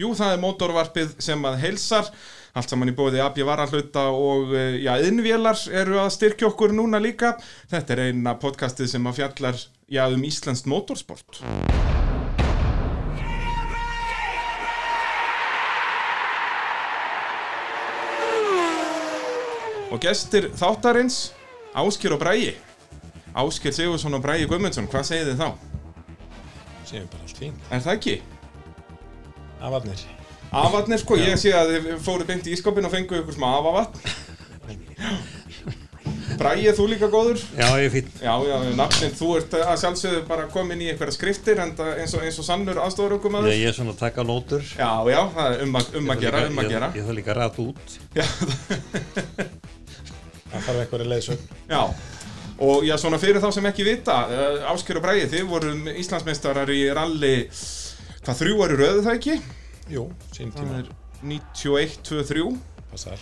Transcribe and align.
Jú, 0.00 0.14
það 0.16 0.30
er 0.32 0.38
mótorvarpið 0.40 1.10
sem 1.20 1.42
að 1.44 1.58
heilsar, 1.60 2.06
allt 2.56 2.72
saman 2.72 2.88
í 2.88 2.94
bóði 2.96 3.20
AB 3.20 3.42
Varahluta 3.44 4.06
og 4.16 4.54
eh, 4.56 4.78
já, 4.80 4.94
innvélar 5.04 5.60
eru 5.76 5.98
að 6.00 6.14
styrkja 6.14 6.48
okkur 6.48 6.72
núna 6.72 6.96
líka. 7.02 7.34
Þetta 7.68 7.92
er 7.92 8.02
eina 8.06 8.32
podcastið 8.40 8.88
sem 8.94 9.10
að 9.10 9.18
fjallar 9.18 9.60
já, 9.92 10.06
um 10.08 10.24
Íslandst 10.24 10.70
motorsport. 10.72 11.42
Og 19.90 20.00
gestir 20.00 20.48
þáttarins, 20.56 21.22
Áskir 21.76 22.16
og 22.16 22.24
Bræi. 22.24 22.54
Áskir 23.36 23.76
Sigursson 23.76 24.16
og 24.16 24.24
Bræi 24.24 24.48
Guðmundsson, 24.48 24.88
hvað 24.88 25.10
segir 25.12 25.34
þið 25.34 25.44
þá? 25.44 25.48
Séum 26.88 27.10
bara 27.12 27.26
allt 27.28 27.44
fínt. 27.44 27.66
Er 27.68 27.84
það 27.84 27.98
ekki? 28.00 28.20
Afarnir. 29.60 30.00
Afarnir 30.50 30.98
sko, 31.02 31.16
ég 31.20 31.36
sé 31.38 31.52
að 31.54 31.74
þið 31.76 31.88
fóru 32.02 32.24
beint 32.26 32.46
í 32.50 32.54
ískapin 32.56 32.86
og 32.88 32.92
fengu 32.94 33.20
ykkur 33.20 33.36
smá 33.36 33.48
afavatn 33.60 33.94
Bræði, 36.40 36.70
þú 36.72 36.84
líka 36.88 37.08
góður? 37.12 37.40
Já, 37.58 37.66
ég 37.76 37.88
er 37.88 37.92
fín. 37.92 38.06
Já, 38.22 38.32
já, 38.48 38.54
nafnið, 38.78 39.10
þú 39.18 39.26
ert 39.36 39.54
að 39.60 39.74
sjálfsögðu 39.82 40.20
bara 40.30 40.46
komin 40.52 40.80
í 40.80 40.86
einhverja 40.92 41.12
skriftir 41.12 41.58
en 41.60 41.72
eins 41.76 42.14
og, 42.16 42.22
eins 42.24 42.38
og 42.40 42.46
sannur 42.46 42.78
aðstofur 42.80 43.16
okkur 43.18 43.34
maður 43.34 43.50
Ég, 43.52 43.58
ég 43.66 43.72
er 43.72 43.76
svona 43.76 43.92
að 43.92 44.00
taka 44.06 44.24
nótur. 44.24 44.64
Já, 44.78 44.88
já, 45.10 45.18
það 45.34 45.50
er 45.58 45.64
um, 45.66 45.76
að- 45.80 45.98
um 46.00 46.08
að 46.14 46.22
gera, 46.24 46.40
um 46.48 46.62
að 46.62 46.70
gera 46.72 46.88
Ég, 46.88 46.96
ég 46.96 47.04
þarf 47.10 47.18
líka 47.18 47.34
að 47.34 47.40
ræta 47.42 47.66
út. 47.66 47.98
Já, 48.16 48.24
Það 50.50 50.64
þarf 50.66 50.80
einhverju 50.86 51.10
leiðsögn. 51.12 51.44
já 51.70 51.82
Og 52.60 52.82
já, 52.88 52.94
svona 53.00 53.18
fyrir 53.20 53.40
þá 53.44 53.50
sem 53.56 53.68
ekki 53.70 53.84
vita 53.86 54.16
uh, 54.28 54.64
Ásker 54.72 54.98
og 55.00 55.04
Bræði, 55.04 55.28
þið 55.34 55.46
vorum 55.50 55.86
Íslandsmeistarar 55.92 56.72
í 56.72 56.80
ralli 56.96 57.34
Hvað 58.24 58.40
þrjú 58.42 58.64
eru 58.66 58.80
röðu 58.80 59.04
það 59.06 59.16
ekki? 59.20 59.36
Jú, 59.90 60.06
sín 60.34 60.52
Það 60.54 60.60
tíma. 60.60 60.80
er 60.80 60.90
91-23 61.22 62.58
Passar. 62.90 63.18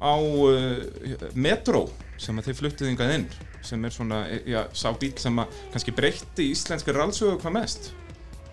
á 0.00 0.14
uh, 0.16 1.28
Metro 1.34 1.86
sem 2.20 2.38
að 2.40 2.48
þið 2.50 2.58
fluttuð 2.60 2.90
yngað 2.92 3.12
inn 3.18 3.26
sem 3.64 3.84
er 3.88 3.92
svona, 3.94 4.22
já, 4.44 4.60
sá 4.76 4.90
bíl 5.00 5.14
sem 5.18 5.38
að 5.40 5.54
kannski 5.72 5.94
breytti 5.96 6.50
íslenski 6.52 6.92
rallsögu 6.92 7.38
hvað 7.42 7.54
mest 7.58 7.92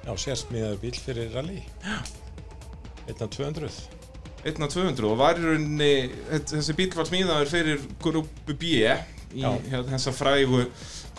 Já, 0.01 0.13
sérsmíðaður 0.17 0.79
bíl 0.81 0.95
fyrir 0.97 1.27
rally. 1.35 1.59
Einna 3.05 3.27
200. 3.29 3.67
1 4.49 4.63
af 4.65 4.71
200 4.73 5.05
og 5.05 5.19
var 5.19 5.37
í 5.37 5.43
rauninni 5.45 5.89
þessi 6.49 6.73
bíl 6.79 6.87
var 6.97 7.05
smíðaður 7.05 7.51
fyrir 7.51 7.83
grúpu 8.01 8.55
B 8.57 8.71
í 8.71 9.43
Já. 9.43 9.51
þessa 9.91 10.11
frægu 10.17 10.63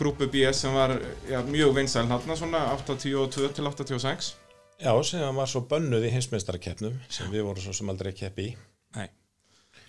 grúpu 0.01 0.27
B 0.33 0.42
sem 0.56 0.75
var 0.75 0.97
já, 1.31 1.39
mjög 1.47 1.77
vinsæl 1.79 2.08
hérna 2.11 2.34
svona 2.36 2.64
82 2.75 3.53
til 3.55 3.69
86 3.70 4.33
Já, 4.83 4.92
sem 5.06 5.36
var 5.36 5.47
svo 5.50 5.62
bönnuð 5.70 6.08
í 6.08 6.12
hinsmeistarakeppnum 6.16 6.97
sem 7.12 7.30
við 7.30 7.44
vorum 7.47 7.62
svo 7.62 7.75
sem 7.77 7.91
aldrei 7.92 8.12
keppi 8.19 8.48
í. 8.50 8.52
Nei. 8.97 9.08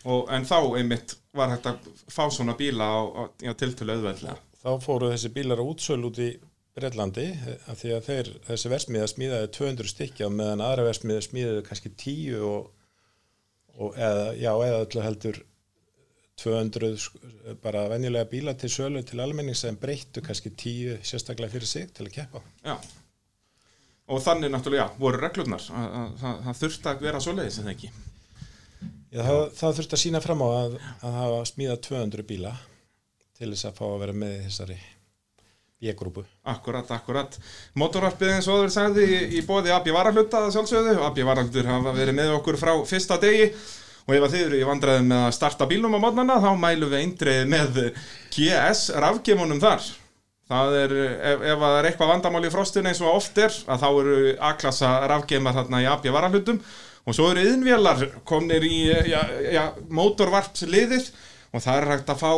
Og, 0.05 0.27
en 0.35 0.45
þá 0.45 0.57
einmitt 0.77 1.15
var 1.33 1.49
hægt 1.53 1.65
að 1.71 1.85
fá 2.11 2.25
svona 2.31 2.53
bíla 2.59 2.85
á, 2.85 2.99
á 3.01 3.21
já, 3.41 3.53
tiltölu 3.57 3.95
auðveldlega 3.95 4.35
Þá 4.63 4.69
fóru 4.83 5.09
þessi 5.11 5.31
bílar 5.35 5.59
á 5.59 5.65
útsölu 5.65 6.09
út 6.11 6.19
í 6.23 6.29
Breitlandi 6.73 7.25
af 7.69 7.77
því 7.81 7.89
að 7.97 8.05
þeir, 8.07 8.29
þessi 8.47 8.69
versmiða 8.71 9.07
smíðaði 9.11 9.49
200 9.57 9.89
stykki 9.91 10.25
á 10.25 10.29
meðan 10.33 10.63
aðra 10.65 10.85
versmiða 10.87 11.23
smíðaði 11.25 11.63
kannski 11.67 11.91
10 12.03 12.45
og, 12.47 12.69
og 13.77 13.97
eða, 13.99 14.23
já, 14.39 14.51
eða 14.67 14.79
öllu 14.85 15.03
heldur 15.05 15.41
200 16.43 16.95
sk- 16.97 17.57
bara 17.61 17.83
venjulega 17.91 18.25
bíla 18.31 18.55
til 18.57 18.71
sölu 18.73 19.03
til 19.05 19.21
almenning 19.21 19.55
sem 19.57 19.75
breyttu 19.77 20.23
kannski 20.25 20.49
10 20.49 20.97
sérstaklega 21.05 21.53
fyrir 21.53 21.69
sig 21.69 21.91
til 21.93 22.07
að 22.07 22.15
keppa. 22.17 22.41
Já. 22.65 22.77
Og 24.11 24.19
þannig 24.23 24.51
náttúrulega, 24.51 24.89
já, 24.89 24.99
voru 24.99 25.19
reglurnar 25.21 25.63
að, 25.71 25.85
að, 25.99 26.09
að, 26.27 26.41
það 26.47 26.57
þurfti 26.59 26.89
að 26.91 27.05
vera 27.05 27.21
svoleiðis 27.23 27.59
en 27.61 27.69
ekki. 27.71 27.91
Já, 29.13 29.21
það, 29.21 29.43
það 29.59 29.77
þurfti 29.77 29.97
að 29.97 30.01
sína 30.01 30.23
fram 30.23 30.43
á 30.43 30.47
að, 30.49 30.75
að 30.99 31.15
hafa 31.21 31.45
smíðað 31.53 31.79
200 31.87 32.27
bíla 32.33 32.51
til 33.37 33.53
þess 33.53 33.69
að 33.69 33.79
fá 33.79 33.85
að 33.87 34.01
vera 34.03 34.17
með 34.23 34.35
þessari 34.49 34.79
B-grúpu. 35.83 36.23
Akkurat, 36.47 36.91
akkurat. 36.95 37.37
Motorvarpið 37.79 38.35
eins 38.37 38.47
og 38.47 38.55
það 38.55 38.61
verið 38.63 38.75
sagði 38.77 39.07
í, 39.07 39.21
í 39.39 39.41
bóði 39.47 39.73
AB 39.75 39.89
Varahluta 39.95 40.43
sjálfsögðu. 40.55 40.93
AB 41.03 41.23
Varahlutur 41.27 41.67
hafa 41.67 41.95
verið 41.95 42.19
með 42.19 42.35
okkur 42.37 42.59
frá 42.59 42.71
fyrsta 42.87 43.17
degi 43.23 43.49
og 44.03 44.15
ef 44.15 44.27
að 44.27 44.35
þið 44.35 44.45
eru 44.45 44.59
í 44.59 44.67
vandræðum 44.67 45.11
með 45.11 45.25
að 45.27 45.35
starta 45.37 45.67
bílnum 45.67 45.95
á 45.95 46.03
mótnana 46.03 46.39
þá 46.43 46.49
mælum 46.59 46.91
við 46.91 47.03
eindreið 47.03 47.51
með 47.51 47.81
GS 48.35 48.85
rafgemunum 48.99 49.61
þar. 49.63 49.91
Það 50.51 50.73
er, 50.75 50.93
ef, 51.31 51.43
ef 51.53 51.61
það 51.61 51.77
er 51.77 51.87
eitthvað 51.87 52.09
vandamál 52.11 52.43
í 52.43 52.51
frostinu 52.51 52.89
eins 52.91 53.01
og 53.03 53.13
oft 53.13 53.37
er, 53.39 53.53
að 53.71 53.83
þá 53.85 53.89
eru 53.91 54.17
A-klassa 54.49 54.89
rafgemar 55.09 55.55
þarna 55.55 55.79
í 55.83 55.87
AB 55.87 56.09
Varahlutum 56.11 56.59
og 57.03 57.15
svo 57.15 57.29
eru 57.31 57.45
yðnvélar 57.47 58.03
komnir 58.27 58.65
í 58.67 58.79
ja, 59.07 59.23
ja, 59.53 59.65
motorvarpsliðið 59.91 61.09
og 61.53 61.63
það 61.63 61.79
er 61.79 61.89
hægt 61.93 62.11
að 62.11 62.23
fá, 62.23 62.31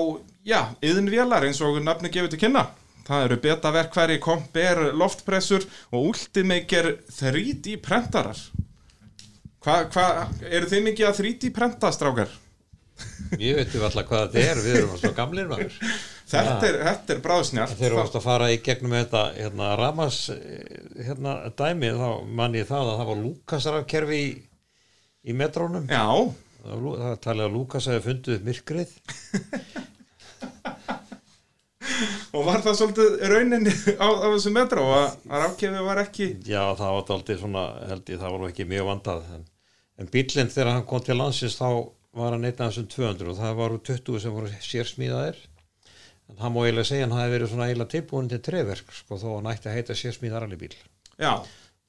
já, 0.46 0.60
yðnvélar 0.86 1.48
eins 1.48 1.62
og 1.66 1.80
nafni 1.82 2.12
gefur 2.14 2.34
til 2.34 2.42
kynna. 2.46 2.68
Það 3.06 3.28
eru 3.28 3.38
betaverkværi, 3.44 4.20
komper, 4.22 4.82
loftpressur 4.98 5.66
og 5.94 6.12
Ultimaker 6.12 6.96
3D 7.14 7.78
prentarar. 7.86 8.40
Hvað, 9.66 9.86
hva, 9.94 10.08
eru 10.46 10.70
þið 10.70 10.84
mikið 10.90 11.10
að 11.10 11.20
3D 11.22 11.52
prenta, 11.54 11.90
strákar? 11.94 12.34
Ég 13.42 13.58
veit 13.58 13.74
um 13.76 13.84
alltaf 13.88 14.08
hvað 14.08 14.26
þetta 14.26 14.44
er, 14.52 14.62
við 14.64 14.78
erum 14.80 15.00
svo 15.02 15.12
gamlir 15.18 15.50
maður. 15.52 15.76
Þetta 16.30 16.70
er, 16.70 16.78
þetta 16.88 17.14
er 17.16 17.20
bráðsnjátt. 17.26 17.76
Þegar 17.76 17.94
þú 17.96 18.00
varst 18.00 18.18
að 18.20 18.26
fara 18.26 18.48
í 18.54 18.62
gegnum 18.66 18.96
þetta 18.96 19.24
hérna, 19.36 19.74
ramas 19.80 20.20
hérna, 20.96 21.36
dæmi 21.60 21.92
þá 22.00 22.08
mann 22.40 22.58
ég 22.58 22.70
það 22.70 22.94
að 22.94 22.98
það 23.02 23.12
var 23.12 23.22
Lúkasarafkerfi 23.26 24.22
í, 24.24 24.32
í 25.28 25.38
metrónum. 25.38 25.86
Já, 25.92 26.08
Það 26.66 26.86
það 26.98 27.18
talið 27.22 27.46
að 27.46 27.52
Lúkas 27.54 27.88
hefði 27.90 28.04
fundið 28.08 28.36
upp 28.36 28.46
myrkrið. 28.48 28.94
og 32.36 32.48
var 32.48 32.64
það 32.66 32.78
svolítið 32.80 33.18
rauninni 33.32 33.74
á, 34.02 34.08
á 34.10 34.28
þessu 34.34 34.54
metró 34.56 34.86
að, 34.96 35.06
að 35.30 35.44
rafkefi 35.44 35.84
var 35.86 36.02
ekki... 36.02 36.30
Já, 36.48 36.64
það 36.80 36.96
var 36.96 37.14
aldrei 37.18 37.38
svona, 37.44 37.66
held 37.92 38.10
ég, 38.10 38.22
það 38.24 38.34
var 38.34 38.48
ekki 38.50 38.68
mjög 38.72 38.90
vandað. 38.90 39.30
En, 39.38 39.46
en 40.02 40.10
bílinn 40.16 40.52
þegar 40.56 40.72
hann 40.74 40.88
kom 40.90 41.06
til 41.06 41.20
landsins 41.20 41.60
þá 41.60 41.70
var 42.16 42.36
hann 42.36 42.48
einn 42.48 42.56
af 42.64 42.72
þessum 42.72 42.88
200 42.96 43.32
og 43.34 43.38
það 43.42 43.60
voru 43.60 43.82
20 43.92 44.24
sem 44.24 44.36
voru 44.36 44.54
sérsmíðaðir. 44.70 45.38
En 46.32 46.40
hann 46.42 46.56
má 46.56 46.62
eiginlega 46.64 46.90
segja 46.90 47.06
að 47.06 47.12
hann 47.12 47.20
hafi 47.22 47.36
verið 47.36 47.52
svona 47.52 47.68
eiginlega 47.70 47.94
tilbúin 47.94 48.32
til 48.32 48.42
treverk, 48.48 48.96
sko, 48.98 49.20
þó 49.22 49.28
hann 49.36 49.52
ætti 49.52 49.70
að 49.70 49.78
heita 49.78 49.98
sérsmíðarali 50.00 50.58
bíl. 50.64 50.74
Já, 51.22 51.34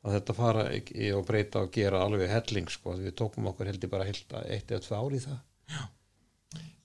að 0.06 0.16
þetta 0.19 0.36
fara 0.36 0.65
í 0.76 1.10
og 1.16 1.25
breyta 1.26 1.65
og 1.65 1.72
gera 1.75 2.03
alveg 2.06 2.31
helling 2.31 2.70
sko, 2.70 2.94
við 3.00 3.15
tókum 3.19 3.48
okkur 3.50 3.70
heldur 3.72 3.91
bara 3.91 4.06
heilt 4.06 4.34
eitt 4.47 4.70
eða 4.70 4.84
tvö 4.84 5.00
ár 5.00 5.16
í 5.16 5.22
það 5.25 5.38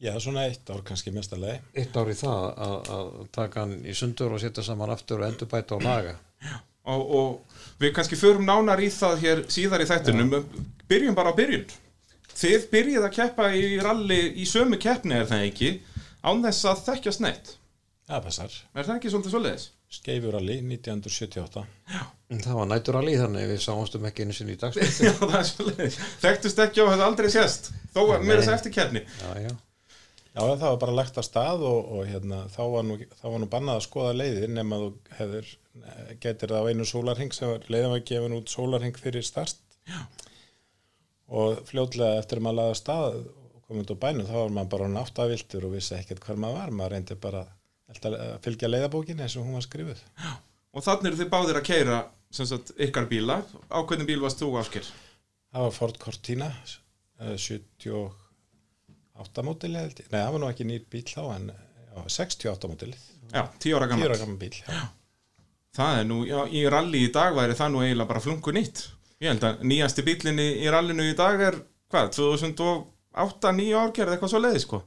Já, 0.02 0.16
svona 0.18 0.48
eitt 0.50 0.70
ár 0.74 0.82
kannski 0.82 1.12
mestarlega. 1.14 1.60
eitt 1.78 1.94
ár 1.94 2.10
í 2.10 2.16
það 2.18 2.46
að, 2.66 2.76
að 2.98 3.12
taka 3.38 3.62
hann 3.62 3.76
í 3.86 3.94
sundur 3.94 4.34
og 4.34 4.42
setja 4.42 4.64
saman 4.66 4.90
aftur 4.90 5.22
og 5.22 5.28
endurbæta 5.30 5.78
og 5.78 5.86
laga 5.86 6.16
og, 6.90 7.04
og 7.20 7.60
við 7.84 7.94
kannski 8.00 8.18
förum 8.18 8.48
nánar 8.50 8.82
í 8.82 8.90
það 8.90 9.20
hér 9.22 9.44
síðar 9.54 9.84
í 9.86 9.90
þættunum. 9.92 10.34
Byrjum 10.90 11.14
bara 11.18 11.30
á 11.30 11.38
byrjun. 11.38 11.68
Þið 12.42 12.64
byrjið 12.72 13.04
að 13.06 13.16
keppa 13.20 13.50
í 13.54 13.66
ralli 13.84 14.20
í 14.42 14.46
sömu 14.50 14.80
keppni, 14.82 15.14
er 15.20 15.28
það 15.30 15.44
ekki? 15.52 15.72
Án 16.26 16.42
þess 16.46 16.68
að 16.72 16.84
þekkjast 16.88 17.22
neitt. 17.22 17.52
Það 18.10 18.24
passar. 18.26 18.56
Er 18.74 18.88
það 18.88 18.96
ekki 18.98 19.12
svolítið 19.14 19.36
svoleiðis? 19.36 19.66
Skeifuralli 19.92 20.56
1978. 20.64 21.64
en 22.32 22.40
það 22.42 22.58
var 22.62 22.70
nætur 22.72 22.98
alveg 22.98 23.20
þannig 23.20 23.50
við 23.50 23.60
sáumstum 23.66 24.06
ekki 24.08 24.24
einu 24.24 24.36
sinni 24.36 24.56
í 24.56 24.60
dagspil 24.62 24.88
Já, 25.08 25.12
það 25.20 25.36
er 25.42 25.50
svoleiðis. 25.50 25.98
Þekktust 26.22 26.62
ekki 26.66 26.84
og 26.84 26.94
hefði 26.94 27.06
aldrei 27.10 27.30
sést. 27.34 27.70
Þó 27.92 28.00
að 28.06 28.26
mér 28.30 28.42
þess 28.42 28.54
eftir 28.56 28.76
keppni. 28.78 29.04
já, 29.04 29.32
já. 29.50 29.52
Já, 30.32 30.40
það 30.48 30.64
var 30.64 30.78
bara 30.86 30.96
lagt 30.96 31.18
að 31.20 31.28
stað 31.28 31.66
og, 31.68 31.90
og 31.92 32.06
hérna, 32.08 32.46
þá, 32.54 32.62
var 32.72 32.86
nú, 32.88 32.96
þá 33.20 33.26
var 33.28 33.42
nú 33.44 33.48
bannað 33.52 33.82
að 33.82 33.86
skoða 33.90 34.14
leiðir 34.16 34.54
nema 34.56 34.78
þú 34.80 34.90
hefur, 35.18 35.50
getur 36.24 36.54
það 36.56 36.64
á 36.64 36.70
einu 36.72 36.88
sólarhing 36.88 37.36
sem 37.36 37.52
var, 37.52 37.66
leiðin 37.68 37.92
var 37.92 38.04
gefin 38.08 38.38
út 38.38 38.54
sólarhing 38.54 38.96
fyrir 39.02 39.28
start 39.28 39.60
Já. 39.92 40.00
Og 41.32 41.62
fljótlega 41.70 42.20
eftir 42.20 42.42
að 42.42 42.46
maður 42.48 42.60
laða 42.62 42.78
stað 42.82 43.18
og 43.22 43.66
komið 43.68 43.84
út 43.86 43.94
á 43.96 44.02
bænum 44.04 44.28
þá 44.30 44.36
var 44.38 44.54
maður 44.58 44.72
bara 44.76 44.92
náttaviltur 44.98 45.68
og 45.68 45.76
vissi 45.78 45.96
ekkert 45.98 46.24
hvar 46.26 46.40
maður 46.44 46.58
var 46.60 46.74
maður 46.80 46.96
reyndi 46.98 47.18
bara 47.24 47.44
að 47.92 48.18
fylgja 48.44 48.70
leiðabókin 48.72 49.22
eins 49.24 49.36
og 49.40 49.46
hún 49.48 49.58
var 49.60 49.66
skrifuð 49.68 50.02
Og 50.72 50.84
þannig 50.86 51.10
eru 51.10 51.18
þið 51.20 51.30
báðir 51.34 51.58
að 51.60 51.66
keira 51.68 51.96
sagt, 52.32 52.70
ykkar 52.80 53.10
bíla. 53.12 53.42
Á 53.68 53.78
hvernig 53.84 54.08
bíl 54.08 54.22
varst 54.24 54.40
þú, 54.40 54.54
Ásker? 54.62 54.86
Það 55.52 55.66
var 55.66 55.74
Ford 55.76 55.98
Cortina 56.00 56.48
eh, 57.20 57.36
78 57.36 59.44
mótili 59.44 59.82
held 59.82 60.00
ég. 60.00 60.08
Nei, 60.14 60.22
það 60.22 60.32
var 60.38 60.44
nú 60.44 60.48
ekki 60.52 60.68
nýr 60.70 60.86
bíl 60.94 61.04
þá 61.10 61.22
en 61.36 61.50
já, 61.52 62.00
68 62.16 62.72
mótili 62.72 62.96
Já, 63.32 63.44
tíu 63.60 63.76
ára 63.76 63.90
10 63.90 63.92
gammal. 63.92 64.08
ára 64.08 64.22
gaman 64.24 64.40
bíl 64.40 64.56
já. 64.62 64.80
Það 65.76 66.00
er 66.00 66.08
nú, 66.08 66.22
já, 66.28 66.40
í 66.48 66.64
ralli 66.72 67.04
í 67.08 67.12
dag 67.16 67.36
væri 67.36 67.58
það 67.60 67.74
nú 67.76 67.84
eiginlega 67.84 68.12
bara 68.14 68.24
flungu 68.24 68.56
nýtt. 68.56 68.86
Ég 69.22 69.30
held 69.30 69.44
að 69.46 69.60
nýjasti 69.70 70.04
bílinni 70.06 70.48
í 70.64 70.70
rallinu 70.74 71.06
í 71.12 71.16
dag 71.18 71.42
er, 71.46 71.60
hvað, 71.94 72.10
2008, 72.18 73.52
9 73.60 73.76
árgerð, 73.78 74.16
eitthvað 74.16 74.32
svo 74.34 74.42
leiði, 74.42 74.62
sko. 74.64 74.80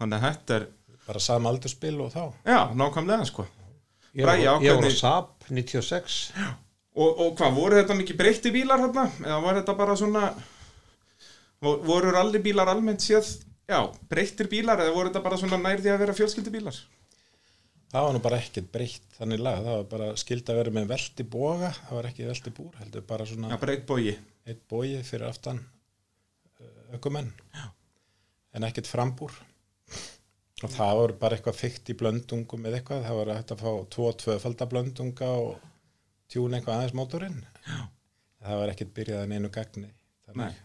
Þannig 0.00 0.16
að 0.18 0.24
þetta 0.26 0.56
er, 0.56 0.64
bara 1.06 1.22
sama 1.22 1.52
aldurspil 1.52 1.94
og 2.02 2.10
þá 2.14 2.22
já, 2.50 2.58
nákvæmlega, 2.80 3.28
sko. 3.30 3.46
Ég, 4.18 4.26
var, 4.26 4.40
ég 4.42 4.64
hvernig- 4.64 4.96
SAP 4.98 5.46
96 5.54 6.16
Og, 7.00 7.20
og 7.22 7.36
hvað, 7.38 7.52
voru 7.54 7.76
þetta 7.78 7.94
mikið 7.94 8.16
breytti 8.18 8.50
bílar 8.50 8.80
þarna? 8.82 9.04
Eða 9.22 9.36
var 9.44 9.54
þetta 9.60 9.74
bara 9.78 9.94
svona 9.96 10.22
vo- 11.62 11.76
voru 11.86 12.10
rallybílar 12.10 12.66
almennt 12.72 13.04
séð 13.04 13.28
já, 13.70 13.78
breyttir 14.10 14.48
bílar 14.50 14.82
eða 14.82 14.94
voru 14.96 15.12
þetta 15.12 15.22
bara 15.22 15.38
svona 15.38 15.60
nærði 15.62 15.92
að 15.94 16.00
vera 16.02 16.16
fjölskyldubílar? 16.18 16.74
Það 17.90 18.04
var 18.06 18.12
nú 18.14 18.20
bara 18.22 18.38
ekkert 18.38 18.68
breytt 18.70 19.16
þannig 19.16 19.40
lag, 19.42 19.62
það 19.64 19.76
var 19.76 19.86
bara 19.90 20.10
skild 20.20 20.50
að 20.50 20.60
vera 20.60 20.72
með 20.74 20.90
velti 20.92 21.24
boga, 21.26 21.70
það 21.88 21.96
var 21.98 22.08
ekki 22.10 22.28
velti 22.28 22.52
búr, 22.54 22.74
heldur 22.78 23.06
bara 23.08 23.26
svona 23.26 23.50
Já, 23.50 23.58
breytt 23.62 23.86
bógi 23.88 24.12
eitt 24.50 24.62
bogi 24.70 25.00
fyrir 25.06 25.28
aftan 25.28 25.60
uh, 25.60 26.96
ökumenn. 26.96 27.30
En 28.56 28.66
ekkert 28.66 28.90
frambúr. 28.90 29.34
Og 30.60 30.72
það 30.74 30.96
voru 30.98 31.16
bara 31.20 31.36
eitthvað 31.36 31.56
fykt 31.56 31.92
í 31.92 31.96
blöndungum 31.96 32.66
eða 32.68 32.80
eitthvað, 32.80 33.04
það 33.06 33.18
var 33.20 33.30
hægt 33.32 33.52
að 33.54 33.62
fá 33.62 33.70
tvo 33.94 34.08
tvöfaldablöndunga 34.22 35.28
og 35.44 35.62
tjúna 36.30 36.58
eitthvað 36.58 36.80
aðeins 36.80 36.96
mótorinn. 36.98 37.38
Það 38.40 38.60
var 38.60 38.72
ekkert 38.74 38.92
byrjað 38.98 39.24
en 39.24 39.36
einu 39.38 39.52
gagni. 39.54 39.88
Þannig 40.26 40.58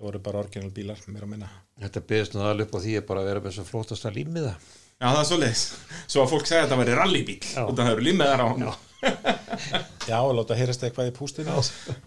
það 0.00 0.04
voru 0.04 0.20
bara 0.26 0.42
orginal 0.42 0.74
bílar 0.76 1.00
mér 1.08 1.24
að 1.24 1.32
minna. 1.32 1.48
Þetta 1.80 2.04
byggðist 2.10 2.36
nú 2.36 2.44
alveg 2.44 2.68
upp 2.68 2.76
á 2.76 2.84
því 2.84 2.98
að 2.98 3.08
bara 3.08 3.24
vera 3.24 3.44
með 3.44 3.56
svo 3.56 3.64
flótasta 3.68 4.12
límiða. 4.12 4.54
Já, 5.00 5.06
það 5.08 5.20
er 5.22 5.26
svo 5.30 5.40
leiðis 5.40 5.64
Svo 6.10 6.22
að 6.22 6.30
fólk 6.34 6.48
segja 6.48 6.62
að 6.62 6.68
þetta 6.68 6.78
væri 6.82 6.96
rallybíl 6.98 7.36
og 7.64 7.74
það 7.78 7.92
eru 7.94 8.06
límiðar 8.08 8.44
á 8.44 8.46
hann 8.50 8.64
Já, 8.66 8.72
já, 10.10 10.16
og 10.20 10.34
láta 10.36 10.56
heyrast 10.58 10.82
eitthvað 10.84 11.08
í 11.08 11.12
pústinu. 11.16 11.54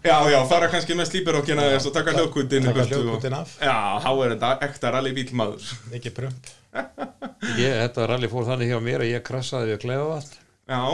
Já, 0.04 0.14
já 0.30 0.36
fara 0.46 0.68
kannski 0.70 0.94
með 0.94 1.08
slípirokkina 1.08 1.64
og 1.74 1.88
taka 1.90 2.14
hljóðkundin 2.14 2.68
taka 2.68 2.84
hljóðkútin 2.86 3.34
af, 3.34 3.56
Já, 3.58 3.74
þá 4.04 4.10
er 4.12 4.34
þetta 4.36 4.50
ekta 4.68 4.92
rallybíl 4.94 5.24
maður. 5.34 5.72
Ekki 5.98 6.12
prump. 6.14 6.52
Ég, 7.58 7.74
þetta 7.80 8.06
rally 8.12 8.30
fór 8.30 8.46
þannig 8.46 8.70
hjá 8.70 8.78
mér 8.86 9.02
að 9.02 9.10
ég 9.10 9.26
krassaði 9.26 9.72
við 9.72 9.82
klefavatn. 9.88 10.38
Já, 10.70 10.84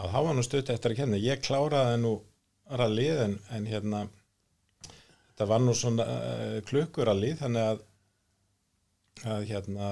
Já, 0.00 0.06
það 0.08 0.24
var 0.24 0.36
nú 0.38 0.46
stutt 0.46 0.72
eftir 0.72 0.94
að 0.94 1.02
kenna. 1.02 1.20
Ég 1.20 1.44
kláraði 1.44 2.00
nú 2.00 2.14
rallið 2.80 3.22
en, 3.26 3.36
en 3.52 3.68
hérna 3.68 4.02
þetta 4.88 5.48
var 5.50 5.62
nú 5.64 5.74
svona 5.76 6.06
uh, 6.06 6.58
klukkurallið 6.68 7.42
þannig 7.42 7.66
að, 7.72 7.82
að 9.28 9.44
hérna 9.50 9.90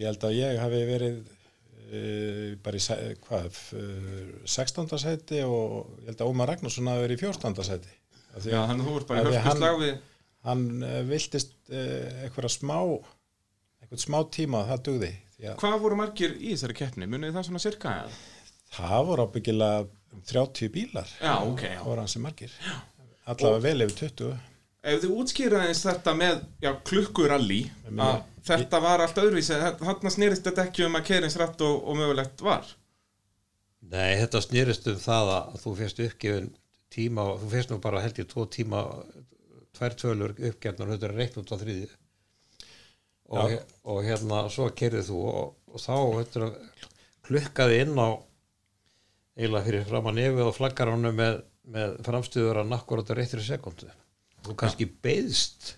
ég 0.00 0.08
held 0.08 0.24
að 0.26 0.36
ég 0.38 0.60
hafi 0.62 0.80
verið 0.88 1.16
uh, 1.20 2.58
bara 2.64 2.80
í 2.80 3.16
hvað, 3.26 3.58
uh, 3.76 4.34
16. 4.48 4.92
sæti 5.02 5.42
og 5.46 5.90
ég 6.00 6.10
held 6.12 6.22
að 6.24 6.30
Ómar 6.32 6.50
Ragnarsson 6.52 6.90
hafi 6.90 7.04
verið 7.06 7.18
í 7.18 7.24
14. 7.26 7.64
sæti 7.70 7.96
Af 8.30 8.44
því 8.44 8.52
já, 8.54 8.60
að 8.62 8.70
að 8.76 8.84
þú 8.86 8.92
ert 9.00 9.08
bara 9.10 9.20
í 9.20 9.24
því 9.26 9.40
hörku 9.44 9.48
hann- 9.50 9.80
við 9.84 9.96
hann 10.48 10.66
uh, 10.86 11.00
viltist 11.10 11.56
uh, 11.68 12.24
eitthvað 12.24 12.52
smá 12.54 12.76
eitthvað 13.82 14.04
smá 14.06 14.18
tíma 14.32 14.62
og 14.62 14.70
það 14.70 14.84
dugði 14.90 15.10
að 15.40 15.56
Hvað 15.60 15.78
voru 15.82 15.96
margir 15.96 16.34
í 16.36 16.52
þessari 16.54 16.76
keppni? 16.76 17.08
Munið 17.10 17.34
það 17.36 17.46
svona 17.48 17.62
cirka 17.64 17.94
það 18.76 19.06
voru 19.08 19.24
ábyggilega 19.26 19.82
um 20.14 20.22
30 20.30 20.70
bílar 20.74 21.10
Já, 21.20 21.34
ok, 21.44 21.62
já 21.66 21.78
það 21.80 21.88
voru 21.90 22.04
hansi 22.04 22.22
margir 22.22 22.54
allavega 23.30 23.64
vel 23.66 23.84
yfir 23.86 23.98
20 24.16 24.49
Ef 24.80 25.02
þið 25.02 25.16
útskýraðins 25.20 25.82
þetta 25.84 26.12
með 26.16 26.38
já, 26.64 26.70
klukkuralli 26.88 27.62
að 28.00 28.22
þetta 28.48 28.80
var 28.80 29.02
allt 29.04 29.18
öðruvísi 29.20 29.58
þarna 29.60 30.12
snýrist 30.12 30.46
þetta 30.46 30.64
ekki 30.64 30.86
um 30.86 30.96
að 30.96 31.08
keirinsrætt 31.10 31.64
og, 31.66 31.82
og 31.84 31.98
mögulegt 31.98 32.44
var? 32.44 32.64
Nei, 33.90 34.16
þetta 34.22 34.40
snýrist 34.44 34.88
um 34.88 35.00
það 35.00 35.32
að 35.34 35.58
þú 35.64 35.74
fyrst 35.82 36.02
uppgefin 36.06 36.48
tíma, 36.90 37.26
þú 37.42 37.50
fyrst 37.52 37.74
nú 37.74 37.80
bara 37.84 38.00
held 38.04 38.22
ég 38.22 38.30
tvo 38.30 38.46
tíma, 38.50 38.82
tvær 39.76 39.96
tölur 40.00 40.34
uppgefn 40.36 40.86
og 40.86 40.94
þetta 40.94 41.10
er 41.10 41.16
reitt 41.20 41.38
út 41.40 41.52
á 41.52 41.56
þriði 41.60 41.90
og, 43.30 43.54
og 43.84 44.02
hérna 44.06 44.42
svo 44.50 44.72
kerðið 44.76 45.12
þú 45.12 45.22
og, 45.30 45.54
og 45.70 45.84
þá 45.84 45.94
þetta, 46.18 46.50
klukkaði 47.28 47.80
inn 47.84 48.00
á 48.00 48.08
eiginlega 49.36 49.66
fyrir 49.68 49.88
fram 49.88 50.08
að 50.10 50.22
nefið 50.22 50.48
og 50.48 50.56
flaggar 50.56 50.90
hann 50.90 51.10
með, 51.14 51.42
með 51.68 51.98
framstöður 52.06 52.64
að 52.64 52.72
nakkur 52.72 53.04
á 53.04 53.12
réttri 53.12 53.44
sekundu 53.44 53.92
þú 54.46 54.56
kannski 54.62 54.88
beðst 55.04 55.70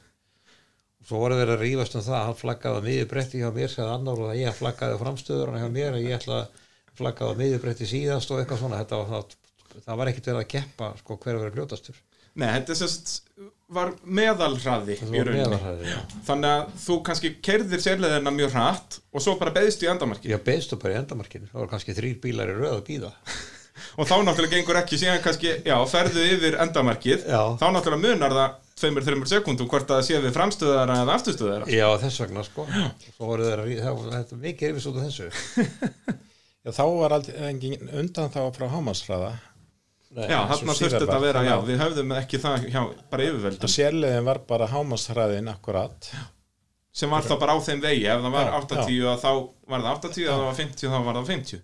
og 1.03 1.09
svo 1.09 1.23
voru 1.25 1.38
þeir 1.41 1.53
að 1.56 1.64
rífast 1.64 1.97
um 1.99 2.05
það 2.06 2.19
að 2.19 2.26
hann 2.29 2.41
flaggaði 2.43 2.82
á 2.82 2.87
miður 2.87 3.09
bretti 3.12 3.43
hjá 3.43 3.49
mér 3.56 3.73
segði 3.73 3.94
annar 3.97 4.23
og 4.23 4.31
að 4.32 4.41
ég 4.43 4.59
flaggaði 4.59 4.97
á 4.97 5.03
framstöður 5.03 5.56
hjá 5.59 5.69
mér 5.75 5.97
að 5.99 6.06
ég 6.06 6.17
ætla 6.20 6.38
að 6.43 6.62
flaggaði 7.00 7.35
á 7.35 7.41
miður 7.43 7.62
bretti 7.67 7.88
síðast 7.91 8.31
og 8.31 8.43
eitthvað 8.43 8.62
svona. 8.62 8.81
Þetta 8.85 9.00
var, 9.00 9.12
það, 9.12 9.82
það 9.87 10.00
var 10.03 10.11
ekkert 10.12 10.31
verið 10.31 10.43
að 10.44 10.50
keppa 10.55 10.91
sko, 11.00 11.19
hver 11.25 11.35
að 11.38 11.44
vera 11.47 11.55
fljótastur 11.56 12.00
Nei, 12.32 12.47
þetta 12.49 12.75
sérst 12.79 13.11
var 13.73 13.91
meðalhraði 14.09 14.94
í 14.97 15.00
rauninni. 15.05 15.35
meðalhraði, 15.37 15.88
já. 15.91 15.99
Þannig 16.25 16.53
að 16.53 16.70
þú 16.81 16.94
kannski 17.09 17.31
keirðir 17.44 17.82
sérleðina 17.85 18.32
mjög 18.32 18.55
hratt 18.56 18.97
og 19.12 19.25
svo 19.25 19.35
bara 19.41 19.53
beðist 19.53 19.85
í 19.85 19.88
endamarki 19.93 20.31
ég 20.32 20.41
beðstu 20.47 20.79
bara 20.81 20.94
í 20.94 21.00
endamarkinu. 21.03 21.50
Það 21.50 21.61
var 21.61 21.70
kannski 21.75 21.97
þrýr 21.99 22.17
bílar 22.25 22.53
í 22.53 22.56
röð 22.56 22.76
að 22.79 22.87
býða 22.88 23.11
og 23.96 24.08
þá 24.08 24.14
náttúrulega 24.24 24.56
gengur 24.56 24.78
ekki 24.80 24.98
síðan 25.00 25.20
kannski, 25.24 25.52
já, 25.66 25.76
ferðu 25.90 26.24
yfir 26.34 26.56
endamarkið 26.64 27.26
Já. 27.28 27.40
þá 27.60 27.64
náttúrulega 27.74 28.02
munar 28.02 28.34
það 28.36 28.58
2-3 28.82 29.30
sekundum 29.30 29.68
hvort 29.70 29.90
að 29.90 30.00
það 30.00 30.06
sé 30.08 30.20
við 30.24 30.34
framstöðara 30.36 30.98
eða 31.04 31.16
afturstöðara 31.18 31.70
já 31.70 31.86
þess 32.02 32.22
vegna 32.24 32.44
sko. 32.46 32.66
Þeir 32.72 33.14
það 33.18 33.30
var 33.30 34.12
þetta 34.16 34.36
er 34.36 34.42
mikið 34.42 34.72
yfir 34.72 34.84
svo 34.86 34.94
þessu. 34.98 35.30
Já, 36.62 36.70
þá 36.76 36.84
var 36.94 37.12
engin 37.48 37.88
undan 37.90 38.30
þá 38.30 38.44
frá 38.54 38.68
hámasræða 38.70 39.32
Nei, 40.12 40.28
Já, 40.28 40.36
síðar 40.46 40.76
þurfti 40.76 40.90
þetta 40.92 41.16
að 41.16 41.24
vera, 41.24 41.42
já, 41.42 41.54
við 41.66 41.80
höfðum 41.80 42.10
ekki 42.18 42.38
það 42.38 42.66
hjá 42.68 42.80
bara 43.10 43.24
yfirvöldum. 43.26 43.64
Að 43.64 43.72
sérlegin 43.72 44.26
var 44.28 44.40
bara 44.44 44.68
hámasræðin 44.68 45.48
akkurat. 45.48 46.10
Sem 46.92 47.10
var 47.10 47.24
þá 47.24 47.32
bara 47.40 47.56
á 47.56 47.58
þeim 47.64 47.80
vegi, 47.80 48.04
ef 48.12 48.20
það 48.20 48.36
var 48.36 48.50
Já, 48.50 48.56
80 48.60 49.06
að 49.08 49.22
þá 49.24 49.30
var 49.72 49.86
það 49.86 49.96
80, 49.96 50.26
ef 50.26 50.34
það 50.36 50.44
var 50.44 50.58
50 50.60 50.92
þá 50.92 50.98
var 51.08 51.18
það 51.18 51.30
50 51.32 51.62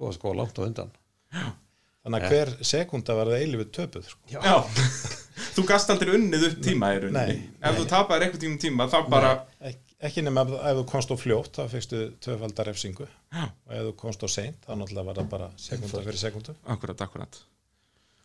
svo 0.00 0.08
var 0.08 0.16
sko 0.16 0.32
langt 0.32 0.56
á 0.56 0.62
undan 0.64 0.92
þannig 1.34 2.16
að 2.24 2.32
hver 2.32 2.50
sekunda 2.70 3.16
var 3.18 3.30
það 3.32 3.44
eilífið 3.44 3.70
töpuð 3.76 4.08
sko. 4.10 4.32
Já, 4.32 4.56
þú 5.56 5.64
gast 5.68 5.92
aldrei 5.94 6.14
unnið 6.16 6.46
upp 6.48 6.58
tíma 6.64 6.90
í 6.96 7.02
rauninni. 7.04 7.36
Nei, 7.36 7.52
Ef 7.70 7.78
þú 7.78 7.86
tapaðir 7.92 8.26
einhvern 8.26 8.42
tíma 8.46 8.60
tíma, 8.64 8.88
þá 8.90 8.98
bara 9.12 9.32
Ek, 9.70 9.78
ekki 10.08 10.24
nema 10.26 10.46
ef, 10.46 10.54
ef 10.72 10.80
þú 10.80 10.86
komst 10.94 11.12
á 11.12 11.16
fljótt 11.20 11.60
þá 11.60 11.62
fegstu 11.74 12.02
tvöfaldar 12.24 12.70
refsingu. 12.70 13.06
Já. 13.30 13.44
og 13.46 13.76
ef 13.76 13.86
þú 13.90 13.94
komst 14.02 14.26
á 14.26 14.28
seint 14.32 14.66
þá 14.66 14.74
náttúrulega 14.74 15.08
var 15.10 15.20
það 15.22 15.30
bara 15.36 15.48
sekunda 15.60 16.04
fyrir 16.08 16.22
sekundu 16.24 16.56
Akkurat, 16.74 17.06
akkurat. 17.06 17.40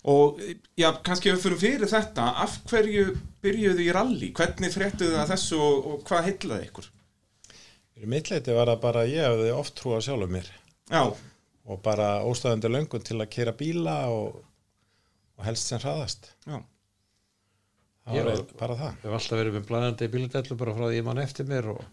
Og 0.05 0.41
já, 0.77 0.91
kannski 1.05 1.31
ef 1.31 1.39
við 1.39 1.45
fyrir 1.47 1.61
fyrir 1.63 1.89
þetta 1.89 2.25
Af 2.43 2.59
hverju 2.69 3.15
byrjuðu 3.41 3.81
í 3.87 3.93
rally? 3.95 4.27
Hvernig 4.37 4.73
fréttuðu 4.73 5.15
það 5.17 5.31
þessu 5.33 5.57
og, 5.65 5.87
og 5.91 6.03
hvað 6.05 6.27
heitlaði 6.29 6.67
ykkur? 6.69 6.91
fyrir 7.95 8.11
mittleiti 8.11 8.51
var 8.55 8.67
það 8.73 8.81
bara 8.83 9.01
að 9.05 9.13
ég 9.13 9.23
hefði 9.29 9.51
oft 9.55 9.73
trúa 9.79 10.01
sjálfur 10.03 10.31
mér. 10.33 10.49
Já, 10.91 11.01
og 11.65 11.81
bara 11.85 12.07
óstæðandi 12.29 12.69
löngun 12.71 13.03
til 13.05 13.17
að 13.21 13.31
kera 13.33 13.53
bíla 13.57 13.95
og, 14.13 14.39
og 15.39 15.45
helst 15.47 15.71
sem 15.71 15.81
hraðast 15.81 16.31
já, 16.45 16.59
það 18.05 18.17
Já. 18.19 18.23
var 18.27 18.41
bara 18.59 18.75
það 18.81 18.97
Við 19.01 19.05
hef 19.09 19.19
alltaf 19.19 19.39
verið 19.41 19.55
með 19.59 19.67
blæðandi 19.71 20.09
bíladellu 20.15 20.57
bara 20.61 20.75
frá 20.77 20.85
því 20.89 20.99
ég 20.99 21.07
mann 21.07 21.23
eftir 21.23 21.47
mér 21.49 21.69
og 21.73 21.83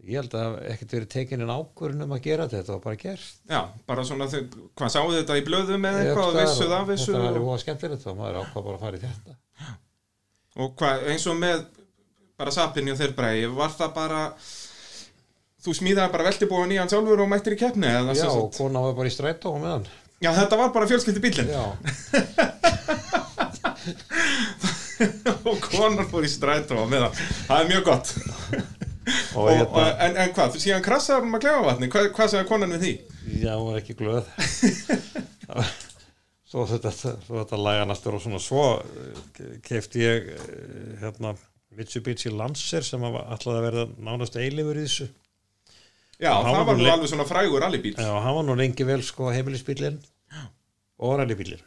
ég 0.00 0.16
held 0.16 0.32
að 0.32 0.40
það 0.40 0.46
hafi 0.50 0.68
ekkert 0.74 0.92
verið 0.96 1.08
tekin 1.12 1.42
en 1.44 1.50
ákvörun 1.52 2.04
um 2.06 2.12
að 2.16 2.22
gera 2.24 2.46
þetta, 2.48 2.72
var 2.76 2.84
bara 2.86 3.00
gert. 3.02 3.32
já, 3.50 3.60
bara 3.88 4.04
svona 4.08 4.28
þau, 4.32 4.40
Hvað 4.80 4.92
sáðu 4.94 5.16
þetta 5.18 5.36
í 5.40 5.42
blöðum 5.48 5.84
eða 5.90 6.04
eitthvað 6.06 6.30
og 6.30 6.38
vissuð 6.40 6.72
af 6.76 6.86
vissu 6.88 7.10
Þetta 7.12 7.24
var 7.26 7.40
og, 7.40 7.48
óa 7.50 7.58
skemmtilegt 7.64 8.06
og 8.08 8.16
maður 8.20 8.38
ákvað 8.44 8.64
bara 8.68 8.78
að 8.78 8.84
fara 8.86 8.96
í 8.96 9.02
þetta. 9.04 9.36
og 10.60 10.72
hvað, 10.80 11.04
eins 11.12 11.26
og 11.32 11.36
með 11.40 11.66
bara 12.40 12.54
sapinni 12.56 12.94
og 12.94 13.00
þeir 13.00 13.12
bræði 13.18 13.50
Var 13.60 13.76
það 13.76 13.92
bara 13.98 14.22
Þú 15.60 15.74
smíðaði 15.76 16.12
bara 16.14 16.24
veltibúin 16.30 16.70
í 16.72 16.78
hann 16.80 16.88
sjálfur 16.88 17.20
og 17.24 17.28
mættir 17.28 17.56
í 17.56 17.58
keppni 17.60 17.88
Já, 17.90 18.28
og 18.32 18.48
kona 18.56 18.80
var 18.86 18.94
bara 18.96 19.10
í 19.10 19.12
strætó 19.12 19.50
og 19.52 19.60
meðan. 19.64 19.84
já, 20.20 20.30
þetta 20.36 20.56
var 20.60 20.70
bara 20.72 20.88
fjölskyldi 20.88 21.20
bílinn 21.24 21.50
Já, 21.52 21.64
og 25.48 25.56
konar 25.64 26.06
fór 26.10 26.24
í 26.26 26.30
strætó 26.30 26.74
á 26.80 26.84
meðan 26.88 27.14
það 27.46 27.60
er 27.62 27.68
mjög 27.70 27.84
gott 27.88 28.08
og, 29.36 29.44
og, 29.44 29.50
hérna, 29.50 29.68
og, 29.68 29.86
en, 30.06 30.14
en 30.24 30.32
hvað, 30.36 30.48
þú 30.54 30.58
síðan 30.64 30.84
krassaði 30.84 31.18
hann 31.24 31.36
að 31.38 31.44
klefa 31.46 31.62
vatni 31.68 31.86
hvað, 31.92 32.04
hvað 32.16 32.28
sagði 32.34 32.48
konan 32.50 32.74
við 32.76 32.82
því? 32.84 32.92
já, 33.40 33.52
hún 33.54 33.66
var 33.70 33.78
ekki 33.80 33.94
glöð. 34.00 34.24
svo 36.50 36.60
þetta, 36.68 36.90
svo 36.96 37.34
þetta 37.38 37.56
læganastur 37.64 38.16
og 38.18 38.22
svona 38.24 38.40
svo 38.42 38.64
kefti 39.66 39.98
ég 40.04 40.18
eh, 40.34 40.40
hérna 41.04 41.30
Mitsubishi 41.78 42.30
Lancer 42.34 42.82
sem 42.82 43.02
alltaf 43.06 43.52
að 43.54 43.64
verða 43.68 43.84
nánast 44.02 44.34
eilifur 44.40 44.76
í 44.80 44.82
þessu. 44.88 45.06
Já, 46.20 46.32
það 46.44 46.52
var 46.52 46.64
var 46.68 46.76
nú 46.80 46.84
alveg 46.92 47.08
svona 47.12 47.26
frægur 47.28 47.60
rallybíl 47.64 47.94
já, 47.96 48.00
Já, 48.06 48.12
hann 48.24 48.34
var 48.38 48.44
nú 48.48 48.54
lengi 48.60 48.84
vel 48.88 49.02
sko 49.06 49.24
heimilisbílinn 49.32 49.96
og 51.00 51.10
rallybílinn. 51.20 51.62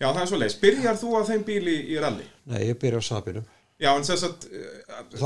það 0.00 0.20
er 0.22 0.26
svo 0.30 0.38
leið, 0.42 0.54
byrjar 0.64 0.96
þú 1.00 1.08
á 1.16 1.18
þeim 1.30 1.42
bíl 1.46 1.66
í, 1.70 1.72
rally? 2.02 2.26
Nei, 2.50 2.60
ég 2.70 2.76
byrja 2.82 2.98
á 2.98 3.02
sapinum. 3.06 3.44
já, 3.80 3.90
en 3.96 4.04
þess 4.04 4.24
að 4.26 4.32
þú, 5.16 5.24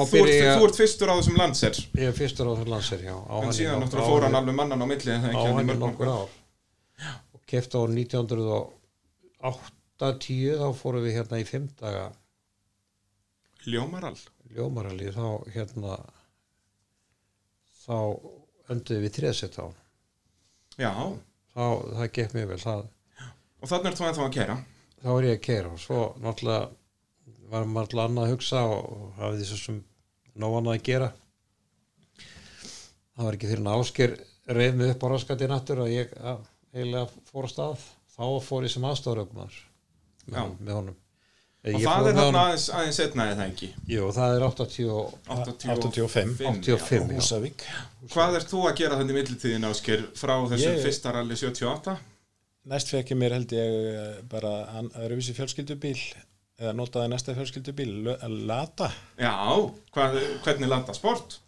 ert- 0.69 0.79
fyrstur 0.79 1.09
á 1.11 1.15
þessum 1.19 1.37
landsers 1.41 1.79
Ég 1.97 2.07
er 2.11 2.15
fyrstur 2.17 2.47
á 2.47 2.53
það 2.61 2.69
landsir, 2.75 3.01
já. 3.03 3.17
Á 3.17 3.37
en 3.43 3.53
síðan 3.57 3.81
náttúrulega 3.83 4.11
fór 4.13 4.23
hann 4.29 4.39
alveg 4.41 4.55
mannan 4.61 4.85
á 4.85 4.87
milli 4.87 5.11
en 5.15 5.21
það 5.25 5.31
ekki 5.33 5.47
hann 5.49 5.63
í 5.63 5.65
mörgum 5.73 5.95
ár. 6.15 6.29
Og 7.35 7.41
kefti 7.51 7.75
á 7.81 7.83
1980, 7.85 10.59
þá 10.61 10.69
fórum 10.79 11.03
við 11.05 11.13
hérna 11.19 11.37
í 11.43 11.47
fimm 11.49 11.67
daga 11.81 12.05
ljómarall 13.67 14.21
ljómaralli, 14.55 15.09
þá 15.15 15.25
hérna, 15.55 15.93
þá 17.85 17.97
önduðum 18.73 19.05
við 19.05 19.15
tréðsett 19.19 19.59
á 19.61 19.67
já, 20.81 20.91
þá, 21.55 21.65
það 21.95 22.13
gekk 22.19 22.37
mjög 22.39 22.49
vel 22.55 22.63
það, 22.65 22.85
Og 23.65 23.71
þannig 23.71 23.91
er 23.91 23.99
þú 23.99 24.07
ennþá 24.11 24.25
að 24.27 24.33
kera. 24.35 24.55
þá 25.05 25.09
er 25.15 25.27
ég 25.29 25.37
að 25.39 25.45
keira 25.47 25.71
og 25.73 25.79
svo 25.81 26.01
náttúrulega 26.21 26.65
var 27.53 27.69
maður 27.69 27.85
alltaf 27.87 28.05
annað 28.09 28.25
að 28.27 28.33
hugsa 28.35 28.63
og, 28.69 29.05
hafði 29.21 29.39
því 29.41 29.47
svo 29.51 29.59
sem 29.63 29.79
nóg 30.43 30.57
annað 30.59 30.75
að 30.79 30.83
gera. 30.89 31.09
Það 33.15 33.29
var 33.29 33.37
ekki 33.39 33.51
fyrir 33.53 33.63
en 33.63 33.71
ásker 33.75 34.15
reyð 34.59 34.77
mig 34.81 34.91
upp 34.95 35.05
á 35.05 35.09
raskandi 35.13 35.49
nattur 35.51 35.83
að 35.85 35.93
ég 35.95 36.15
að, 36.19 36.43
eiginlega 36.75 37.25
fór 37.31 37.47
á 37.47 37.51
stað. 37.53 37.85
Þá 38.15 38.25
fór 38.47 38.67
ég 38.67 38.73
sem 38.75 38.85
aðstofurögumar 38.89 39.55
Já. 39.55 40.41
með, 40.43 40.53
með 40.61 40.77
honum 40.81 40.99
Og 41.65 41.79
Ég 41.81 41.85
það 41.89 42.09
er 42.11 42.17
þarna 42.19 42.41
aðeins, 42.45 42.65
aðeins 42.77 42.97
setna 43.01 43.25
eða 43.33 43.45
ekki. 43.49 43.69
Jú, 43.89 44.09
það 44.13 44.35
er 44.37 44.43
80 44.45 44.89
og 44.93 45.15
85. 45.33 46.35
85, 46.45 47.07
já. 47.09 47.17
Húsavík 47.17 47.63
Hvað 48.13 48.35
ert 48.37 48.51
þú 48.51 48.61
að 48.69 48.75
gera 48.83 48.99
þannig 49.01 49.17
millitíðin 49.17 49.65
ásker 49.71 50.03
frá 50.21 50.35
þessu 50.51 50.67
Ég- 50.69 50.83
fyrsta 50.85 51.15
rally 51.17 51.39
78? 51.41 51.95
Næst 52.69 52.93
fekk 52.93 53.15
ég 53.15 53.19
mér 53.21 53.33
held 53.39 53.55
ég 53.57 54.21
bara 54.29 54.53
öðruvísi 54.93 55.33
fjölskyldubíl 55.37 55.97
eða 56.61 56.75
notaði 56.77 57.09
næsta 57.15 57.35
fjölskyldubíl 57.37 57.89
Lö- 58.11 58.19
Lada 58.49 58.91
Já, 59.17 59.33
hvað, 59.97 60.21
hvernig 60.45 60.69
landa 60.69 60.93
sport? 60.97 61.39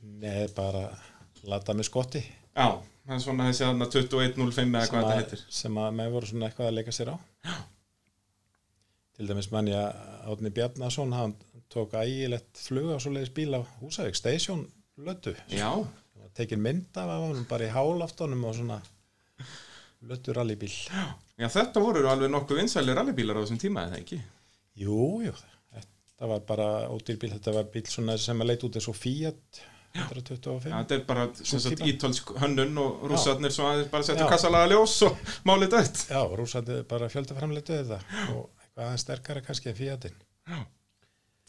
Nei, 0.00 0.48
bara 0.56 0.86
Lada 1.44 1.76
með 1.76 1.90
skotti 1.90 2.24
Já, 2.24 2.80
það 3.04 3.14
er 3.18 3.22
svona 3.28 3.50
þessi 3.52 3.64
þarna 3.68 3.90
2105 3.92 4.74
eða 4.74 4.88
hvað 4.88 5.04
þetta 5.04 5.12
að, 5.12 5.20
heitir. 5.20 5.44
sem 5.60 5.78
að 5.84 5.94
með 6.00 6.12
voru 6.16 6.32
svona 6.32 6.48
eitthvað 6.48 6.72
að 6.72 6.76
leika 6.80 6.96
sér 6.96 7.12
á 7.12 7.16
til 9.14 9.28
dæmis 9.28 9.50
að 9.52 9.68
Átni 10.32 10.50
Bjarnason 10.54 11.12
hann 11.14 11.34
tók 11.72 11.94
ægilegt 11.98 12.58
flug 12.66 12.94
á 12.94 12.98
svoleiðis 12.98 13.34
bíl 13.34 13.54
á 13.54 13.60
Húsavík 13.80 14.18
Station 14.18 14.66
lötu 14.98 15.34
Já, 15.50 15.70
tekin 16.34 16.62
mynd 16.62 16.96
af 16.98 17.10
hann 17.10 17.46
bara 17.50 17.68
í 17.68 17.74
hálaftónum 17.74 18.44
og 18.44 18.56
svona 18.58 18.80
lötu 20.04 20.34
rallybíl. 20.36 20.72
Já, 21.38 21.48
þetta 21.48 21.82
voru 21.82 22.06
alveg 22.10 22.32
nokkuð 22.32 22.60
vinsæli 22.62 22.94
rallybílar 22.94 23.38
á 23.38 23.42
þessum 23.44 23.60
tíma 23.62 23.86
eða 23.88 24.00
ekki? 24.02 24.18
Jú, 24.84 24.98
jú, 25.24 25.34
þetta 25.74 26.30
var 26.30 26.42
bara 26.48 26.66
ódýr 26.90 27.20
bíl, 27.20 27.32
þetta 27.36 27.54
var 27.54 27.70
bíl 27.72 27.86
sem 27.90 28.10
að 28.10 28.50
leit 28.50 28.66
út 28.66 28.76
eins 28.78 28.90
og 28.90 28.98
Fiat 28.98 29.62
125 29.94 30.72
Já, 30.72 30.74
þetta 30.82 30.96
er 30.96 31.02
bara 31.06 31.24
sem 31.38 31.84
ítölsk 31.86 32.32
hönnun 32.42 32.78
og 32.82 33.04
rússarnir 33.12 33.52
svo 33.54 33.68
aðeins 33.70 33.92
bara 33.92 34.06
setja 34.06 34.24
Já. 34.26 34.30
kassalaga 34.32 34.72
ljós 34.72 34.96
og 35.06 35.20
málið 35.46 35.76
dött. 35.76 36.00
Já, 36.10 36.18
rúsandi 36.34 36.80
bara 36.90 37.10
fjöldaframleitu 37.12 37.76
þetta 37.78 38.00
og 38.34 38.48
aðeins 38.76 39.04
sterkara 39.06 39.40
kannski 39.44 39.70
en 39.72 39.78
Fiatin 39.78 40.16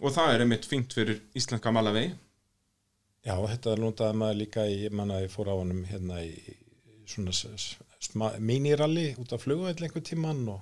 Og 0.03 0.11
það 0.11 0.33
er 0.33 0.43
einmitt 0.43 0.65
fínt 0.67 0.91
fyrir 0.93 1.21
íslenska 1.39 1.71
malavegi. 1.71 2.09
Já, 3.25 3.33
þetta 3.47 3.77
notaði 3.79 4.17
maður 4.19 4.39
líka 4.41 4.65
í, 4.67 4.89
manna 4.91 5.21
ég 5.23 5.31
fór 5.33 5.47
á 5.49 5.55
honum 5.55 5.85
hérna 5.87 6.19
í 6.21 6.33
svona 7.07 8.31
míniralli 8.43 9.13
út 9.21 9.31
af 9.33 9.41
flugvöld 9.45 9.81
einhver 9.81 10.03
tíman 10.05 10.43
og 10.51 10.61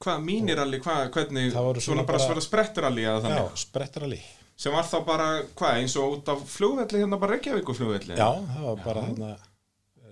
Hvað, 0.00 0.22
míniralli, 0.24 0.78
hvað, 0.80 1.10
hvernig, 1.12 1.50
Það 1.52 1.66
voru 1.66 1.80
svona, 1.84 1.84
svona 1.84 2.04
bara 2.08 2.18
bara- 2.18 2.26
svona 2.30 2.40
spretturalli 2.46 3.02
eða 3.04 3.18
já, 3.20 3.24
þannig, 3.26 3.58
sprettaralli. 3.60 4.20
sem 4.56 4.72
var 4.72 4.84
þá 4.88 4.98
bara, 5.06 5.26
hvað, 5.60 5.74
eins 5.82 5.96
og 6.00 6.14
út 6.16 6.28
af 6.32 6.44
flugvelli, 6.48 7.02
hérna 7.04 7.18
bara 7.20 7.36
Reykjavíku 7.36 7.74
flugvelli? 7.76 8.16
Já, 8.16 8.30
það 8.48 8.62
var 8.64 8.80
bara 8.84 9.02
hérna 9.10 9.30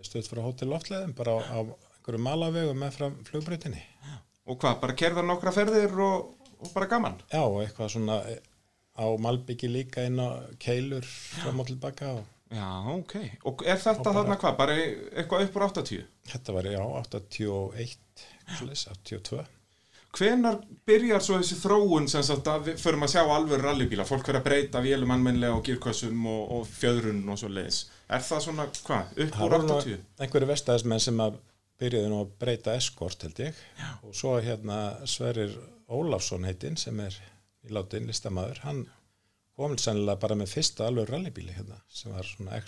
stöð 0.05 0.29
frá 0.29 0.43
hótel 0.45 0.69
loftleðum 0.69 1.15
bara 1.17 1.39
á, 1.41 1.41
á 1.41 1.59
einhverju 1.65 2.21
malavegu 2.21 2.75
með 2.77 2.99
frá 2.99 3.09
flugbreytinni. 3.31 3.81
Og 4.49 4.59
hvað, 4.63 4.79
bara 4.81 4.97
kerða 4.97 5.25
nokkra 5.29 5.53
ferðir 5.53 5.93
og, 6.01 6.33
og 6.63 6.73
bara 6.75 6.89
gaman? 6.91 7.19
Já, 7.33 7.43
og 7.45 7.61
eitthvað 7.65 7.93
svona 7.97 8.19
eh, 8.33 8.41
á 8.99 9.05
Malbyggi 9.21 9.69
líka 9.71 10.07
inn 10.09 10.19
á 10.19 10.29
keilur 10.63 11.05
fram 11.43 11.61
og 11.63 11.69
tilbaka 11.71 12.15
og 12.17 12.25
Já, 12.49 12.65
ok. 12.95 13.13
Og 13.45 13.61
er 13.69 13.77
þetta 13.77 14.01
bara- 14.07 14.15
þarna 14.23 14.37
hvað, 14.41 14.55
bara 14.57 14.75
eitthvað 14.81 15.43
upp 15.45 15.57
úr 15.61 15.65
80? 15.67 16.05
þetta 16.31 16.55
var, 16.57 16.65
já, 16.73 16.81
81, 16.81 17.99
svoleiðis, 18.57 18.87
82. 18.95 19.43
Hvenar 20.17 20.57
byrjar 20.89 21.21
svo 21.21 21.37
þessi 21.43 21.59
þróun 21.61 22.07
sem 22.09 22.23
sagt 22.25 22.49
að 22.49 22.71
við 22.71 22.79
förum 22.81 23.05
að 23.05 23.13
sjá 23.13 23.21
alveg 23.35 23.61
rallybíla, 23.61 24.07
fólk 24.09 24.25
verður 24.25 24.41
að 24.41 24.47
breyta 24.49 24.81
vélum 24.81 25.13
annmennlega 25.13 25.59
og 25.59 25.67
gírkössum 25.69 26.25
og, 26.33 26.41
og 26.57 26.71
fjöðrun 26.73 27.21
og 27.29 27.37
svo 27.43 27.51
leiðis. 27.53 27.83
Er 28.09 28.25
það 28.25 28.41
svona, 28.47 28.67
hvað, 28.87 29.13
upp 29.27 29.37
Það 29.37 29.45
úr 29.45 29.53
voru 29.59 29.69
nú 29.69 29.77
80? 29.77 30.01
einhverju 30.25 30.49
vestæðismenn 30.55 31.05
sem 31.05 31.21
að 31.27 31.37
byrjuðu 31.79 32.13
nú 32.13 32.21
að 32.25 32.33
breyta 32.43 32.75
eskort 32.79 33.23
held 33.27 33.43
ég 33.43 33.59
Já. 33.79 33.91
og 34.03 34.15
svo 34.17 34.37
hérna 34.43 34.79
Sverrir 35.09 35.55
Ólafsson 35.89 36.45
heitinn 36.49 36.77
sem 36.81 36.99
er 37.01 37.15
í 37.65 37.73
látin 37.75 38.09
listamæður, 38.09 38.63
hann 38.65 38.83
kom 39.59 39.77
sennilega 39.81 40.21
bara 40.23 40.37
með 40.39 40.53
fyrsta 40.55 40.87
alveg 40.89 41.09
rallybíli 41.11 41.55
hérna 41.57 41.81
sem 41.91 42.13
var 42.15 42.27
svona 42.29 42.59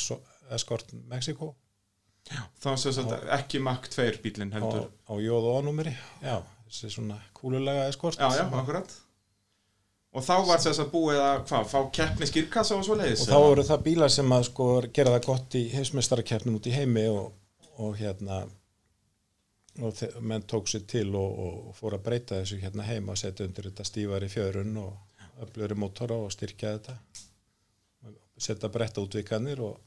eskort 0.54 0.94
Mexiko 1.10 1.54
Þá 2.60 2.72
sem 2.78 2.92
sagt 2.94 3.28
ekki 3.32 3.60
Mach 3.64 3.86
2 3.90 4.18
bílinn 4.22 4.52
á, 4.52 4.58
heldur. 4.58 4.90
á 5.08 5.12
J.O. 5.18 5.54
numeri, 5.64 5.94
já, 6.22 6.36
þessi 6.68 6.90
svona 6.94 7.16
kúlulega 7.34 7.86
eskort 7.90 8.20
Já, 8.20 8.28
já, 8.36 8.44
akkurat. 8.44 8.92
Og 10.10 10.24
þá 10.26 10.34
var 10.46 10.60
þess 10.62 10.82
að 10.82 10.88
búið 10.92 11.20
að, 11.22 11.36
hvað, 11.48 11.66
fá 11.70 11.78
keppni 11.96 12.26
skýrkassa 12.28 12.76
og 12.76 12.84
svo 12.86 12.96
leiðis? 12.98 13.24
og 13.24 13.30
þá 13.30 13.44
voru 13.46 13.64
það 13.66 13.84
bílar 13.86 14.12
sem 14.12 14.32
að 14.36 14.46
sko 14.50 14.66
gera 14.92 15.14
það 15.16 15.26
gott 15.28 15.56
í 15.58 15.62
heimsmeistarakeppnum 15.74 16.56
út 16.58 16.66
í 16.66 16.74
heimi 16.74 17.04
og, 17.14 17.28
og 17.78 17.94
hérna 17.98 18.40
og 19.84 20.20
menn 20.20 20.44
tók 20.48 20.68
sér 20.70 20.86
til 20.88 21.14
og, 21.18 21.38
og, 21.44 21.70
fór 21.76 21.96
að 21.96 22.06
breyta 22.06 22.40
þessu 22.40 22.60
hérna 22.62 22.86
heima 22.88 23.14
og 23.14 23.20
setja 23.20 23.46
undir 23.46 23.70
þetta 23.70 23.86
stífari 23.88 24.30
fjörun 24.32 24.76
og 24.80 25.20
öflöri 25.44 25.76
mótora 25.78 26.18
og 26.20 26.32
styrkja 26.34 26.74
þetta. 26.76 26.96
Setja 28.40 28.70
bretta 28.72 29.02
útvikanir 29.04 29.60
og, 29.64 29.78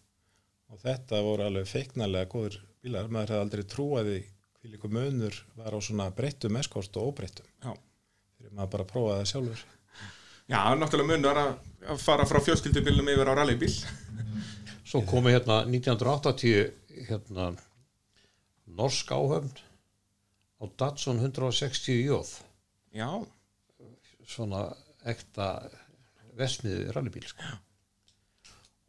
og 0.70 0.82
þetta 0.84 1.22
voru 1.26 1.48
alveg 1.48 1.70
feiknarlega 1.70 2.30
góður 2.30 2.60
bílar, 2.84 3.10
maður 3.10 3.36
hefði 3.36 3.46
aldrei 3.48 3.68
trúaði 3.70 4.18
hvílíku 4.62 4.90
munur 4.92 5.38
var 5.60 5.76
á 5.76 5.80
svona 5.84 6.10
breyttum 6.16 6.58
eskort 6.60 6.98
og 6.98 7.14
óbreyttum. 7.14 7.48
Já. 7.64 7.74
fyrir 8.38 8.54
maður 8.56 8.74
bara 8.76 8.88
að 8.88 8.92
prófa 8.94 9.20
það 9.20 9.30
sjálfur. 9.34 9.64
Já, 10.52 10.60
náttúrulega 10.76 11.12
munur 11.14 11.40
að 11.44 11.54
að 11.90 12.00
fara 12.04 12.26
frá 12.28 12.40
fjölskyldubílum 12.44 13.12
yfir 13.14 13.32
á 13.32 13.34
rallybíl. 13.40 13.74
Svo 14.88 15.02
komu 15.08 15.32
hérna 15.34 15.64
1980 15.68 17.08
hérna 17.10 17.52
norsk 18.70 19.12
áhöfn 19.12 19.52
á 20.64 20.66
Datsun 20.80 21.20
160 21.20 22.06
jóð. 22.08 22.32
Já, 22.96 23.10
svona 24.30 24.70
ekta 25.10 25.48
vesmiðu 26.38 26.94
rallybíl 26.96 27.26
sko. 27.28 27.50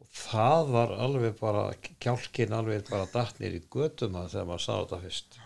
og 0.01 0.07
það 0.15 0.69
var 0.75 0.93
alveg 1.05 1.35
bara 1.39 1.65
kjálkin 2.01 2.55
alveg 2.55 2.87
bara 2.89 3.09
dattnir 3.11 3.57
í 3.57 3.65
götum 3.67 4.15
að 4.15 4.31
þegar 4.35 4.47
maður 4.51 4.63
sá 4.65 4.73
þetta 4.75 5.01
fyrst. 5.03 5.39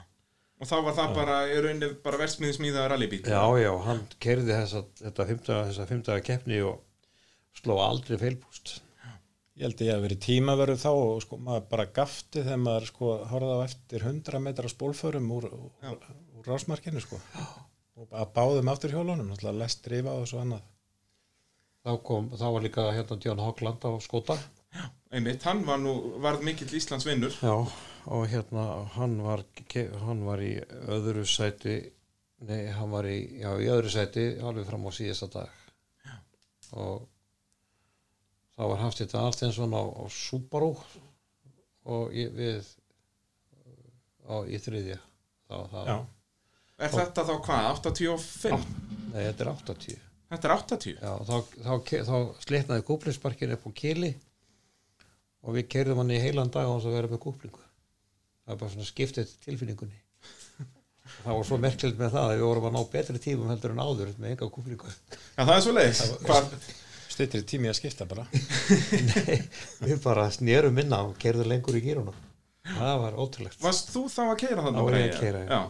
Og 0.59 0.67
þá 0.67 0.75
var 0.83 0.95
það 0.97 1.15
bara, 1.15 1.35
í 1.47 1.57
rauninni, 1.63 1.89
bara 2.03 2.19
versmiðismíða 2.19 2.85
rallybíl. 2.91 3.23
já 3.23 3.43
já, 3.63 3.71
hann 3.87 4.03
kerði 4.19 4.53
þessa, 4.53 4.83
þetta 5.01 5.27
fimmtaga, 5.31 5.65
þessa 5.71 5.89
fimmtaga 5.89 6.25
keppni 6.29 6.61
og 6.67 6.83
sló 7.55 7.79
aldrei 7.83 8.19
feilpúst 8.19 8.79
Ég 9.59 9.65
held 9.67 9.81
að 9.81 9.89
ég 9.89 9.97
hef 9.97 10.03
verið 10.05 10.19
tímaverðu 10.23 10.75
þá 10.79 10.89
og 10.95 11.17
sko 11.25 11.37
maður 11.43 11.63
bara 11.73 11.85
gafti 11.97 12.43
þegar 12.45 12.61
maður 12.63 12.85
sko 12.87 13.09
horfði 13.27 13.55
á 13.59 13.65
eftir 13.65 14.05
100 14.07 14.39
metra 14.45 14.69
spólförum 14.71 15.25
úr, 15.35 15.49
úr, 15.51 16.05
úr 16.39 16.47
rásmarkinu 16.47 17.01
sko 17.03 17.19
og 17.99 18.15
að 18.15 18.31
báðum 18.37 18.71
aftur 18.71 18.95
hjólunum, 18.95 19.27
náttúrulega 19.33 19.59
lest 19.59 19.83
drifa 19.83 20.13
og 20.15 20.29
svo 20.31 20.39
annað. 20.45 20.63
þá 21.83 21.91
kom, 22.07 22.31
þá 22.39 22.45
var 22.55 22.63
líka 22.69 22.87
hérna 22.95 23.19
John 23.25 23.43
Hogland 23.43 23.83
á 23.83 23.91
skóta 23.99 24.39
Einmitt, 25.11 25.43
hann 25.43 25.65
var 25.67 25.83
nú, 25.83 25.97
varð 26.23 26.47
mikill 26.47 26.71
Íslands 26.79 27.03
vinnur. 27.09 27.35
já, 27.43 27.55
og 28.07 28.27
hérna 28.31 28.65
hann 28.95 29.19
var, 29.25 29.43
hann 30.05 30.23
var 30.23 30.39
í 30.39 30.55
öðru 30.87 31.27
sæti 31.27 31.81
nei, 32.47 32.69
hann 32.71 32.95
var 32.95 33.11
í, 33.11 33.19
já, 33.43 33.51
í 33.59 33.67
öðru 33.67 33.91
sæti 33.91 34.29
alveg 34.39 34.71
fram 34.71 34.87
á 34.87 34.91
síðasta 34.95 35.33
dag 35.35 35.55
já. 36.07 36.15
og 36.79 37.09
þá 38.59 38.63
var 38.67 38.81
Hafstýtt 38.83 39.15
Alsteinsson 39.15 39.71
á, 39.71 39.83
á 39.87 40.03
Subaru 40.11 40.73
og 41.89 42.11
ég, 42.11 42.33
við 42.35 42.67
á, 44.27 44.35
í 44.43 44.59
þriðja 44.59 44.99
þá, 45.47 45.55
þá, 45.71 45.79
Er 46.79 46.93
þetta 46.93 47.25
þá 47.27 47.33
hvað, 47.43 47.65
85? 47.79 48.69
nei, 49.13 49.23
þetta 49.23 49.43
er 49.45 49.51
80 49.55 50.05
Þetta 50.29 50.45
er 50.45 50.53
80? 50.53 50.91
Já, 51.01 51.13
þá, 51.25 51.37
þá, 51.55 51.71
þá, 51.87 51.93
þá 52.05 52.43
slitnaði 52.45 52.83
kúplingsparkin 52.85 53.55
upp 53.55 53.63
á 53.65 53.71
kili 53.79 54.11
og 55.41 55.55
við 55.55 55.65
kerðum 55.73 56.03
hann 56.03 56.13
í 56.13 56.19
heilan 56.21 56.51
dag 56.53 56.69
á 56.69 56.73
þess 56.75 56.89
að 56.91 56.97
vera 56.99 57.09
með 57.09 57.21
kúplingu. 57.23 57.63
Það 58.43 58.51
var 58.51 58.59
bara 58.61 58.73
svona 58.75 58.89
skiptið 58.89 59.31
tilfinningunni. 59.45 59.97
Og 60.59 61.17
það 61.23 61.39
var 61.39 61.47
svo 61.49 61.59
merkilegt 61.63 61.97
með 62.01 62.13
það 62.13 62.27
að 62.27 62.35
við 62.35 62.45
vorum 62.45 62.69
að 62.69 62.75
ná 62.75 62.81
betri 62.93 63.23
tímum 63.23 63.49
heldur 63.49 63.73
en 63.73 63.81
áður 63.81 64.13
með 64.19 64.35
enga 64.35 64.51
kúplingu. 64.53 64.93
Já, 65.09 65.41
það 65.41 65.55
er 65.55 65.65
svo 65.65 65.75
leiðis. 65.79 66.03
Hvað, 66.27 66.53
stýttir 67.09 67.43
tími 67.49 67.69
að 67.71 67.77
skipta 67.79 68.05
bara. 68.09 68.25
Nei, 69.09 69.39
við 69.83 69.99
bara 70.03 70.27
snérum 70.33 70.75
minna 70.77 71.01
og 71.07 71.15
kerðum 71.21 71.49
lengur 71.51 71.77
í 71.79 71.83
gýrunum. 71.85 72.17
Það 72.69 72.95
var 73.01 73.17
ótrúlegt. 73.23 73.59
varst 73.63 73.89
þú 73.93 74.03
þá 74.13 74.21
að 74.27 74.35
keira 74.43 74.65
þannig? 74.65 74.79
Þá 74.79 74.85
var 74.89 74.97
ég 74.99 75.09
að 75.15 75.21
keyra, 75.23 75.43
já. 75.43 75.49
já. 75.49 75.61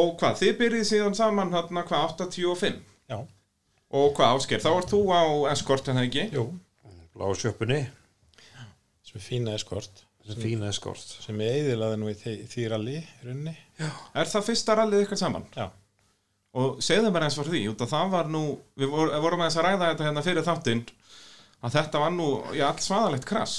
Og 0.00 0.12
hvað, 0.20 0.36
þið 0.40 0.52
byrjið 0.60 0.86
síðan 0.88 1.16
saman 1.18 1.52
hérna 1.54 1.82
hvað, 1.86 2.06
85? 2.24 2.80
Já, 3.10 3.18
Og 3.90 4.12
hvað, 4.14 4.36
Ásker, 4.38 4.60
þá 4.62 4.68
ert 4.78 4.92
þú 4.92 5.00
á 5.10 5.22
Escort 5.50 5.88
en 5.90 5.98
það 5.98 6.04
ekki? 6.08 6.24
jú, 6.36 6.44
Lágu 7.18 7.34
sjöpunni. 7.40 7.80
sem 9.02 9.18
er 9.18 9.24
fína 9.24 9.54
eskort. 9.58 10.04
þessi 10.22 10.44
fína 10.44 10.68
eskort 10.70 11.02
sem 11.24 11.40
ég 11.42 11.56
eiðilaði 11.58 11.96
nú 11.98 12.10
í 12.12 12.14
því, 12.14 12.34
því 12.52 12.66
rally 12.70 12.94
í 13.00 13.04
rauninni 13.26 13.54
Er 14.14 14.30
það 14.30 14.44
fyrsta 14.46 14.76
rallið 14.78 15.02
ykkar 15.08 15.18
saman? 15.18 15.46
já, 15.56 15.66
Og 16.58 16.80
segðu 16.82 17.12
mér 17.14 17.28
eins 17.28 17.38
fyrir 17.38 17.52
því, 17.54 17.62
út 17.70 17.82
að 17.84 17.92
það 17.92 18.14
var 18.16 18.30
nú, 18.34 18.44
við 18.80 18.90
vor, 18.90 19.12
vorum 19.22 19.42
aðeins 19.44 19.58
að 19.60 19.66
ræða 19.68 19.90
þetta 19.92 20.06
hérna 20.08 20.24
fyrir 20.26 20.46
þáttinn, 20.46 20.84
að 21.60 21.76
þetta 21.76 22.02
var 22.02 22.14
nú, 22.16 22.28
já, 22.56 22.64
allt 22.66 22.82
svaðalegt 22.82 23.28
krass. 23.28 23.56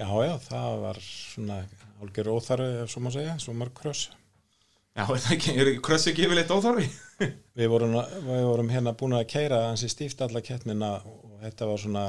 já, 0.00 0.08
já, 0.08 0.34
það 0.48 0.78
var 0.86 1.00
svona 1.04 1.58
álgjör 2.00 2.30
óþarfi, 2.34 2.68
ef 2.82 2.92
svo 2.92 3.02
má 3.04 3.10
segja, 3.14 3.38
svo 3.42 3.54
marg 3.56 3.74
kröss 3.76 4.08
Já, 4.94 5.08
er 5.10 5.18
það 5.18 5.32
ekki, 5.34 5.52
er 5.58 5.70
krössi 5.82 6.12
ekki 6.12 6.22
yfirleitt 6.28 6.52
óþarfi? 6.54 6.84
við 7.58 7.70
vorum, 7.72 7.96
við 8.28 8.44
vorum 8.46 8.68
hérna 8.70 8.92
búin 8.98 9.16
að 9.18 9.26
keira 9.32 9.64
hansi 9.66 9.88
stíft 9.90 10.22
alla 10.22 10.42
keppnina 10.44 10.92
og 11.02 11.40
þetta 11.42 11.68
var 11.70 11.82
svona 11.82 12.04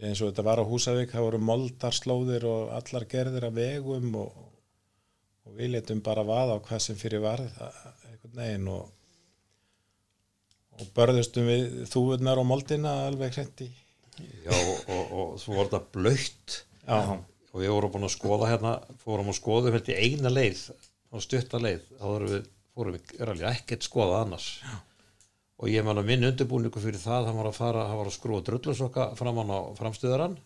eins 0.00 0.22
og 0.22 0.30
þetta 0.30 0.44
var 0.46 0.62
á 0.64 0.64
Húsavík 0.64 1.12
það 1.12 1.26
voru 1.26 1.40
moldarslóðir 1.44 2.46
og 2.48 2.72
allar 2.78 3.04
gerðir 3.10 3.50
af 3.50 3.58
vegum 3.58 4.14
og, 4.22 4.38
og 5.46 5.56
við 5.56 5.74
letum 5.74 6.02
bara 6.04 6.26
vaða 6.26 6.58
á 6.60 6.64
hvað 6.64 6.82
sem 6.84 6.98
fyrir 7.00 7.22
varð 7.24 7.48
einhvern 8.08 8.40
veginn 8.42 8.68
og, 8.72 8.90
og 10.78 10.90
börðustum 10.96 11.48
við 11.48 11.68
þúvurnar 11.90 12.40
og 12.42 12.48
moldina 12.50 12.96
alveg 13.08 13.38
hrendi 13.38 13.70
Já, 14.44 14.52
og, 14.52 15.12
og, 15.14 15.26
svo 15.40 15.56
var 15.56 15.70
þetta 15.70 15.94
blöytt 15.94 16.56
já, 16.84 16.98
og 17.16 17.56
við 17.62 17.72
vorum 17.72 17.92
búin 17.94 18.06
að 18.08 18.14
skoða 18.16 18.50
hérna 18.50 18.72
fórum 19.00 19.30
að 19.32 19.38
skoða 19.38 19.72
hérna 19.72 19.94
í 19.94 20.10
eina 20.10 20.32
leið 20.32 20.62
og 21.10 21.24
stutta 21.24 21.60
leið, 21.62 21.86
þá 21.96 22.06
við 22.26 22.36
fórum 22.74 22.96
við 22.96 23.14
er 23.16 23.32
alveg 23.32 23.48
ekkert 23.54 23.86
skoða 23.86 24.20
annars. 24.24 24.50
Já. 24.60 24.76
og 25.60 25.68
ég 25.68 25.84
man 25.84 26.00
að 26.00 26.06
minn 26.08 26.28
undirbúningu 26.30 26.80
fyrir 26.80 27.00
það 27.00 27.30
hann 27.30 27.40
var 27.40 27.50
að 27.50 27.58
fara, 27.58 27.88
hann 27.88 28.00
var 28.00 28.08
að 28.08 28.16
skrúa 28.16 28.44
drullusokka 28.44 29.10
framann 29.18 29.52
á 29.52 29.60
framstöðarann. 29.76 30.38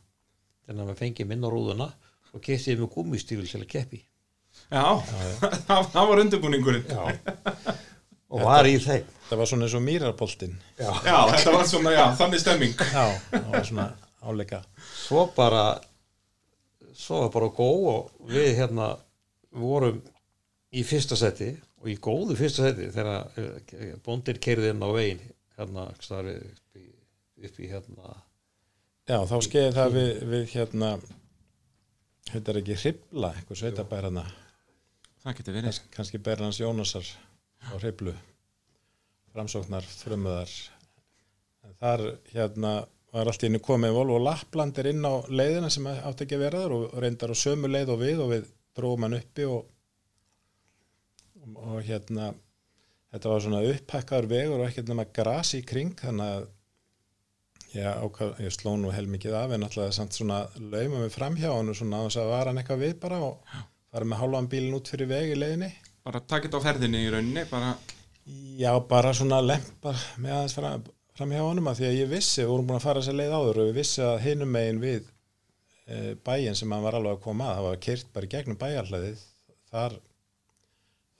Þannig 0.67 0.83
að 0.83 0.91
við 0.91 1.03
fengið 1.03 1.29
minn 1.31 1.47
á 1.47 1.49
rúðuna 1.53 1.87
og 2.35 2.43
keittið 2.43 2.81
með 2.81 2.91
gúmistífil 2.97 3.47
til 3.47 3.61
að 3.61 3.71
keppi 3.75 4.01
Já, 4.69 4.87
það, 5.69 5.89
það 5.95 6.11
var 6.11 6.23
undirbúningurinn. 6.25 6.87
Já. 6.89 7.75
og 8.35 8.45
var 8.45 8.69
í 8.69 8.77
þeim. 8.83 9.11
Það 9.25 9.41
var 9.41 9.51
svona 9.51 9.67
eins 9.67 9.75
og 9.79 9.85
mýrarboltinn. 9.85 10.55
Já, 10.79 10.93
þetta 11.01 11.53
var 11.55 11.67
svona, 11.69 11.93
já, 11.95 12.05
þannig 12.19 12.43
stemming. 12.43 12.75
já, 12.93 13.05
það 13.33 13.51
var 13.55 13.69
svona 13.71 13.89
áleika. 14.25 14.63
Svo 15.05 15.27
bara 15.37 15.65
svo 16.95 17.25
var 17.25 17.33
bara 17.35 17.51
góð 17.55 17.87
og 17.91 18.31
við 18.31 18.51
hérna 18.59 18.91
vorum 19.55 20.01
í 20.75 20.85
fyrsta 20.87 21.19
seti 21.19 21.51
og 21.83 21.91
í 21.91 21.97
góðu 22.03 22.37
fyrsta 22.39 22.69
seti 22.69 22.91
þegar 22.95 23.41
eh, 23.41 23.97
bóndir 24.05 24.41
keirði 24.43 24.73
inn 24.73 24.85
á 24.85 24.89
veginn 24.95 25.25
hérna 25.59 25.89
upp 25.91 27.61
í 27.61 27.69
hérna 27.71 28.15
Já, 29.05 29.19
þá 29.29 29.37
skeiði 29.45 29.75
það 29.77 29.97
við, 29.99 30.11
við 30.31 30.45
hérna 30.55 30.91
þetta 32.31 32.53
er 32.53 32.59
ekki 32.63 32.79
hribla, 32.81 33.35
eitthvað 33.35 33.61
sveitabærana 33.61 34.25
Það 35.25 35.37
getur 35.39 35.55
verið. 35.57 35.77
kannski 35.95 36.21
Berlans 36.21 36.61
Jónasar 36.61 37.07
á 37.65 37.75
hriblu 37.81 38.13
framsóknar 39.33 39.87
frumöðar 39.89 40.51
en 41.65 41.77
þar 41.81 42.03
hérna 42.35 42.73
var 43.15 43.31
allt 43.31 43.47
í 43.47 43.49
innu 43.49 43.61
komið 43.65 43.97
Volvo 43.97 44.19
Lapplandir 44.21 44.91
inn 44.91 45.07
á 45.07 45.25
leiðina 45.33 45.71
sem 45.73 45.89
átti 45.89 46.27
ekki 46.27 46.37
að 46.37 46.45
vera 46.45 46.63
þar 46.67 46.77
og 46.77 46.99
reyndar 47.01 47.33
á 47.33 47.37
sömu 47.41 47.71
leið 47.73 47.95
og 47.95 48.03
við 48.05 48.23
og 48.25 48.33
við 48.35 48.51
dróðum 48.77 49.07
hann 49.07 49.19
uppi 49.23 49.49
og, 49.49 49.65
og, 51.41 51.57
og 51.57 51.81
hérna 51.89 52.31
þetta 53.15 53.33
var 53.33 53.45
svona 53.47 53.65
upphækkaður 53.71 54.31
vegur 54.35 54.61
og 54.61 54.69
ekkert 54.69 54.93
nema 54.93 55.09
gras 55.09 55.55
í 55.57 55.65
kring 55.65 55.97
þannig 56.05 56.35
að 56.35 56.51
Já, 57.75 57.89
ákvað, 57.99 58.37
ég 58.39 58.53
sló 58.55 58.77
nú 58.79 58.93
heilmikið 58.95 59.33
af 59.35 59.51
en 59.57 59.65
alltaf 59.67 59.89
samt 59.97 60.15
svona 60.15 60.45
laumum 60.61 61.01
við 61.01 61.09
framhjá 61.11 61.49
hann 61.51 61.73
og 61.73 61.75
svona 61.75 62.05
að 62.07 62.29
var 62.31 62.47
hann 62.47 62.61
eitthvað 62.61 62.85
við 62.85 62.93
bara 63.03 63.19
og 63.27 63.57
fara 63.95 64.11
með 64.11 64.25
hálfan 64.25 64.51
bílinn 64.51 64.77
út 64.77 64.91
fyrir 64.91 65.11
veg 65.15 65.33
í 65.33 65.39
leiðinni. 65.39 65.73
Bara 66.05 66.21
þetta 66.21 66.59
á 66.59 66.65
ferðinni 66.67 67.05
í 67.07 67.13
rauninni, 67.15 67.47
bara, 67.49 67.77
Já, 68.57 68.71
bara 68.89 69.11
svona 69.13 69.43
lempa 69.45 69.93
með 70.17 70.33
aðeins 70.33 70.55
fram, 70.57 70.85
framhjá 71.19 71.43
honum 71.45 71.67
að 71.69 71.81
því 71.81 71.87
að 71.91 71.99
ég 71.99 72.09
vissi, 72.09 72.41
við 72.41 72.51
vorum 72.55 72.71
búin 72.71 72.79
að 72.79 72.87
fara 72.87 73.03
þessa 73.03 73.17
leið 73.19 73.35
áður 73.37 73.61
og 73.61 73.67
ég 73.69 73.77
vissi 73.77 74.01
að 74.01 74.23
hinum 74.25 74.55
megin 74.55 74.81
við 74.81 75.11
e, 75.85 75.99
bæin 76.25 76.57
sem 76.57 76.73
hann 76.73 76.87
var 76.87 76.97
alveg 76.97 77.19
að 77.19 77.25
koma 77.27 77.51
að, 77.51 77.59
það 77.59 77.67
var 77.69 77.83
kyrt 77.87 78.15
bara 78.15 78.31
gegnum 78.35 78.59
bæjarlæðið, 78.63 79.27
þar, 79.75 79.99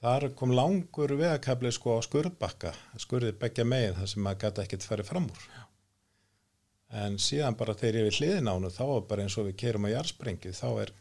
þar 0.07 0.27
kom 0.41 0.55
langur 0.57 1.15
vegakabli 1.21 1.75
sko 1.77 1.99
á 2.01 2.07
skurðbakka, 2.09 2.73
skurðið 3.05 3.37
begja 3.45 3.69
megin 3.69 4.01
þar 4.01 4.13
sem 4.15 4.25
maður 4.25 4.43
gæti 4.47 4.65
ekkert 4.65 4.89
farið 4.89 5.11
fram 5.13 5.29
úr. 5.29 5.47
En 7.05 7.21
síðan 7.21 7.59
bara 7.59 7.77
þegar 7.77 8.01
ég 8.01 8.09
við 8.09 8.21
hliðin 8.23 8.49
á 8.49 8.55
hann 8.55 8.71
þá 8.73 8.85
er 8.87 9.07
bara 9.11 9.27
eins 9.27 9.37
og 9.37 9.51
við 9.51 9.61
keirum 9.61 9.91
á 9.93 9.95
jarðsprengju, 9.99 10.57
þá 10.57 10.69
er, 10.87 10.97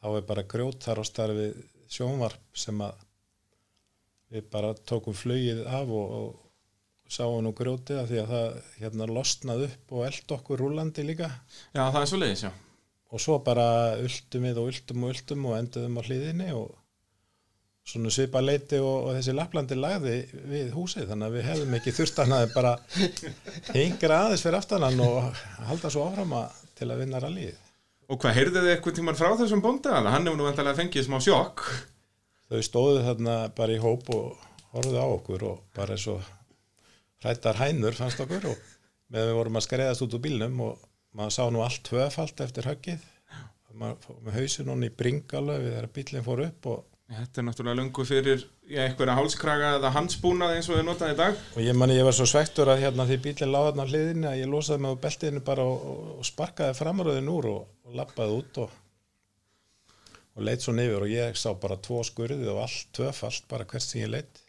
þá 0.00 0.08
er 0.16 0.26
bara 0.28 0.46
grjót 0.48 0.84
þar 0.84 1.02
á 1.02 1.04
starfi 1.06 1.48
sjónvarp 1.90 2.56
sem 2.56 2.80
að 2.84 3.06
við 4.30 4.46
bara 4.52 4.72
tókum 4.86 5.16
flugið 5.16 5.64
af 5.66 5.90
og, 5.90 6.14
og 6.20 6.50
sáum 7.10 7.40
nú 7.42 7.52
grjótið 7.56 7.98
að 7.98 8.10
því 8.10 8.18
að 8.22 8.32
það 8.32 8.58
hérna 8.78 9.08
losnað 9.10 9.64
upp 9.66 9.94
og 9.96 10.04
eld 10.06 10.34
okkur 10.36 10.62
rúlandi 10.62 11.04
líka 11.06 11.30
já, 11.74 11.82
það 11.82 12.02
er 12.02 12.10
svo 12.12 12.20
leiðis, 12.20 12.44
já. 12.46 12.52
og 13.10 13.24
svo 13.24 13.38
bara 13.46 13.66
ultum 13.98 14.46
við 14.46 14.60
og 14.62 14.70
ultum 14.70 15.06
og 15.06 15.16
ultum 15.16 15.48
og 15.50 15.56
enduðum 15.58 15.98
á 15.98 16.02
hliðinni 16.06 16.52
og 16.54 16.70
svona 17.90 18.12
svipa 18.14 18.42
leiti 18.44 18.78
og, 18.78 19.08
og 19.08 19.16
þessi 19.18 19.34
laplandi 19.34 19.78
lagði 19.78 20.16
við 20.52 20.70
húsið 20.76 21.10
þannig 21.10 21.26
að 21.26 21.36
við 21.36 21.48
hefðum 21.48 21.76
ekki 21.80 21.96
þurft 21.96 22.22
hann 22.22 22.36
að 22.36 22.54
bara 22.54 22.76
hingra 23.74 24.20
aðeins 24.26 24.46
fyrir 24.46 24.60
aftanan 24.60 25.02
og 25.02 25.42
halda 25.66 25.90
svo 25.90 26.06
áfram 26.06 26.36
að 26.38 26.62
til 26.78 26.88
að 26.88 27.02
vinna 27.02 27.20
rallið. 27.20 27.58
Og 28.10 28.18
hvað, 28.18 28.36
heyrðu 28.40 28.62
þið 28.64 28.72
eitthvað 28.72 28.96
tíman 28.98 29.18
frá 29.18 29.30
þessum 29.38 29.62
bónda? 29.62 30.00
Hann 30.02 30.26
hefur 30.26 30.38
nú 30.40 30.46
vantarlega 30.48 30.80
fengið 30.80 31.06
smá 31.06 31.20
sjokk. 31.22 31.62
Þau 32.50 32.62
stóðu 32.66 33.04
þarna 33.06 33.36
bara 33.54 33.76
í 33.76 33.82
hóp 33.82 34.10
og 34.10 34.40
horfðu 34.74 34.98
á 34.98 35.06
okkur 35.06 35.46
og 35.46 35.60
bara 35.76 35.94
eins 35.94 36.08
og 36.10 36.26
hrættar 37.22 37.60
hænur 37.60 37.94
fannst 37.94 38.22
okkur 38.22 38.48
og 38.50 38.66
með 39.14 39.28
við 39.28 39.38
vorum 39.38 39.58
að 39.60 39.66
skreiðast 39.66 40.04
út 40.06 40.16
úr 40.18 40.24
bílnum 40.24 40.60
og 40.66 40.84
maður 41.14 41.36
sá 41.36 41.42
nú 41.54 41.62
allt 41.62 41.82
tvöfalt 41.86 42.42
eftir 42.42 42.66
höggið 42.70 43.06
maður 43.80 44.00
fór 44.04 44.20
með 44.26 44.38
honni 44.68 44.90
í 44.90 44.94
bringalöfi 44.98 45.68
þegar 45.70 45.90
bílinn 45.94 46.26
fór 46.26 46.42
upp 46.48 46.70
og 46.70 46.86
Þetta 47.10 47.40
er 47.40 47.46
náttúrulega 47.48 47.78
lungu 47.80 48.04
fyrir 48.06 48.42
einhverja 48.78 49.16
hálskraga 49.18 49.70
eða 49.78 49.90
hansbúnað 49.94 50.52
eins 50.56 50.68
og 50.70 50.78
við 50.78 50.84
notaði 50.86 51.14
í 51.14 51.18
dag. 51.18 51.38
Og 51.56 51.64
ég 51.64 51.76
manni, 51.78 51.96
ég 51.98 52.06
var 52.06 52.14
svo 52.14 52.26
svektur 52.30 52.70
að 52.70 52.84
hérna 52.84 53.06
því 53.08 53.16
bílinn 53.24 53.50
láði 53.50 53.70
hérna 53.70 53.86
hliðinni 53.88 54.28
að 54.30 54.38
ég 54.38 54.50
losaði 54.52 54.84
mig 54.84 54.94
á 54.94 55.02
beltinu 55.06 55.42
bara 55.46 55.64
og, 55.66 55.88
og, 56.14 56.20
sparkaði 56.28 56.76
framröðin 56.78 57.32
úr 57.32 57.48
og, 57.50 57.64
og 57.88 57.98
lappaði 57.98 58.36
út 58.36 58.60
og, 58.64 58.76
og 60.36 60.46
leitt 60.46 60.62
svo 60.62 60.76
nefur 60.76 61.06
og 61.06 61.14
ég 61.14 61.40
sá 61.40 61.48
bara 61.58 61.80
tvo 61.82 62.04
skurði 62.06 62.46
og 62.52 62.62
allt 62.66 62.92
tvöfalt 62.96 63.50
bara 63.50 63.66
hvert 63.66 63.86
sem 63.86 64.04
ég 64.04 64.14
leitt. 64.14 64.42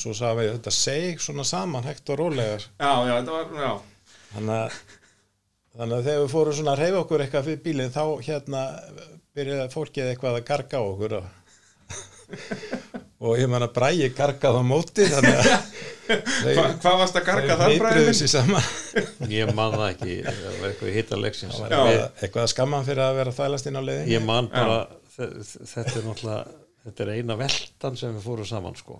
Svo 0.00 0.16
sagði 0.16 0.46
við 0.46 0.54
þetta 0.56 0.74
seg 0.74 1.22
svona 1.22 1.46
saman 1.46 1.86
hægt 1.86 2.10
og 2.10 2.22
rólegar. 2.22 2.66
Já, 2.80 2.92
já, 3.06 3.14
þetta 3.20 3.36
var, 3.36 3.54
já. 3.62 3.72
Þannig 4.30 4.56
að, 4.56 4.78
þannig 5.76 5.96
að 5.96 6.06
þegar 6.08 6.22
við 6.24 6.34
fórum 6.34 6.58
svona 6.58 6.74
að 6.74 6.84
reyfa 6.84 7.02
okkur 7.04 7.24
eitthvað 7.24 7.48
fyrir 7.50 7.64
bílinn 7.66 7.94
þá 7.94 8.04
hérna 8.26 8.62
byrjaði 9.36 9.72
fólkið 9.74 10.10
eitthvað 10.10 10.40
að 10.40 10.46
garga 10.50 10.82
okkur 10.86 11.18
og 11.20 11.36
og 13.20 13.36
ég 13.36 13.50
man 13.52 13.64
að 13.66 13.74
bræði 13.76 14.08
gargað 14.16 14.56
á 14.56 14.62
móti 14.64 15.06
þannig 15.10 15.40
að 15.40 15.50
Hva, 16.10 16.62
hvað 16.82 16.96
varst 16.98 17.18
að 17.20 17.26
garga 17.28 17.56
þar 17.60 17.74
bræðin? 17.78 18.56
ég 19.38 19.52
man 19.54 19.76
það 19.76 19.84
ekki, 19.92 20.16
það 20.26 20.56
var 20.56 20.70
eitthvað 20.72 20.96
hitta 20.96 21.18
leiksins 21.20 21.60
Það 21.60 21.76
var 21.76 21.92
Já. 21.94 22.06
eitthvað, 22.24 22.40
að 22.42 22.50
skamman 22.54 22.88
fyrir 22.88 23.04
að 23.04 23.20
vera 23.20 23.34
þælast 23.36 23.68
inn 23.70 23.78
á 23.78 23.82
leiðin 23.86 24.10
ég 24.10 24.24
man 24.26 24.48
bara 24.50 24.80
þe- 25.14 25.30
þetta 25.70 25.94
er 26.00 26.08
náttúrulega 26.08 26.58
þetta 26.88 27.04
er 27.06 27.12
eina 27.14 27.36
veltan 27.38 28.00
sem 28.00 28.16
við 28.16 28.26
fórum 28.26 28.48
saman 28.48 28.78
sko 28.80 28.98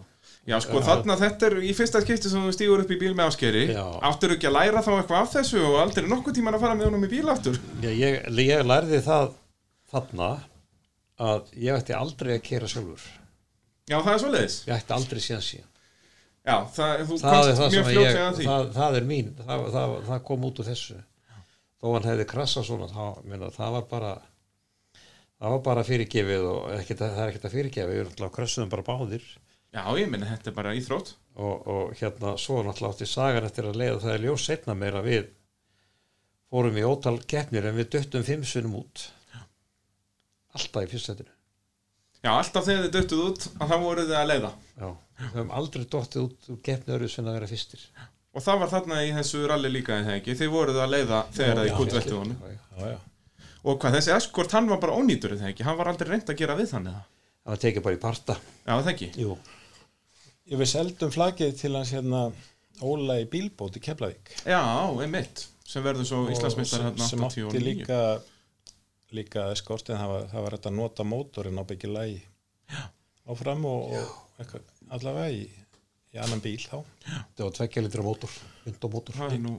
Já, 0.48 0.56
sko, 0.64 0.80
þarna 0.84 1.16
þetta 1.20 1.48
er 1.50 1.58
í 1.68 1.72
fyrsta 1.76 2.00
skipti 2.04 2.30
sem 2.30 2.44
þú 2.46 2.52
stígur 2.54 2.80
upp 2.84 2.92
í 2.94 2.96
bíl 2.98 3.10
með 3.12 3.26
áskeri. 3.28 3.64
Áttur 4.08 4.32
ekki 4.34 4.48
að 4.48 4.54
læra 4.56 4.80
þá 4.82 4.88
eitthvað 4.94 5.18
af 5.20 5.34
þessu 5.34 5.60
og 5.68 5.76
aldrei 5.82 6.06
nokkuð 6.08 6.38
tíman 6.38 6.56
að 6.56 6.62
fara 6.64 6.76
með 6.78 6.88
honum 6.88 7.04
í 7.04 7.10
bíl 7.12 7.28
aftur? 7.28 7.58
Já, 7.84 7.90
ég, 7.92 8.16
ég 8.40 8.64
lærði 8.64 9.02
það 9.04 9.34
þarna 9.92 10.30
að 11.20 11.52
ég 11.60 11.76
ætti 11.76 11.94
aldrei 11.98 12.32
að 12.38 12.42
kera 12.48 12.70
sjálfur 12.72 13.04
Já, 13.90 13.96
það 13.98 14.12
er 14.12 14.22
svo 14.22 14.30
leiðis. 14.30 14.56
ég 14.68 14.74
ætti 14.76 14.94
aldrei 14.94 15.20
síðan 15.24 15.44
síðan. 15.44 15.70
Já, 16.40 16.56
það, 16.72 17.04
þú 17.08 17.16
það 17.20 17.48
komst 17.58 17.74
mjög 17.74 17.96
ég, 17.96 18.18
að 18.20 18.36
því. 18.38 18.44
það, 18.48 18.66
það 18.76 18.98
er 19.00 19.06
mín. 19.10 19.30
Það, 19.40 19.64
það, 19.74 19.94
það 20.06 20.20
kom 20.28 20.44
út 20.46 20.60
úr 20.62 20.68
þessu. 20.70 20.98
Þó 21.80 21.86
hann 21.94 22.06
hefði 22.10 22.26
krassað 22.30 22.66
svona 22.68 23.06
minna, 23.24 23.48
það 23.54 23.74
var 23.76 23.86
bara 23.90 24.12
það 25.40 25.54
var 25.54 25.62
bara 25.64 25.84
fyrirgefið 25.88 26.46
og 26.50 26.66
ekkit, 26.76 27.00
það 27.00 27.22
er 27.24 27.32
ekkert 27.32 27.48
að 27.48 27.56
fyrirgefið 27.56 27.90
við 27.90 28.02
erum 28.02 28.12
náttúrulega 28.12 28.36
krassuðum 28.36 28.72
bara 28.74 28.86
báðir. 28.86 29.26
Já, 29.70 29.82
ég 29.96 30.10
minni, 30.12 30.28
þetta 30.28 30.50
er 30.50 30.56
bara 30.56 30.74
íþrótt. 30.76 31.14
og, 31.40 31.66
og 31.72 31.92
hérna 32.00 32.34
svo 32.40 32.60
náttúrulega 32.66 32.94
átti 32.94 33.08
sagan 33.08 33.48
eftir 33.48 33.70
að 33.70 33.80
leiða 33.80 33.98
það 34.04 34.14
er 34.14 34.24
ljós 34.26 34.46
setna 34.46 34.76
meira. 34.76 35.02
Við 35.06 35.28
fórum 36.52 36.78
í 36.78 36.86
ótal 36.86 37.16
keppnir 37.30 37.68
en 37.70 37.78
við 37.80 37.92
döttum 37.96 38.26
fimm 38.26 38.44
sunnum 38.44 38.80
út. 38.82 39.08
Alltaf 40.54 40.84
í 40.84 40.90
fyrstættinu 40.90 41.39
Já, 42.20 42.30
alltaf 42.36 42.66
þegar 42.66 42.86
þið 42.86 42.96
döttuð 42.96 43.20
út 43.26 43.46
að 43.56 43.70
þá 43.70 43.76
voruð 43.80 44.10
þið 44.10 44.18
að 44.20 44.30
leiða. 44.30 44.50
Já, 44.76 44.88
við 45.20 45.28
höfum 45.34 45.52
aldrei 45.60 45.84
dottið 45.94 46.24
út 46.26 46.50
úr 46.52 46.58
keppni 46.66 46.96
öðru 46.96 47.08
sem 47.12 47.28
að 47.28 47.38
vera 47.38 47.50
fyrstir 47.50 47.84
Og 48.30 48.44
það 48.44 48.60
var 48.60 48.70
þarna 48.70 48.98
í 49.02 49.14
þessu 49.16 49.40
ralli 49.50 49.70
líka 49.72 49.96
en 49.96 50.04
það 50.06 50.18
ekki. 50.20 50.34
Þið 50.38 50.50
voruð 50.52 50.76
að 50.84 50.92
leiða 50.94 51.20
þegar 51.34 51.60
þið 51.64 52.12
honum. 52.14 52.36
Já. 52.44 52.52
já, 52.52 52.84
já. 52.92 52.98
Og 53.60 53.80
hvað, 53.80 53.96
þessi 53.98 54.12
eskort, 54.14 54.54
hann 54.56 54.68
var 54.70 54.78
bara 54.80 54.96
ónýtur 54.96 55.34
eða 55.34 55.50
ekki, 55.50 55.64
hann 55.66 55.76
var 55.80 55.90
aldrei 55.90 56.08
reynd 56.12 56.30
að 56.30 56.38
gera 56.40 56.54
við 56.56 56.70
þannig 56.70 56.94
það. 56.94 57.08
það 57.40 57.50
var 57.52 57.60
tekið 57.64 57.84
bara 57.86 57.96
í 57.96 58.00
parta 58.00 58.36
Já, 58.38 58.70
það 58.70 58.90
ekki. 58.94 59.08
Jú. 59.20 59.34
Ég 60.50 60.60
við 60.62 60.70
seldum 60.70 61.12
flagið 61.14 61.52
til 61.60 61.72
hans 61.76 61.92
hérna 61.94 62.20
Óla 62.80 63.18
í 63.20 63.26
bílbót 63.28 63.76
í 63.76 63.82
Keflavík 63.84 64.32
Já, 64.48 64.62
einmitt, 65.04 65.44
sem 65.68 65.84
verður 65.84 66.08
svo 66.08 66.22
Íslandsmeistar 66.32 66.94
líka 69.16 69.46
líka 69.50 69.58
skort 69.58 69.90
en 69.90 70.00
það 70.00 70.12
var, 70.14 70.26
það 70.32 70.44
var 70.46 70.56
hægt 70.56 70.68
að 70.70 70.76
nota 70.78 71.06
mótorinn 71.06 71.62
á 71.62 71.64
byggja 71.68 71.92
lagi. 71.94 72.20
Áfram 73.30 73.64
og, 73.68 73.94
og 73.94 74.42
eitthvað, 74.42 74.68
allavega 74.90 75.30
í, 75.36 75.46
í 76.14 76.20
annan 76.22 76.42
bíl 76.44 76.58
þá. 76.62 76.78
Það 77.06 77.46
var 77.46 77.56
tveggja 77.58 77.86
litra 77.86 78.04
mótor 78.06 78.36
er 79.30 79.40
nú 79.42 79.56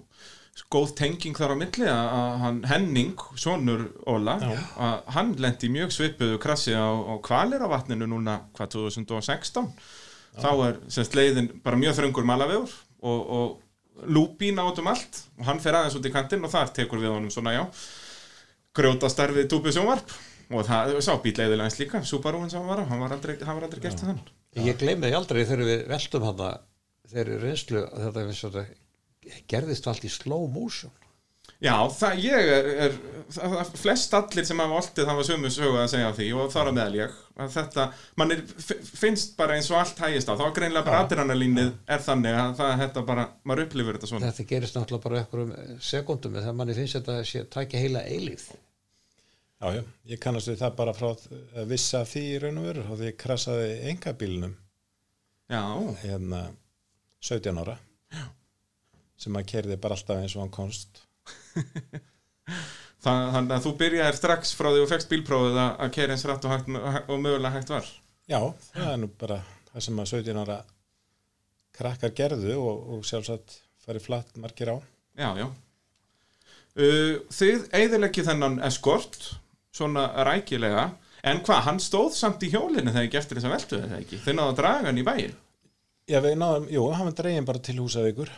góð 0.71 0.93
tenging 0.99 1.37
þar 1.37 1.55
á 1.55 1.57
milli 1.57 1.87
að 1.87 2.07
að 2.11 2.33
hann 2.41 2.59
Henning, 2.67 3.25
sonur 3.39 3.85
Óla, 4.09 4.35
að 4.75 5.11
hann 5.15 5.33
lendi 5.41 5.69
í 5.69 5.73
mjög 5.73 5.93
svipuðu 5.95 6.39
krassi 6.43 6.75
á, 6.75 6.91
á 6.91 7.15
kvalir 7.23 7.63
á 7.63 7.71
vatninu 7.71 8.07
núna, 8.09 8.41
hvað, 8.57 8.73
2016 8.75 9.71
þá 10.37 10.49
er 10.67 10.79
semst 10.91 11.15
leiðin 11.17 11.49
bara 11.63 11.79
mjög 11.79 11.97
þröngur 11.97 12.27
malavegur 12.27 12.75
og, 13.01 13.21
og 13.37 14.07
lúpín 14.11 14.59
át 14.61 14.79
um 14.79 14.91
allt 14.91 15.23
og 15.39 15.47
hann 15.47 15.59
fer 15.63 15.77
aðeins 15.77 15.97
út 15.99 16.07
í 16.07 16.13
kantinn 16.13 16.45
og 16.45 16.53
þar 16.53 16.71
tekur 16.75 17.01
við 17.01 17.15
honum 17.15 17.33
svona, 17.33 17.55
já 17.55 17.63
grjóta 18.77 19.09
starfið 19.11 19.49
túpu 19.51 19.73
sjónvarp 19.73 20.13
og 20.51 20.67
það 20.67 20.97
sá 21.03 21.13
bíleiðilega 21.23 21.67
eins 21.67 21.79
líka 21.79 22.03
Subaru-in 22.07 22.51
sem 22.51 22.61
hann 22.61 22.71
var 22.71 22.83
á, 22.83 22.85
hann 22.87 23.01
var 23.03 23.15
aldrei, 23.15 23.35
hann 23.39 23.57
var 23.57 23.67
aldrei 23.67 23.83
gert 23.83 24.03
hann 24.05 24.21
ég 24.59 24.79
gleymi 24.79 25.07
því 25.07 25.17
aldrei 25.17 25.43
þegar 25.43 25.67
við 25.67 25.83
veltum 25.91 26.27
hann 26.27 26.41
þegar 27.11 27.43
reynslu 27.45 27.83
þetta 27.91 28.65
gerðist 29.51 29.87
allt 29.87 30.07
í 30.07 30.11
slow 30.11 30.47
motion 30.51 30.91
Já, 31.61 31.75
það, 31.93 32.21
ég 32.25 32.47
er, 32.55 32.69
er 32.87 32.95
það, 33.35 33.73
flest 33.77 34.15
allir 34.17 34.47
sem 34.49 34.61
hafa 34.63 34.79
oltið 34.79 35.11
hafa 35.11 35.25
sömu 35.27 35.51
sögu 35.53 35.77
að 35.77 35.91
segja 35.91 36.13
því 36.17 36.29
og 36.41 36.49
þar 36.53 36.71
á 36.71 36.77
meðal 36.77 36.95
ég. 36.97 37.19
Að 37.41 37.51
þetta, 37.53 37.85
mann 38.17 38.33
er, 38.33 38.41
finnst 39.01 39.35
bara 39.37 39.57
eins 39.57 39.69
og 39.69 39.77
allt 39.77 40.01
hægist 40.01 40.31
á, 40.31 40.33
þá 40.39 40.43
er 40.47 40.55
greinlega 40.57 40.87
bara 40.87 41.03
adrenalínið 41.05 41.69
er 41.85 42.01
þannig 42.07 42.39
að 42.41 42.55
það, 42.59 42.73
þetta 42.81 43.05
bara, 43.11 43.27
maður 43.45 43.63
upplifir 43.67 43.99
þetta 43.99 44.09
svona. 44.09 44.31
þetta 44.31 44.47
gerist 44.55 44.79
náttúrulega 44.79 45.05
bara 45.05 45.21
einhverjum 45.21 45.79
sekundum 45.91 46.35
en 46.35 46.45
þegar 46.47 46.57
manni 46.59 46.77
finnst 46.79 46.97
þetta 46.97 47.19
að 47.19 47.29
sé 47.29 47.45
tækja 47.55 47.85
heila 47.85 48.03
eilíð 48.09 48.49
Já, 49.61 49.67
já, 49.77 49.81
ég 50.09 50.17
kannast 50.17 50.49
við 50.49 50.57
það 50.63 50.77
bara 50.79 50.93
frá 50.97 51.07
að 51.13 51.67
vissa 51.69 51.99
því 52.09 52.21
í 52.31 52.37
raun 52.41 52.57
og 52.57 52.63
veru 52.65 52.85
og 52.87 52.97
því 52.97 53.09
ég 53.11 53.17
krassaði 53.21 53.67
engabílnum 53.91 54.55
Já, 55.51 55.61
hérna 56.01 56.45
17 57.21 57.57
ára. 57.59 57.75
Já. 58.09 58.23
sem 59.19 59.35
að 59.37 59.49
kerði 59.51 59.77
bara 59.83 59.97
alltaf 59.97 60.21
eins 60.21 60.33
og 60.37 60.45
hann 60.45 60.53
komst. 60.55 61.01
það, 61.03 61.10
þannig 63.05 63.55
að 63.55 63.65
þú 63.65 63.73
byrjaðir 63.81 64.19
strax 64.19 64.53
frá 64.57 64.69
því 64.69 64.83
og 64.83 64.91
fegst 64.91 65.09
bílprófið 65.11 65.59
að, 65.63 65.89
keira 65.95 66.15
eins 66.15 66.27
rætt 66.29 66.47
og, 66.47 66.53
hægt, 66.53 66.71
og 67.07 67.17
mögulega 67.17 67.55
hægt 67.55 67.73
var. 67.73 67.89
Já, 68.29 68.39
það 68.75 68.93
er 68.93 69.01
nú 69.01 69.11
bara 69.19 69.41
það 69.71 69.85
sem 69.87 70.01
að 70.03 70.13
17 70.19 70.41
ára 70.43 70.61
krakkar 71.75 72.15
gerðu 72.15 72.57
og, 72.59 72.87
og 72.95 73.05
sjálfsagt 73.07 73.59
farið 73.81 74.05
flatt 74.05 74.41
margir 74.41 74.75
á 74.75 74.77
Já, 75.17 75.29
já. 75.35 75.47
Uh, 76.71 77.17
þið 77.35 77.65
eigðileggi 77.75 78.23
þennan 78.23 78.59
eskort, 78.63 79.17
svona 79.75 80.05
rækilega, 80.23 80.85
en 81.27 81.41
hvað, 81.43 81.63
hann 81.67 81.81
stóð 81.83 82.13
samt 82.15 82.43
í 82.47 82.51
hjólinu 82.53 82.93
þegar 82.93 83.07
ekki 83.09 83.19
eftir 83.19 83.39
þess 83.39 83.49
að 83.49 83.55
veltu 83.57 83.79
þetta 83.81 83.97
ekki? 83.99 84.19
Þið 84.23 84.37
náðu 84.37 84.53
að 84.53 84.61
draga 84.61 84.87
hann 84.87 85.01
í 85.01 85.07
bæinn. 85.07 85.33
Já, 86.09 86.19
við 86.23 86.37
náðum, 86.39 86.69
jú, 86.71 86.85
hann 86.95 87.09
var 87.09 87.17
dregin 87.19 87.47
bara 87.47 87.63
til 87.63 87.77
húsavíkur 87.79 88.31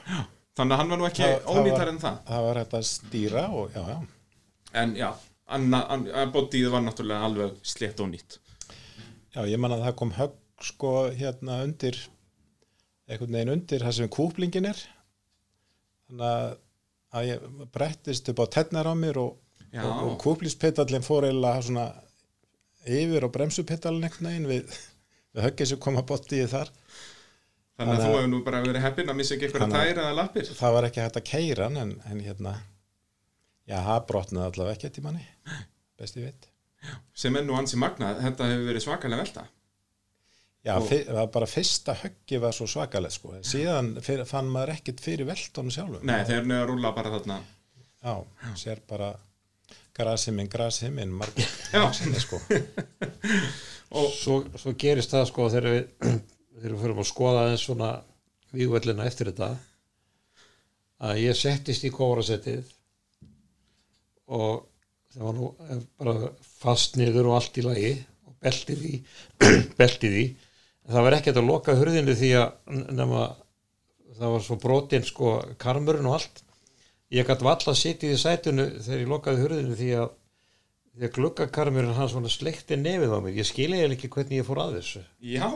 Þannig 0.58 0.76
að 0.76 0.82
hann 0.84 0.90
var 0.94 1.00
nú 1.02 1.08
ekki 1.10 1.24
var- 1.26 1.88
en 1.90 2.00
það. 2.02 2.18
það 2.30 2.44
var 2.48 2.60
hægt 2.62 2.74
að 2.78 2.88
stýra 2.90 3.44
og 3.50 3.72
já, 3.74 3.84
já 3.90 4.00
En 4.74 4.96
já, 4.98 5.10
anna, 5.48 5.80
an, 5.94 6.08
bodyið 6.34 6.70
var 6.74 6.82
náttúrulega 6.82 7.28
alveg 7.28 7.58
slétt 7.62 8.00
ónýtt. 8.02 8.40
Já, 9.36 9.42
ég 9.46 9.60
man 9.62 9.72
að 9.76 9.84
það 9.86 9.96
kom 10.00 10.12
högg 10.18 10.34
sko 10.64 10.92
hérna 11.14 11.60
undir 11.66 11.98
einhvern 13.10 13.36
veginn 13.36 13.54
undir 13.54 13.84
það 13.84 13.96
sem 13.98 14.10
kúplingin 14.14 14.70
er 14.70 14.80
þannig 16.08 16.26
að, 16.26 16.56
ég 17.28 17.48
brettist 17.74 18.30
upp 18.32 18.42
á 18.42 18.46
tennar 18.58 18.90
á 18.90 18.94
mér 18.98 19.20
og, 19.22 19.36
og, 19.74 19.92
og 20.08 20.16
kúplingspetallin 20.24 21.06
fór 21.06 21.28
eiginlega 21.28 21.66
svona 21.68 21.86
yfir 22.86 23.28
á 23.28 23.30
bremsupetallin 23.34 24.08
einhvern 24.08 24.30
veginn 24.32 24.50
við, 24.50 24.78
við 25.36 25.46
höggið 25.48 25.72
sem 25.74 25.82
kom 25.84 26.00
að 26.02 26.08
bodyið 26.14 26.50
þar 26.54 26.72
Þannig 27.80 27.94
að 27.98 28.04
þú 28.06 28.12
hefur 28.14 28.28
nú 28.30 28.40
bara 28.46 28.62
verið 28.62 28.84
heppinn 28.86 29.10
að 29.10 29.16
missa 29.18 29.34
ekki 29.36 29.48
eitthvað 29.48 29.64
að- 29.66 29.74
tæri 29.80 30.02
eða 30.04 30.16
lappir. 30.20 30.50
það 30.60 30.74
var 30.76 30.88
ekki 30.90 31.02
hægt 31.02 31.16
að 31.20 31.24
keira 31.32 31.64
hann 31.70 31.78
en, 31.82 31.94
en 32.12 32.20
hérna 32.22 32.52
já, 33.68 33.78
það 33.88 34.06
brotnaði 34.12 34.46
allavega 34.52 34.76
ekki 34.90 35.02
í 35.02 35.06
manni 35.08 35.26
best 36.00 36.18
ég 36.20 36.28
veit 36.30 36.50
Sem 37.16 37.36
er 37.40 37.46
nú 37.48 37.56
ansi 37.56 37.78
magnað, 37.80 38.18
þetta 38.20 38.48
hefur 38.52 38.66
verið 38.68 38.84
svakalega 38.84 39.22
velta. 39.24 39.44
Já, 40.68 40.74
Og- 40.78 40.88
fyr, 40.90 41.06
það 41.08 41.18
var 41.22 41.30
bara 41.32 41.48
fyrsta 41.48 41.94
höggi 42.02 42.40
var 42.44 42.52
svo 42.56 42.66
svakalegt 42.68 43.16
sko. 43.16 43.32
síðan 43.42 43.94
fyr, 44.04 44.26
fann 44.28 44.50
maður 44.52 44.74
ekkert 44.76 45.00
fyrir 45.04 45.26
veltónu 45.30 45.72
sjálfum 45.72 46.04
Nei, 46.04 46.24
þeir 46.28 46.42
eru 46.44 46.58
að 46.60 46.68
rúla 46.74 46.92
bara 46.96 47.10
þarna. 47.16 47.38
Já, 48.04 48.14
sér 48.60 48.80
bara 48.88 49.14
grashiminn, 49.96 50.50
grashiminn 50.52 51.12
margir 51.16 51.48
Já. 51.72 51.88
sinni, 51.96 52.20
sko. 52.20 52.40
svo, 54.20 54.44
svo 54.60 54.74
gerist 54.80 55.12
það 55.14 55.28
sko 55.32 55.48
þegar 55.54 55.70
við 55.72 56.22
þegar 56.64 56.78
við 56.78 56.84
fyrir 56.86 57.00
að 57.02 57.08
skoða 57.10 57.40
aðeins 57.44 57.64
svona 57.68 57.88
vígvellina 58.54 59.08
eftir 59.10 59.30
þetta 59.34 59.50
að 61.04 61.20
ég 61.20 61.36
settist 61.36 61.84
í 61.84 61.92
kórasettið 61.92 62.70
og 64.32 64.62
það 65.12 65.26
var 65.28 65.36
nú 65.36 65.50
eh, 65.68 65.82
bara 66.00 66.32
fast 66.62 66.96
niður 66.96 67.34
og 67.34 67.38
allt 67.42 67.60
í 67.60 67.66
lagi 67.66 67.92
og 68.30 68.38
beltið 68.48 68.88
í 68.88 68.94
beltið 69.82 70.18
í. 70.22 70.26
Það 70.88 71.08
var 71.10 71.18
ekkert 71.18 71.42
að 71.42 71.50
loka 71.52 71.76
hurðinu 71.80 72.16
því 72.16 72.32
að 72.40 72.80
nema 72.96 73.28
það 74.16 74.34
var 74.38 74.48
svo 74.48 74.60
brotin 74.64 75.06
sko 75.08 75.36
karmurinn 75.60 76.08
og 76.08 76.22
allt. 76.22 76.44
Ég 77.12 77.28
gæti 77.28 77.46
valla 77.46 77.76
að 77.76 77.80
sitja 77.82 78.16
í 78.16 78.20
sætunu 78.20 78.72
þegar 78.80 79.04
ég 79.04 79.12
lokaði 79.12 79.44
hurðinu 79.44 79.80
því 79.80 79.94
að 80.00 80.12
því 80.94 81.08
að 81.08 81.16
gluggakarmurinn 81.16 81.96
hann 81.98 82.10
svona 82.12 82.30
sleikti 82.30 82.78
nefið 82.78 83.16
á 83.18 83.20
mér. 83.20 83.40
Ég 83.42 83.48
skilja 83.50 83.80
eiginlega 83.80 83.98
ekki 83.98 84.14
hvernig 84.14 84.40
ég 84.40 84.46
fór 84.46 84.60
að 84.62 84.76
þessu. 84.78 85.00
Já, 85.26 85.50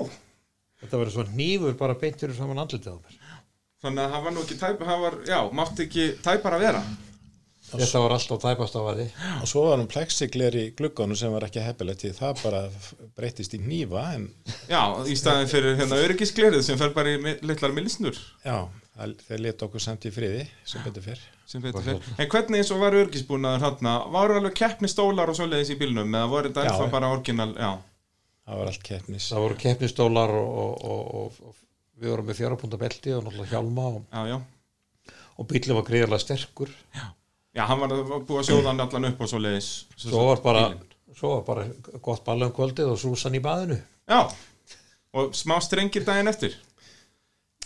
þetta 0.81 1.01
verður 1.01 1.15
svona 1.17 1.33
hnífur 1.35 1.75
bara 1.79 1.97
beintur 2.01 2.33
saman 2.37 2.61
andlitið 2.63 2.93
á 2.93 2.97
mér 3.01 3.19
þannig 3.83 4.03
að 4.07 4.13
það 4.15 4.23
var 4.27 4.33
nú 4.37 4.41
ekki 4.45 4.55
tæp, 4.61 4.79
það 4.87 5.03
var, 5.05 5.15
já, 5.29 5.39
mátti 5.59 5.85
ekki 5.85 6.05
tæpar 6.25 6.55
að 6.57 6.63
vera. 6.65 6.79
þetta 7.67 7.99
var 8.01 8.13
alltaf 8.15 8.39
tæpast 8.41 8.77
á 8.79 8.81
að 8.81 8.99
því 9.01 9.05
og 9.43 9.47
svo 9.51 9.63
var 9.67 9.77
hann 9.81 9.89
plexigler 9.91 10.55
í 10.57 10.65
glugganum 10.79 11.19
sem 11.19 11.33
var 11.35 11.45
ekki 11.49 11.61
heppilegt 11.65 12.01
því 12.05 12.11
það 12.17 12.41
bara 12.45 12.61
breytist 13.19 13.53
í 13.53 13.59
nýfa 13.61 14.03
en 14.15 14.27
Já, 14.71 14.81
í 15.05 15.15
staðin 15.19 15.51
fyrir 15.51 15.77
hérna 15.77 15.99
öryggisklerið 16.05 16.63
sem 16.65 16.79
fer 16.79 16.93
bara 16.95 17.13
í 17.13 17.37
litlar 17.45 17.75
millisnur. 17.75 18.17
já, 18.45 18.57
það, 18.97 19.13
þeir 19.27 19.43
leta 19.45 19.67
okkur 19.67 19.83
samt 19.83 20.07
í 20.09 20.13
friði 20.15 20.47
sem 20.65 20.85
betur 20.87 21.05
fyrr 21.11 21.25
sem 21.47 21.61
betur 21.63 21.83
fyrir. 21.85 22.07
En 22.17 22.27
hvernig 22.31 22.59
eins 22.63 22.71
og 22.75 22.81
var 22.81 22.95
örgisbúnaður 23.03 23.61
þarna, 23.67 23.91
varu 24.15 24.39
alveg 24.41 24.55
keppni 24.57 24.89
stólar 24.91 25.29
og 25.31 25.37
svoleiðis 25.37 25.69
í 25.75 25.77
bílnum, 25.79 26.09
eða 26.17 26.31
voru 26.33 26.49
þetta 26.49 26.65
ennþá 26.71 26.87
bara 26.91 27.11
orginal, 27.13 27.53
já, 27.55 27.69
það 28.47 28.62
var 28.62 28.71
allt 28.71 28.83
keppnis 28.88 29.29
það 29.31 29.43
voru 29.45 29.57
keppnistólar 29.62 30.33
og, 30.39 30.83
og, 30.88 31.07
og, 31.21 31.39
og, 31.51 31.63
við 31.97 32.13
vorum 32.13 32.27
með 32.29 32.39
fjárapúnta 32.39 32.79
belti 32.81 33.13
og 33.15 33.23
náttúrulega 33.25 33.51
hjálma 33.55 33.88
og, 33.89 34.03
já, 34.13 34.21
já. 34.31 35.15
og 35.38 35.47
bílum 35.49 35.79
var 35.81 35.88
greiðarlega 35.91 36.23
sterkur 36.25 36.73
Já, 37.57 37.63
hann 37.65 37.79
var 37.81 37.89
búið 38.21 38.39
að 38.43 38.47
sjóða 38.51 38.69
hann 38.69 38.83
allan 38.83 39.07
upp 39.10 39.21
og 39.25 39.29
svoleiðis. 39.31 39.69
svo 39.97 40.27
var 40.27 40.41
bara, 40.45 40.65
svo 41.17 41.31
var 41.39 41.45
bara 41.47 41.63
gott 42.05 42.21
ball 42.27 42.45
um 42.45 42.51
kvöldið 42.53 42.91
og 42.93 42.99
súsan 43.01 43.38
í 43.38 43.41
baðinu 43.41 43.79
Já, 44.07 44.19
og 45.17 45.33
smá 45.36 45.57
strengir 45.65 46.05
daginn 46.05 46.29
eftir. 46.29 46.53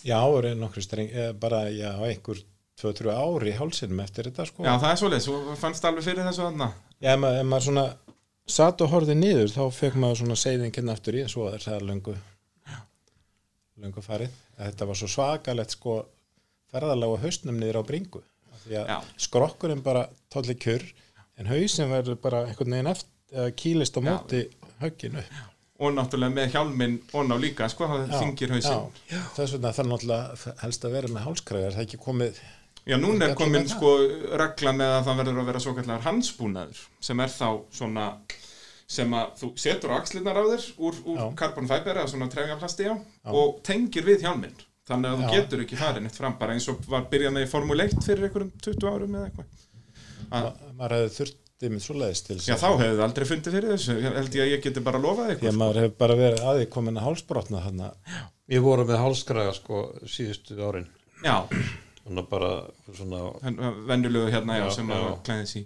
já, 0.02 0.18
er 0.18 0.56
nokkru 0.56 0.82
streng 0.82 1.12
eh, 1.12 1.34
bara, 1.38 1.66
já, 1.70 1.92
einhver 2.08 2.40
2-3 2.82 3.12
ári 3.14 3.52
í 3.52 3.58
hálsinum 3.60 4.00
eftir 4.02 4.30
þetta 4.32 4.48
sko 4.48 4.64
Já, 4.64 4.72
það 4.80 4.94
er 4.94 5.02
svoleiðis, 5.04 5.28
þú 5.28 5.58
fannst 5.60 5.86
alveg 5.86 6.08
fyrir 6.08 6.26
þessu 6.26 6.48
þarna. 6.48 6.72
Já, 7.02 7.12
ef 7.14 7.46
maður 7.46 7.68
svona 7.68 7.84
satt 8.48 8.82
og 8.82 8.90
horfði 8.92 9.16
niður 9.16 9.52
þá 9.54 9.62
fekk 9.76 9.96
maður 10.02 10.22
svona 10.24 10.38
seiðin 10.40 10.74
kynna 10.76 10.96
aftur 10.98 11.18
í 11.20 11.26
svo 11.30 11.48
er 11.54 11.62
það 11.64 11.86
löngu 11.90 12.16
löngu 13.82 14.04
farið 14.06 14.34
þetta 14.58 14.88
var 14.90 15.00
svo 15.00 15.10
svakalegt 15.12 15.76
sko 15.78 16.02
ferðalega 16.72 17.22
hausnum 17.24 17.60
niður 17.62 17.82
á 17.82 17.84
bringu 17.88 18.24
því 18.66 18.76
Já. 18.78 18.84
að 18.98 19.08
skrokkurinn 19.26 19.82
bara 19.86 20.04
tólli 20.34 20.56
kjur 20.60 20.84
en 21.42 21.50
hausin 21.50 21.90
verður 21.92 22.20
bara 22.22 22.44
einhvern 22.50 22.76
veginn 22.76 22.92
eftir 22.92 23.56
kýlist 23.58 23.98
á 23.98 24.02
Já. 24.02 24.10
móti 24.12 24.44
högginu 24.84 25.24
Og 25.82 25.90
náttúrulega 25.98 26.36
með 26.36 26.52
hjálminn 26.54 26.98
og 27.18 27.24
ná 27.26 27.34
líka, 27.42 27.66
sko, 27.72 27.88
það 27.90 28.12
þingir 28.14 28.52
hausinn. 28.54 28.84
já, 29.10 29.18
þess 29.34 29.56
vegna 29.56 29.72
þarf 29.74 29.88
náttúrulega 29.90 30.52
helst 30.62 30.84
að 30.86 30.92
vera 30.94 31.10
með 31.10 31.24
hálskræðar 31.26 31.74
það 31.74 31.80
er 31.82 31.86
ekki 31.88 32.00
komið 32.04 32.42
Já, 32.90 32.96
núna 32.98 33.28
er 33.30 33.36
komin 33.38 33.62
með 33.62 33.74
sko 33.76 33.92
regla 34.42 34.72
með 34.74 34.94
að 34.96 35.04
það 35.08 35.20
verður 35.22 35.42
að 35.42 35.50
vera 35.52 35.62
svo 35.62 35.74
kallar 35.78 36.06
hansbúnaður 36.06 36.80
sem 37.04 37.20
er 37.22 37.34
þá 37.34 37.48
svona 37.78 38.06
sem 38.92 39.14
að 39.16 39.36
þú 39.40 39.50
setur 39.64 39.94
á 39.94 39.96
axlirnar 40.02 40.40
á 40.42 40.44
þér 40.50 40.66
úr, 40.82 40.98
úr 41.08 41.20
Já. 41.22 41.26
carbon 41.40 41.70
fiber 41.70 42.00
eða 42.02 42.12
svona 42.12 42.28
trefjaplasti 42.34 42.90
á 42.92 42.96
og 43.32 43.62
tengir 43.68 44.08
við 44.08 44.26
hjálminn. 44.26 44.58
Þannig 44.90 45.12
að 45.14 45.22
þú 45.22 45.28
Já. 45.28 45.36
getur 45.38 45.62
ekki 45.64 45.78
farið 45.80 46.04
neitt 46.08 46.18
fram 46.18 46.36
bara 46.42 46.56
eins 46.58 46.68
og 46.72 46.82
var 46.90 47.06
byrjað 47.12 47.36
með 47.38 47.46
í 47.46 47.52
Formule 47.52 47.86
1 47.88 48.02
fyrir 48.08 48.28
einhverjum 48.28 48.50
20 48.66 48.90
árum 48.92 49.16
eða 49.20 49.30
eitthvað. 49.30 49.62
Ma, 50.32 50.42
maður 50.80 50.96
hefði 50.98 51.14
þurft 51.20 51.38
dimmið 51.62 51.86
svo 51.86 51.96
leiðist 52.02 52.28
til 52.28 52.38
Já, 52.42 52.56
þá 52.58 52.68
hefðu 52.72 52.90
þið 52.98 53.04
aldrei 53.06 53.26
fundið 53.30 53.56
fyrir 53.58 53.74
þessu, 53.76 53.96
Ég 54.02 54.16
held 54.18 54.36
ég 54.40 54.44
að 54.44 54.52
ég 54.56 54.64
geti 54.66 54.84
bara 54.84 55.02
lofað 55.02 55.30
Ég 55.30 55.38
ykkur. 55.38 55.58
maður 55.62 55.80
hefur 55.84 55.96
bara 56.02 56.18
verið 56.18 56.46
aði 56.52 56.68
komin 56.74 56.98
að 56.98 57.08
hálsbrotna 57.08 57.92
Við 58.52 58.64
vorum 58.66 58.90
með 58.90 59.02
hálskraga 59.04 59.54
sko 59.56 59.82
síðustu 60.10 60.58
árin. 60.60 60.88
Já, 61.22 61.38
þannig 62.06 62.30
bara 62.32 62.52
svona 62.98 63.20
vennulegu 63.90 64.32
hérna, 64.34 64.58
já, 64.60 64.66
Já, 64.66 64.72
sem 64.78 64.90
já. 64.90 64.96
að 65.02 65.20
klæðis 65.28 65.54
í. 65.60 65.62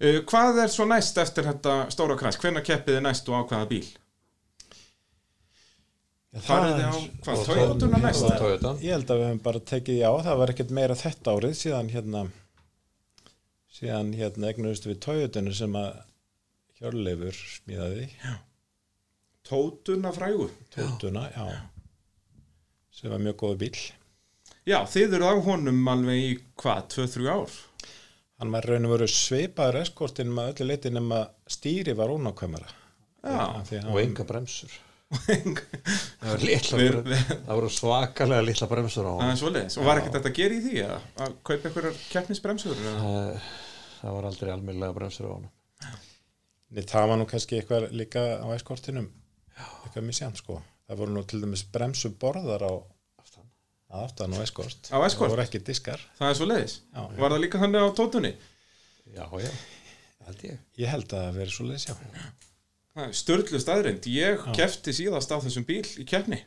Uh, 0.00 0.18
hvað 0.32 0.62
er 0.64 0.72
svo 0.74 0.86
næst 0.90 1.18
eftir 1.22 1.46
þetta 1.50 1.76
stóra 1.94 2.16
kræs? 2.20 2.38
Hvenær 2.42 2.64
keppið 2.66 2.98
þið 2.98 3.04
næst 3.06 3.28
og 3.30 3.38
á 3.38 3.42
hvaða 3.52 3.68
bíl? 3.74 3.84
Farið 6.36 6.74
þið 6.76 6.82
á, 6.84 6.96
hvað, 7.24 7.44
það- 7.46 8.02
næst? 8.02 8.26
Toyota. 8.40 8.72
Ég 8.84 8.92
held 8.92 9.10
að 9.14 9.20
við 9.20 9.26
hefum 9.30 9.38
bara 9.46 9.60
tekið 9.70 9.96
já, 10.02 10.10
það 10.26 10.40
var 10.42 10.52
ekkert 10.52 10.74
meira 10.78 10.96
þetta 11.00 11.32
árið 11.36 11.54
síðan 11.62 11.88
hérna 11.94 12.24
síðan 13.76 14.10
hérna 14.16 14.50
egnuðust 14.52 14.88
við 14.88 14.98
Toyotunu 15.06 15.54
sem 15.56 15.78
að 15.80 16.02
Hjörleifur 16.76 17.38
smíðaði 17.40 18.10
Tótuna 19.46 20.10
frægu. 20.12 20.50
Toyotuna, 20.74 21.28
já. 21.32 21.46
sem 22.92 23.10
var 23.14 23.22
mjög 23.22 23.36
góð 23.44 23.56
bíl 23.62 23.76
Já, 24.66 24.80
þið 24.90 25.12
eru 25.20 25.28
á 25.30 25.34
honum 25.46 25.88
alveg 25.92 26.22
í 26.24 26.30
hvað, 26.58 26.86
2-3 26.96 27.28
ár? 27.30 27.52
hann 28.36 28.50
var 28.52 28.66
raun 28.68 28.84
og 28.84 28.90
veru 28.92 29.06
svipaður 29.08 29.78
eskortin 29.80 30.28
með 30.36 30.50
öllu 30.52 30.66
leiti 30.68 30.90
nema 30.92 31.22
stýri 31.48 31.94
var 31.96 32.10
ónákvæmara 32.12 32.66
Já, 33.26 33.62
Því 33.64 33.78
og 33.78 33.86
hann, 33.86 34.00
enga 34.02 34.26
bremsur 34.28 34.74
það 35.16 36.26
voru 36.26 36.48
litla 36.50 36.80
Við- 36.80 36.90
bremsur 36.98 37.38
það 37.46 37.52
voru 37.60 37.70
svakalega 37.72 38.44
litla 38.44 38.68
bremsur 38.72 39.06
á 39.08 39.12
það 39.22 39.30
er 39.32 39.38
svoleiðis. 39.40 39.76
Og 39.80 39.86
var 39.88 40.00
ekkert 40.02 40.18
þetta 40.18 40.32
að 40.32 40.36
gera 40.40 40.56
í 40.58 40.60
því 40.66 40.74
að, 40.84 41.06
að 41.24 41.36
kaupa 41.48 41.70
einhverjar 41.70 42.00
keppnisbremsur? 42.12 42.82
eða? 42.82 42.96
það, 43.06 43.48
það 44.02 44.16
var 44.18 44.28
aldrei 44.32 44.52
almennilega 44.56 44.96
bremsur 44.98 45.30
á 45.30 45.34
honum 45.36 45.52
Nei, 46.76 46.82
það 46.82 47.08
var 47.12 47.20
nú 47.22 47.28
kannski 47.30 47.60
eitthvað 47.62 47.88
líka 47.96 48.26
á 48.42 48.46
eskortinum 48.58 49.08
eitthvað 49.86 50.06
misjant 50.10 50.42
sko 50.42 50.58
það 50.90 51.00
voru 51.00 51.14
nú 51.16 51.24
til 51.30 51.40
dæmis 51.46 51.62
bremsuborðar 51.72 52.66
á 52.66 52.72
aftan. 54.04 54.34
á 54.36 54.38
eskort 54.44 54.90
Á 54.92 54.98
Escort? 55.06 55.30
það 55.30 55.34
voru 55.36 55.44
ekki 55.46 55.60
diskar 55.66 56.00
Það 56.18 56.28
er 56.32 56.38
svoleiðis. 56.40 56.74
Já, 56.94 57.00
já. 57.02 57.16
Var 57.22 57.30
það 57.36 57.42
líka 57.44 57.60
þannig 57.62 57.86
á 57.86 57.88
tótunni? 58.00 58.32
já, 59.16 59.24
já, 59.40 59.50
held 60.26 60.44
ég 60.48 60.58
ég 60.82 60.92
held 60.92 61.06
að 61.14 61.24
það 61.26 61.38
veri 61.40 61.54
svo 61.56 61.66
leiðis 61.70 61.88
já 61.88 61.94
Það 62.96 63.04
er 63.10 63.16
störlu 63.20 63.58
staðrind. 63.60 64.06
Ég 64.08 64.44
kefti 64.56 64.92
síðast 64.96 65.28
á 65.28 65.36
þessum 65.44 65.66
bíl 65.68 65.84
í 66.00 66.04
keppni. 66.08 66.38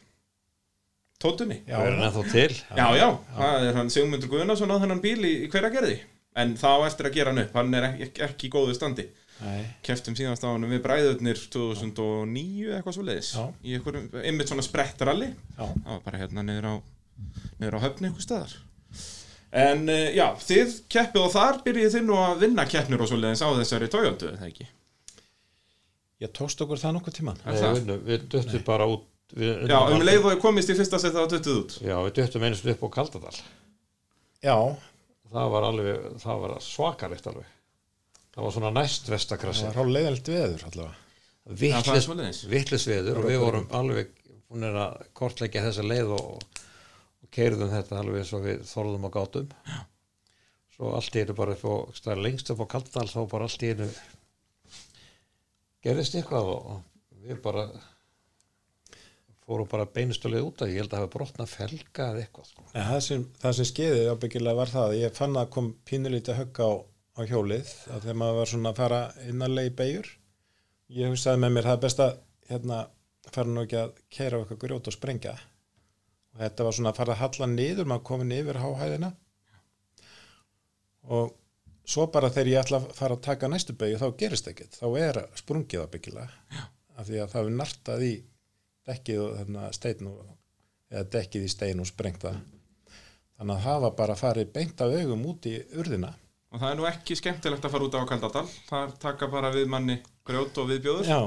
Tótunni. 1.21 1.59
Já, 1.67 1.75
það 1.77 1.87
er 1.89 1.97
ennþá 2.07 2.21
til 2.31 2.53
Já, 2.79 2.85
já, 2.97 3.07
það 3.35 3.65
er 3.67 3.75
hann 3.77 3.89
Sigmundur 3.93 4.31
Guðnason 4.31 4.71
á 4.71 4.77
þennan 4.81 5.01
bíl 5.03 5.19
í, 5.27 5.33
í 5.45 5.49
hverja 5.51 5.69
gerði. 5.73 5.97
En 6.39 6.53
þá 6.57 6.69
eftir 6.87 7.09
að 7.09 7.17
gera 7.19 7.33
hann 7.33 7.41
upp, 7.43 7.53
hann 7.59 7.73
er 7.75 7.87
ekki, 7.89 8.23
ekki 8.23 8.47
í 8.47 8.51
góðu 8.53 8.73
standi. 8.77 9.05
Nei, 9.43 9.65
Keftum 9.85 10.15
síðast 10.17 10.41
á 10.41 10.49
hann 10.51 10.65
við 10.71 10.81
bræðurnir 10.83 11.37
2009 11.53 12.73
eitthvað 12.79 12.95
svo 12.97 13.05
leiðis. 13.07 13.29
Já. 13.35 13.45
Í 13.63 13.77
einmitt 14.25 14.49
svona 14.51 14.65
sprettralli. 14.65 15.29
já, 15.53 15.63
Það 15.67 15.91
var 15.93 16.01
bara 16.07 16.21
hérna 16.23 16.43
niður 16.49 16.67
á, 16.71 16.73
niður 17.59 17.79
á 17.79 17.85
höfni 17.85 18.09
einhver 18.09 18.25
staðar. 18.25 18.57
En 19.49 19.87
uh, 19.89 20.09
já, 20.13 20.27
þið 20.45 20.75
keppið 20.93 21.23
og 21.25 21.31
þar 21.33 21.61
byrjið 21.65 21.95
þið 21.95 22.03
nú 22.05 22.19
að 22.21 22.43
vinna 22.45 22.67
keppnir 22.69 23.01
og 23.01 23.09
svo 23.09 23.17
leiðis 23.17 23.41
á 23.41 23.49
þessari 23.57 23.89
Toyota, 23.89 24.33
eða 24.35 24.49
ekki? 24.51 24.67
ég 26.19 26.31
tókst 26.35 26.59
okkur 26.63 26.79
það 26.81 26.97
nokkuð 26.97 27.15
tíman 27.19 27.39
Er 27.45 27.55
Nei, 27.55 27.61
það? 27.61 27.77
við, 27.77 28.03
við 28.09 28.23
döttum 28.33 28.63
bara 28.67 28.87
út 28.91 29.05
við, 29.39 29.63
Já, 29.71 29.77
um 29.93 30.03
leið 30.03 30.27
og 30.27 30.41
komist 30.43 30.71
í 30.71 30.75
fyrsta 30.75 30.99
setja 30.99 31.21
það 31.21 31.33
döttuð 31.35 31.59
út. 31.61 31.75
já, 31.85 31.95
við 32.05 32.15
döttum 32.19 32.45
einu 32.45 32.59
sinni 32.59 32.75
upp 32.75 32.83
á 32.83 32.89
Kaldadal. 32.97 33.35
Já, 34.43 34.55
það 35.31 35.53
var 35.53 35.67
alveg, 35.69 36.07
það 36.23 36.43
var 36.43 36.55
svakaritt 36.65 37.29
alveg. 37.31 37.53
Það 38.29 38.45
var 38.45 38.55
svona 38.55 38.73
næst 38.75 39.07
það 39.07 39.15
vestakrassi 39.15 39.67
var 39.67 39.79
hálf 39.79 39.93
leiðilegt 39.95 40.31
veður 40.33 40.65
allavega. 40.69 40.95
Já, 41.49 41.79
það 41.81 42.25
er 42.27 42.41
vittlis, 42.51 42.87
veður 42.89 43.21
og 43.23 43.29
við 43.29 43.39
vorum 43.41 43.69
alveg 43.79 44.11
búin 44.49 44.67
að 44.69 44.99
kortleggja 45.17 45.63
þessa 45.65 45.85
leið 45.87 46.11
og, 46.17 46.35
og 46.35 46.58
keirðum 47.35 47.71
þetta 47.73 47.99
alveg 47.99 48.23
eins 48.23 48.33
og 48.35 48.45
við 48.45 48.63
þorðum 48.69 49.07
og 49.09 49.15
gátum. 49.15 49.53
Svo 50.75 50.93
allt 50.95 51.15
í 51.15 51.23
einu 51.23 51.35
bara 51.37 51.55
upp 51.57 51.65
á, 51.67 51.75
stað, 51.97 52.23
lengst 52.25 52.51
upp 52.53 52.63
á 52.63 52.71
Kaldadal 52.75 53.09
þá 53.11 53.21
bara 53.31 53.49
allt 53.49 53.65
í 53.65 53.71
einu 53.73 53.89
gerðist 55.85 56.17
eitthvað 56.19 56.51
og 56.53 56.69
við 57.23 57.41
bara 57.43 57.65
fórum 59.49 59.69
bara 59.69 59.87
beinustulega 59.89 60.45
út 60.45 60.61
að 60.61 60.75
ég 60.75 60.83
held 60.83 60.93
að 60.93 61.03
hafa 61.03 61.11
brotna 61.15 61.47
felga 61.49 62.09
eða 62.11 62.23
eitthvað 62.23 62.49
sko. 62.51 62.65
Nei, 62.73 62.83
það, 62.85 63.01
sem, 63.07 63.25
það 63.41 63.55
sem 63.57 63.69
skeiði 63.71 64.05
ábyggilega 64.13 64.59
var 64.59 64.71
það 64.73 64.87
að 64.87 64.97
ég 64.99 65.17
fann 65.17 65.39
að 65.41 65.51
kom 65.55 65.69
pínulítið 65.89 66.39
högg 66.43 66.61
á, 66.61 66.69
á 67.17 67.21
hjólið 67.31 67.71
að 67.89 68.03
þegar 68.05 68.19
maður 68.21 68.39
var 68.39 68.51
svona 68.53 68.73
að 68.73 68.81
fara 68.83 69.01
innanlega 69.25 69.71
í 69.71 69.75
beigur 69.81 70.11
ég 70.99 71.13
hugsaði 71.13 71.41
með 71.43 71.55
mér 71.55 71.69
það 71.69 71.77
er 71.77 71.83
best 71.87 72.03
að 72.05 72.13
hérna 72.49 72.81
fara 73.29 73.53
nú 73.53 73.65
ekki 73.65 73.79
að 73.81 73.95
keira 74.13 74.41
eitthvað 74.41 74.61
grjót 74.65 74.91
og 74.91 74.95
sprengja 74.95 75.35
og 76.39 76.45
þetta 76.45 76.65
var 76.65 76.75
svona 76.77 76.93
að 76.93 76.99
fara 77.01 77.15
að 77.17 77.19
halla 77.19 77.47
niður 77.51 77.87
maður 77.91 78.05
komin 78.07 78.31
yfir 78.31 78.59
háhæðina. 78.63 79.09
Og 81.11 81.33
svo 81.89 82.05
bara 82.13 82.29
þegar 82.31 82.51
ég 82.53 82.61
ætla 82.61 82.79
að 82.79 82.93
fara 82.95 83.17
að 83.17 83.25
taka 83.25 83.49
næstu 83.51 83.75
beigju 83.75 83.99
þá 83.99 84.07
gerist 84.21 84.47
ekkert, 84.47 84.77
þá 84.79 84.87
er 85.01 85.19
sprungið 85.35 85.83
ábyggilega 85.83 86.29
af 86.95 87.09
því 87.09 87.19
að 87.19 87.33
það 87.33 87.49
er 87.49 87.57
nartað 87.59 88.05
í 88.05 88.13
dekkið 88.87 89.19
og 89.25 89.35
þarna 89.39 89.65
stein 89.75 90.09
og, 90.13 90.23
eða 90.93 91.03
dekkið 91.17 91.45
í 91.49 91.51
stein 91.51 91.83
og 91.83 91.89
sprengt 91.89 92.23
það. 92.23 92.39
Þannig 93.39 93.55
að 93.55 93.67
það 93.67 93.83
var 93.85 93.93
bara 93.99 94.15
að 94.15 94.23
fara 94.23 94.47
beint 94.55 94.81
af 94.83 94.95
augum 94.95 95.27
út 95.33 95.47
í 95.47 95.57
urðina. 95.79 96.13
Og 96.49 96.63
það 96.63 96.71
er 96.71 96.79
nú 96.79 96.87
ekki 96.89 97.19
skemmtilegt 97.19 97.67
að 97.67 97.75
fara 97.75 97.87
út 97.87 97.99
á 97.99 98.09
Kaldadal. 98.09 98.47
Það 98.67 98.95
taka 99.03 99.29
bara 99.31 99.51
við 99.53 99.69
manni 99.71 99.99
grjót 100.27 100.57
og 100.59 100.71
viðbjóður. 100.71 101.07
Já, 101.11 101.19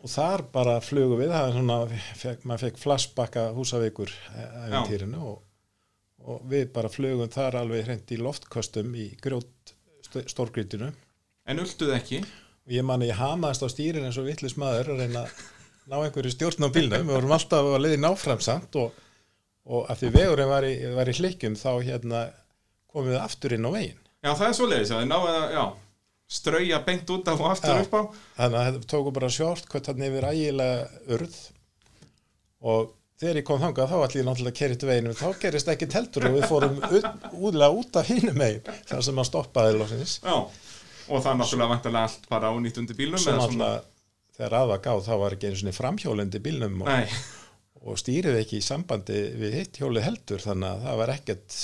og 0.00 0.08
þar 0.10 0.44
bara 0.54 0.78
flugu 0.84 1.18
við 1.20 1.32
það 1.34 1.46
er 1.48 1.56
svona, 1.58 1.78
fekk, 2.22 2.44
maður 2.48 2.66
fekk 2.66 2.80
flashbacka 2.80 3.46
húsavíkur 3.56 4.12
æfintýrinu 4.34 5.20
og, 5.32 5.38
og 6.24 6.44
við 6.50 6.70
bara 6.74 6.92
flugum 6.92 7.30
þar 7.32 7.60
alveg 7.62 7.84
hreint 7.88 8.14
í 8.14 8.20
loftköstum 8.20 8.94
í 8.96 9.10
grjót 9.20 9.74
stórgrítinu 10.30 10.90
En 11.50 11.60
ulduð 11.62 11.94
ekki. 11.96 12.20
ég 12.70 12.84
man 12.86 13.02
að 13.02 13.10
ég 13.12 13.20
hamaðist 13.20 13.64
á 13.66 13.68
stýrin 13.72 14.06
eins 14.06 14.18
og 14.20 14.28
vittlis 14.28 14.56
maður 14.60 14.92
að 14.94 15.04
reyna 15.04 15.24
að 15.26 15.44
ná 15.90 15.96
einhverju 16.04 16.30
stjórn 16.34 16.66
á 16.66 16.70
bílnum. 16.70 17.06
Við 17.08 17.16
vorum 17.16 17.32
alltaf 17.34 17.66
að 17.66 17.80
leiði 17.82 18.00
náframsamt 18.04 18.76
og, 18.78 18.98
og 19.66 19.88
að 19.90 20.02
því 20.02 20.10
vegurinn 20.14 20.50
var 20.52 20.66
í, 20.68 20.74
var 20.94 21.10
í 21.10 21.14
hlikkjum 21.18 21.56
þá 21.58 21.70
hérna 21.82 22.20
komum 22.90 23.10
við 23.10 23.20
aftur 23.22 23.56
inn 23.56 23.66
á 23.66 23.70
veginn. 23.74 23.98
Já, 24.20 24.30
það 24.36 24.46
er 24.46 24.56
svoleiðis 24.58 24.92
að 24.94 25.02
þið 25.02 25.08
náðu 25.10 25.30
að, 25.32 25.46
já, 25.56 25.64
strauja 26.30 26.78
beint 26.86 27.10
út 27.10 27.28
af 27.32 27.42
og 27.42 27.50
aftur 27.50 27.74
Já. 27.74 27.82
upp 27.84 27.94
á. 27.98 28.02
þannig 28.38 28.60
að 28.60 28.66
þetta 28.70 28.90
tóku 28.92 29.12
bara 29.16 29.30
short 29.34 29.68
hvað 29.70 29.86
þannig 29.90 30.12
yfir 30.12 30.28
ægilega 30.30 31.14
urð 31.16 31.38
og 32.70 32.90
þegar 33.20 33.40
ég 33.40 33.46
kom 33.50 33.60
þangað 33.60 33.90
þá 33.90 33.96
allir 33.98 34.20
ég 34.20 34.26
náttúrulega 34.28 34.54
að 34.54 34.60
kerið 34.60 34.80
til 34.80 34.90
veginu 34.90 35.14
þá 35.18 35.28
gerist 35.42 35.70
ekki 35.74 35.88
teltur 35.90 36.28
og 36.28 36.36
við 36.38 36.46
fórum 36.48 36.78
úðlega 37.36 37.70
út 37.82 37.98
af 38.00 38.10
hínum 38.12 38.38
megin 38.40 38.80
þar 38.88 39.06
sem 39.08 39.20
að 39.22 39.30
stoppaði 39.32 39.74
Já. 40.24 40.36
Og 41.10 41.24
það 41.24 41.40
náttúrulega 41.40 41.72
vantarlega 41.74 42.06
allt 42.06 42.28
bara 42.30 42.52
ónýtt 42.54 42.78
undir 42.78 42.96
bílnum. 42.96 43.18
svo 43.18 43.32
eða 43.34 43.42
náttúrulega 43.42 43.82
þegar 44.38 44.56
aðvað 44.60 44.82
gáð 44.86 45.04
þá 45.08 45.12
var 45.20 45.36
ekki 45.36 45.50
einu 45.50 45.60
svona 45.60 45.76
framhjólendi 45.76 46.40
bílnum 46.44 46.80
og, 46.84 46.88
Nei, 46.88 47.08
og 47.80 47.96
stýrið 47.96 48.36
ekki 48.42 48.58
í 48.60 48.64
sambandi 48.64 49.20
við 49.40 49.54
hitt 49.56 49.78
hjólið 49.80 50.04
heldur 50.04 50.42
þannig 50.44 50.68
að 50.68 50.82
það 50.84 50.98
var 51.00 51.12
ekkert 51.14 51.54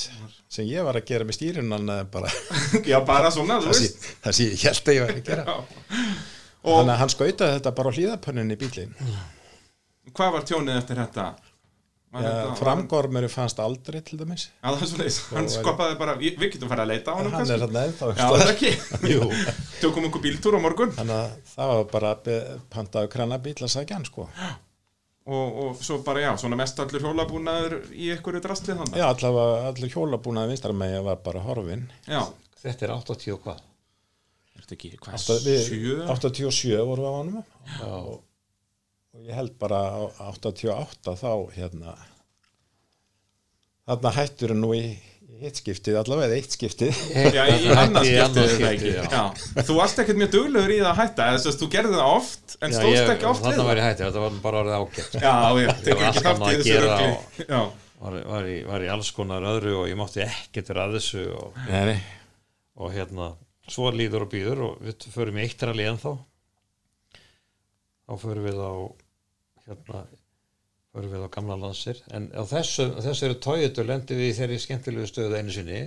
sem 0.57 0.69
ég 0.69 0.87
var 0.87 0.97
að 0.97 1.09
gera 1.11 1.27
með 1.29 1.37
stýrinan 1.37 1.91
bara 2.13 2.31
já, 2.93 2.97
bara 3.05 3.33
svona, 3.35 3.59
það 3.67 3.77
sé, 3.83 3.91
sé 4.31 4.49
ég 4.55 4.65
held 4.71 4.89
að 4.89 4.97
ég 4.97 5.05
var 5.05 5.17
að 5.17 5.27
gera 5.29 5.45
Já. 5.47 5.59
Og 6.67 6.81
þannig 6.81 6.95
að 6.97 7.03
hann 7.03 7.13
skautaði 7.13 7.59
þetta 7.59 7.75
bara 7.77 7.93
á 7.93 7.97
hlýðapönninni 7.99 8.57
í 8.57 8.63
bílinn 8.65 8.97
hvað 10.17 10.33
var 10.39 10.49
tjónið 10.49 10.81
eftir 10.81 11.05
þetta? 11.05 11.29
Ja, 12.17 12.33
framgormuru 12.57 13.29
fannst 13.29 13.59
aldrei 13.61 13.99
til 14.01 14.17
dæmis 14.17 14.47
Já, 14.49 14.71
svoleiðis. 14.79 15.19
Hann 15.35 15.51
skoppaði 15.53 15.99
bara, 16.01 16.15
við 16.17 16.39
við 16.41 16.55
getum 16.55 16.71
farið 16.71 16.85
að 16.87 16.93
leita 16.95 17.13
á 17.13 17.17
honum 17.19 17.35
hann 17.37 17.51
er 17.53 17.65
hann 17.67 18.15
Já, 18.17 18.29
er 18.39 18.53
ekki. 18.55 18.71
Jú. 19.11 19.27
Tökum 19.83 20.07
einhver 20.07 20.23
bíltúr 20.25 20.57
á 20.57 20.61
morgun. 20.65 20.95
þannig 20.97 21.19
að 21.19 21.35
það 21.51 21.73
var 21.75 21.91
bara 21.91 22.13
pantaðu 22.73 23.11
krannabíl 23.13 23.59
að 23.59 23.75
sækja 23.75 23.99
hann 23.99 24.09
sko 24.09 24.31
Og, 25.27 25.57
og 25.63 25.79
svo 25.83 25.97
bara, 26.07 26.21
já, 26.23 26.33
svona 26.39 26.55
mest 26.61 26.79
allur 26.79 27.03
hjólabúnaður 27.03 27.73
í 27.99 28.13
einhverju 28.15 28.41
drastlið 28.45 28.77
þannig. 28.79 28.99
já 29.01 29.07
allavega 29.11 29.65
allir 29.73 29.91
hjólabúnaði 29.91 30.53
vinstarmegi 30.53 31.01
var 31.03 31.17
bara 31.25 31.41
horfin 31.43 31.89
Já. 32.07 32.21
þetta 32.63 32.87
er 32.87 32.93
80 32.95 33.33
og 33.35 33.41
hvað 33.43 33.65
Er 34.57 34.63
þetta 34.63 34.77
ekki, 34.77 34.91
hvað, 35.03 35.17
Átta- 35.19 35.41
við- 35.43 35.67
sjö? 35.67 35.97
87 36.07 36.85
voru 36.87 37.03
við 37.03 37.11
á 37.11 37.15
honum 37.19 37.43
já, 37.43 37.91
og 37.91 39.27
ég 39.27 39.35
held 39.35 39.59
bara 39.59 39.81
á 39.99 40.03
88 40.31 41.17
þá 41.19 41.33
hérna 41.59 41.97
þarna 43.87 44.11
hættur 44.17 44.55
nú 44.59 44.71
í, 44.75 44.85
í 44.95 45.16
hitt 45.41 45.59
skiptið 45.61 45.97
allavega 46.01 46.29
eða 46.31 46.37
eitt 46.41 46.55
skiptið 46.57 47.01
Já, 47.37 47.43
í, 47.51 47.71
annars 47.73 48.09
skiptið, 48.09 48.43
er 48.43 48.53
það 48.61 48.85
já. 48.89 49.03
Já. 49.13 49.65
Þú 49.69 49.77
varst 49.79 50.03
ekkert 50.03 50.21
mjög 50.21 50.31
duglegur 50.35 50.75
í 50.75 50.79
það 50.81 50.91
að 50.91 51.01
hætta, 51.01 51.27
þess 51.35 51.51
að 51.51 51.59
þú 51.63 51.69
gerði 51.77 51.97
það 51.97 52.13
oft, 52.13 52.55
en 52.61 52.77
stóðst 52.77 53.13
ekki 53.15 53.29
oft 53.31 53.47
það. 53.47 53.63
var 53.69 53.81
ég 53.81 53.89
hætti, 53.89 54.05
þetta 54.07 54.23
var 54.25 54.39
bara 54.45 54.63
orðið 54.63 54.77
Já, 55.17 55.35
já, 55.63 55.73
tekur 55.81 56.01
var 56.01 56.07
ekki 56.07 56.07
allt 56.07 56.21
þátt 56.21 56.31
annað 56.33 56.53
í 56.53 56.61
að 56.61 56.69
gera. 56.71 56.99
Já, 57.43 57.61
var, 58.03 58.21
var, 58.33 58.51
í, 58.51 58.59
var 58.69 58.87
í 58.87 58.93
alls 58.97 59.11
konar 59.17 59.49
öðru 59.53 59.75
og 59.83 59.91
ég 59.91 59.99
mátti 60.01 60.25
ekkert 60.27 60.73
vera 60.73 60.87
að 60.87 60.97
þessu 60.99 61.25
og, 61.37 61.61
nei, 61.71 61.83
nei. 61.93 61.99
og 62.81 62.95
hérna 62.97 63.33
svo 63.73 63.91
líður 63.95 64.27
og 64.27 64.33
býður 64.33 64.65
og 64.69 64.85
við 64.85 65.09
förum 65.15 65.41
í 65.41 65.47
eitt 65.47 65.65
rally 65.67 65.89
ennþá 65.91 66.15
þá 68.07 68.15
förum 68.23 68.47
við 68.47 68.63
á 68.63 68.73
hérna 69.67 70.07
förum 70.97 71.13
við 71.13 71.27
á 71.29 71.31
gamla 71.37 71.57
landsir. 71.61 72.01
En 72.17 72.31
á 72.33 72.43
þessu, 72.49 72.89
á 72.97 73.01
þessari 73.05 73.39
tójutu 73.45 73.85
lendum 73.85 74.21
við 74.21 74.33
í 74.33 74.37
þeirri 74.39 74.59
skemmtilegu 74.63 75.09
stöðu 75.11 75.39
einu 75.39 75.55
sinni. 75.55 75.81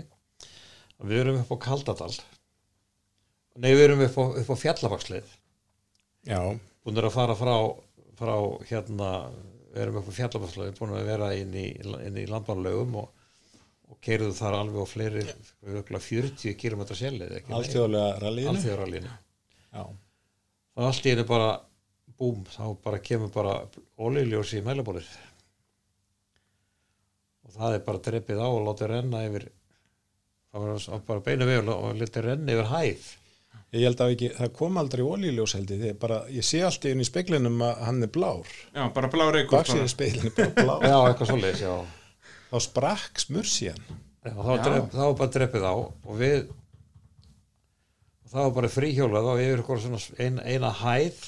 Við 1.00 1.22
erum 1.24 1.40
upp 1.42 1.54
á 1.56 1.58
Kaldadal. 1.66 2.12
Nei 3.60 3.72
við 3.74 3.86
erum 3.88 4.04
upp 4.06 4.18
á, 4.20 4.24
upp 4.44 4.52
á 4.54 4.62
Fjallabaksleið. 4.64 5.38
Já, 6.30 6.42
búin 6.86 7.00
að 7.02 7.14
fara 7.16 7.36
frá, 7.40 7.56
frá 8.20 8.36
hérna, 8.70 9.14
við 9.74 9.86
erum 9.86 10.02
upp 10.02 10.12
á 10.12 10.18
Fjallabaksleið 10.20 10.76
búin 10.78 10.94
að 10.98 11.10
vera 11.10 11.32
inn 11.38 11.56
í, 11.58 11.70
inn 12.06 12.20
í 12.20 12.28
landbánlaugum 12.30 13.00
og, 13.02 13.10
og 13.90 14.00
keirðu 14.06 14.36
þar 14.38 14.60
alveg 14.60 14.86
á 14.86 14.88
fleiri 14.90 15.24
örugglega 15.66 16.04
40 16.06 16.60
km 16.60 16.86
sjælið 16.92 17.36
alþjóðlega 17.48 18.20
rallíinu 18.22 19.10
já, 19.10 19.82
og 19.82 20.86
allt 20.90 21.08
í 21.08 21.14
henni 21.14 21.26
bara 21.30 21.50
búm, 22.20 22.44
þá 22.52 22.64
bara 22.84 23.00
kemur 23.04 23.32
bara 23.34 23.54
ólíljós 24.00 24.52
í 24.60 24.62
mælabólið 24.66 25.08
og 27.48 27.56
það 27.56 27.78
er 27.78 27.86
bara 27.88 28.02
dreppið 28.10 28.42
á 28.44 28.48
og 28.50 28.62
látið 28.68 28.92
renna 28.94 29.24
yfir 29.28 29.48
það 30.50 30.66
var 30.66 30.84
svo- 30.84 31.00
bara 31.08 31.24
beinu 31.26 31.48
við 31.50 31.72
og 31.74 31.90
litið 32.00 32.26
renna 32.26 32.54
yfir 32.56 32.70
hæð. 32.74 33.08
Ég 33.70 33.84
held 33.86 34.00
að 34.02 34.12
ekki, 34.16 34.30
það 34.34 34.52
kom 34.58 34.78
aldrei 34.82 35.04
ólíljós 35.06 35.54
held 35.54 35.72
ég, 35.76 35.98
bara, 36.02 36.24
ég 36.34 36.46
sé 36.46 36.62
allt 36.66 36.86
í 36.90 36.92
inn 36.96 37.04
í 37.04 37.06
speglinum 37.06 37.60
að 37.62 37.82
hann 37.86 38.04
er 38.04 38.10
blár. 38.14 38.48
Já, 38.74 38.88
bara 38.94 39.10
blá 39.14 39.28
reykur 39.34 39.60
baksíðin 39.60 39.92
speglinu 39.92 40.32
bara 40.38 40.54
blár. 40.58 40.86
Já, 40.90 40.98
eitthvað 41.12 41.30
svoleiðis, 41.34 41.62
já, 41.62 41.76
þá 42.50 42.58
sprakk 42.66 43.22
smursiðan 43.22 43.84
já 44.26 44.32
þá, 44.34 44.42
var 44.50 44.90
þá 44.90 45.04
bara 45.20 45.34
dreppið 45.36 45.66
á 45.70 45.74
og 45.78 46.16
við 46.18 46.50
og 46.50 48.32
það 48.34 48.42
var 48.48 48.56
bara 48.58 48.72
fríhjólað 48.74 49.30
og 49.36 49.44
yfir 49.44 49.62
eitthvað 49.62 49.84
svona 49.86 50.02
ein, 50.26 50.40
eina 50.50 50.72
hæð 50.82 51.22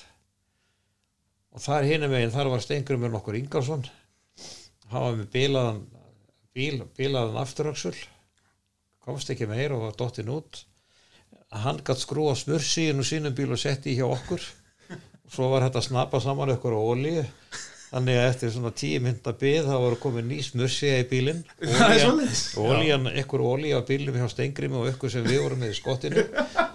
og 1.51 1.63
þar 1.63 1.89
hinum 1.89 2.13
meginn, 2.13 2.33
þar 2.33 2.53
var 2.53 2.63
stengur 2.63 2.99
með 3.01 3.15
nokkur 3.15 3.37
Ingarsson. 3.39 3.85
Var 4.91 5.19
með 5.19 5.27
bílaðan 5.35 5.83
bíl, 6.55 6.81
bílaðan 6.97 7.39
afturöksul 7.41 7.95
komst 9.01 9.31
ekki 9.33 9.49
meir 9.49 9.73
og 9.75 9.87
var 9.87 9.97
dottinn 9.97 10.31
út. 10.31 10.63
Hann 11.63 11.81
gætt 11.83 12.03
skrúa 12.03 12.35
smursíinu 12.37 13.03
sínum 13.03 13.35
bíl 13.35 13.51
og 13.51 13.59
setti 13.59 13.91
í 13.91 13.97
hjá 13.99 14.07
okkur. 14.07 14.43
Og 14.91 15.33
svo 15.33 15.49
var 15.51 15.65
þetta 15.65 15.81
að 15.81 15.87
snappa 15.89 16.21
saman 16.23 16.53
ykkur 16.53 16.77
á 16.77 16.81
olíu. 16.81 17.25
Þannig 17.91 18.19
að 18.21 18.27
eftir 18.29 18.51
svona 18.53 18.71
tíu 18.71 19.01
mynda 19.03 19.33
bið 19.35 19.65
þá 19.67 19.73
var 19.83 19.95
komið 19.99 20.27
ný 20.29 20.37
smursíja 20.47 21.01
í 21.01 21.07
bílinn. 21.09 21.41
Olían, 22.63 23.09
ykkur 23.19 23.43
olíu 23.43 23.81
á 23.81 23.83
bílum 23.83 24.15
hjá 24.15 24.29
Stengrimi 24.31 24.79
og 24.79 24.93
ykkur 24.93 25.11
sem 25.11 25.27
við 25.27 25.41
vorum 25.43 25.59
með 25.59 25.73
í 25.73 25.79
skottinu. 25.81 26.23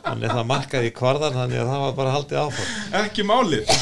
Þannig 0.05 0.29
að 0.29 0.35
það 0.35 0.51
markaði 0.51 0.97
kvarðan 0.99 1.39
þannig 1.41 1.63
að 1.63 1.71
það 1.73 1.87
var 1.87 1.97
bara 2.03 2.17
haldið 2.19 2.43
áfram. 2.43 2.75
Ekki 3.01 3.25
málið 3.31 3.73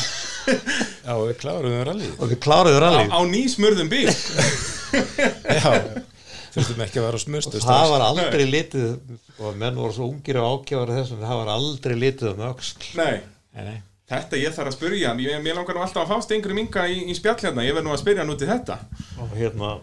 já, 0.48 1.14
við 1.20 1.36
kláruðum 1.42 1.84
rallið 1.88 2.18
og 2.20 2.32
við 2.32 2.40
kláruðu 2.44 2.78
Á, 2.78 2.82
rally 2.84 3.06
á 3.10 3.20
nýsmurðum 3.30 3.90
bíl 3.92 4.08
já, 5.58 5.70
þurftum 6.54 6.84
ekki 6.84 7.00
að 7.00 7.06
vera 7.08 7.18
á 7.18 7.24
smurstu 7.24 7.62
það 7.64 7.88
var 7.94 8.04
aldrei 8.10 8.44
litið 8.46 9.40
og 9.42 9.56
menn 9.58 9.78
voru 9.78 9.96
svo 9.96 10.10
ungir 10.12 10.38
og 10.42 10.60
ákjáður 10.60 10.94
þessum 11.00 11.24
það 11.24 11.40
var 11.42 11.52
aldrei 11.56 11.96
litið 11.98 12.30
um 12.34 12.44
öxl 12.50 12.86
Nei, 13.00 13.16
nei, 13.56 13.64
nei. 13.72 13.76
þetta 14.12 14.40
ég 14.42 14.54
þarf 14.56 14.70
að 14.72 14.78
spyrja 14.78 15.14
Ég, 15.24 15.40
mér 15.42 15.58
langar 15.58 15.78
nú 15.78 15.82
alltaf 15.86 16.04
að 16.04 16.12
fá 16.14 16.26
stengri 16.28 16.54
minga 16.56 16.86
í, 16.92 17.00
í 17.10 17.16
spjall 17.18 17.40
hérna 17.42 17.64
Ég 17.66 17.74
verð 17.78 17.88
nú 17.88 17.94
að 17.96 18.02
spyrja 18.04 18.22
hann 18.24 18.34
út 18.36 18.44
í 18.46 18.50
þetta 18.52 18.78
og 19.24 19.34
hérna 19.40 19.74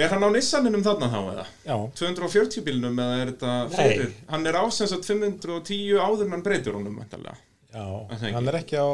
Er 0.00 0.08
hann 0.14 0.22
á 0.24 0.30
Nissaninum 0.32 0.84
þarna 0.86 1.08
þá 1.12 1.18
eða? 1.34 1.44
já, 1.66 1.74
240 1.98 2.62
bílnum 2.64 3.00
eða 3.02 3.16
er 3.20 3.30
þetta 3.34 3.54
Nei. 3.68 3.74
fyrir? 3.90 4.12
Hann 4.30 4.46
er 4.48 4.56
ásensat 4.62 5.04
510 5.04 5.98
áður 6.00 6.22
en 6.28 6.36
hann 6.38 6.44
breytur 6.46 6.78
honum 6.78 6.94
væntanlega. 7.02 7.34
já, 7.74 7.84
hann 8.32 8.48
er 8.48 8.56
ekki 8.62 8.78
á 8.80 8.88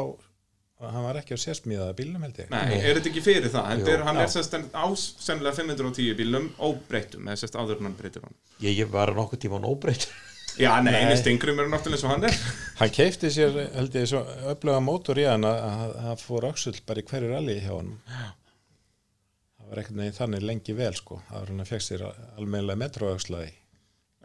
hann 0.81 1.03
var 1.07 1.17
ekki 1.21 1.33
á 1.33 1.39
sérsmíðaða 1.41 1.95
bílnum 1.97 2.23
held 2.27 2.37
ég 2.43 2.49
Nei, 2.53 2.77
er 2.77 2.97
þetta 2.99 3.09
ekki 3.11 3.23
fyrir 3.25 3.49
það? 3.53 3.69
Jú, 3.81 3.87
er, 3.95 4.03
hann 4.05 4.19
já. 4.19 4.23
er 4.27 4.33
sérst 4.35 4.57
ásennilega 4.77 5.55
510 5.57 6.15
bílnum 6.19 6.49
óbreytum 6.67 7.25
eða 7.31 7.39
sérst 7.41 7.57
áður 7.57 7.79
en 7.81 7.87
hann 7.89 7.95
breytur 7.97 8.25
honum. 8.27 8.37
ég, 8.61 8.77
ég 8.83 8.91
var 8.93 9.13
nokkuð 9.17 9.41
tíma 9.47 9.61
nóbreyt 9.63 10.07
Já, 10.57 10.71
nei, 10.81 10.89
Nei. 10.89 11.03
einu 11.05 11.17
stengrum 11.19 11.59
er 11.61 11.67
náttúrulega 11.69 12.01
svo 12.01 12.09
hann 12.09 12.23
er. 12.29 12.37
hann 12.79 12.93
keifti 12.93 13.29
sér 13.33 13.57
held 13.75 13.97
ég 13.99 14.07
svo 14.09 14.21
öfluga 14.53 14.79
mótor 14.81 15.19
í 15.21 15.25
hann 15.29 15.45
að 15.45 15.59
að 15.67 15.95
það 16.05 16.23
fór 16.27 16.47
öxull 16.49 16.77
bara 16.89 17.03
í 17.03 17.07
hverju 17.11 17.29
rally 17.33 17.57
hjá 17.61 17.73
hann 17.75 17.91
það 18.07 19.67
var 19.71 19.81
ekkert 19.83 19.99
neginn 19.99 20.15
þannig 20.17 20.45
lengi 20.49 20.77
vel 20.77 20.93
sko 20.97 21.19
það 21.27 21.39
var 21.41 21.51
hann 21.53 21.65
að 21.65 21.71
fekk 21.73 21.85
sér 21.89 22.05
almennilega 22.09 22.81
metroöxlaði 22.85 23.51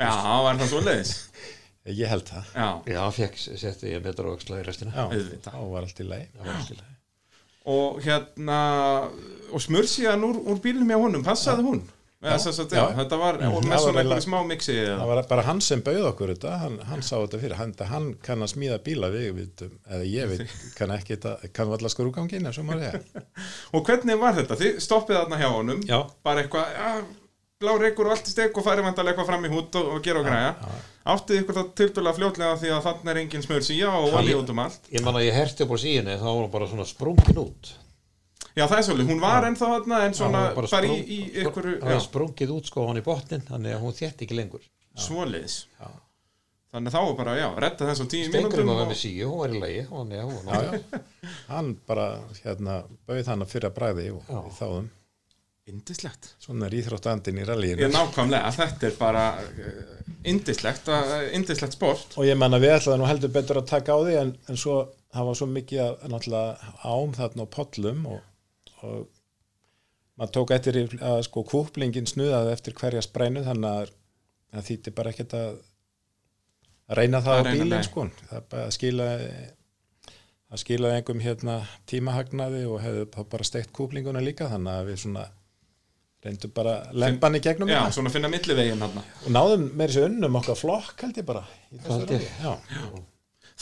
Já, 0.00 0.08
var 0.42 0.56
það 0.58 0.70
svo 0.72 0.80
leiðis. 0.86 1.10
ég 1.86 2.06
held 2.12 2.28
það. 2.30 2.50
Já, 2.54 2.68
já, 2.94 3.00
fekk 3.18 3.38
setti 3.58 3.90
ég 3.94 4.04
metra 4.04 4.30
öxla 4.36 4.60
í 4.60 4.66
restina. 4.66 4.92
Já, 4.94 5.06
Auðvitað. 5.08 5.56
þá 5.56 5.70
var 5.72 5.88
allt 5.88 6.02
í 6.04 6.06
lagi. 6.10 6.28
Og 7.72 7.98
hérna, 8.02 8.60
og 9.54 9.62
smörsíðan 9.62 10.24
úr, 10.26 10.38
úr 10.50 10.62
bílnum 10.62 10.88
hjá 10.90 10.98
honum, 10.98 11.22
passaði 11.26 11.62
hún? 11.66 11.82
Eða 12.22 12.36
Já. 12.38 12.50
að, 12.62 12.72
já, 12.76 12.78
Já. 12.78 12.94
þetta 13.00 13.16
var, 13.18 13.34
og 13.34 13.54
Það 13.56 13.64
með 13.66 13.80
svona 13.82 14.02
einhverju 14.04 14.22
smá 14.22 14.36
mixi 14.46 14.74
eða? 14.78 14.98
það 15.00 15.08
var 15.10 15.20
bara 15.32 15.42
hann 15.42 15.60
sem 15.66 15.80
bauð 15.82 16.04
okkur 16.12 16.30
þetta. 16.36 16.52
Hann, 16.60 16.76
hann 16.86 17.00
sá 17.02 17.16
þetta 17.18 17.40
fyrir, 17.42 17.54
hann, 17.58 17.72
hann 17.90 18.06
kann 18.22 18.44
að 18.46 18.52
smíða 18.52 18.76
bíla 18.86 19.08
við 19.10 19.26
vitum, 19.40 19.72
eða 19.90 20.06
ég 20.06 20.30
veit 20.30 20.54
kann 20.78 20.94
ekki 20.94 21.16
þetta, 21.16 21.50
kann 21.58 21.72
valla 21.72 21.90
skrúgangin 21.90 22.46
eins 22.46 22.58
og 22.62 22.68
maður 22.68 22.92
er 22.92 23.26
Og 23.74 23.82
hvernig 23.90 24.20
var 24.22 24.38
þetta? 24.38 24.58
Þið 24.62 24.78
stoppið 24.86 25.18
þarna 25.18 25.40
hjá 25.42 25.48
honum, 25.50 25.82
já, 25.90 25.98
bara 26.22 26.44
eitthvað, 26.46 26.78
blá 27.62 27.72
reykur 27.80 28.08
og 28.10 28.16
allt 28.16 28.28
í 28.28 28.32
steg 28.34 28.58
og 28.58 28.66
farið 28.66 28.88
vantarlega 28.88 29.14
eitthvað 29.14 29.30
fram 29.30 29.46
í 29.46 29.52
hút 29.52 29.78
og, 29.80 29.92
og 29.94 30.02
gera 30.04 30.20
og 30.22 30.26
græja. 30.28 30.50
Áttið 31.12 31.40
ykkur 31.42 31.58
þá 31.58 31.62
tildulega 31.80 32.18
fljótlega 32.18 32.58
því 32.60 32.74
að 32.74 32.84
þarna 32.88 33.14
er 33.14 33.22
engin 33.22 33.46
smörsíja 33.46 33.94
og 33.98 34.18
olí 34.20 34.36
út 34.38 34.52
um 34.52 34.60
allt. 34.62 34.90
ég 34.92 35.06
man 35.06 35.18
að 35.18 35.26
ég 35.28 35.38
herti 35.38 35.64
upp 35.64 35.74
á 35.74 35.78
síðunni 35.82 36.18
þá 36.20 36.28
var 36.28 36.42
hún 36.42 36.52
bara 36.52 36.68
svona 36.70 36.86
sprungin 36.90 37.42
út. 37.42 37.72
Já, 38.52 38.66
það 38.68 38.76
er 38.76 38.86
svolítið, 38.86 39.10
hún 39.14 39.22
var 39.22 39.46
ennþá 39.48 39.68
þarna 39.72 39.98
en 40.06 40.14
svona 40.18 40.40
Já, 40.44 40.54
bara, 40.58 40.68
sprung- 40.68 40.98
í, 41.00 41.02
í 41.16 41.20
ykkur, 41.40 41.68
það 41.80 41.88
já, 41.88 41.96
var 41.96 42.04
sprungið 42.04 42.50
út 42.52 42.68
sko 42.68 42.86
hann 42.90 43.00
í 43.00 43.04
botnin 43.06 43.44
þannig 43.48 43.76
að 43.78 43.84
hún 43.86 43.94
þétt 43.96 44.24
ekki 44.26 44.36
lengur. 44.36 44.66
Svoliðis. 45.00 45.62
Þannig 46.72 46.88
að 46.88 46.94
þá 46.94 47.00
var 47.04 47.16
bara, 47.16 47.32
já, 47.36 47.46
redda 47.64 47.86
þess 47.88 48.00
á 48.00 48.06
tíu 48.08 48.26
Stengrum 48.28 48.52
mínútum 48.52 48.70
var 48.72 48.84
og... 48.86 48.90
með 48.92 49.00
síu, 49.02 49.26
hún 49.28 49.40
var 49.42 49.52
í 49.52 49.58
lagi 49.60 49.80
hún, 49.90 50.12
já, 50.16 50.22
hún, 50.24 50.46
já, 50.48 50.60
já. 50.68 51.00
hann 51.50 51.72
bara 51.88 52.06
hérna 52.44 52.76
bauð 53.08 53.28
hann 53.28 53.44
að 53.44 53.50
fyrir 53.50 53.68
að 53.68 53.74
bræði 53.76 54.06
og 54.14 54.46
þáðum 54.56 54.86
Indislegt. 55.70 56.32
svona 56.42 56.66
er 56.66 56.74
íþróttandinn 56.74 57.38
í 57.38 57.44
rallíinu 57.46 57.84
Ég 57.84 57.92
nákvæmlega, 57.94 58.50
þetta 58.56 58.86
er 58.88 58.96
bara 58.98 59.24
indislegt, 60.26 60.88
uh, 60.90 61.12
indislegt 61.36 61.76
sport. 61.76 62.16
og 62.18 62.26
ég 62.26 62.38
menna 62.38 62.58
við 62.58 62.74
ætlaði 62.80 62.98
nú 62.98 63.06
heldur 63.06 63.30
betur 63.30 63.60
að 63.60 63.68
taka 63.70 63.94
á 63.94 63.98
því 64.02 64.16
en, 64.24 64.32
en 64.50 64.58
svo, 64.58 64.76
það 65.14 65.28
var 65.28 65.38
svo 65.38 65.46
mikið 65.52 65.82
að 65.84 66.06
náttúrulega 66.10 66.72
ám 66.82 67.14
þarna 67.18 67.46
á 67.46 67.54
pollum 67.54 68.06
og, 68.10 68.24
og 68.82 68.96
maður 70.18 70.32
tók 70.36 70.54
eftir 70.56 70.78
að 70.98 71.20
sko 71.28 71.44
kúplingin 71.52 72.10
snuðaði 72.10 72.54
eftir 72.56 72.74
hverja 72.80 73.02
sprænu 73.06 73.44
þannig 73.46 73.70
að 73.70 73.92
það 74.52 74.66
þýtti 74.68 74.94
bara 74.96 75.12
ekkert 75.14 75.36
að 75.38 75.52
að 76.90 76.98
reyna 76.98 77.20
það 77.22 77.36
Að 77.36 77.42
á 77.42 77.46
reyna, 77.46 77.64
bílinn 77.64 77.86
sko 77.86 78.08
það 78.32 78.48
bara 78.50 78.72
skilaði 78.74 79.30
það 80.50 80.62
skilaði 80.64 80.98
einhverjum 80.98 81.22
hérna 81.24 81.54
tímahagnaði 81.88 82.64
og 82.66 82.82
hefði 82.82 83.06
bara 83.36 83.48
steikt 83.48 83.72
kúplinguna 83.78 84.24
líka 84.24 84.50
þannig 84.50 84.74
að 84.74 84.90
við 84.90 85.00
svona 85.04 85.24
reyndum 86.22 86.52
bara 86.54 86.74
lempan 86.94 87.34
í 87.38 87.40
gegnum 87.42 87.68
Já, 87.70 87.80
þetta 87.82 87.96
svona 87.98 88.12
finna 88.14 88.28
millivegin 88.32 88.82
hann. 88.84 88.98
og 89.26 89.30
náðum 89.34 89.64
með 89.74 89.90
þessu 89.92 90.04
unnum 90.08 90.38
okkar 90.40 90.58
flokk 90.60 91.02
held 91.06 91.18
ég 91.22 91.26
bara 91.28 91.44
í 91.72 91.80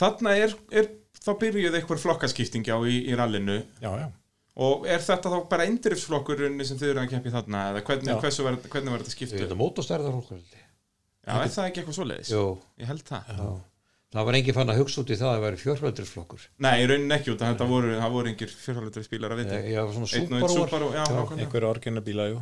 Þarna 0.01 0.35
er, 0.39 0.53
er 0.73 0.89
þá 1.21 1.31
byrjuð 1.41 1.77
eitthvað 1.81 2.03
flokkaskipting 2.05 2.69
á 2.73 2.77
í, 2.89 2.99
í 3.11 3.17
rallinu 3.19 3.59
já, 3.83 3.91
já 4.05 4.09
og 4.61 4.85
er 4.91 5.01
þetta 5.01 5.31
þá 5.33 5.37
bara 5.49 5.65
endurifsflokkurinn 5.71 6.59
sem 6.67 6.77
þið 6.81 6.91
eru 6.93 7.01
að 7.05 7.11
keppi 7.15 7.31
þarna 7.33 7.61
eða 7.71 7.83
hvernig, 7.87 8.11
var 8.93 9.01
þetta 9.01 9.13
Ég 9.13 9.15
skiptuð? 9.15 9.43
veit 9.45 9.55
að 9.55 9.61
mótostærðar 9.61 10.17
hún 10.17 10.25
Já, 11.21 11.35
er 11.45 11.53
það 11.55 11.69
ekki 11.71 11.81
eitthvað 11.81 11.97
svoleiðis? 11.97 12.33
Jú, 12.35 12.43
Ég 12.83 12.91
held 12.91 13.05
það. 13.09 13.31
já. 13.31 13.49
Það 14.11 14.25
var 14.27 14.37
engin 14.41 14.55
fann 14.57 14.71
að 14.73 14.79
hugsa 14.81 15.03
út 15.05 15.11
í 15.15 15.17
það 15.21 15.29
að 15.29 15.35
það 15.37 15.45
væri 15.45 15.59
fjórfjöldrisflokkur. 15.61 16.47
Nei, 16.67 16.73
í 16.83 16.87
rauninni 16.91 17.15
ekki 17.15 17.31
út 17.31 17.43
að 17.47 17.53
þetta 17.53 17.67
voru, 17.71 17.91
það 18.01 18.15
voru 18.17 18.31
engir 18.33 18.55
fjörhaldri 18.59 19.03
spílar 19.07 19.35
að 19.37 19.39
viti. 19.45 19.55
Ég, 19.61 19.69
ég 19.71 19.85
var 19.87 19.93
svona 19.95 20.09
Einn 20.19 20.35
einn 20.35 20.41
Subaru. 20.41 20.65
Subaru, 20.65 20.89
já, 20.97 21.03
nákvæmlega. 21.07 21.45
einhverju 21.45 21.69
orginabíla, 21.71 22.27
jú, 22.33 22.41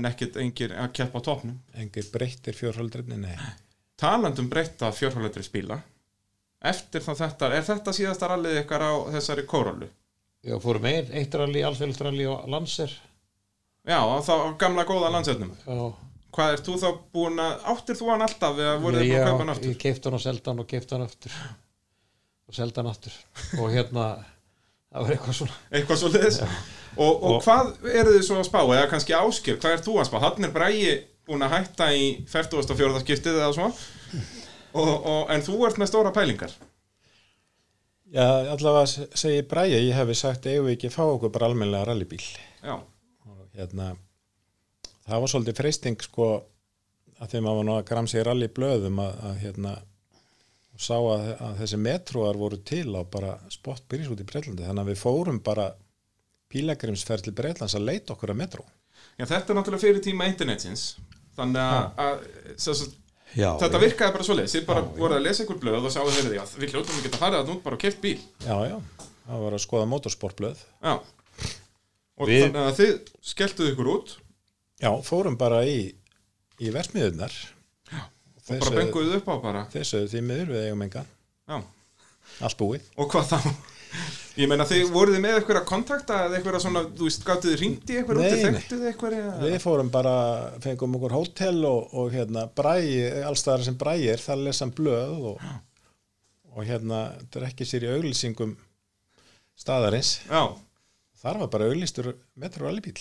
En 0.00 0.08
ekkert 0.08 0.38
engir 0.40 0.72
að 0.72 0.88
keppa 0.96 1.20
á 1.20 1.26
topnum. 1.28 1.58
engir 1.76 2.08
breyttir 2.14 2.56
fjórhaldrinni, 2.56 3.18
nei. 3.20 3.36
Talandum 4.00 4.48
breytta 4.48 4.88
fjörhaldri 4.96 5.44
spíla. 5.44 5.82
Eftir 6.72 7.04
þá 7.04 7.12
þetta, 7.20 7.52
er 7.54 7.68
þetta 7.68 7.92
síðasta 7.94 8.32
rallið 8.32 8.62
ykkar 8.64 8.80
á 8.88 8.92
þessari 9.12 9.44
kórólu? 9.46 9.90
Já, 10.42 10.56
fórum 10.62 10.88
ein, 10.88 11.12
eitt 11.12 11.34
rally, 11.36 11.60
alþjóðlstralli 11.68 12.24
og 12.32 12.48
Lanser. 12.48 12.96
Já, 13.84 14.00
á 14.00 14.56
gamla 14.56 14.84
góða 14.88 15.12
landsetnum. 15.12 15.52
Já, 15.66 15.92
Hvað 16.36 16.52
er 16.54 16.62
þú 16.66 16.74
þá 16.82 16.88
búin 17.16 17.38
að, 17.40 17.54
áttir 17.72 17.96
þú 17.98 18.08
hann 18.12 18.24
alltaf 18.26 18.58
eða 18.60 18.74
voruð 18.82 19.00
þið 19.00 19.08
búin 19.12 19.20
að 19.22 19.28
kaupa 19.30 19.42
hann 19.44 19.52
aftur? 19.54 19.70
ég 19.72 19.78
keipti 19.84 20.08
hann 20.10 20.18
og 20.18 20.24
seldi 20.24 20.50
hann 20.50 20.62
og 20.64 20.68
keipti 20.72 20.94
hann 20.94 21.06
aftur. 21.06 21.36
Og 22.48 22.54
seldi 22.58 22.80
hann 22.82 22.90
aftur. 22.92 23.16
Og 23.58 23.70
hérna, 23.72 24.04
það 24.92 25.06
var 25.06 25.14
eitthvað 25.16 25.38
svona. 25.40 25.56
Eitthvað 25.72 26.00
svo 26.02 26.10
liðis. 26.14 26.40
Og, 26.98 27.12
og, 27.12 27.30
Og- 27.32 27.42
hvað 27.46 27.72
eru 27.94 28.12
þið 28.16 28.24
svo 28.28 28.38
að 28.42 28.48
spá, 28.50 28.60
eða 28.76 28.88
kannski 28.92 29.16
áskil, 29.16 29.56
hvað 29.62 29.76
er 29.78 29.84
þú 29.88 29.96
að 30.02 30.08
spá? 30.10 30.18
Hann 30.26 30.48
er 30.48 30.54
Bræi 30.54 30.96
búin 31.28 31.44
að 31.44 31.52
hætta 31.56 31.90
í 31.92 32.04
44. 32.28 33.02
skiptið 33.04 33.36
eða 33.40 33.52
svo? 33.56 33.68
og, 34.78 34.88
og, 34.88 35.22
en 35.32 35.42
þú 35.44 35.58
ert 35.68 35.78
með 35.80 35.90
stóra 35.90 36.12
pælingar 36.16 36.52
Já, 38.08 38.24
allavega 38.54 38.86
se- 38.88 39.08
segi 39.20 39.42
Bræja, 39.48 39.76
ég 39.84 39.92
hefði 39.96 40.14
sagt 40.16 40.46
eigum 40.48 40.68
við 40.68 40.76
ekki 40.78 40.88
að 40.88 40.94
fá 40.96 41.02
okkur 41.04 41.32
bara 41.34 41.48
almennilega 41.50 41.84
rallybíl 41.90 42.22
já, 42.64 42.74
og 43.28 43.42
hérna 43.58 43.90
það 45.08 45.22
var 45.24 45.32
svolítið 45.32 45.58
freysting 45.62 46.04
sko 46.04 46.28
að 47.18 47.32
þegar 47.32 47.44
maður 47.46 47.58
var 47.60 47.68
nú 47.68 47.76
að 47.78 47.86
gramsa 47.90 48.18
í 48.20 48.24
rallyblöðum 48.28 49.00
að, 49.02 49.20
að 49.28 49.38
hérna 49.42 49.74
og 50.78 50.84
sá 50.84 50.94
að, 50.94 51.28
að 51.42 51.56
þessi 51.62 51.80
metróar 51.82 52.38
voru 52.38 52.60
til 52.70 52.86
á 52.94 53.02
bara 53.10 53.34
spott 53.50 53.82
byrjus 53.90 54.12
út 54.14 54.22
í 54.22 54.26
Breitlandi. 54.28 54.62
Þannig 54.68 54.84
að 54.84 54.90
við 54.92 55.00
fórum 55.02 55.40
bara 55.42 55.72
pílagrimsferð 56.52 57.26
til 57.26 57.34
Breitlands 57.36 57.74
að 57.74 57.88
leita 57.88 58.14
okkur 58.14 58.32
að 58.32 58.38
metró. 58.44 58.62
Já, 59.18 59.26
þetta 59.26 59.50
er 59.52 59.58
náttúrulega 59.58 59.82
fyrir 59.82 60.04
tíma 60.04 60.28
internetsins. 60.30 60.84
Þannig 61.38 61.62
að, 61.64 62.04
að 62.04 62.86
Já, 63.36 63.50
þetta 63.60 63.80
virkaði 63.82 64.14
bara 64.14 64.24
svoleiðis. 64.24 64.54
Þið 64.56 64.64
bara 64.70 64.84
voru 64.96 65.18
að 65.18 65.26
lesa 65.26 65.42
einhver 65.44 65.58
blöð 65.60 65.88
og 65.90 65.92
sáu 65.92 66.06
þeirri 66.08 66.30
því 66.32 66.38
að 66.40 66.54
við 66.62 66.72
hljóttum 66.72 66.96
að 67.00 67.04
geta 67.08 67.20
farið 67.20 67.40
að 67.42 67.50
nút 67.50 67.60
bara 67.66 67.76
og 67.76 67.82
keft 67.82 68.00
bíl. 68.00 68.14
Já, 68.46 68.56
já, 68.70 68.78
það 69.26 69.42
var 69.44 69.56
að 69.58 69.64
skoða 69.66 69.88
motorsportblöð 69.90 70.62
já. 70.64 70.94
Og 72.18 72.30
Við- 72.30 72.44
þannig 72.46 72.62
að 72.62 72.78
þið 72.78 72.94
skelltuð 73.32 73.70
ykkur 73.74 73.90
út 73.92 74.14
Já, 74.78 74.90
fórum 75.02 75.38
bara 75.40 75.64
í, 75.66 75.78
í 76.62 76.70
versmiðunar 76.74 77.34
og 78.48 78.52
bara 78.62 78.76
benguðuð 78.78 79.16
upp 79.18 79.32
á 79.32 79.36
bara. 79.42 79.64
Þessu 79.72 80.04
því 80.08 80.22
miður 80.24 80.54
við 80.54 80.68
eigum 80.68 80.84
engan. 80.86 81.10
Já. 81.48 81.58
Allt 82.46 82.60
búið. 82.60 82.86
Og 83.00 83.10
hvað 83.12 83.32
þá? 83.32 83.50
Ég 84.38 84.46
meina 84.46 84.66
þið 84.68 84.90
voruð 84.94 85.16
þið 85.16 85.22
með 85.24 85.36
eitthvað 85.38 85.58
að 85.58 85.66
kontakta 85.66 86.16
eða 86.26 86.36
eitthvað 86.38 86.60
svona, 86.62 86.82
þú 86.94 87.06
veist, 87.08 87.24
gáttuð 87.26 87.50
þið 87.50 87.62
ringt 87.62 87.90
í 87.90 87.96
eitthvað 87.98 88.20
þekktuð 88.22 88.82
þið 88.82 88.90
eitthvað 88.92 89.16
Við 89.42 89.56
fórum 89.64 89.90
bara, 89.90 90.12
fengum 90.62 90.94
okkur 90.98 91.14
hótel 91.16 91.56
og, 91.66 91.94
og 91.98 92.12
hérna 92.14 92.44
bræi, 92.60 92.84
allstaðar 93.26 93.64
sem 93.66 93.78
bræi 93.80 93.96
er, 94.12 94.22
það 94.22 94.44
lesa 94.46 94.66
hann 94.66 94.74
blöð 94.78 95.26
og, 95.32 95.42
og 96.54 96.68
hérna 96.68 97.00
drekki 97.34 97.66
sér 97.66 97.88
í 97.88 97.92
auglýsingum 97.96 98.54
staðarins. 99.58 100.20
já, 100.28 100.44
Þar 101.18 101.40
var 101.42 101.50
bara 101.56 101.72
auglýstur 101.72 102.12
metro 102.38 102.68
alibíl. 102.70 103.00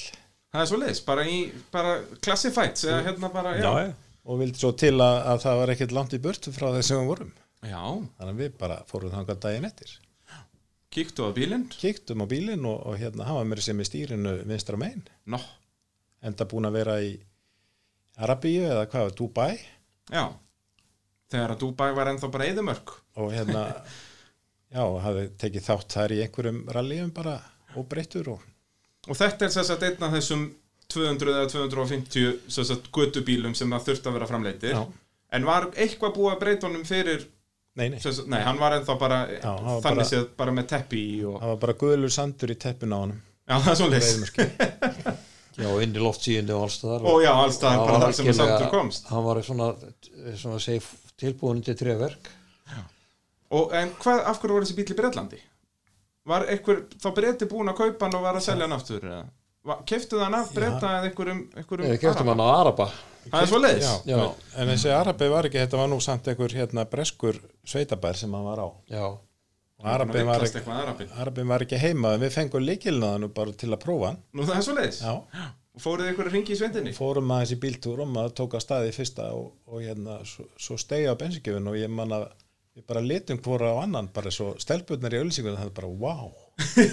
Það 0.57 0.63
er 0.65 0.69
svo 0.71 0.79
leiðis, 0.81 1.01
bara 1.07 1.23
í 1.29 1.37
bara 1.73 1.93
classified, 2.25 2.81
eða 2.89 2.99
hérna 3.07 3.29
bara 3.33 3.53
já, 3.61 3.71
Og 4.27 4.41
vildi 4.41 4.59
svo 4.59 4.73
til 4.75 4.95
að, 4.99 5.17
að 5.31 5.37
það 5.45 5.59
var 5.61 5.71
ekkert 5.71 5.93
langt 5.95 6.13
í 6.17 6.19
burtu 6.19 6.51
frá 6.51 6.65
þess 6.75 6.89
sem 6.91 6.97
við 6.99 7.07
vorum. 7.13 7.29
já. 7.63 7.79
Þannig 8.17 8.33
að 8.33 8.41
við 8.41 8.57
bara 8.59 8.81
fórum 8.89 9.13
þangað 9.13 9.39
daginn 9.45 9.67
eftir. 9.69 9.93
kíktu 10.97 11.23
á 11.23 11.31
bílinn 11.35 11.63
Kíktum 11.71 12.23
á 12.23 12.27
bílinn 12.27 12.65
og, 12.67 12.81
og 12.89 12.97
hérna 12.99 13.27
var 13.37 13.45
mér 13.47 13.61
sem 13.63 13.79
í 13.79 13.85
stýrinu 13.87 14.33
vinstra 14.49 14.79
megin. 14.79 15.05
Nó, 15.29 15.39
Enda 16.25 16.47
búin 16.49 16.65
að 16.67 16.75
vera 16.79 16.97
í 17.05 17.13
Arabíu 18.17 18.65
eða 18.65 18.87
hvað, 18.89 19.11
Dubai. 19.15 19.59
já 20.09 20.25
þegar 21.31 21.53
að 21.53 21.59
Dubai 21.61 21.89
var 21.93 22.09
ennþá 22.11 22.29
bara 22.33 22.47
eðumörk 22.49 22.93
og 23.19 23.31
hérna 23.35 23.63
já, 24.75 24.83
hafði 25.05 25.25
tekið 25.39 25.65
þátt 25.69 25.95
þar 25.97 26.15
í 26.15 26.21
einhverjum 26.25 26.61
rallyum 26.73 27.11
bara 27.15 27.37
óbreyttur 27.77 28.31
og 28.35 28.45
og 29.07 29.15
þetta 29.19 29.45
er 29.47 29.53
þess 29.55 29.73
að 29.75 29.85
einn 29.89 30.03
af 30.07 30.15
þessum 30.17 30.45
200 30.93 31.33
eða 31.33 31.47
250 31.51 32.27
sem 32.57 32.65
sagt 32.69 32.91
göttubílum 32.95 33.55
sem 33.57 33.71
það 33.75 33.87
þurfti 33.89 34.07
að 34.11 34.15
vera 34.19 34.27
framleitir 34.29 34.75
Já. 34.77 34.83
en 35.35 35.47
var 35.47 35.69
eitthvað 35.75 36.13
búið 36.15 36.33
að 36.35 36.39
breyta 36.43 36.67
honum 36.69 36.85
fyrir 36.87 37.25
nei, 37.77 37.89
nei, 37.91 37.99
sem 37.99 38.13
sagt, 38.15 38.29
nei, 38.31 38.39
hann 38.45 38.59
var 38.61 38.77
ennþá 38.77 38.95
bara 39.01 39.17
hann 39.43 39.65
var 39.67 39.81
þannig 39.83 40.01
bara- 40.03 40.09
séð 40.11 40.27
bara 40.39 40.53
með 40.55 40.69
teppi 40.71 41.01
í 41.17 41.17
og, 41.27 41.39
það 41.41 41.51
var 41.53 41.59
bara 41.65 41.75
guðlur 41.83 42.13
sandur 42.15 42.53
í 42.55 42.57
teppin 42.63 42.95
á 42.95 42.99
hann 43.03 43.15
já, 43.17 43.55
það 43.57 43.71
er 43.73 43.79
svo 43.81 43.89
leys 43.91 44.13
já, 45.57 45.67
inn 45.83 45.95
í 45.97 46.01
loftsíðinu 46.07 46.55
og 46.55 46.65
allstaðar 46.69 47.05
og 47.11 47.19
já, 47.25 47.31
alls 47.33 47.59
það 47.61 47.75
Hann 47.75 47.83
bara 47.91 47.99
þar 48.07 48.15
sem 48.21 48.31
samtur 48.39 48.71
komst. 48.73 49.07
hann 49.11 49.23
var 49.27 49.41
svona, 49.45 49.69
svona 50.39 50.59
segi, 50.63 50.81
tilbúin 51.19 51.63
til 51.65 51.75
treverk 51.79 52.31
og 53.57 53.71
en 53.79 53.93
hvað, 54.01 54.23
af 54.27 54.41
hverju 54.41 54.55
var 54.57 54.65
þessi 54.65 54.75
bíl 54.75 54.89
í 54.91 54.95
Breitlandi? 54.97 55.37
Var 56.27 56.45
einhver, 56.51 56.81
þá 57.01 57.07
breyti 57.17 57.47
búin 57.49 57.71
að 57.71 57.77
kaupa 57.81 58.07
hann 58.07 58.17
og 58.19 58.25
var 58.27 58.39
að 58.39 58.45
selja 58.47 58.67
hann 58.67 58.75
aftur 58.77 59.05
eða? 59.07 59.25
Va- 59.67 59.81
keyptu 59.89 60.15
það 60.15 60.23
hann 60.27 60.37
af 60.39 60.51
breyta 60.55 60.89
eða 60.97 61.07
einhverjum, 61.09 61.39
einhverjum 61.59 61.91
við 61.91 62.01
keftum 62.03 62.29
hann 62.31 62.43
á 62.43 62.47
Araba? 62.55 62.85
Það 63.27 63.41
er 63.41 63.49
svo 63.51 63.59
leiðis 63.59 63.87
já, 63.87 63.95
Já. 64.07 64.19
En, 64.55 64.69
þessi 64.71 64.91
Arabi 64.95 65.27
var 65.33 65.47
ekki, 65.49 65.59
þetta 65.59 65.79
var 65.81 65.89
nú 65.91 65.97
samt 66.03 66.27
einhver 66.31 66.53
hérna 66.55 66.85
breskur 66.87 67.39
sveitabær 67.67 68.15
sem 68.15 68.31
hann 68.37 68.45
var 68.47 68.61
á. 68.63 68.67
Já, 68.87 69.05
Arabi 69.83 70.23
var, 70.29 70.45
ekki, 70.47 70.63
Arabi. 71.19 71.43
Var 71.51 71.65
ekki 71.67 71.81
heima 71.81 72.13
við 72.21 72.31
fengum 72.37 72.63
líkilnaðan 72.63 73.27
bara 73.35 73.51
til 73.59 73.73
að 73.75 73.81
prófa 73.83 74.13
hann. 74.13 74.21
Nú 74.31 74.47
það 74.47 74.61
er 74.61 74.65
svo 74.69 74.77
leiðis 74.79 75.01
já, 75.03 75.13
og 75.77 75.83
fóruð 75.83 76.07
einhverju 76.13 76.33
ringi 76.33 76.55
í 76.55 76.57
sveitinni? 76.61 76.95
Fórum 76.97 77.35
aðeins 77.35 77.51
í 77.53 77.59
bíltúr 77.67 77.99
og 78.05 78.09
maður 78.15 78.37
tók 78.39 78.55
að 78.57 78.63
staði 78.63 78.95
fyrsta 78.95 79.27
og, 79.35 79.51
og 79.67 79.83
hérna 79.83 80.21
svo, 80.25 80.47
svo 80.57 80.79
stegi 80.81 81.11
á 81.11 81.13
bensinkjöfun 81.19 81.67
og 81.73 81.77
ég 81.77 81.91
man 81.93 82.15
að 82.17 82.29
við 82.77 82.85
bara 82.85 83.01
litum 83.01 83.39
hvora 83.41 83.71
á 83.73 83.75
annan 83.81 84.09
bara 84.13 84.31
svo 84.33 84.51
stelpurnar 84.61 85.15
í 85.15 85.21
ölsingunum 85.23 85.57
það 85.57 85.71
er 85.71 85.75
bara 85.79 85.89
wow 86.03 86.29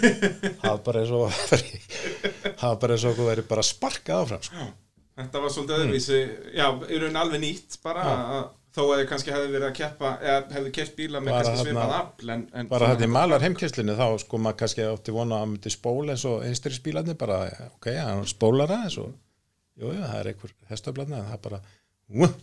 það 0.63 0.71
var 0.71 0.83
bara 0.87 1.05
svo 1.11 1.23
það 1.29 2.65
var 2.65 2.81
bara 2.87 2.99
svo 3.03 3.13
að 3.13 3.29
verið 3.29 3.49
bara 3.51 3.65
sparkað 3.67 4.23
áfram 4.25 4.45
sko. 4.49 4.67
Þetta 5.15 5.41
var 5.45 5.53
svolítið 5.55 5.77
öðruvísi, 5.79 6.21
já, 6.59 6.65
í 6.91 6.97
raun 6.99 7.17
alveg 7.21 7.39
nýtt 7.45 7.77
bara, 7.85 8.05
að, 8.35 8.47
þó 8.75 8.81
að 8.83 8.97
þið 8.97 9.05
kannski 9.13 9.31
hefði 9.31 9.53
verið 9.53 9.67
að 9.69 9.77
keppa, 9.79 10.11
eða 10.25 10.41
hefði 10.57 10.73
keppt 10.79 10.97
bíla 10.99 11.21
með 11.23 11.37
Bara 11.37 11.45
kannski 11.53 11.69
svipað 11.69 11.95
afl 12.01 12.33
en, 12.35 12.43
en 12.51 12.71
bara 12.73 12.89
þetta 12.91 13.07
í 13.07 13.13
malar 13.15 13.45
heimkesslinu 13.47 13.95
þá 14.01 14.07
sko 14.25 14.41
maður 14.43 14.59
kannski 14.65 14.89
átti 14.89 15.15
vona 15.15 15.39
að 15.39 15.53
myndi 15.53 15.75
spóla 15.77 16.17
eins 16.17 16.27
og 16.27 16.43
einstyrspílarnir 16.49 17.21
bara 17.21 17.39
ok, 17.69 17.93
hann 18.01 18.27
spólar 18.27 18.75
aðeins 18.75 18.99
og 19.05 19.13
jú, 19.13 19.93
jú, 19.93 20.01
það 20.01 20.19
er 20.19 20.33
einhver 20.33 20.57
hestöflarni 20.73 21.21
en 21.21 21.31
það 21.31 21.39
er 21.39 21.45
bara 21.47 21.63
uh, 22.11 22.37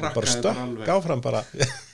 bara 0.00 0.34
stökk 0.38 0.92
áfram 0.96 1.26
bara 1.28 1.44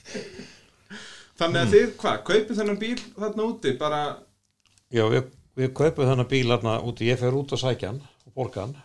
Þannig 1.37 1.61
að 1.63 1.73
þið, 1.75 1.87
hvað, 2.01 2.19
kaupið 2.31 2.59
þennan 2.61 2.79
bíl 2.81 2.97
þarna 3.19 3.47
úti, 3.51 3.73
bara, 3.81 4.01
já 4.95 5.05
við, 5.13 5.31
við 5.61 5.73
kaupum 5.77 6.09
þennan 6.11 6.29
bíl 6.31 6.45
hérna 6.49 6.77
úti, 6.89 7.09
ég 7.11 7.21
fer 7.21 7.37
út 7.37 7.53
og 7.53 7.61
sækja 7.61 7.91
hann 7.93 8.03
og 8.27 8.37
borga 8.39 8.65
hann. 8.65 8.77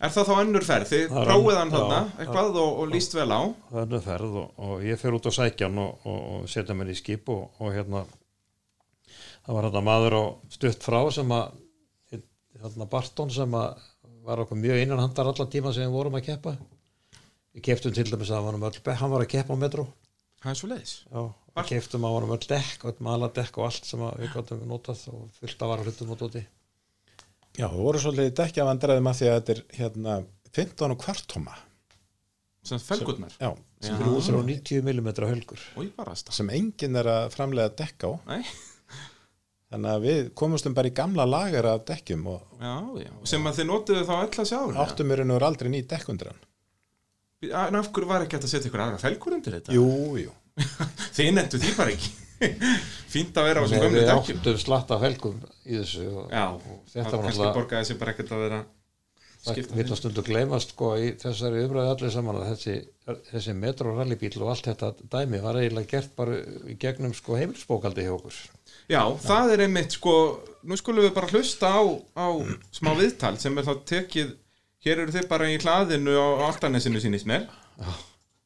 Er 0.00 0.12
það 0.12 0.28
þá 0.30 0.34
önnur 0.42 0.64
ferð? 0.64 0.90
Þið 0.90 1.06
prófið 1.12 1.30
önnur- 1.40 1.58
hann 1.60 1.72
þarna, 1.74 2.00
eitthvað 2.20 2.58
og, 2.62 2.70
og 2.82 2.92
líst 2.92 3.16
vel 3.16 3.28
á. 3.32 3.40
Það 3.70 3.80
er 3.82 3.90
nú 3.94 4.00
ferð 4.04 4.36
og, 4.42 4.50
og 4.68 4.84
ég 4.84 5.00
fer 5.00 5.16
út 5.16 5.28
og 5.30 5.36
sækja 5.36 5.68
hann 5.68 5.80
og, 5.82 6.06
og, 6.08 6.20
og 6.36 6.48
setja 6.52 6.76
mér 6.76 6.92
í 6.92 6.98
skip 7.00 7.28
og, 7.32 7.46
og 7.60 7.72
hérna 7.76 8.04
það 9.46 9.56
var 9.56 9.68
hérna 9.68 9.82
maður 9.84 10.16
á 10.20 10.22
stutt 10.56 10.84
frá 10.84 11.00
sem 11.12 11.32
að 11.36 11.56
hérna 12.60 12.88
Barton 12.92 13.32
sem 13.32 13.56
að 13.56 13.86
var 14.24 14.42
okkur 14.44 14.58
mjög 14.60 14.82
innanhandar 14.84 15.30
allan 15.30 15.48
tíma 15.52 15.72
sem 15.72 15.86
við 15.88 15.94
vorum 15.96 16.16
að 16.18 16.26
keppa. 16.28 16.52
Við 17.56 17.64
keftum 17.66 17.94
til 17.96 18.04
dæmis 18.06 18.30
að 18.30 18.50
hann 18.50 18.60
var, 18.62 18.76
hann 19.00 19.10
var 19.10 19.24
að 19.24 19.30
keppa 19.32 19.56
á 19.56 19.62
metro 19.64 19.86
Það 20.40 20.50
er 20.52 20.58
svo 20.60 20.68
leiðis 20.70 20.92
Já, 21.10 21.22
við 21.56 21.70
keftum 21.72 22.06
að 22.06 22.16
varum 22.16 22.34
öll 22.36 22.50
dekk 22.54 22.86
öll 22.90 22.96
maladekk 23.06 23.58
og 23.60 23.68
allt 23.70 23.88
sem 23.88 24.04
að 24.06 24.20
við 24.22 24.34
gáttum 24.36 24.66
notað 24.70 25.06
og 25.14 25.24
fullt 25.40 25.64
af 25.64 25.72
varahlutum 25.72 26.14
og 26.14 26.20
dóti 26.20 26.44
já, 27.58 27.66
það 27.66 27.80
voru 27.80 28.04
svolítið 28.04 28.36
dekkja 28.42 28.68
vandræðum 28.68 29.10
að 29.10 29.18
því 29.20 29.30
að 29.30 29.40
þetta 29.40 29.56
er 29.56 29.64
hérna 29.80 30.20
15 30.60 30.94
og 30.94 31.02
kvartóma 31.04 31.58
sem 32.66 32.80
felgurnar 32.82 33.34
já. 33.40 33.54
390 33.80 34.82
mm 34.84 35.08
hölgur. 35.24 35.62
Og 35.76 35.86
ég 35.86 35.94
bara 35.96 36.12
stað 36.18 36.36
sem 36.40 36.50
enginn 36.52 36.98
er 37.00 37.08
að 37.08 37.30
framlega 37.32 37.72
dekka 37.78 38.10
á. 38.12 38.14
Nei, 38.28 38.42
þannig 39.72 39.94
að 39.94 40.04
við 40.04 40.20
komumstum 40.36 40.76
bara 40.76 40.90
í 40.90 40.94
gamla 40.96 41.24
lagar 41.28 41.68
af 41.72 41.86
dekkjum 41.88 42.26
og 42.34 42.60
já, 42.60 42.74
já, 43.06 43.10
sem 43.32 43.48
að 43.48 43.60
þið 43.60 43.68
notuðu 43.70 44.04
þá 44.10 44.14
öll 44.18 44.42
að 44.44 44.50
sjá 44.52 44.60
áttum 44.84 45.10
mér 45.10 45.24
ennur 45.24 45.46
aldrei 45.48 45.72
ný 45.72 45.80
dekk 45.88 46.12
undir 46.12 46.32
hann. 46.32 46.44
En 47.48 47.80
af 47.80 47.88
hverju 47.88 48.10
var 48.10 48.26
ekki 48.26 48.36
hægt 48.36 48.50
að 48.50 48.52
setja 48.52 48.68
ykkur 48.68 48.84
aðra 48.84 49.00
felgur 49.00 49.38
undir 49.38 49.56
þetta? 49.56 49.72
jú, 49.72 49.88
jú, 50.20 50.34
Þið 51.16 51.30
nettu 51.36 51.60
því 51.62 51.76
bara 51.78 51.94
ekki. 51.94 52.12
Fínt 53.14 53.38
að 53.40 53.48
vera 53.50 53.62
á 53.62 53.64
þessum 53.66 53.82
gömlu 53.84 54.00
við 54.00 54.10
dekkjum. 54.10 54.42
áttum 54.42 54.60
slatta 54.62 54.96
af 54.96 55.02
helgum 55.04 55.40
í 55.66 55.80
þessu 55.80 56.04
og, 56.08 56.28
Já, 56.32 56.44
og 56.56 56.92
þetta 56.92 57.16
var 57.16 57.26
náttúrulega 57.26 57.56
borgaði 57.58 57.88
sér 57.88 57.98
bara 58.00 58.14
ekkert 58.14 58.36
að 58.36 58.44
vera 58.46 58.60
það 59.40 59.70
vil 59.72 59.86
að 59.86 59.98
stundu 59.98 60.22
gleymast 60.24 60.74
sko 60.74 60.90
í 61.00 61.10
þessari 61.20 61.62
umræðu 61.64 61.92
allir 61.94 62.12
saman 62.12 62.38
að 62.40 62.48
þessi, 62.50 62.74
þessi 63.30 63.54
metro 63.56 63.94
rallybíl 63.96 64.32
og 64.42 64.50
allt 64.52 64.68
þetta 64.68 64.90
dæmi 65.14 65.40
var 65.40 65.58
eiginlega 65.60 65.90
gert 65.94 66.12
bara 66.18 66.36
í 66.68 66.76
gegnum 66.80 67.14
sko 67.16 67.38
heimilisbókaldi 67.40 68.04
hjá 68.04 68.12
okkur. 68.18 68.36
Já, 68.90 69.00
það 69.24 69.54
er 69.54 69.64
einmitt 69.66 69.96
sko, 69.96 70.14
nú 70.68 70.76
skulum 70.76 71.06
við 71.06 71.16
bara 71.16 71.32
hlusta 71.32 71.72
á, 71.72 71.80
á 72.20 72.26
smá 72.76 72.92
viðtal 72.98 73.36
sem 73.40 73.56
er 73.56 73.68
þá 73.68 73.74
tekið, 73.94 74.36
hér 74.84 75.04
eru 75.06 75.16
þið 75.16 75.28
bara 75.32 75.48
í 75.48 75.58
hlaðinu 75.62 76.16
á 76.20 76.26
Altanesinu 76.50 77.00
sínist 77.02 77.28
mér 77.30 77.48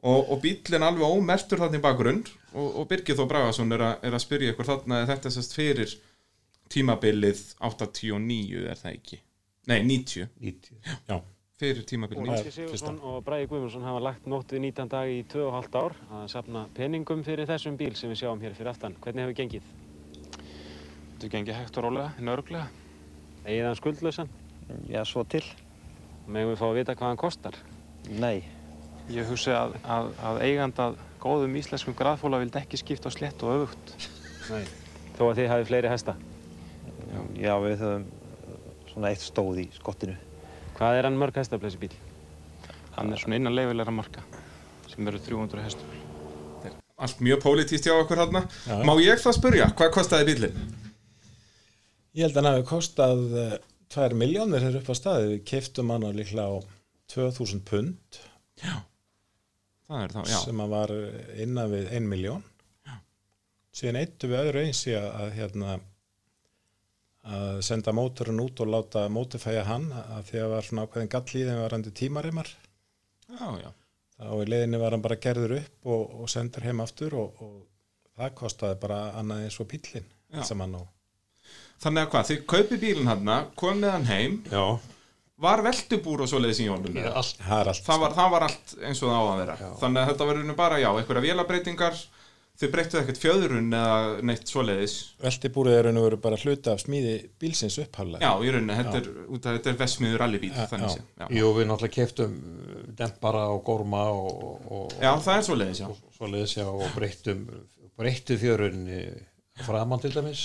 og, 0.05 0.31
og 0.35 0.41
bílinn 0.45 0.85
alveg 0.85 1.05
ómertur 1.09 1.63
þarna 1.63 1.79
í 1.81 1.85
bakgrunn 1.85 2.23
og, 2.55 2.67
og 2.83 2.89
Birgir 2.91 3.17
Þó 3.19 3.25
Bragason 3.31 3.73
er, 3.73 3.85
að- 3.91 4.05
er 4.05 4.17
að 4.19 4.25
spyrja 4.27 4.53
ykkur 4.55 4.69
þarna 4.69 5.03
að 5.03 5.13
þetta 5.15 5.31
er 5.31 5.35
sérst 5.39 5.57
fyrir 5.57 5.95
tímabilið 6.75 7.41
89 7.61 8.67
er 8.69 8.81
það 8.81 8.99
ekki? 8.99 9.21
Nei, 9.71 9.79
90, 9.89 10.29
90 10.45 10.77
já, 11.09 11.17
fyrir 11.61 11.87
tímabilið 11.89 12.27
90 12.27 12.35
Og- 12.35 12.45
Gísli 12.45 12.53
Sigursson 12.59 12.99
og 13.01 13.23
Bræði 13.25 13.49
Guðmundsson 13.49 13.87
hafa 13.89 14.03
lagt 14.05 14.27
nótt 14.29 14.53
við 14.53 14.61
19 14.67 14.91
dag 14.93 15.09
í 15.09 15.23
2,5 15.33 15.79
ár 15.81 15.97
að 16.19 16.27
safna 16.35 16.67
peningum 16.77 17.25
fyrir 17.25 17.49
þessum 17.49 17.79
bíl 17.81 17.95
sem 17.97 18.11
við 18.13 18.21
sjáum 18.25 18.43
hér 18.45 18.55
fyrir 18.59 18.73
aftan. 18.75 18.97
Hvernig 19.01 19.25
hefur 19.25 19.39
gengið? 19.41 19.71
Þetta 21.15 21.31
gengi 21.33 21.55
hægt 21.57 21.79
og 21.81 21.87
rólega, 21.87 22.11
nörglega. 22.21 22.67
Egið 23.47 23.69
hann 23.71 23.79
skuldlausan? 23.79 24.29
Já, 24.91 25.01
svo 25.09 25.25
til. 25.29 25.45
Megum 26.27 26.53
við 26.55 26.61
fá 26.61 26.67
að 26.69 26.79
vita 26.81 26.95
hvað 26.97 27.11
hann 27.13 27.21
kostar? 27.21 27.57
Nei. 28.21 28.43
Ég 29.13 29.29
hugsi 29.29 29.53
að, 29.53 29.75
að, 29.85 30.11
að 30.25 30.39
eigandað 30.47 30.95
góðum 31.21 31.57
íslenskum 31.61 31.97
graðfóla 31.97 32.41
vildi 32.41 32.61
ekki 32.61 32.81
skipta 32.81 33.13
á 33.13 33.17
slett 33.17 33.43
og 33.45 33.53
öfugt. 33.59 33.95
Nei. 34.49 34.65
Þó 35.19 35.27
að 35.29 35.41
þið 35.41 35.51
hafið 35.53 35.69
fleiri 35.71 35.91
hesta. 35.93 36.15
Já, 37.37 37.53
við 37.63 37.83
höfum 37.85 38.07
svona 38.91 39.11
eitt 39.11 39.25
stóð 39.25 39.61
í 39.65 39.67
skottinu. 39.77 40.17
Hvað 40.79 40.99
er 40.99 41.09
hann 41.09 41.19
mörg 41.21 41.37
hestafl 41.39 41.67
þessi 41.67 41.83
bíl? 41.85 41.93
Hann 42.95 43.13
er 43.13 43.21
svona 43.21 43.39
innan 43.39 43.55
leifilegra 43.57 43.95
marka 43.95 44.25
sem 44.91 45.07
eru 45.11 45.21
300 45.23 45.67
hestur. 45.67 46.01
Allt 46.95 47.21
mjög 47.27 47.43
pólitíst 47.43 47.87
hjá 47.89 47.95
okkur 47.99 48.23
hérna. 48.23 48.45
Já. 48.65 48.77
Má 48.87 48.95
ég 49.03 49.21
það 49.21 49.37
spurja, 49.37 49.69
hvað 49.77 49.95
kostaði 49.97 50.29
bílinn? 50.31 50.61
Ég 52.15 52.29
held 52.29 52.37
að 52.37 52.41
hann 52.41 52.53
hafi 52.53 52.67
kostað 52.69 53.25
eh, 53.43 53.57
2 53.95 54.19
miljónir 54.19 54.63
hér 54.63 54.79
upp 54.79 54.91
á 54.91 54.95
staði. 54.95 55.33
Við 55.35 55.43
keiftum 55.51 55.91
hann 55.91 56.07
á 56.07 56.11
líklega 56.15 56.47
á 56.47 56.59
2000 57.11 57.65
pund 57.67 58.21
er 58.63 58.79
þá, 59.89 60.21
sem 60.33 60.63
að 60.65 60.75
var 60.75 60.93
innan 61.45 61.73
við 61.73 61.91
1 62.01 62.09
miljón. 62.11 62.45
Síðan 63.75 63.99
eittu 64.05 64.31
við 64.31 64.41
öðru 64.41 64.63
eins 64.63 64.85
í 64.87 64.95
að, 64.95 65.07
að, 65.19 65.31
hérna, 65.35 65.77
að 67.35 67.63
senda 67.67 67.95
mótorinn 67.97 68.43
út 68.45 68.61
og 68.63 68.71
láta 68.71 69.09
mótifæja 69.11 69.65
hann 69.67 69.89
að 69.93 70.29
því 70.31 70.43
að 70.45 70.53
var 70.55 70.69
svona 70.69 70.85
ákveðin 70.87 71.11
gall 71.17 71.41
í 71.41 71.47
þeim 71.49 71.63
varandi 71.65 71.95
tímarimar. 71.99 72.51
Já, 73.27 73.49
já. 73.65 73.71
Þá 74.15 74.31
í 74.39 74.47
leiðinni 74.47 74.79
var 74.79 74.95
hann 74.95 75.03
bara 75.03 75.19
gerður 75.19 75.57
upp 75.59 75.89
og, 75.91 76.03
og 76.23 76.31
sendur 76.31 76.67
heim 76.69 76.83
aftur 76.85 77.17
og, 77.19 77.41
og 77.43 77.55
það 78.15 78.37
kostaði 78.39 78.81
bara 78.85 79.01
annað 79.19 79.49
eins 79.49 79.59
og 79.59 79.71
pílinn 79.73 80.07
sem 80.47 80.63
hann 80.63 80.79
á. 80.79 80.83
Þannig 81.83 82.05
að 82.05 82.13
hvað, 82.13 82.29
þið 82.31 82.45
kaupið 82.55 82.85
bílinn 82.85 83.11
hérna, 83.11 83.39
kom 83.59 83.81
með 83.83 83.97
hann 83.97 84.07
heim, 84.09 84.37
Já, 84.53 84.65
var 85.43 85.63
veltubúr 85.67 86.25
og 86.25 86.31
svoleiðis 86.31 86.61
í 86.63 86.69
eða? 86.69 87.15
allt, 87.19 87.41
Það 87.41 87.61
er 87.61 87.71
allt. 87.73 87.87
Það 87.87 88.03
var, 88.05 88.19
það 88.19 88.35
var 88.35 88.47
allt 88.49 88.75
eins 88.83 89.01
og 89.03 89.11
það 89.11 89.17
á 89.17 89.25
að 89.25 89.41
vera. 89.41 89.57
Já. 89.61 89.71
Þannig 89.81 90.03
að 90.03 90.13
þetta 90.13 90.29
rauninu 90.31 90.59
bara, 90.59 90.79
já, 90.83 90.91
einhverja 90.95 91.25
vélabreitingar, 91.25 91.99
þið 92.55 92.71
breyttuð 92.71 93.01
ekkert 93.01 93.21
fjöðrun 93.25 93.75
eða 93.75 94.23
neitt 94.31 94.51
svoleiðis. 94.53 94.95
Veltibúrið 95.25 95.79
er 95.79 95.89
raun 95.89 95.99
og 95.99 96.07
veru 96.07 96.21
bara 96.23 96.39
hluti 96.39 96.71
af 96.71 96.85
smíði 96.85 97.15
bílsins 97.43 97.81
upphaflega. 97.83 98.23
Já, 98.23 98.47
í 98.47 98.53
rauninni, 98.55 98.77
þetta 98.79 99.01
er, 99.01 99.09
út 99.27 99.49
af 99.51 99.57
þetta 99.59 99.73
er 99.73 99.79
vesmiður 99.83 100.23
rallybíl, 100.23 100.53
Já, 100.55 100.69
þannig. 100.71 101.01
Já. 101.19 101.27
jú, 101.35 101.51
við 101.59 101.69
náttúrulega 101.71 101.97
keftum 101.99 102.37
dempara 102.95 103.49
og 103.51 103.65
gorma 103.67 104.05
og, 104.15 104.69
og, 104.71 104.95
já, 105.03 105.11
það 105.27 105.41
er 105.41 105.47
svoleiðis, 105.49 105.83
já. 105.83 105.89
og 105.91 106.19
svoleiðis 106.21 106.57
já 106.61 106.67
og 106.71 106.87
breyttum 106.95 107.43
breyttu 107.99 108.39
fjörunni 108.39 109.01
framan 109.67 110.03
til 110.03 110.15
dæmis 110.15 110.45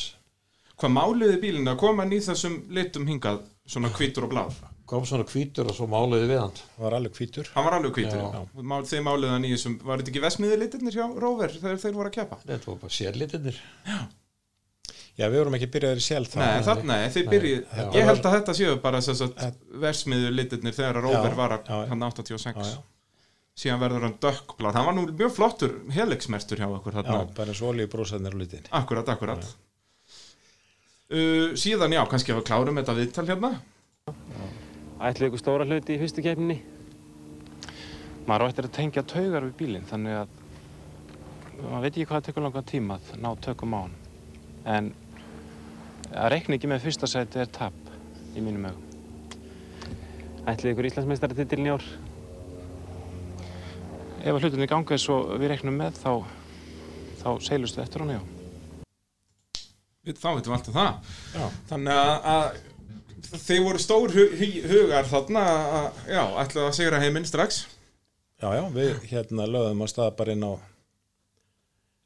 Hvað 0.80 0.94
máliði 0.96 1.40
bílinn 1.42 1.68
að 1.68 1.80
koma 1.82 2.06
í 2.08 2.22
þessum 2.24 2.54
litum 2.72 3.08
hingað, 3.10 3.42
svona 3.68 3.90
hvítur 3.92 4.30
og 4.30 4.32
blár? 4.32 4.54
Kom 4.90 5.06
svona 5.06 5.26
hvítur 5.30 5.70
og 5.70 5.76
svo 5.78 5.86
máluði 5.92 6.28
við 6.32 6.40
hann 6.42 6.56
Það 6.60 6.84
var 6.86 6.96
alveg 7.00 7.18
hvítur. 7.20 7.50
Hann 7.56 7.66
var 7.68 7.76
alveg 7.80 7.94
hvítur, 8.00 8.22
Já. 8.22 8.30
já. 8.40 8.64
Mál, 8.72 8.80
þið 8.90 9.04
máliði 9.06 9.34
hann 9.36 9.46
í 9.46 9.52
þessum, 9.56 9.76
var 9.86 10.02
þetta 10.02 10.14
ekki 10.14 10.24
vesmiður 10.26 10.62
litirnir 10.64 10.98
hjá 10.98 11.06
Róver 11.26 11.54
þegar 11.60 11.82
þeir 11.84 11.96
voru 12.00 12.10
að 12.12 12.18
keppa? 12.20 12.40
þetta 12.48 12.72
var 12.72 12.80
bara 12.86 12.98
sérlitinir 12.98 13.62
Já, 15.20 15.26
við 15.28 15.36
vorum 15.42 15.56
ekki 15.58 15.68
byrjaðir 15.74 16.00
sjálf 16.00 16.30
þá. 16.32 16.38
Nei, 16.40 16.62
þarna, 16.64 16.96
nei, 17.02 17.10
þið 17.12 17.26
byrjið, 17.34 17.58
já. 17.76 17.88
ég 17.98 18.06
held 18.08 18.22
að 18.30 18.36
þetta 18.38 18.54
séu 18.56 18.76
bara 18.86 19.02
þess 19.04 19.24
að 19.26 19.58
versmiður 19.84 20.32
litirnir 20.38 20.76
þegar 20.78 21.00
að 21.02 21.08
Róver 21.10 21.34
Já, 21.34 21.38
var 21.42 21.56
að, 21.58 21.66
já, 21.68 21.76
já. 21.84 21.90
hann 21.92 22.06
86. 22.08 22.46
Já, 22.56 22.70
já. 22.72 22.86
Síðan 23.60 23.82
verður 23.82 24.06
hann 24.08 24.14
dökkblár, 24.24 24.78
hann 24.80 24.88
var 24.88 24.96
nú 24.96 25.04
mjög 25.10 25.34
flottur 25.36 25.74
helixmertur 25.92 26.62
hjá 26.64 26.70
okkur 26.72 26.96
Já, 26.96 27.02
þarna. 27.02 27.34
bara 27.36 27.52
eins 27.52 27.60
og 27.66 27.74
olíu 27.74 27.90
brósarnir 27.92 28.32
á 28.32 28.40
litin. 28.40 28.70
Akkurat, 28.80 29.12
akkurat. 29.12 29.44
Uh, 31.10 31.52
síðan, 31.60 31.98
já, 31.98 32.04
kannski 32.08 32.32
að 32.32 32.40
við 32.40 32.48
klárum 32.54 32.80
þetta 32.80 32.96
viðtal 33.02 33.28
hérna. 33.28 33.52
Ætluðu 35.00 35.30
ykkur 35.30 35.39
stóra 35.39 35.64
hluti 35.64 35.95
í 35.95 36.00
fyrstu 36.02 36.20
keppninni? 36.26 36.58
Maður 38.28 38.43
á 38.43 38.50
eftir 38.52 38.66
að 38.68 38.74
tengja 38.76 39.04
taugar 39.08 39.45
við 39.45 39.54
bílinn 39.62 39.86
þannig 39.88 40.18
að 40.20 40.34
maður 41.62 41.86
veit 41.86 41.93
ekki 41.93 42.08
hvað 42.10 42.18
það 42.18 42.26
tekur 42.26 42.43
langan 42.43 42.68
tíma 42.68 42.97
að 43.00 43.22
ná 43.24 43.30
tökum 43.45 43.76
á 43.76 43.80
hann. 43.80 43.95
En 44.68 44.89
að 46.12 46.30
reikna 46.36 46.58
ekki 46.60 46.72
með 46.72 46.84
fyrsta 46.84 47.08
sæti 47.08 47.39
er 47.39 47.47
tap 47.56 47.80
í 48.36 48.43
mínum 48.43 48.68
augum. 48.68 48.84
Ætluðu 50.52 50.74
ykkur 50.74 50.89
Íslandsmeistaratitilin 50.91 51.70
í 51.70 51.74
ár? 51.78 51.88
Ef 54.20 54.34
að 54.34 54.41
hlutinni 54.43 54.68
ganga 54.68 54.97
eins 54.97 55.08
og 55.16 55.32
við 55.39 55.54
reiknum 55.54 55.80
með 55.80 56.02
þá, 56.02 56.12
þá 57.24 57.30
seilust 57.47 57.80
við 57.80 57.86
eftir 57.86 58.04
hann, 58.04 58.18
já. 58.18 58.22
Þá 60.10 60.30
veitum 60.34 60.52
við 60.52 60.58
alltaf 60.58 60.76
það. 60.76 61.16
Já. 61.38 61.47
Þannig 61.70 62.02
að, 62.02 62.28
að 62.34 62.68
þeir 63.28 63.63
voru 63.65 63.80
stór 63.82 64.13
hu 64.15 64.26
hu- 64.39 64.63
hugar 64.72 65.07
þarna, 65.09 65.43
að, 65.80 66.01
já, 66.13 66.24
ætlaðu 66.43 66.67
að 66.70 66.76
sigra 66.80 66.99
heiminn 67.03 67.26
strax. 67.30 67.63
Já, 68.39 68.49
já, 68.55 68.63
við 68.76 68.99
hérna 69.11 69.47
lögðum 69.51 69.84
á 69.84 69.88
stað 69.91 70.13
bara 70.20 70.32
inn 70.38 70.45
á 70.47 70.53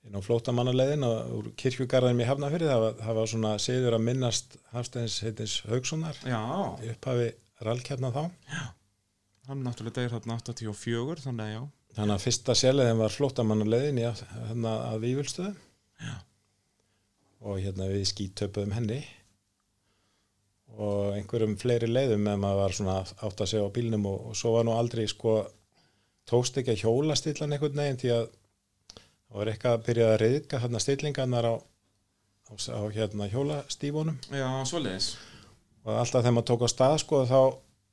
inn 0.04 0.18
á 0.18 0.22
flótamannaleiðin 0.26 1.06
og 1.08 1.36
úr 1.38 1.46
kirkjugarðinum 1.62 2.24
í 2.24 2.28
Hafnafyrði. 2.28 2.68
Það 2.72 2.88
það 3.06 3.20
var 3.20 3.30
svona 3.32 3.52
siður 3.64 3.96
að 4.00 4.04
minnast 4.10 4.58
Hafsteins 4.74 5.20
heitins 5.24 5.54
Haugssonar 5.70 6.18
Já, 6.28 6.42
í 6.84 6.90
upphafi 6.92 7.30
rallkjarna 7.64 8.10
þá. 8.12 8.24
hann 9.48 9.64
náttúrulega 9.64 9.96
degir 10.02 10.12
þarna 10.18 10.38
84, 10.42 11.24
þannig 11.24 11.46
að 11.48 11.54
já. 11.56 11.62
Þannig 11.94 12.16
að 12.18 12.24
fyrsta 12.26 12.56
sérleiðin 12.58 13.00
var 13.04 13.14
flótamannaleiðin 13.14 14.00
í 14.02 14.06
að- 14.10 14.24
hérna 14.50 14.72
að 14.92 15.00
Vífilstöðum. 15.06 15.58
Já. 16.04 16.14
Og 17.44 17.60
hérna 17.60 17.88
við 17.92 18.06
skítöpuðum 18.12 18.74
henni 18.74 19.00
og 20.74 21.14
einhverjum 21.14 21.58
fleiri 21.62 21.90
leiðum 21.90 22.28
en 22.32 22.40
maður 22.42 22.62
var 22.64 22.76
svona 22.78 22.96
átt 23.04 23.44
að 23.44 23.50
segja 23.52 23.66
á 23.70 23.76
bílnum 23.76 24.08
og, 24.10 24.30
og 24.32 24.38
svo 24.38 24.56
var 24.56 24.66
nú 24.66 24.74
aldrei 24.74 25.06
sko 25.10 25.36
tókst 26.30 26.58
ekki 26.58 26.74
að 26.74 26.86
hjóla 26.86 27.18
stillan 27.20 27.54
einhvern 27.54 27.78
veginn 27.78 28.00
því 28.02 28.14
að 28.16 28.24
það 28.96 29.38
var 29.38 29.52
eitthvað 29.52 29.78
að 29.78 29.86
byrja 29.88 30.08
að 30.10 30.18
reyðka 30.24 30.62
hérna 30.64 30.82
stillingarnar 30.82 31.50
á, 31.50 31.56
á, 32.50 32.54
á 32.58 32.82
hérna 32.96 33.30
hjólastífunum 33.30 34.18
Já, 34.34 34.48
svoleiðis. 34.70 35.12
og 35.86 35.94
alltaf 36.00 36.24
þegar 36.24 36.38
maður 36.38 36.50
tók 36.50 36.66
á 36.66 36.70
stað 36.74 36.98
sko 37.04 37.22
þá, 37.30 37.42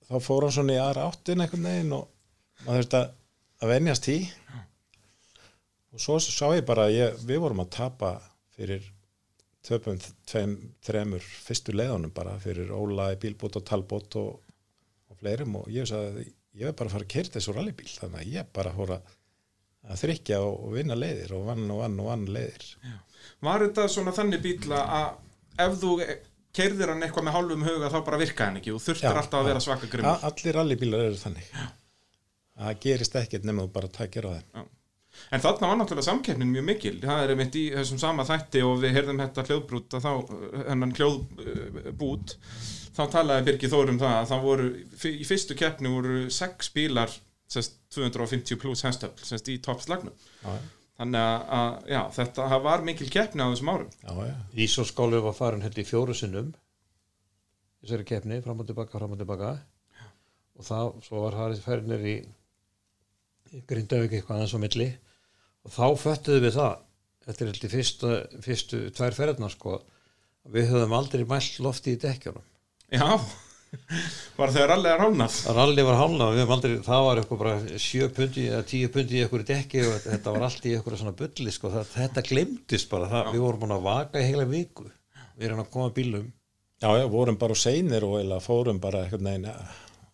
þá 0.09 0.16
fór 0.24 0.47
hann 0.47 0.57
svona 0.57 0.76
í 0.76 0.81
aðra 0.81 1.09
áttin 1.11 1.45
einhvern 1.45 1.68
veginn 1.68 1.97
og 1.99 2.09
maður 2.64 2.81
þurfti 2.81 3.01
að, 3.03 3.12
að 3.61 3.74
venjast 3.74 4.09
í 4.09 4.18
og 5.91 6.01
svo 6.01 6.16
sá 6.22 6.47
ég 6.55 6.64
bara 6.64 6.89
að 6.89 6.97
ég, 6.97 7.20
við 7.26 7.43
vorum 7.43 7.64
að 7.64 7.72
tapa 7.76 8.14
fyrir 8.55 8.89
töpum 9.70 9.98
tveim, 10.28 10.56
þremur 10.86 11.24
fyrstu 11.46 11.74
leiðunum 11.76 12.12
bara 12.16 12.36
fyrir 12.42 12.70
Óla 12.74 13.10
bílbót 13.22 13.56
og 13.60 13.64
talbót 13.68 14.16
og, 14.20 14.40
og 15.10 15.18
fleirum 15.22 15.56
og 15.62 15.70
ég 15.72 15.88
sagði 15.88 16.10
að 16.26 16.30
ég 16.60 16.66
er 16.70 16.76
bara 16.76 16.90
að 16.90 16.96
fara 16.98 17.06
að 17.06 17.12
kerta 17.14 17.38
þessu 17.38 17.54
rallybíl 17.56 17.90
þannig 17.94 18.20
að 18.24 18.32
ég 18.34 18.48
bara 18.58 18.72
fór 18.76 18.92
að, 18.96 19.12
að 19.90 20.00
þrykja 20.04 20.40
og, 20.44 20.56
og 20.66 20.74
vinna 20.78 20.96
leiðir 20.98 21.34
og 21.38 21.44
vann 21.46 21.66
og 21.70 21.78
vann 21.84 22.00
og 22.02 22.08
vann 22.10 22.26
leiðir. 22.34 22.66
Var 23.46 23.64
þetta 23.68 23.86
svona 23.94 24.14
þannig 24.16 24.42
bíl 24.44 24.74
að 24.74 25.62
ef 25.66 25.78
þú 25.82 25.92
keirðir 26.56 26.90
hann 26.90 27.04
eitthvað 27.06 27.28
með 27.28 27.36
hálfum 27.38 27.62
huga 27.68 27.92
þá 27.94 27.98
bara 28.08 28.18
virkaði 28.24 28.48
hann 28.50 28.58
ekki? 28.60 28.74
Og 28.74 28.82
þurftir 28.82 29.06
Já, 29.06 29.14
alltaf 29.22 29.38
að 29.38 29.44
já. 29.46 29.48
vera 29.52 29.62
svaka 29.68 29.90
grimmur. 29.92 30.10
A- 30.10 30.26
allir 30.30 30.56
rallybílar 30.58 31.04
eru 31.10 31.20
þannig. 31.20 31.50
Að 32.60 32.66
það 32.66 32.80
gerist 32.88 33.18
ekkert 33.22 33.46
nema 33.46 33.64
þú 33.68 33.72
bara 33.78 33.90
tækir 34.00 34.26
á 34.26 34.30
þeim 34.34 34.68
En 35.30 35.42
þarna 35.44 35.70
var 35.70 35.78
náttúrulega 35.80 36.08
samkeppnin 36.08 36.50
mjög 36.50 36.66
mikil. 36.66 36.94
Það 37.04 37.22
er 37.24 37.32
einmitt 37.34 37.58
í 37.60 37.64
þessum 37.74 38.00
sama 38.02 38.26
þætti 38.28 38.64
og 38.66 38.80
við 38.82 38.96
heyrðum 38.96 39.22
þetta 39.22 39.46
hljóðbrút 39.48 39.96
að 39.98 40.06
þá, 40.06 40.12
hennan 40.70 40.94
hljóðbút, 40.98 42.34
þá 42.96 43.02
talaði 43.14 43.46
Birgir 43.50 43.72
Þór 43.74 43.94
um 43.94 44.00
það 44.02 44.16
að 44.16 44.32
það 44.32 44.48
voru, 44.48 44.68
í 45.12 45.28
fyrstu 45.28 45.58
keppni 45.58 45.94
voru 45.94 46.18
sex 46.34 46.72
bílar, 46.74 47.14
sest 47.50 47.78
250 47.94 48.60
pluss 48.62 48.86
hestöfl, 48.86 49.26
sest 49.26 49.50
í 49.52 49.60
toppslagnum. 49.62 50.16
Þannig 51.00 51.22
að, 51.24 51.44
að, 51.56 51.76
já, 51.94 52.00
þetta 52.18 52.48
það 52.52 52.66
var 52.66 52.82
mikil 52.84 53.06
keppni 53.12 53.44
á 53.46 53.52
þessum 53.52 53.70
árum. 53.72 53.94
já, 54.02 54.10
já, 54.28 54.34
Ísóskálu 54.66 55.22
var 55.24 55.38
farin 55.38 55.64
held 55.64 55.78
í 55.80 55.86
fjóru 55.88 56.16
sinnum 56.16 56.50
þessari 57.80 58.06
keppni, 58.08 58.40
fram 58.44 58.60
og 58.60 58.68
tilbaka, 58.68 58.98
fram 58.98 59.14
og 59.14 59.20
tilbaka 59.20 59.54
og 60.60 60.66
það, 60.66 60.90
svo 61.06 61.22
var 61.24 61.38
Harið 61.38 61.62
færinir 61.64 62.04
í, 62.04 62.16
Grindavík 63.66 64.18
eitthvað 64.18 64.36
aðeins 64.36 64.54
á 64.54 64.60
milli 64.62 64.88
þá 65.74 65.86
föttuðu 66.00 66.44
við 66.46 66.56
það 66.58 66.78
þetta 67.26 67.44
er 67.44 67.52
held 67.52 67.66
í 67.66 67.70
fyrstu, 67.74 68.16
fyrstu 68.44 68.80
tvær 68.96 69.16
ferðnar 69.16 69.54
sko, 69.54 69.76
að 70.46 70.56
við 70.56 70.72
höfum 70.72 70.96
aldrei 70.96 71.24
mælt 71.28 71.60
lofti 71.62 71.94
í 71.94 72.00
dekkjunum. 72.00 72.46
Já, 72.90 73.06
var 74.38 74.54
þegar 74.54 74.74
allir 74.74 74.94
er 74.94 75.04
hálnað. 75.04 75.36
Ralli 75.54 75.84
var 75.86 76.00
hálna, 76.00 76.30
við 76.34 76.42
höfum 76.42 76.56
aldrei, 76.56 76.74
það 76.86 77.04
var 77.06 77.20
eitthvað 77.20 77.42
bara 77.44 77.82
sjö 77.84 78.08
pundi 78.16 78.48
eða 78.48 78.64
tíu 78.72 78.90
pundi 78.94 79.18
í 79.18 79.22
eitthvað 79.24 79.46
dekki 79.52 79.84
og 79.86 80.00
þetta 80.06 80.34
var 80.34 80.48
allt 80.48 80.66
í 80.66 80.74
eitthvað 80.74 81.00
svona 81.02 81.16
bulli 81.20 81.54
sko, 81.54 81.72
það, 81.76 81.94
þetta 81.94 82.26
glemdist 82.30 82.90
bara, 82.90 83.12
það, 83.12 83.32
við 83.36 83.46
vorum 83.46 83.64
búin 83.64 83.76
að 83.76 83.86
vaka 83.86 84.22
í 84.22 84.28
heila 84.30 84.48
viku, 84.50 84.88
við 85.36 85.50
erum 85.50 85.64
að 85.64 85.72
koma 85.76 85.94
bílum 85.94 86.26
já, 86.80 86.90
já, 86.96 87.06
vorum 87.12 87.38
bara 87.40 87.54
seinir 87.58 88.04
og 88.08 88.18
eða 88.22 88.40
fórum 88.42 88.80
bara 88.82 89.04
einhvern 89.04 89.28
veginn 89.28 89.48
ja, 89.50 89.56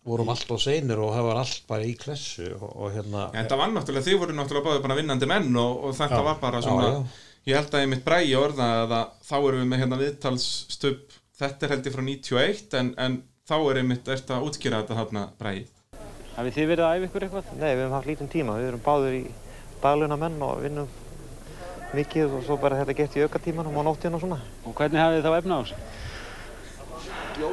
vorum 0.07 0.31
allt 0.33 0.49
á 0.51 0.57
seinir 0.61 0.99
og 1.03 1.13
það 1.15 1.25
var 1.27 1.39
allt 1.41 1.63
bara 1.69 1.87
í 1.87 1.93
klessu 1.99 2.49
og, 2.55 2.67
og 2.71 2.91
hérna 2.95 3.25
En 3.31 3.39
þetta 3.43 3.59
var 3.59 3.71
náttúrulega, 3.73 4.07
þið 4.07 4.19
voru 4.23 4.35
náttúrulega 4.37 4.67
báðið 4.69 4.85
bara 4.85 4.97
vinnandi 4.99 5.29
menn 5.29 5.49
og, 5.61 5.71
og 5.87 5.95
þetta 5.97 6.19
Já. 6.21 6.25
var 6.27 6.37
bara 6.41 6.61
svona, 6.65 6.89
Já, 6.91 7.23
ég 7.51 7.59
held 7.59 7.71
að 7.77 7.83
ég 7.83 7.91
mitt 7.93 8.05
bræði 8.05 8.35
orða 8.39 8.67
að 8.83 8.93
þá 9.27 9.35
erum 9.39 9.59
við 9.63 9.71
með 9.71 9.81
hérna 9.83 10.01
viðtalsstubb, 10.03 11.17
þetta 11.41 11.67
er 11.67 11.73
held 11.75 11.89
ég 11.89 11.97
frá 11.97 12.03
91 12.09 12.77
en, 12.81 12.93
en 13.05 13.17
þá 13.47 13.57
er 13.57 13.81
einmitt 13.81 14.13
eftir 14.15 14.37
að 14.37 14.47
útskýra 14.49 14.81
þetta 14.83 14.99
þarna 15.01 15.23
bræði. 15.39 15.65
Hafið 16.37 16.57
þið 16.57 16.67
verið 16.71 16.85
að 16.85 16.95
æfa 16.95 17.07
ykkur 17.07 17.23
eitthvað? 17.27 17.45
Nei, 17.57 17.69
við 17.71 17.81
höfum 17.81 17.95
haft 17.97 18.09
lítinn 18.11 18.33
tíma, 18.33 18.57
við 18.59 18.67
erum 18.71 18.83
báður 18.85 19.13
í 19.17 19.23
dagluna 19.81 20.17
menn 20.19 20.39
og 20.45 20.59
vinnum 20.61 20.89
mikið 21.95 22.35
og 22.37 22.43
svo 22.45 22.57
bara 22.59 22.77
þetta 22.81 22.97
gert 22.97 23.15
í 23.15 23.23
auka 23.23 23.39
tímanum 23.41 23.77
og 23.79 23.87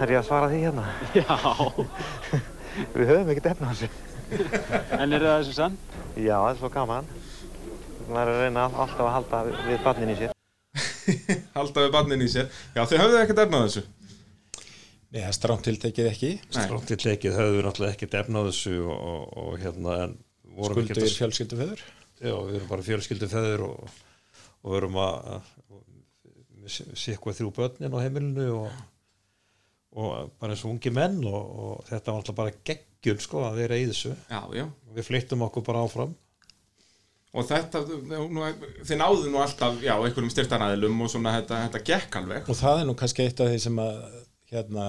er 0.00 0.12
ég 0.14 0.18
að 0.20 0.26
svara 0.28 0.48
því 0.52 0.60
hérna. 0.64 0.84
Já. 1.18 1.36
Við 2.98 3.10
höfum 3.10 3.30
ekkert 3.34 3.50
efna 3.52 3.70
á 3.70 3.72
þessu. 3.72 3.88
En 4.98 5.12
er 5.14 5.22
það 5.22 5.36
þessu 5.42 5.54
sann? 5.58 5.76
Já, 6.16 6.36
það 6.40 6.48
er 6.52 6.60
svo 6.62 6.70
gaman. 6.74 7.10
maður 8.08 8.30
er 8.30 8.34
að 8.34 8.40
reyna 8.44 8.64
all- 8.68 8.78
alltaf 8.84 9.04
að 9.06 9.12
halda 9.14 9.38
við, 9.48 9.60
við 9.68 9.78
barnin 9.84 10.10
í 10.12 10.16
sér 10.18 10.32
halda 11.56 11.84
við 11.86 11.92
barnin 11.94 12.24
í 12.24 12.26
sér 12.28 12.50
já 12.76 12.82
þau 12.90 12.98
höfðu 13.00 13.20
ekkert 13.22 13.40
efnað 13.46 13.62
þessu 13.64 13.82
Nei, 15.14 15.20
það 15.22 15.28
er 15.30 15.36
stránt 15.38 15.64
tiltekið 15.64 16.08
ekki 16.10 16.30
Nei. 16.34 16.58
Strátt 16.58 16.84
til 16.90 16.98
leikið 17.06 17.38
höfðu 17.38 17.54
við 17.56 17.64
náttúrulega 17.68 17.94
ekkert 17.96 18.16
efna 18.20 18.42
á 18.44 18.46
þessu 18.50 18.74
og, 18.82 18.98
og, 19.14 19.22
og 19.44 19.56
hérna 19.62 19.94
en 20.04 20.12
vorum 20.58 20.74
skuldu 20.76 20.84
ekkert 20.84 21.00
við 21.06 21.16
fjölskylduföður 21.22 21.84
Já, 22.24 22.34
við 22.34 22.58
erum 22.58 22.68
bara 22.74 22.86
fjölskyldu 22.90 23.30
feður 23.32 23.64
og, 23.70 23.96
og 24.60 24.74
við 24.74 24.78
erum 24.82 25.00
að 25.06 25.16
sikvað 27.04 27.38
þrjú 27.40 27.50
börnin 27.56 27.96
á 27.96 28.04
heimilinu 28.04 28.46
og, 28.58 28.82
og 29.94 30.34
bara 30.40 30.54
eins 30.54 30.64
og 30.66 30.74
ungi 30.74 30.90
menn 30.94 31.20
og, 31.28 31.40
og 31.64 31.88
þetta 31.88 32.10
var 32.10 32.20
alltaf 32.20 32.36
bara 32.38 32.54
geggjun 32.66 33.22
sko 33.22 33.44
að 33.46 33.60
vera 33.62 33.78
í 33.78 33.86
þessu. 33.90 34.12
Já, 34.30 34.40
já. 34.56 34.66
Og 34.66 34.98
við 34.98 35.08
flyttum 35.08 35.44
okkur 35.46 35.66
bara 35.66 35.84
áfram. 35.86 36.14
Og 37.34 37.46
þetta, 37.48 37.80
nú, 38.30 38.44
þið 38.86 38.98
náðu 39.00 39.30
nú 39.30 39.40
alltaf 39.42 39.80
já, 39.82 39.94
einhverjum 39.96 40.30
styrtanæðilum 40.30 41.00
og 41.02 41.10
svona 41.10 41.32
þetta, 41.40 41.64
þetta 41.66 41.82
gekk 41.88 42.18
alveg. 42.20 42.50
Og 42.50 42.58
það 42.58 42.82
er 42.82 42.86
nú 42.86 42.94
kannski 42.98 43.26
eitt 43.26 43.42
af 43.42 43.50
því 43.50 43.62
sem 43.64 43.80
að 43.82 43.96
hérna 44.54 44.84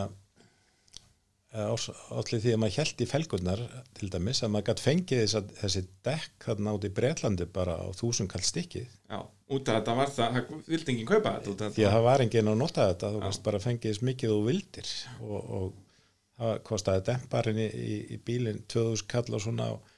allir 1.55 2.41
því 2.43 2.53
að 2.53 2.59
maður 2.61 2.77
held 2.81 3.01
í 3.01 3.07
felgurnar 3.09 3.61
til 3.95 4.09
dæmis 4.11 4.41
að 4.43 4.51
maður 4.53 4.67
gætt 4.69 4.83
fengið 4.83 5.21
þess 5.21 5.37
að, 5.39 5.53
þessi 5.61 5.83
dekk 6.07 6.47
þarna 6.49 6.75
út 6.75 6.87
í 6.87 6.91
Breitlandi 6.99 7.47
bara 7.55 7.77
á 7.79 7.87
þúsund 7.95 8.31
kall 8.31 8.43
stikkið 8.43 8.89
já, 8.89 9.19
út 9.23 9.71
af 9.71 9.79
þetta 9.79 9.95
var 9.99 10.11
það, 10.17 10.35
það 10.35 10.67
vildi 10.73 10.93
enginn 10.93 11.09
kaupa 11.09 11.33
þetta 11.37 11.69
þetta. 11.69 11.89
það 11.95 12.05
var 12.09 12.25
enginn 12.25 12.51
að 12.51 12.59
nota 12.59 12.89
þetta 12.91 13.13
þú 13.15 13.23
veist 13.23 13.45
bara 13.47 13.63
fengið 13.63 13.93
þess 13.93 14.05
mikið 14.09 14.35
og 14.35 14.45
vildir. 14.49 14.93
Og, 15.21 15.39
og 15.59 15.65
það 16.35 16.61
kostaði 16.67 17.05
demparinn 17.11 17.63
í, 17.63 17.71
í, 17.71 17.97
í 18.15 18.21
bílinn 18.27 18.61
2000 18.71 19.09
kall 19.15 19.27
og 19.31 19.43
svona 19.45 19.71
og 19.77 19.91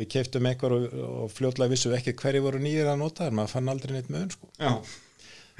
við 0.00 0.12
keiftum 0.16 0.48
einhver 0.48 0.78
og, 0.78 0.90
og 1.04 1.32
fljótlega 1.34 1.74
vissum 1.74 1.92
við 1.92 2.00
ekki 2.00 2.18
hverju 2.22 2.46
voru 2.46 2.62
nýjir 2.62 2.88
að 2.88 3.02
nota 3.04 3.28
en 3.28 3.36
maður 3.36 3.58
fann 3.58 3.72
aldrei 3.72 3.98
neitt 3.98 4.12
með 4.12 4.38
sko. 4.38 4.48
já, 4.56 4.72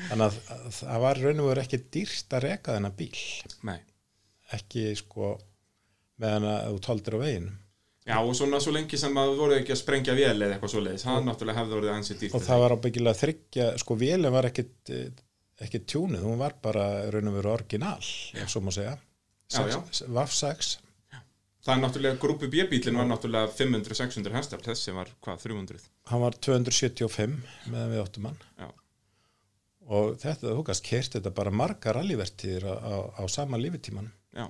þannig 0.08 0.28
að, 0.30 0.38
að 0.56 0.68
það 0.80 1.06
var 1.06 1.24
raun 1.26 1.42
og 1.44 1.50
veru 1.52 1.66
ekki 1.66 1.82
dýrt 1.92 2.38
að 2.38 2.46
reka 2.48 2.78
þennan 2.78 2.96
bíl. 2.96 3.26
Nei 3.68 3.80
ekki 4.58 4.86
sko 4.98 5.34
meðan 6.22 6.48
að 6.50 6.70
þú 6.70 6.80
tóldir 6.86 7.18
á 7.18 7.22
veginum. 7.24 7.58
Já, 8.02 8.16
og 8.18 8.32
svona 8.34 8.58
svo 8.58 8.72
lengi 8.74 8.98
sem 8.98 9.18
að 9.22 9.36
voru 9.38 9.54
ekki 9.60 9.76
að 9.76 9.78
sprengja 9.78 10.14
vél 10.18 10.34
eða 10.34 10.56
eitthvað 10.56 10.72
svoleiðis, 10.72 11.04
það 11.06 11.26
náttúrulega 11.28 11.60
hefði 11.60 11.76
orðið 11.76 11.92
ansið 11.94 12.22
dýrt 12.22 12.34
og 12.34 12.42
það 12.42 12.62
var 12.64 12.74
ábyggilega 12.74 13.18
þryggja 13.20 13.66
sko 13.78 13.96
vélum 14.00 14.34
var 14.34 14.48
ekkit 14.48 14.90
eh, 14.90 15.20
ekkit 15.62 15.84
tjúnið, 15.92 16.24
hún 16.26 16.40
var 16.40 16.56
bara 16.64 16.86
raun 17.14 17.30
og 17.30 17.36
veru 17.38 17.52
orginal, 17.52 18.00
svo 18.02 18.62
má 18.64 18.72
segja. 18.74 18.96
VAF 19.52 20.32
6 20.34 20.78
Það 21.62 21.76
er 21.76 21.82
náttúrulega, 21.84 22.18
grúpi 22.18 22.48
B-bílinn 22.50 22.96
var 22.98 23.06
náttúrulega 23.06 23.52
500-600 23.54 24.34
hestar, 24.34 24.62
þessi 24.64 24.94
var 24.96 25.12
hvað, 25.22 25.44
300 25.44 25.84
hann 26.10 26.22
var 26.24 26.38
275 26.42 27.36
meðan 27.70 27.92
við 27.92 28.02
áttum 28.02 28.26
hann. 28.26 28.40
Og 29.92 30.16
þetta, 30.18 30.56
þú 30.56 30.64
gast 30.66 30.82
kert 30.86 31.14
þetta 31.14 31.30
bara 31.36 31.52
margar 31.54 32.00
rallyvertíðir 32.00 32.66
á, 32.66 32.74
á, 32.82 32.94
á 33.14 33.22
sama 33.30 33.60
lífitíman 33.62 34.10
já. 34.36 34.46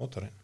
Mótorinn 0.00 0.34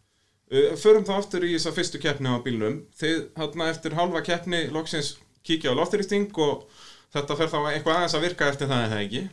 Uh, 0.53 0.73
Förum 0.77 1.05
þá 1.07 1.13
aftur 1.15 1.45
í 1.47 1.53
þessa 1.55 1.71
fyrstu 1.73 1.99
keppni 2.03 2.29
á 2.29 2.37
bílnum. 2.43 2.81
Þið, 2.99 3.21
hérna, 3.39 3.69
eftir 3.73 3.95
halva 3.97 4.21
keppni 4.25 4.59
loksins 4.75 5.15
kíkja 5.47 5.73
á 5.73 5.77
lofturisting 5.79 6.29
og 6.43 6.67
þetta 7.15 7.37
fer 7.39 7.49
þá 7.49 7.57
eitthvað 7.71 7.95
aðeins 7.95 8.15
að 8.19 8.25
virka 8.27 8.49
eftir 8.51 8.69
það, 8.69 8.83
það 8.91 9.01
ekki? 9.07 9.23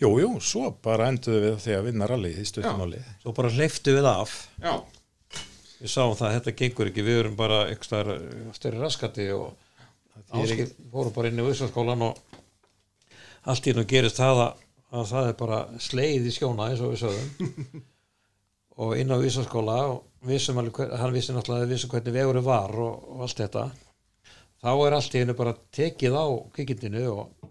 Jú, 0.00 0.10
jú, 0.22 0.30
svo 0.40 0.70
bara 0.86 1.10
enduðu 1.12 1.42
við 1.44 1.60
því 1.66 1.76
að 1.76 1.84
vinna 1.90 2.08
rally 2.08 2.32
í 2.40 2.46
stuttumáli 2.48 3.02
svo 3.22 3.34
bara 3.36 3.52
hleyftu 3.52 3.94
við 3.98 4.08
af. 4.10 4.32
Já, 4.64 4.74
við 5.82 5.92
sáum 5.92 6.16
það 6.18 6.28
að 6.30 6.36
þetta 6.38 6.56
gengur 6.62 6.90
ekki. 6.90 7.06
Við 7.06 7.20
erum 7.20 7.38
bara 7.38 7.60
eitthvað 7.68 8.12
styrri 8.56 8.80
raskati 8.80 9.28
og 9.36 9.52
áskil 10.34 10.70
fórum 10.90 11.14
bara 11.14 11.30
inn 11.30 11.42
í 11.42 11.46
Vísaskólan 11.46 12.08
og 12.08 12.22
allt 13.44 13.68
í 13.68 13.76
nú 13.76 13.84
gerist 13.86 14.18
það 14.22 14.46
að, 14.48 14.62
að 14.94 15.10
það 15.12 15.30
er 15.30 15.42
bara 15.42 15.64
sleið 15.84 16.30
í 16.30 16.32
skjóna 16.38 16.70
eins 16.70 16.82
og 16.82 16.94
við 16.94 17.04
sögðum 17.04 17.84
og 18.82 18.96
inn 18.98 19.12
á 19.14 19.18
Vísaskóla 19.22 19.76
og 19.92 20.02
vissum 20.26 20.58
alveg, 20.58 20.94
hann 20.98 21.12
vissi 21.14 21.34
náttúrulega 21.36 21.62
að 21.62 21.68
við 21.68 21.74
vissum 21.76 21.90
hvernig 21.92 22.16
vegurinn 22.16 22.46
var 22.46 22.72
og, 22.74 23.08
og 23.14 23.24
allt 23.26 23.42
þetta. 23.44 23.64
Þá 24.64 24.70
er 24.86 24.96
allt 24.96 25.14
í 25.14 25.20
hennu 25.22 25.34
bara 25.36 25.52
tekið 25.76 26.14
á 26.16 26.24
kvikindinu 26.56 27.02
og, 27.12 27.50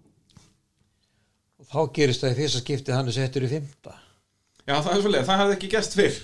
og 1.62 1.68
þá 1.70 1.80
gerist 1.96 2.24
það 2.26 2.34
í 2.34 2.40
fyrsta 2.42 2.64
skipti 2.64 2.96
hann 2.96 3.08
er 3.12 3.16
settur 3.16 3.46
í 3.46 3.52
fymta 3.52 3.94
já 4.64 4.78
það 4.80 4.94
er 4.96 5.02
svolítið, 5.04 5.28
það 5.28 5.42
hefði 5.44 5.56
ekki 5.58 5.70
gerst 5.74 5.96
fyrr. 6.00 6.18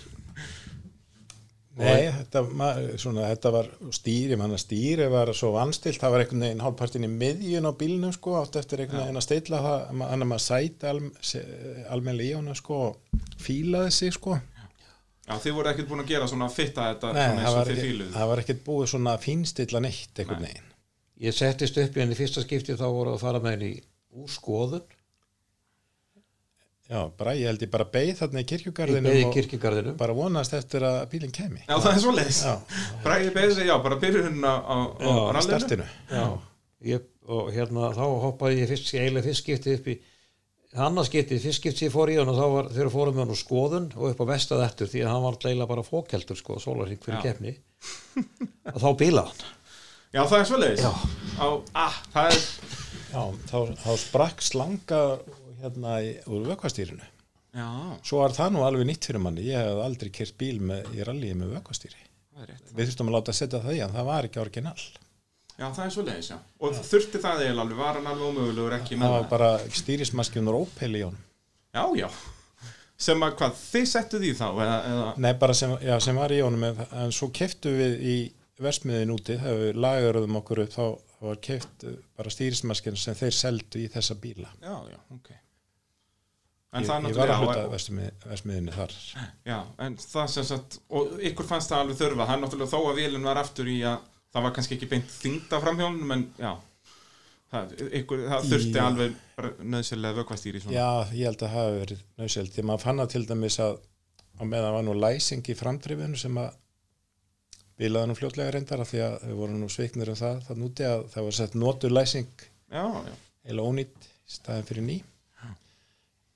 Nei, 1.80 2.10
þetta, 2.12 2.42
ma- 2.60 2.74
svona, 3.00 3.30
þetta 3.32 3.50
var 3.56 3.68
stýri, 3.96 4.36
manna 4.40 4.58
stýri 4.60 5.06
var 5.12 5.30
svo 5.38 5.54
vanstilt, 5.56 6.00
það 6.02 6.12
var 6.12 6.24
einhvern 6.26 6.44
veginn 6.44 6.64
hálfpartin 6.66 7.06
í 7.08 7.10
miðjun 7.12 7.68
á 7.68 7.74
bílnum 7.80 8.12
sko, 8.16 8.34
átt 8.42 8.58
eftir 8.60 8.82
einhvern 8.84 9.06
veginn 9.06 9.20
að 9.22 9.26
steitla 9.30 9.62
það, 9.64 9.86
ma- 10.02 10.10
hann 10.12 10.26
er 10.26 10.30
maður 10.34 10.44
sæti 10.44 10.90
al, 10.90 11.00
almennilega 11.96 12.34
í 12.34 12.36
hana 12.42 12.56
sko, 12.60 12.80
og 12.90 13.22
fílaði 13.46 13.94
sig 13.96 14.16
sko. 14.18 14.36
Já, 15.30 15.36
þið 15.44 15.54
voru 15.60 15.70
ekkert 15.70 15.90
búin 15.92 16.02
að 16.04 16.08
gera 16.10 16.28
svona 16.32 16.48
fitta 16.50 16.88
þetta 16.90 17.12
Nei, 17.14 17.22
svona 17.28 17.42
eins 17.46 17.58
og 17.60 17.68
þið 17.70 17.82
fíluð 17.86 18.14
það 18.18 18.30
var 18.32 18.40
ekkert 18.44 18.64
búið 18.66 18.88
svona 18.96 19.18
fínstilla 19.22 19.82
neitt 19.86 20.22
einhvern 20.24 20.46
veginn. 20.48 20.70
ég 21.22 21.36
settist 21.38 21.78
upp 21.84 21.98
í 21.98 22.02
henni 22.02 22.18
fyrsta 22.18 22.42
skipti 22.46 22.74
þá 22.80 22.88
voru 22.90 23.14
að 23.14 23.22
fara 23.22 23.42
með 23.44 23.56
henni 23.58 23.72
úr 24.18 24.32
skoðun. 24.34 24.88
Já, 26.90 27.04
bara 27.20 27.36
ég 27.38 27.46
held 27.52 27.62
ég 27.62 27.70
bara 27.70 27.86
beið 27.86 28.16
þarna 28.18 28.42
í 28.42 28.46
beði 28.50 29.20
og 29.28 29.34
kirkjugarðinum. 29.36 29.98
bara 30.00 30.14
vonast 30.18 30.56
eftir 30.58 30.82
að 30.88 31.04
bílinn 31.12 31.32
kemi. 31.36 31.62
Já, 31.68 31.76
það 31.78 31.92
er 31.92 32.00
svolítið 32.02 32.40
Já, 32.40 32.54
Bræði 33.04 33.34
beðið 33.36 33.54
sig, 33.60 33.68
já, 33.70 33.76
bara 33.84 34.00
byrjun 34.02 34.40
á, 34.42 34.54
á, 34.58 34.76
á 34.98 35.06
Já, 35.06 35.12
á 35.14 35.30
rallinu. 35.38 35.44
startinu. 35.44 35.86
Já, 36.10 36.24
ég, 36.90 37.06
og 37.30 37.52
hérna 37.54 37.92
þá 37.94 38.02
hoppaði 38.26 38.64
ég 38.64 38.72
fyrst, 38.74 38.90
eiginlega 38.98 39.28
fyrst 39.30 39.44
skipti 39.46 39.76
upp 39.78 39.92
í 39.94 39.96
annars 40.78 41.08
skipti, 41.10 41.40
fyrst 41.42 41.62
skipti 41.64 41.88
ég 41.88 41.94
fór 41.94 42.12
í 42.14 42.18
hann 42.20 42.30
og 42.30 42.38
þá 42.38 42.46
var 42.54 42.68
þegar 42.76 42.92
fórum 42.94 43.16
við 43.16 43.24
hann 43.24 43.34
úr 43.34 43.40
skoðun 43.40 43.88
og 43.96 44.10
upp 44.12 44.20
á 44.22 44.26
vestað 44.30 44.66
eftir 44.68 44.92
því 44.92 45.02
að 45.06 45.14
hann 45.14 45.24
var 45.26 45.38
eiginlega 45.40 45.72
bara 45.72 45.86
fókeldur 45.88 46.38
sko, 46.38 46.60
sólarhing 46.62 47.02
fyrir 47.02 47.18
Já. 47.18 47.24
keppni 47.30 47.56
og 48.74 48.82
þá 48.84 48.90
bílaði 49.00 49.32
hann 49.32 49.56
Já, 50.10 50.24
það 50.26 50.40
er 50.40 50.48
svolítið 50.50 50.86
ah, 51.78 51.98
Það 52.14 52.32
er, 52.34 52.40
Já, 53.10 53.22
þá, 53.50 53.58
þá 53.82 53.92
sprakk 54.02 54.42
slanga 54.46 55.02
hérna 55.64 55.96
í, 56.06 56.12
úr 56.30 56.46
vökkvastýrinu. 56.50 57.06
já, 57.58 57.68
Svo 58.06 58.22
var 58.22 58.34
það 58.38 58.54
nú 58.56 58.64
alveg 58.66 58.88
nýtt 58.90 59.10
fyrir 59.10 59.22
manni. 59.24 59.44
Ég 59.50 59.60
hef 59.60 59.82
aldrei 59.84 60.12
kert 60.14 60.38
bíl 60.40 60.60
með, 60.62 60.90
í 60.96 61.06
rallyi 61.06 61.34
með 61.38 61.56
vökkvastýri. 61.58 62.00
það 62.34 62.44
er 62.46 62.52
rétt 62.54 62.74
Við 62.78 62.90
þurftum 62.90 63.10
að 63.12 63.16
láta 63.18 63.36
setja 63.36 63.62
það 63.66 63.76
í 63.76 63.82
hann, 63.84 63.96
það 63.98 64.10
var 64.10 64.28
ekki 64.30 64.42
orginal. 64.44 64.78
Já, 65.60 65.66
það 65.76 65.84
er 65.86 65.94
svolítið, 65.96 66.28
já 66.30 66.38
Og 66.64 66.78
þurfti 66.88 67.20
það 67.20 67.42
eiginlega 67.44 67.64
alveg, 67.66 67.80
var 67.80 67.98
hann 68.00 68.10
alveg 68.14 68.30
ómögulegur 68.30 68.76
ekki 68.78 68.96
Það 68.96 69.02
með 69.04 69.16
var 69.16 69.26
bara 69.34 69.50
stýrismaskjunur 69.80 70.58
ópeil 70.62 70.92
í 70.96 71.02
honum. 71.04 71.26
Já, 71.76 71.84
já 72.00 72.08
Sem 73.00 73.24
að 73.24 73.36
hvað, 73.40 73.60
þið 73.64 73.86
settuð 73.94 74.26
í 74.28 74.32
þá 74.40 74.48
eða, 74.50 74.78
eða 74.94 75.10
Nei, 75.26 75.34
bara 75.44 75.56
sem, 75.56 75.76
já, 75.84 75.94
sem 76.04 76.20
var 76.20 76.36
í 76.36 76.40
honum, 76.44 76.66
en, 76.70 76.82
en 77.04 77.14
svo 77.16 77.30
keftu 77.36 77.72
við 77.76 78.00
í 78.00 78.16
versmiðin 78.60 79.14
úti, 79.16 79.38
þegar 79.40 79.62
við 79.62 79.84
lagaruðum 79.86 80.40
okkur 80.42 80.64
upp, 80.66 80.74
þá, 80.76 80.84
var 81.20 81.40
keft 81.44 81.86
bara 82.20 82.32
stýrismaskjun 82.32 83.00
sem 83.00 83.16
þeir 83.20 83.36
seldu 83.36 83.84
í 83.84 83.88
þessa 83.92 84.16
bíla. 84.20 84.52
Já, 84.64 84.76
já, 84.92 85.00
ok 85.16 85.32
En 86.70 86.84
Ég, 86.84 86.86
það 86.86 87.08
ég 87.10 87.16
var 87.18 87.32
að 87.34 87.40
hluta 87.42 87.62
versmið, 87.72 88.10
versmiðinni 88.30 88.74
þar. 88.76 88.92
Já, 89.48 89.56
en 89.82 89.96
það 89.98 90.28
sem 90.36 90.46
sagt 90.46 90.76
Og 90.94 91.16
ykkur 91.26 91.48
fannst 91.50 91.72
það 91.72 91.82
alveg 91.82 91.98
þurfa 91.98 92.28
Það 92.30 92.34
er 92.36 92.44
náttúrulega 92.44 92.70
þó 92.76 92.92
að 92.92 93.00
vélun 93.00 93.26
var 93.26 93.40
aftur 93.42 93.72
í 93.72 93.78
að 93.90 94.04
Það 94.30 94.46
var 94.46 94.56
kannski 94.56 94.76
ekki 94.78 94.90
beint 94.92 95.14
þingda 95.14 95.62
framhjólnum 95.64 96.16
En 96.18 96.26
já 96.40 96.52
Það, 97.50 97.72
ykkur, 97.98 98.20
það 98.30 98.44
þurfti 98.46 98.76
Já. 98.76 98.84
alveg 98.86 99.14
nöðsynlega 99.74 100.18
vökkvastýri. 100.20 100.60
Já, 100.70 100.90
ég 101.18 101.24
held 101.26 101.40
að 101.40 101.48
það 101.48 101.56
hafi 101.56 101.80
verið 101.80 102.02
nöðsjöld. 102.22 102.52
Því 102.54 102.66
maður 102.70 102.84
fann 102.84 103.02
að 103.02 103.08
til 103.16 103.22
dæmis 103.26 103.58
að 103.66 103.80
á 104.38 104.44
meðan 104.46 104.76
var 104.76 104.86
nú 104.86 104.94
læsing 104.94 105.50
í 105.50 105.56
framdrifinu 105.58 106.20
sem 106.22 106.38
að 106.38 106.60
bílaði 107.80 108.12
nú 108.12 108.18
fljótlega 108.20 108.54
reyndar 108.54 108.84
af 108.84 108.92
því 108.92 109.02
að 109.06 109.16
þau 109.24 109.36
voru 109.40 109.58
nú 109.58 109.70
sveiknir 109.72 110.12
um 110.14 110.20
það 110.20 110.42
það 110.48 110.62
núti 110.62 110.88
að 110.88 111.04
það 111.14 111.28
var 111.28 111.38
sett 111.40 111.58
notur 111.60 111.96
læsing 111.96 112.46
Já, 112.70 112.84
já, 112.86 113.14
eða 113.50 113.66
ónýtt 113.66 114.10
staðin 114.30 114.68
fyrir 114.68 114.86
ný 114.86 114.98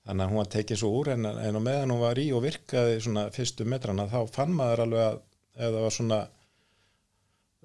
þannig 0.04 0.24
að 0.24 0.30
hún 0.32 0.40
var 0.40 0.50
tekið 0.52 0.80
svo 0.80 0.90
úr 0.98 1.12
en, 1.14 1.28
en 1.30 1.58
á 1.60 1.62
meðan 1.64 1.92
hún 1.94 2.02
var 2.02 2.20
í 2.20 2.26
og 2.36 2.42
virkaði 2.44 2.96
svona 3.04 3.28
fyrstu 3.32 3.64
metrana 3.68 4.08
þá 4.10 4.18
fann 4.32 4.56
maður 4.56 4.84
alveg 4.84 5.04
að 5.04 5.20
ef 5.54 5.68
það 5.68 5.78
var 5.84 5.94
svona 5.98 6.18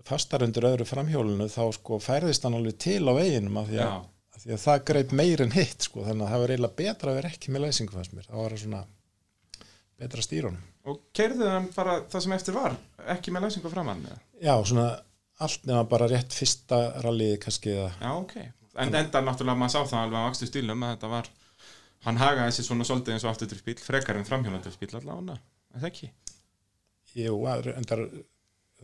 fastar 0.08 0.44
undir 0.46 0.68
öðru 0.70 0.86
framhjólinu 0.88 1.48
þá 1.52 1.62
sko 1.76 2.00
færðist 2.04 2.44
hann 2.48 2.56
alveg 2.60 2.78
til 2.82 3.02
á 3.10 3.14
veginum 3.18 3.58
af 3.62 3.68
því 3.72 3.80
að, 3.84 3.98
af 4.36 4.44
því 4.46 4.54
að 4.56 4.64
það 4.64 4.84
greip 4.92 5.12
meir 5.20 5.44
en 5.46 5.52
hitt 5.58 5.88
sko 5.90 6.06
þannig 6.08 6.26
að 6.28 6.32
það 6.34 6.44
var 6.44 6.54
eiginlega 6.56 6.78
betra 6.84 7.12
að 7.12 7.20
vera 7.20 7.32
ekki 7.34 7.52
með 7.56 7.66
læsingu 7.66 7.96
fannst 7.98 8.16
mér, 8.16 8.30
það 8.30 8.44
var 8.46 8.58
svona 8.64 8.82
betra 10.00 10.26
stýrunum 10.26 10.66
Og 10.90 11.02
keirðu 11.14 11.46
hann 11.52 11.68
bara 11.76 11.98
það 12.10 12.24
sem 12.26 12.34
eftir 12.38 12.56
var 12.56 12.78
Ekki 13.14 13.34
með 13.36 13.44
læsingu 13.50 13.70
framann? 13.74 14.06
Já, 14.42 14.54
svona 14.66 14.88
allt 15.44 15.68
nema 15.68 15.84
bara 15.92 16.08
rétt 16.12 16.34
fyrsta 16.36 16.80
rallyði 17.04 17.38
kannski 17.44 17.74
eða 17.76 17.92
Já, 18.00 18.14
ok. 18.16 18.34
En 18.80 18.96
enda 18.96 19.22
náttúrulega 19.26 19.60
maður 19.60 19.74
sá 19.76 19.82
það 19.92 20.02
alveg 20.06 20.24
á 20.24 20.28
akstu 20.30 20.48
stílum 20.48 20.84
að 20.88 20.94
þetta 20.96 21.10
var, 21.12 21.30
hann 22.06 22.20
hagaði 22.22 22.54
sér 22.56 22.68
svona 22.70 22.86
svolítið 22.88 23.16
eins 23.18 23.26
og 23.28 23.32
afturdrifsbíl, 23.34 23.76
frekar 23.84 24.16
en 24.20 24.28
framhjólandrifsbíl 24.28 24.94
allavega, 25.02 25.36
er 25.76 25.82
það 25.84 25.88
ekki? 25.90 26.10
Jú, 27.20 27.34
að- 27.52 27.72
endar, 27.76 28.04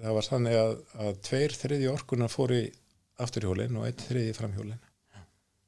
það 0.01 0.17
var 0.17 0.27
þannig 0.29 0.57
að, 0.59 0.73
að 1.05 1.13
tveir 1.29 1.55
þriði 1.61 1.87
orkunar 1.93 2.31
fóru 2.33 2.57
í 2.63 2.65
afturhjólin 3.23 3.77
og 3.79 3.85
eitt 3.87 4.01
þriði 4.09 4.33
í 4.33 4.35
framhjólin 4.35 4.81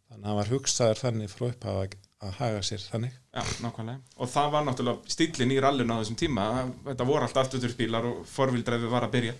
þannig 0.07 0.23
að 0.23 0.27
hann 0.27 0.39
var 0.41 0.51
hugsaður 0.51 1.01
þannig 1.03 1.31
frá 1.31 1.45
upphafa 1.51 1.85
að, 1.85 1.95
að 2.27 2.35
haga 2.41 2.61
sér 2.65 2.83
þannig. 2.89 3.15
Já, 3.37 3.41
nákvæmlega. 3.63 3.99
Og 4.17 4.29
það 4.33 4.51
var 4.55 4.63
náttúrulega 4.67 5.13
stílinn 5.13 5.51
í 5.53 5.57
rallinu 5.63 5.93
á 5.95 5.99
þessum 6.01 6.17
tíma, 6.19 6.45
þetta 6.87 7.07
voru 7.07 7.27
allt 7.27 7.39
afturdrifsbílar 7.43 8.07
og 8.09 8.21
forvildræfi 8.31 8.89
var 8.91 9.05
að 9.07 9.13
byrja. 9.17 9.33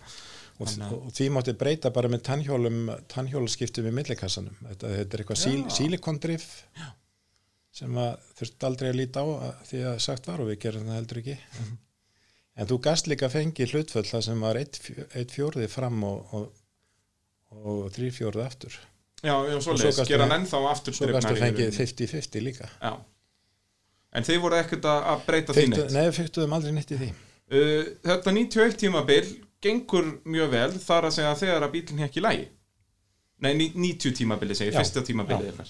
og, 0.57 0.67
Þannig 0.67 0.85
að- 0.87 0.93
og 1.07 1.15
því 1.17 1.29
mátti 1.37 1.53
breyta 1.57 1.91
bara 1.95 2.09
með 2.11 2.23
tannhjólum 2.29 2.79
tannhjólaskiptum 3.13 3.87
í 3.87 3.95
millikassanum 3.97 4.55
þetta, 4.67 4.93
þetta 4.99 5.17
er 5.17 5.23
eitthvað 5.23 5.41
síl, 5.43 5.59
sílikondrif 5.77 6.47
sem 7.77 7.93
að 8.01 8.15
þurft 8.39 8.63
aldrei 8.69 8.89
að 8.91 8.95
líta 9.01 9.21
á 9.21 9.27
að, 9.27 9.51
því 9.69 9.81
að 9.91 9.99
sagt 10.07 10.27
var 10.29 10.41
og 10.41 10.47
við 10.51 10.59
gerum 10.63 10.87
það 10.89 10.97
heldur 11.01 11.19
ekki. 11.21 11.35
Mhm. 11.61 11.75
En 12.57 12.67
þú 12.69 12.77
gast 12.87 13.07
líka 13.11 13.29
fengið 13.29 13.73
hlutföll 13.75 14.05
það 14.09 14.23
sem 14.27 14.41
var 14.41 14.57
eitt, 14.61 14.79
fjó- 14.81 15.07
eitt 15.15 15.33
fjórði 15.35 15.67
fram 15.69 16.03
og, 16.03 16.33
og, 16.33 16.47
og 17.63 17.91
þrý 17.95 18.11
fjórði 18.15 18.45
aftur 18.45 18.77
Já, 19.25 19.33
já, 19.49 19.55
svo 19.57 19.73
svoleiðis, 19.73 19.97
gastu- 19.97 20.11
gera 20.13 20.25
hann 20.27 20.35
ennþá 20.43 20.59
aftur 20.71 20.93
svo 20.97 21.07
gastu 21.13 21.35
fengið 21.39 21.71
50-50 21.77 22.43
líka 22.45 22.69
Já. 22.81 22.91
En 24.17 24.23
þeir 24.25 24.39
voru 24.41 24.55
ekkert 24.57 24.85
að 24.87 25.07
að 25.11 25.23
breyta 25.27 25.53
því 25.53 25.63
neitt. 25.71 25.91
Nei, 25.93 26.05
fyrstu 26.15 26.41
þeim 26.45 26.53
aldrei 26.57 26.75
nýtt 26.79 26.93
í 26.97 27.01
því 27.05 27.13
Uh, 27.47 27.85
þetta 28.03 28.31
91 28.35 28.73
tímabil 28.75 29.27
gengur 29.63 30.07
mjög 30.27 30.49
vel 30.51 30.71
þar 30.83 31.05
að 31.07 31.13
segja 31.15 31.29
þegar 31.39 31.63
að 31.63 31.69
bílinn 31.77 32.01
hekk 32.03 32.17
í 32.19 32.23
lægi. 32.25 32.47
Nei, 33.45 33.53
ní- 33.55 33.69
90 33.71 34.11
tímabili 34.17 34.57
segir, 34.59 34.73
Já. 34.75 34.81
fyrsta 34.81 34.99
tímabilið 35.07 35.53
ykkar. 35.53 35.69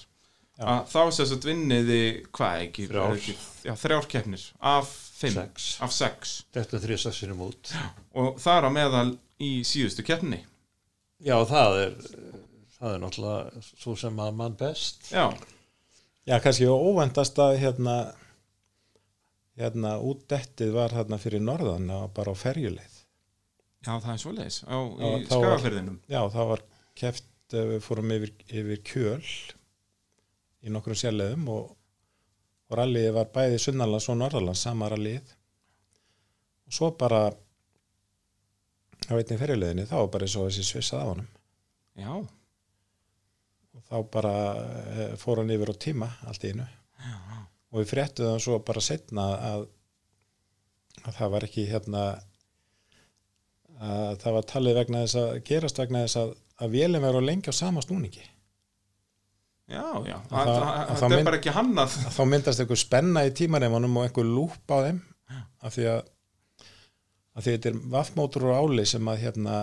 Já. 0.58 0.64
Að 0.72 0.88
Þá 0.90 1.12
sem 1.14 1.28
sagt 1.30 1.46
vinniði, 1.46 2.00
hvað 2.34 2.64
ekki? 2.64 2.88
Þrjár. 2.90 3.22
er 3.70 3.78
þrjár 3.78 4.08
keppnir 4.10 4.48
af 4.72 4.90
fimm. 5.18 5.34
Sex. 5.36 5.68
Af 5.84 5.92
sex. 5.94 6.36
Þetta 6.54 6.80
þrjá 6.84 6.98
sessinum 7.04 7.42
út. 7.48 7.72
Og 8.18 8.38
það 8.42 8.60
er 8.60 8.68
á 8.68 8.70
meðal 8.78 9.08
í 9.42 9.50
síðustu 9.66 10.04
keppni. 10.06 10.40
Já, 11.24 11.34
það 11.50 11.78
er, 11.82 11.94
það 12.78 12.94
er 12.94 13.02
náttúrulega 13.02 13.62
svo 13.68 13.96
sem 13.98 14.20
að 14.22 14.36
mann 14.38 14.58
best. 14.60 15.10
Já, 15.12 15.26
Já, 16.28 16.36
kannski 16.44 16.66
óvæntast 16.68 17.38
að 17.40 17.54
hérna 17.62 17.94
hérna 19.58 19.96
útdettið 20.04 20.74
var 20.76 20.92
hérna 20.94 21.18
fyrir 21.20 21.40
norðan 21.42 21.88
á, 21.90 22.04
bara 22.14 22.34
á 22.34 22.36
ferjuleið 22.38 22.98
já 23.86 23.94
það 24.02 24.10
er. 24.12 24.58
Á, 24.68 24.76
í 24.76 24.98
þá 24.98 25.04
var- 25.08 25.24
skagaferðinum. 25.30 25.98
Já, 26.10 26.20
það 26.34 26.48
var 26.52 26.62
keft, 26.98 27.24
eh, 27.54 27.64
við 27.72 27.80
fórum 27.86 28.12
yfir, 28.12 28.32
yfir 28.50 28.82
kjöl 28.84 29.24
í 30.62 30.68
nokkrum 30.74 30.98
sérleðum 30.98 31.48
og, 31.48 31.72
og 32.68 32.78
ralliði 32.80 33.12
var 33.16 33.30
bæði 33.32 33.60
sunnarlands 33.62 34.08
og 34.12 34.18
norðarlands, 34.20 34.62
sama 34.64 34.90
rallið. 34.92 35.34
Og 36.68 36.76
svo 36.76 36.90
bara 37.00 37.22
á 39.08 39.12
einnig 39.16 39.40
ferjuleiðinni 39.40 39.86
þá 39.88 39.96
var 40.02 40.10
bara 40.12 40.28
eins 40.28 40.36
og 40.36 40.50
þessi 40.50 40.66
svissað 40.68 41.04
á 41.04 41.10
honum. 41.10 41.30
Já, 41.98 42.12
og 43.74 43.86
þá 43.88 43.96
bara 44.12 44.34
eh, 44.92 45.14
fór 45.20 45.42
hann 45.42 45.54
yfir 45.54 45.72
á 45.72 45.82
tíma 45.86 46.10
allt 46.28 46.44
í 46.44 46.52
einu. 46.52 46.68
Og 47.68 47.82
við 47.82 47.90
fréttuðum 47.92 48.34
það 48.34 48.44
svo 48.44 48.58
bara 48.64 48.84
setna 48.84 49.24
að, 49.50 49.64
að 51.04 51.16
það 51.18 51.32
var 51.34 51.46
ekki 51.48 51.68
hérna 51.68 52.04
að 53.78 54.14
það 54.22 54.34
var 54.34 54.46
talið 54.50 54.78
vegna 54.80 55.02
þess 55.04 55.18
að 55.20 55.40
gerast 55.46 55.78
vegna 55.78 56.00
þess 56.06 56.18
að, 56.18 56.32
að 56.64 56.72
vélum 56.74 57.04
verður 57.04 57.26
lengi 57.28 57.52
á 57.52 57.54
sama 57.54 57.84
snúningi 57.84 58.24
já, 59.68 59.84
já. 60.08 60.16
Að 60.16 60.30
Það, 60.32 60.48
það- 60.48 60.60
það, 60.60 60.78
að 60.78 60.88
það 60.88 61.02
það 61.02 61.16
er 61.18 61.24
bara 61.28 61.38
ekki 61.40 61.54
hannað. 61.58 61.96
að 62.08 62.14
þá 62.18 62.22
myndast 62.32 62.62
einhver 62.64 62.80
spenna 62.82 63.24
í 63.28 63.32
tímareimanum 63.40 63.96
og 64.00 64.06
einhver 64.08 64.28
lúp 64.28 64.72
á 64.72 64.78
þeim 64.86 65.00
af 65.62 65.74
því 65.76 65.86
að, 65.92 66.00
að 67.36 67.42
því 67.46 67.54
þetta 67.56 67.70
er 67.72 67.80
vaffmótur 67.96 68.46
og 68.48 68.60
áli 68.62 68.86
sem 68.88 69.10
að 69.12 69.20
hérna 69.26 69.56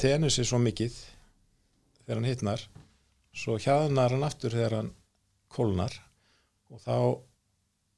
þenu 0.00 0.30
sér 0.34 0.48
svo 0.48 0.58
mikið 0.64 0.96
þegar 2.04 2.18
hann 2.20 2.28
hittnar 2.30 2.64
svo 3.34 3.56
hjaðnar 3.62 4.14
hann 4.16 4.26
aftur 4.26 4.54
þegar 4.56 4.74
hann 4.80 4.90
kólnar 5.54 5.94
og 6.74 6.80
þá 6.82 6.94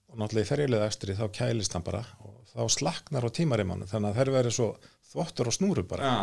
og 0.06 0.20
náttúrulega 0.20 0.44
í 0.46 0.50
ferjulegðakstri 0.50 1.16
þá 1.18 1.24
kælist 1.34 1.74
hann 1.76 1.84
bara 1.86 2.02
og 2.20 2.36
þá 2.52 2.60
slaknar 2.76 3.24
á 3.26 3.30
tímareimanum 3.32 3.88
þannig 3.90 4.12
að 4.12 4.20
þær 4.20 4.30
verður 4.36 4.54
svo 4.58 4.68
þvottur 5.10 5.50
og 5.50 5.56
snúru 5.56 5.84
bara 5.88 6.06
Já, 6.06 6.16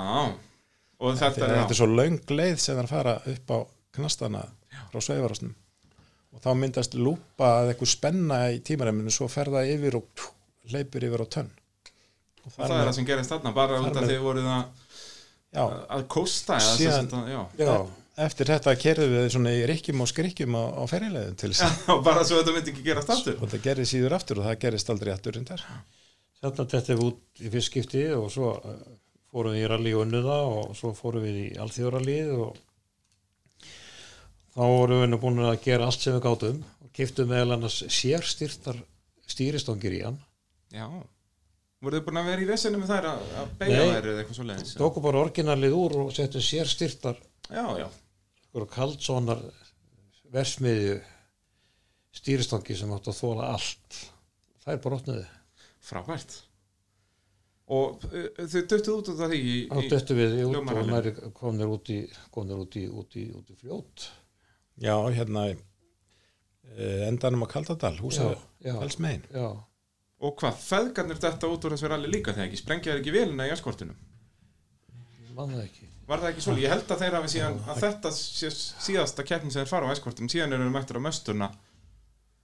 og 1.04 1.18
þetta 1.18 1.30
þetta, 1.34 1.48
er, 1.50 1.56
þetta 1.64 1.76
er 1.76 1.80
svo 1.82 1.90
löng 1.90 2.20
leið 2.38 2.58
sem 2.64 2.78
hann 2.80 2.90
fara 2.92 3.18
upp 3.34 3.54
á 3.54 3.58
knastana 3.98 4.44
frá 4.92 5.02
sveifarásnum 5.08 5.54
og 6.34 6.42
þá 6.42 6.50
myndast 6.58 6.96
lúpa 6.98 7.50
að 7.62 7.74
eitthvað 7.74 7.92
spenna 7.94 8.40
í 8.56 8.62
tímareiminu 8.66 9.12
svo 9.14 9.28
ferða 9.30 9.66
yfir 9.70 10.00
og 10.00 10.08
tjú, 10.18 10.30
hleypur 10.74 11.06
yfir 11.10 11.24
á 11.26 11.28
tönn 11.38 11.52
og 12.44 12.48
og 12.48 12.56
það 12.58 12.72
er 12.80 12.88
það 12.88 12.96
sem 12.98 13.06
gerist 13.08 13.32
þarna, 13.32 13.52
bara 13.56 13.82
út 13.82 13.98
af 14.02 14.08
því 14.10 14.16
voruð 14.24 14.48
að, 14.52 14.64
já, 15.54 15.66
að 15.98 16.08
kosta 16.12 16.58
eða 16.60 16.74
Síðan- 16.80 17.12
að- 17.20 17.30
já. 17.32 17.42
já, 17.64 17.76
eftir 18.26 18.50
þetta 18.52 18.74
kerðum 18.82 19.14
við 19.16 19.30
svona 19.36 19.54
í 19.56 19.62
rikkjum 19.70 20.02
og 20.04 20.10
skrikkjum 20.12 20.58
á, 20.60 20.64
á 20.76 20.84
ferjulegðum 20.92 21.38
til 21.40 21.52
þess 21.54 21.88
að 21.94 22.02
bara 22.10 22.26
svo 22.28 22.42
þetta 22.42 22.56
myndi 22.58 22.74
ekki 22.74 22.84
gerast 22.90 23.14
aftur 23.16 23.38
og 23.40 23.54
það 23.54 23.64
gerði 23.70 23.86
síður 23.94 24.18
aftur 24.18 24.42
og 24.42 24.50
það 24.50 24.60
gerist 24.66 24.90
aldrei 24.94 25.14
aftur 25.14 25.38
reyndar. 25.38 25.64
Þetta 26.44 26.82
við 26.92 27.06
út 27.08 27.40
í 27.40 27.50
fyrst 27.54 27.70
skipti 27.72 28.04
og 28.18 28.28
svo 28.34 28.50
eh, 28.60 28.84
fórum 29.32 29.54
við 29.56 29.64
í 29.64 29.70
rally 29.72 29.94
og 29.96 30.02
unnuða 30.04 30.38
og 30.50 30.74
svo 30.76 30.92
fórum 30.98 31.24
við 31.24 31.38
í 31.46 31.48
alþjóðrallið 31.64 32.34
og 32.44 32.58
þá 34.54 34.62
vorum 34.62 35.02
við 35.04 35.10
nú 35.12 35.20
búin 35.22 35.42
að 35.46 35.64
gera 35.66 35.90
allt 35.90 36.04
sem 36.04 36.16
við 36.16 36.26
gátum 36.28 36.62
og 36.84 36.94
kiftum 36.96 37.32
meðal 37.32 37.58
annars 37.58 37.82
sérstyrtar 37.94 38.80
stýristangir 39.30 39.98
í 39.98 40.04
hann. 40.06 40.20
Já, 40.74 40.88
voruð 41.84 42.00
þið 42.00 42.08
búin 42.08 42.22
að 42.22 42.30
vera 42.32 42.46
í 42.46 42.50
vesenu 42.50 42.80
með 42.82 42.94
þær 42.94 43.10
að, 43.12 43.26
að 43.42 43.52
beigja 43.60 43.82
Nei. 43.82 43.92
þær 43.94 44.08
eða 44.12 44.24
eitthvað 44.24 44.38
svo 44.40 44.48
leiðis 44.50 44.78
Tókum 44.80 45.06
bara 45.06 45.24
orginalið 45.24 45.76
úr 45.78 45.98
og 46.04 46.14
settum 46.16 46.44
sérstyrtar 46.44 47.20
Já, 47.52 47.66
já, 47.78 47.88
kaldsónar 48.72 49.44
versmiðju 50.34 50.98
stýristangi 52.14 52.78
sem 52.78 52.92
átt 52.94 53.10
að 53.10 53.20
þóla 53.20 53.52
allt. 53.56 54.00
Það 54.64 54.74
er 54.76 54.82
brotnuði. 54.84 55.28
frábært 55.84 56.36
Og 57.74 58.04
uh, 58.10 58.28
þau 58.38 58.62
döttuð 58.70 58.94
út 58.94 59.10
út 59.14 59.22
af 59.24 59.32
því 59.32 59.40
í, 59.40 59.56
Þá 59.72 59.80
í, 59.80 59.90
döttu 59.92 60.18
við 60.18 60.34
út 60.50 60.58
og 60.60 61.32
komnir 61.38 61.72
út 61.72 61.92
í, 61.92 62.00
út 62.36 62.76
í, 62.76 62.84
út 62.92 63.16
í, 63.18 63.24
út 63.40 63.54
í 63.54 63.58
fljót. 63.62 64.08
Já, 64.82 64.96
hérna 65.14 65.46
eh, 65.52 67.08
endanum 67.10 67.46
á 67.46 67.48
Kaldadal, 67.54 67.98
húsa 68.02 68.32
já. 68.64 68.74
felsmegin 68.80 69.24
Já, 69.34 69.52
Og 70.24 70.38
hvað, 70.40 70.56
feðgarnir 70.64 71.20
þetta 71.20 71.50
út 71.52 71.66
úr 71.68 71.74
þessu 71.76 71.90
ralli 71.92 72.08
líka 72.08 72.32
þegar 72.32 72.48
ekki 72.48 72.62
sprengjaði 72.62 73.02
ekki 73.02 73.14
vélina 73.16 73.48
í 73.50 73.52
askortinum 73.54 73.98
mann 75.34 75.54
það 75.54 75.64
ekki. 75.66 75.88
Var 76.08 76.20
það 76.22 76.30
ekki 76.34 76.44
svolítið? 76.46 76.64
Ég 76.64 76.74
held 76.74 76.92
að 76.94 77.04
þeir 77.04 77.16
hafi 77.18 77.30
síðan 77.34 77.56
að 77.72 77.80
þetta 77.84 78.10
sé 78.18 78.50
síðasta 78.54 79.26
keppnin 79.28 79.54
sem 79.54 79.64
þeir 79.64 79.72
fara 79.72 79.88
á 79.90 79.94
eskortum 79.96 80.30
síðan 80.32 80.56
eru 80.56 80.68
þeir 80.68 80.76
mættur 80.76 81.00
á 81.00 81.06
möstuna 81.08 81.48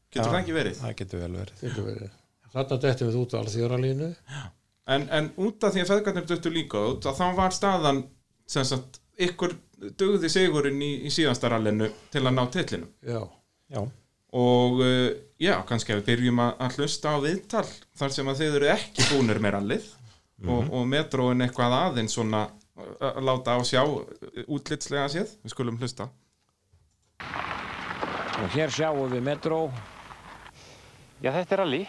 Getur 0.09 0.25
Já. 0.25 0.31
það 0.31 0.39
ekki 0.39 0.55
verið? 0.55 0.79
það 0.79 0.95
getur 1.01 1.21
vel 1.21 1.33
verið 1.37 1.59
Getur 1.65 1.85
verið. 1.85 2.15
Þarna 2.49 2.77
dettum 2.81 3.11
við 3.11 3.17
út 3.19 3.33
á 3.35 3.37
alþjóðaralínu. 3.43 4.07
En, 4.89 5.03
en 5.13 5.27
út 5.45 5.65
af 5.67 5.75
því 5.75 5.83
að 5.83 5.91
feðgarnir 5.91 6.29
döttu 6.31 6.49
líka 6.53 6.81
út 6.95 7.05
að 7.05 7.19
þá 7.19 7.25
var 7.37 7.53
staðan 7.53 7.99
sem 8.49 8.65
sagt, 8.65 8.97
ykkur 9.21 9.53
dugði 9.99 10.31
sigurinn 10.31 10.81
í, 10.83 10.91
í 11.07 11.13
síðasta 11.13 11.51
rallinu 11.53 11.89
til 12.13 12.23
að 12.25 12.35
ná 12.35 12.43
titlinum 12.53 12.91
Já, 13.05 13.21
já, 13.71 13.81
og 14.39 14.81
uh, 14.83 15.09
já, 15.41 15.55
kannski 15.67 15.95
að 15.95 16.01
við 16.01 16.09
byrjum 16.11 16.43
að, 16.45 16.53
að 16.65 16.79
hlusta 16.79 17.15
á 17.15 17.17
viðtal 17.23 17.67
þar 18.01 18.15
sem 18.15 18.31
að 18.31 18.41
þið 18.43 18.57
eru 18.59 18.71
ekki 18.75 19.09
búnir 19.13 19.43
með 19.43 19.55
rallið 19.57 19.91
og, 20.47 20.71
og 20.71 20.87
metróin 20.87 21.43
eitthvað 21.43 21.77
aðeins 21.81 22.15
svona 22.15 22.47
að 23.03 23.23
láta 23.27 23.57
á 23.57 23.59
sjá 23.67 23.81
útlitslega 24.47 25.09
séð, 25.11 25.35
við 25.43 25.55
skulum 25.55 25.79
hlusta 25.81 26.07
Og 28.39 28.53
hér 28.55 28.71
sjáum 28.71 29.09
við 29.11 29.23
metró. 29.25 29.57
Já, 31.19 31.33
þetta 31.33 31.55
er 31.55 31.59
rally. 31.59 31.79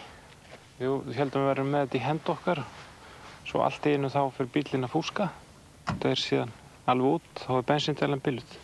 Við 0.81 1.13
heldum 1.15 1.45
að 1.45 1.47
vera 1.47 1.63
með 1.63 1.85
þetta 1.85 1.95
í 1.95 2.01
hend 2.03 2.31
okkar. 2.33 2.61
Svo 3.47 3.61
allt 3.63 3.87
í 3.87 3.93
einu 3.95 4.09
þá 4.11 4.19
fyrir 4.35 4.49
bílinn 4.57 4.83
að 4.83 4.91
fúska. 4.91 5.29
Það 5.87 6.09
er 6.09 6.19
síðan 6.19 6.51
alveg 6.89 7.17
út, 7.19 7.31
þá 7.45 7.51
er 7.57 7.67
bensindælan 7.69 8.23
bílut. 8.23 8.57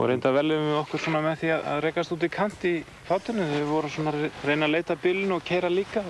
Og 0.00 0.08
reynda 0.08 0.32
veljum 0.32 0.66
við 0.70 0.76
okkur 0.80 1.02
svona 1.04 1.20
með 1.24 1.38
því 1.42 1.48
að, 1.54 1.64
að 1.74 1.80
rekast 1.84 2.12
út 2.14 2.24
í 2.24 2.30
kant 2.32 2.64
í 2.64 2.74
fátinu. 3.08 3.46
Við 3.52 3.64
vorum 3.68 3.92
svona 3.92 4.14
að 4.14 4.22
re- 4.24 4.30
reyna 4.48 4.68
að 4.68 4.74
leita 4.78 4.96
bílinn 5.02 5.34
og 5.36 5.44
keira 5.44 5.70
líka. 5.70 6.02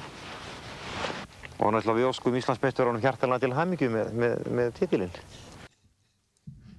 Og 1.61 1.73
náttúrulega 1.75 1.99
við 1.99 2.09
óskum 2.09 2.37
Íslandsmeisturunum 2.39 3.03
hjartalega 3.03 3.43
til 3.45 3.57
hamingju 3.57 3.91
með, 3.93 4.13
með, 4.17 4.37
með 4.61 4.71
titilinn. 4.79 5.17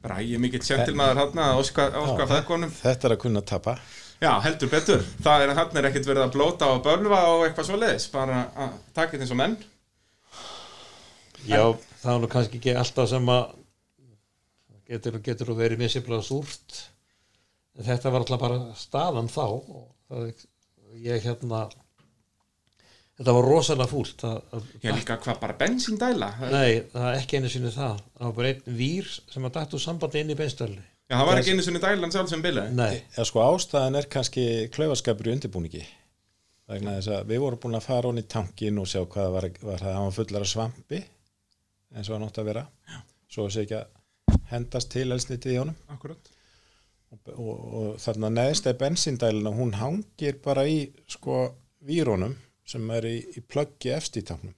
Bræði 0.02 0.40
mikill 0.42 0.64
sentilmaður 0.66 1.20
hann 1.22 1.42
að 1.44 1.60
óska, 1.62 1.84
óska 2.02 2.26
feðgunum 2.32 2.72
þetta 2.74 3.08
er 3.10 3.14
að 3.14 3.22
kunna 3.22 3.44
tapa 3.46 3.76
Já, 4.22 4.32
heldur 4.42 4.70
betur, 4.70 5.04
það 5.22 5.44
er 5.44 5.52
hann 5.58 5.78
er 5.78 5.88
ekkert 5.90 6.08
verið 6.10 6.24
að 6.26 6.34
blóta 6.36 6.70
og 6.74 6.82
bölva 6.86 7.20
og 7.30 7.44
eitthvað 7.46 7.68
svo 7.68 7.78
leiðis 7.82 8.08
bara 8.14 8.40
að 8.54 8.74
taka 8.98 9.14
þetta 9.14 9.26
eins 9.28 9.34
og 9.36 9.40
menn 9.40 9.56
já 11.46 11.62
það 12.02 12.12
er 12.16 12.20
nú 12.24 12.30
kannski 12.34 12.58
ekki 12.58 12.76
alltaf 12.82 13.10
sem 13.14 13.30
að 13.34 13.54
getur, 14.92 15.20
getur 15.26 15.54
verið 15.58 15.82
misjaflega 15.82 16.26
súrt. 16.26 16.82
En 17.78 17.88
þetta 17.88 18.12
var 18.12 18.26
alltaf 18.26 18.42
bara 18.42 18.60
staðan 18.78 19.32
þá 19.32 19.46
og 19.48 19.86
það, 20.12 20.44
ég 21.00 21.24
hérna 21.24 21.64
þetta 23.22 23.36
var 23.38 23.48
rosalega 23.48 23.92
fúlt 23.92 24.26
að, 24.28 24.40
að, 24.52 24.72
Já, 24.84 24.92
líka 24.98 25.18
hvað 25.24 25.40
bara 25.44 25.58
bensíndæla? 25.60 26.32
Nei, 26.52 26.82
það 26.92 27.08
er 27.08 27.20
ekki 27.22 27.40
einu 27.40 27.52
sinni 27.54 27.72
það. 27.74 28.02
Það 28.18 28.28
var 28.28 28.38
bara 28.40 28.52
einn 28.52 28.80
vír 28.82 29.12
sem 29.22 29.48
að 29.48 29.56
dættu 29.60 29.82
sambandi 29.82 30.24
inn 30.24 30.34
í 30.34 30.40
beinstöðli 30.40 30.84
Já, 31.12 31.18
það 31.18 31.26
var 31.28 31.40
ekki 31.42 31.54
einu 31.56 31.64
sinni 31.66 31.80
dælan 31.84 32.14
sjálf 32.14 32.30
sem 32.32 32.44
bilaði. 32.44 32.76
Nei, 32.78 33.02
Já, 33.18 33.24
sko 33.28 33.42
ástæðan 33.44 34.00
er 34.00 34.06
kannski 34.12 34.46
klaufaskapur 34.72 35.28
í 35.28 35.34
undirbúningi. 35.36 35.82
Vegna 36.72 36.94
þess 36.98 37.12
að 37.18 37.34
við 37.34 37.42
vorum 37.44 37.60
búin 37.60 37.76
að 37.76 37.84
fara 37.84 38.08
honni 38.08 38.24
í 38.24 38.30
tankin 38.32 38.80
og 38.80 38.88
sjá 38.88 39.02
hvað 39.04 39.34
var, 39.34 39.48
var 39.60 39.82
það, 39.84 39.96
hann 39.98 40.08
var 40.08 40.16
fullar 40.16 40.46
af 40.46 40.52
svampi 40.54 41.02
eins 41.92 42.08
og 42.08 42.16
hann 42.16 42.24
átti 42.30 42.40
að 42.40 42.48
vera. 42.48 42.64
Svo 43.28 43.50
þessi 43.50 43.66
ekki 43.66 43.76
að 43.82 43.90
hendast 44.52 44.92
til 44.94 45.10
elsnitið 45.12 45.54
í 45.56 45.60
honum. 45.62 45.78
Akkurat. 45.94 46.32
Og, 47.12 47.34
og, 47.36 47.60
og 47.82 48.00
þarna 48.00 48.30
neðst 48.32 48.70
er 48.72 48.78
bensíndælina 48.80 49.52
hún 49.56 49.74
hangir 49.76 50.38
bara 50.44 50.64
í 50.68 50.86
sko 51.12 51.42
vírónum 51.84 52.38
sem 52.66 52.86
er 52.96 53.08
í, 53.10 53.18
í 53.36 53.42
plöggi 53.44 53.92
tanknum 54.24 54.54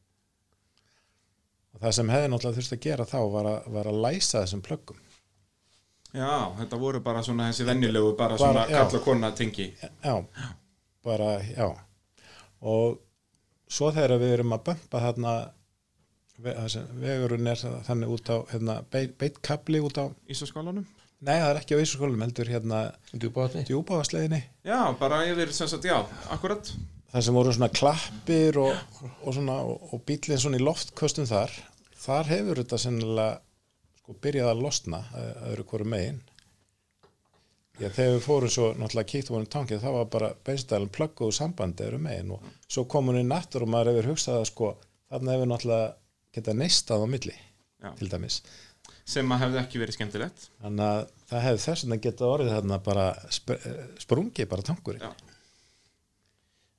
og 1.73 1.81
það 1.81 1.95
sem 1.97 2.11
hefði 2.13 2.29
náttúrulega 2.29 2.57
þurft 2.59 2.75
að 2.75 2.83
gera 2.85 3.05
þá 3.09 3.17
var 3.33 3.49
að, 3.49 3.71
var 3.73 3.89
að 3.89 4.01
læsa 4.05 4.43
þessum 4.43 4.61
plöggum. 4.65 4.99
Já, 6.13 6.53
þetta 6.59 6.77
voru 6.77 6.99
bara 7.01 7.23
svona 7.25 7.47
þessi 7.49 7.65
venjulegu 7.65 8.11
bara 8.17 8.37
Bara- 8.37 8.67
svona 8.67 8.67
kalla 8.69 8.99
kona 9.01 9.31
tengi. 9.33 9.65
Já, 9.81 10.13
bara, 11.03 11.31
já. 11.41 11.71
Og 12.61 12.99
svo 13.67 13.89
þegar 13.95 14.19
við 14.21 14.35
erum 14.37 14.53
að 14.53 14.63
bömpa 14.69 15.01
þarna 15.07 15.33
vegurinn 16.41 17.51
er 17.51 17.61
þannig 17.87 18.15
út 18.15 18.33
á 18.33 18.37
hérna, 18.51 18.79
beit, 18.91 19.13
beitkabli 19.21 19.83
út 19.83 19.99
á 20.01 20.05
Ísaskólanum? 20.31 20.87
Nei, 21.23 21.37
það 21.39 21.49
er 21.49 21.59
ekki 21.61 21.77
á 21.77 21.81
vísaskólanum, 21.81 22.25
heldur 22.25 22.49
hérna 22.51 22.79
djúbáðni 23.13 23.63
djúbáðasleiðinni 23.69 24.41
Já, 24.67 24.79
bara 24.99 25.21
yfir 25.29 25.53
sem 25.55 25.69
sagt, 25.71 25.85
já, 25.87 26.01
akkurat 26.33 26.73
það 27.13 27.25
sem 27.27 27.37
voru 27.37 27.53
svona 27.53 27.69
klappir 27.71 28.57
og, 28.59 28.73
og, 29.21 29.31
svona, 29.35 29.59
og, 29.61 29.87
og 29.93 30.03
bílinn 30.07 30.41
svona 30.41 30.59
í 30.59 30.65
loftköstum 30.65 31.29
þar 31.29 31.53
þar 32.03 32.29
hefur 32.31 32.61
þetta 32.63 32.79
sennilega 32.81 33.39
sko 34.03 34.15
byrjað 34.23 34.51
að 34.51 34.63
losna 34.65 35.01
að 35.13 35.27
að 35.29 35.51
öðru 35.53 35.65
hverju 35.69 35.89
megin. 35.93 36.21
Já, 37.79 37.87
þegar 37.87 38.11
við 38.13 38.25
fórum 38.25 38.51
svo 38.53 38.65
náttúrulega 38.77 39.09
kíktum 39.09 39.37
honum 39.37 39.51
tankið 39.53 39.79
það 39.81 39.95
var 39.97 40.09
bara 40.13 40.31
beinstælum 40.45 40.91
plögguðu 40.93 41.35
sambandi 41.37 41.85
öðru 41.87 42.01
megin 42.03 42.33
og 42.35 42.43
svo 42.67 42.83
kom 42.89 43.09
hún 43.09 43.21
inn 43.21 43.33
aftur 43.33 43.65
og 43.65 43.71
maður 43.73 43.93
hefur 43.93 44.11
hugsað 44.11 44.41
að 44.41 44.49
sko 44.51 44.73
þarna 45.09 45.37
hefur 45.37 45.49
náttúrulega 45.49 45.87
geta 46.33 46.53
neistað 46.57 47.03
á 47.03 47.07
milli 47.09 47.35
Já. 47.83 47.91
til 47.99 48.09
dæmis. 48.11 48.41
Sem 49.05 49.31
að 49.35 49.41
hefði 49.43 49.59
ekki 49.59 49.79
verið 49.81 49.97
skemmtilegt. 49.97 50.45
Þannig 50.63 50.85
að 50.87 51.01
það 51.29 51.41
hefur 51.47 51.61
þess 51.65 51.83
vegna 51.83 51.97
geta 52.05 52.29
orðið 52.31 52.53
þarna 52.55 52.77
bara 52.85 53.05
sp 53.35 53.57
sprungi 54.05 54.45
bara 54.49 54.65
tankurinn. 54.69 55.03
Já. 55.03 55.11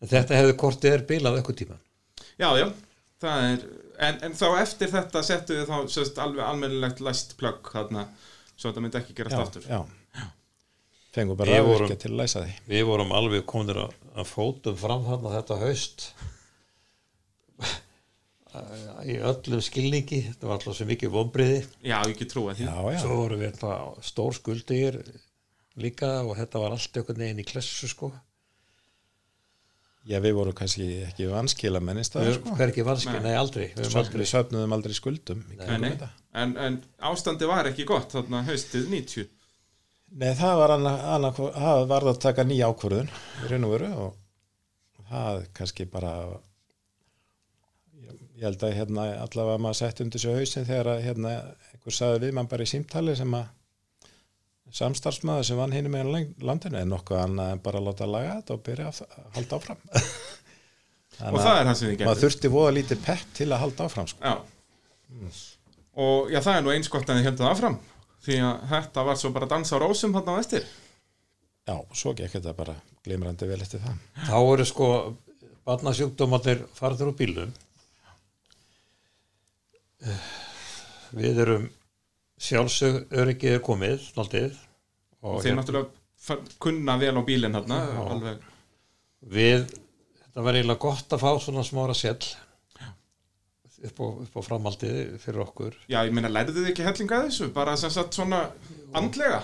en 0.04 0.10
þetta 0.10 0.36
hefði 0.40 0.54
kortið 0.60 0.92
er 0.98 1.04
bilað 1.08 1.38
eitthvað 1.40 1.58
tíma 1.62 1.76
Já, 2.40 2.48
já, 2.58 2.66
það 3.22 3.44
er 3.50 3.60
en, 4.08 4.16
en 4.26 4.32
þá 4.36 4.46
eftir 4.60 4.90
þetta 4.90 5.22
settu 5.24 5.54
við 5.60 5.68
þá 5.70 5.76
sérst, 5.94 6.18
alveg 6.18 6.42
almennilegt 6.44 7.00
læst 7.04 7.36
plögg 7.40 7.70
þarna, 7.72 8.02
svo 8.56 8.70
þetta 8.72 8.82
myndi 8.84 8.98
ekki 9.00 9.14
gerast 9.20 9.38
aftur. 9.38 9.68
já. 9.70 9.84
fengur 11.14 11.38
bara 11.38 11.52
Við 11.54 11.60
rafvirkja 11.62 11.86
vorum- 11.86 12.00
til 12.02 12.10
að 12.10 12.18
læsa 12.20 12.42
því. 12.44 12.54
við 12.72 12.84
vorum 12.90 13.12
alveg 13.14 13.44
komin 13.46 13.70
að, 13.84 13.94
að 14.18 14.26
fótum 14.32 14.76
fram 14.80 15.04
þarna 15.06 15.34
þetta 15.38 15.60
haust 15.62 16.08
í 19.10 19.16
öllum 19.30 19.62
skilningi 19.64 20.20
þetta 20.28 20.46
var 20.48 20.58
alltaf 20.58 20.76
svo 20.78 20.86
mikið 20.90 21.12
vonbriði 21.14 21.60
Já, 21.82 21.96
ég 22.04 22.12
ekki 22.14 22.28
trúa 22.30 22.54
því 22.58 22.68
já, 22.68 22.76
já. 22.94 23.00
svo 23.02 23.16
vorum 23.22 23.40
við 23.42 23.52
þetta 23.54 23.78
stór 24.10 24.36
skuldir 24.38 25.00
líka 25.82 26.10
og 26.22 26.36
þetta 26.38 26.62
var 26.62 26.76
allt 26.76 27.00
einhvern 27.00 27.24
veginn 27.24 27.42
í 27.42 27.48
klessu 27.48 27.90
sko 27.90 28.12
Já, 30.04 30.18
við 30.20 30.34
vorum 30.36 30.52
kannski 30.56 30.86
ekki 31.06 31.30
vanskila 31.32 31.80
mennist 31.80 32.12
það, 32.12 32.34
sko. 32.36 32.54
hver 32.58 32.72
ekki 32.74 32.82
vanski, 32.84 33.14
Nei. 33.16 33.22
nei 33.30 33.36
aldrei 33.40 33.70
við 33.72 33.94
aldrei 33.96 34.26
söfnuðum 34.28 34.74
aldrei 34.76 34.92
skuldum. 34.98 35.38
í 35.48 35.56
Nei, 35.56 35.78
nei. 35.80 35.94
þetta. 35.94 36.10
En, 36.42 36.52
en 36.60 36.76
ástandi 37.08 37.48
var 37.48 37.70
ekki 37.70 37.86
gott 37.88 38.12
þarna 38.12 38.42
haustið 38.44 38.90
90 38.92 39.30
Nei, 40.20 40.28
það 40.36 40.58
var 40.60 40.74
annað, 40.76 40.98
annað, 41.14 41.40
það 41.56 41.86
var 41.94 42.06
að 42.12 42.20
taka 42.22 42.44
nýja 42.46 42.68
ákvörðun 42.68 43.08
í 43.08 43.48
raun 43.50 43.64
og 43.66 43.72
veru 43.78 43.88
og 44.04 45.08
það 45.08 45.40
kannski 45.56 45.88
bara 45.90 46.12
ég, 48.34 48.44
held 48.44 48.64
að 48.66 48.76
hérna 48.78 49.08
allavega 49.24 49.62
maður 49.62 49.80
sett 49.80 50.02
undir 50.04 50.22
sig 50.22 50.38
hausinn 50.38 50.66
þegar 50.68 50.90
að 50.94 51.04
hérna 51.08 51.34
einhver 51.72 51.96
sagði 51.98 52.24
við 52.26 52.36
mann 52.38 52.50
bara 52.50 52.66
í 52.66 52.70
símtali 52.70 53.16
sem 53.18 53.36
að 53.38 53.52
samstarfsmaður 54.74 55.46
sem 55.46 55.60
vann 55.60 55.74
hinn 55.74 55.90
með 55.92 56.10
landinu 56.42 56.80
er 56.80 56.88
nokkuð 56.90 57.20
annað 57.20 57.52
en 57.54 57.62
bara 57.62 57.80
að 57.80 57.90
láta 57.90 58.08
laga 58.10 58.38
þetta 58.40 58.56
og 58.56 58.62
byrja 58.66 58.90
að 58.90 59.02
að 59.04 59.26
halda 59.36 59.58
áfram. 59.60 59.82
Og 61.14 61.36
það 61.38 61.56
er 61.56 61.68
það 61.68 61.76
sem 61.78 61.84
þið 61.86 61.92
maður 61.92 62.06
gerði 62.08 62.22
þurfti 62.24 62.50
voða 62.50 62.70
lítið 62.74 63.02
pepp 63.04 63.34
til 63.38 63.46
að 63.52 63.60
halda 63.62 63.84
áfram 63.86 64.08
sko. 64.10 64.18
Já. 64.24 65.34
Og 65.94 66.32
já, 66.32 66.40
það 66.42 66.56
er 66.56 66.64
nú 66.64 66.72
eins 66.74 66.90
gott 66.90 67.06
að 67.06 67.20
þið 67.20 67.28
heldur 67.28 67.46
það 67.46 67.52
áfram 67.54 67.76
því 68.24 68.38
að 68.48 68.64
þetta 68.72 69.04
var 69.06 69.20
svo 69.20 69.30
bara 69.36 69.48
dans 69.52 69.70
á 69.70 69.76
rósum 69.78 70.16
þarna 70.16 70.34
á 70.34 70.42
eftir. 70.42 70.66
Já, 71.68 71.76
svo 71.94 72.14
gekk 72.18 72.34
þetta 72.34 72.56
bara 72.58 72.74
glimrandi 73.06 73.46
vel 73.46 73.60
eftir 73.62 73.84
það. 73.84 74.00
Þá 74.26 74.38
eru 74.40 74.66
sko 74.66 74.88
barnasjúkdómatir 75.68 76.64
farður 76.74 77.12
úr 77.12 77.18
bílum 77.20 77.54
við 81.14 81.40
erum 81.44 81.66
sjálfsög 82.44 83.04
öryggið 83.14 83.56
er 83.58 83.62
komið 83.64 84.08
naldið 84.18 84.56
og 85.24 85.38
þeir 85.44 85.56
náttúrulega 85.58 85.88
fa- 86.26 86.40
kunna 86.60 86.96
vel 87.00 87.14
á 87.16 87.22
bílinn 87.26 87.54
þarna 87.56 87.78
alveg. 88.10 88.38
Við 89.24 89.62
þetta 89.70 90.44
var 90.44 90.58
eiginlega 90.58 90.82
gott 90.84 91.14
að 91.16 91.22
fá 91.24 91.30
svona 91.40 91.64
smára 91.66 91.94
sell 91.96 92.18
upp 93.84 93.98
á, 94.00 94.06
upp 94.24 94.34
á 94.36 94.40
framhaldið 94.46 95.18
fyrir 95.20 95.42
okkur. 95.44 95.74
Já, 95.92 95.98
ég 96.08 96.12
meina, 96.16 96.30
lærðu 96.32 96.56
þið 96.62 96.70
ekki 96.72 96.86
hellinga 96.86 97.18
af 97.18 97.26
þessu? 97.28 97.50
Bara 97.56 97.74
sem 97.80 97.92
sagt 97.92 98.16
svona 98.16 98.46
andlega? 98.96 99.42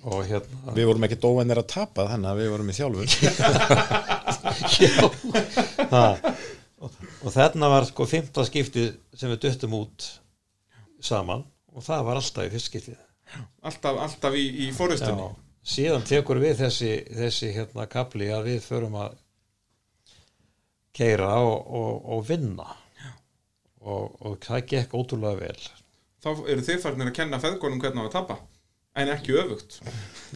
og 0.00 0.22
hérna 0.24 0.72
Við 0.72 0.86
vorum 0.88 1.04
ekki 1.04 1.16
dóvenir 1.20 1.58
að 1.60 1.66
tapa 1.74 2.06
þannig 2.08 2.30
að 2.30 2.38
við 2.40 2.48
vorum 2.54 2.70
í 2.72 2.76
þjálfun. 2.78 3.10
Ha, 5.90 6.04
og, 6.80 6.96
og 7.20 7.34
þarna 7.34 7.70
var 7.72 7.86
sko 7.88 8.06
fymta 8.08 8.44
skiptið 8.48 8.90
sem 9.16 9.32
við 9.32 9.44
duttum 9.46 9.76
út 9.82 10.08
saman 11.04 11.46
og 11.70 11.86
það 11.86 12.04
var 12.08 12.20
alltaf 12.20 12.48
í 12.48 12.52
fyrst 12.54 12.72
skiptið. 12.72 12.98
Alltaf, 13.62 14.00
alltaf 14.08 14.36
í, 14.36 14.46
í 14.66 14.72
fórustunni? 14.74 15.30
síðan 15.66 16.06
tekur 16.08 16.40
við 16.40 16.62
þessi, 16.64 16.92
þessi 17.14 17.50
hérna 17.54 17.86
kapli 17.90 18.30
að 18.32 18.48
við 18.50 18.62
förum 18.64 18.96
að 19.00 19.18
keira 20.96 21.34
og, 21.44 21.58
og, 21.66 22.06
og 22.16 22.24
vinna. 22.28 22.68
Og, 23.80 24.16
og 24.20 24.40
það 24.44 24.64
gekk 24.74 24.96
ótrúlega 24.96 25.40
vel. 25.40 25.68
Þá 26.20 26.30
eru 26.52 26.64
þið 26.64 26.80
farnir 26.82 27.08
að 27.08 27.16
kenna 27.16 27.38
feðgunum 27.40 27.80
hvernig 27.80 28.04
á 28.04 28.08
að 28.10 28.16
tapa 28.18 28.40
en 29.00 29.12
ekki 29.12 29.36
öfugt. 29.40 29.78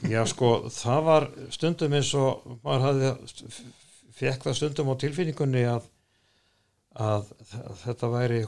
Já 0.08 0.22
sko, 0.30 0.70
það 0.72 1.00
var 1.08 1.26
stundum 1.52 1.96
eins 1.98 2.12
og 2.16 2.44
maður 2.64 2.84
hafði 2.86 3.10
fekk 4.14 4.46
það 4.46 4.56
stundum 4.60 4.92
á 4.94 5.00
tilfinningunni 5.02 5.64
að, 5.68 5.90
að 6.94 7.30
þetta 7.82 8.10
væri 8.12 8.42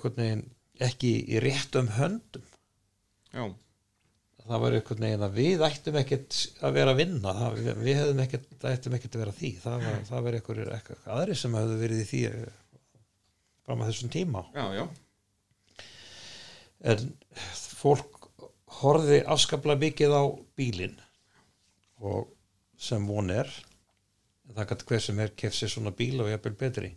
ekki 0.87 1.13
í 1.33 1.41
réttum 1.43 1.89
höndum. 1.97 2.45
Já, 3.33 3.47
það 4.47 4.63
var 4.63 4.77
einhvern 4.79 5.07
veginn 5.07 5.25
að 5.27 5.39
við 5.41 5.65
ættum 5.67 5.99
ekkert 6.01 6.37
að 6.63 6.77
vera 6.77 6.93
að 6.95 7.01
vinna 7.01 7.33
það, 7.41 7.57
við, 7.59 7.71
við 7.83 7.99
hefðum 8.01 8.23
ekkert, 8.27 8.53
ættum 8.71 8.99
ekkert 8.99 9.17
að 9.17 9.25
vera 9.25 9.37
því. 9.41 9.51
Það 9.65 9.87
var, 9.87 9.99
það 10.11 10.27
var 10.27 10.39
einhverjir 10.39 10.75
eitthvað 10.77 11.09
aðri 11.17 11.39
sem 11.41 11.59
hefðu 11.59 11.81
verið 11.81 12.03
í 12.03 12.07
því 12.11 12.23
eh, 12.31 12.45
fram 13.67 13.83
að 13.83 13.91
þessum 13.93 14.13
tíma. 14.15 14.45
Já, 14.55 14.67
já. 14.77 14.85
En 16.87 17.09
fólk 17.81 18.29
horfði 18.83 19.23
afskaplega 19.33 19.83
mikið 19.83 20.15
á 20.15 20.25
bílinn 20.59 20.99
og 22.05 22.29
sem 22.77 23.07
von 23.09 23.33
er 23.33 23.49
það 24.55 24.69
gæti 24.71 24.89
hver 24.91 25.03
sem 25.03 25.21
er 25.25 25.33
keft 25.39 25.59
sér 25.59 25.73
svona 25.73 25.93
bíl 25.97 26.21
og 26.21 26.29
jafnvel 26.31 26.59
betri 26.61 26.91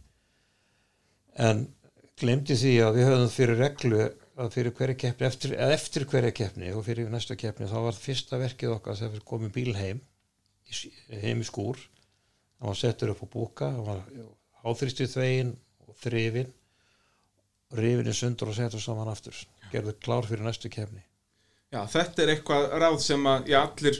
en 1.35 1.67
glemdi 2.19 2.57
því 2.57 2.73
að 2.83 2.99
við 2.99 3.09
höfum 3.09 3.31
fyrir 3.33 3.61
reglu 3.63 4.01
að 4.39 4.53
fyrir 4.55 4.75
hverja 4.75 4.99
keppni 5.03 5.27
eftir, 5.27 5.55
eftir 5.59 6.05
hverja 6.09 6.31
keppni 6.35 6.71
og 6.75 6.85
fyrir 6.87 7.09
næsta 7.11 7.35
keppni 7.39 7.67
þá 7.67 7.77
var 7.85 7.97
fyrsta 7.99 8.39
verkið 8.39 8.75
okkar 8.77 8.99
þegar 8.99 9.15
við 9.17 9.25
komum 9.27 9.51
bíl 9.55 9.73
heim 9.75 10.01
heim 11.09 11.41
í 11.41 11.47
skúr. 11.47 11.79
Hann 12.59 12.71
var 12.71 12.77
settur 12.77 13.13
upp 13.13 13.23
á 13.25 13.27
búka 13.31 13.71
hann 13.73 13.87
var 13.87 14.01
háþrýstið 14.63 15.13
þvegin 15.15 15.53
og 15.87 15.99
þrifin 16.03 16.55
rifin 17.79 18.09
í 18.09 18.15
sundur 18.15 18.51
og 18.51 18.57
settur 18.57 18.83
saman 18.83 19.11
aftur. 19.11 19.35
Gerðu 19.73 19.95
klár 20.01 20.27
fyrir 20.27 20.45
næstu 20.45 20.71
keppni. 20.73 21.03
Já, 21.69 21.83
þetta 21.85 22.23
er 22.23 22.31
eitthvað 22.33 22.71
ráð 22.81 22.97
sem 23.05 23.27
að 23.29 23.51
já, 23.51 23.59
allir 23.61 23.99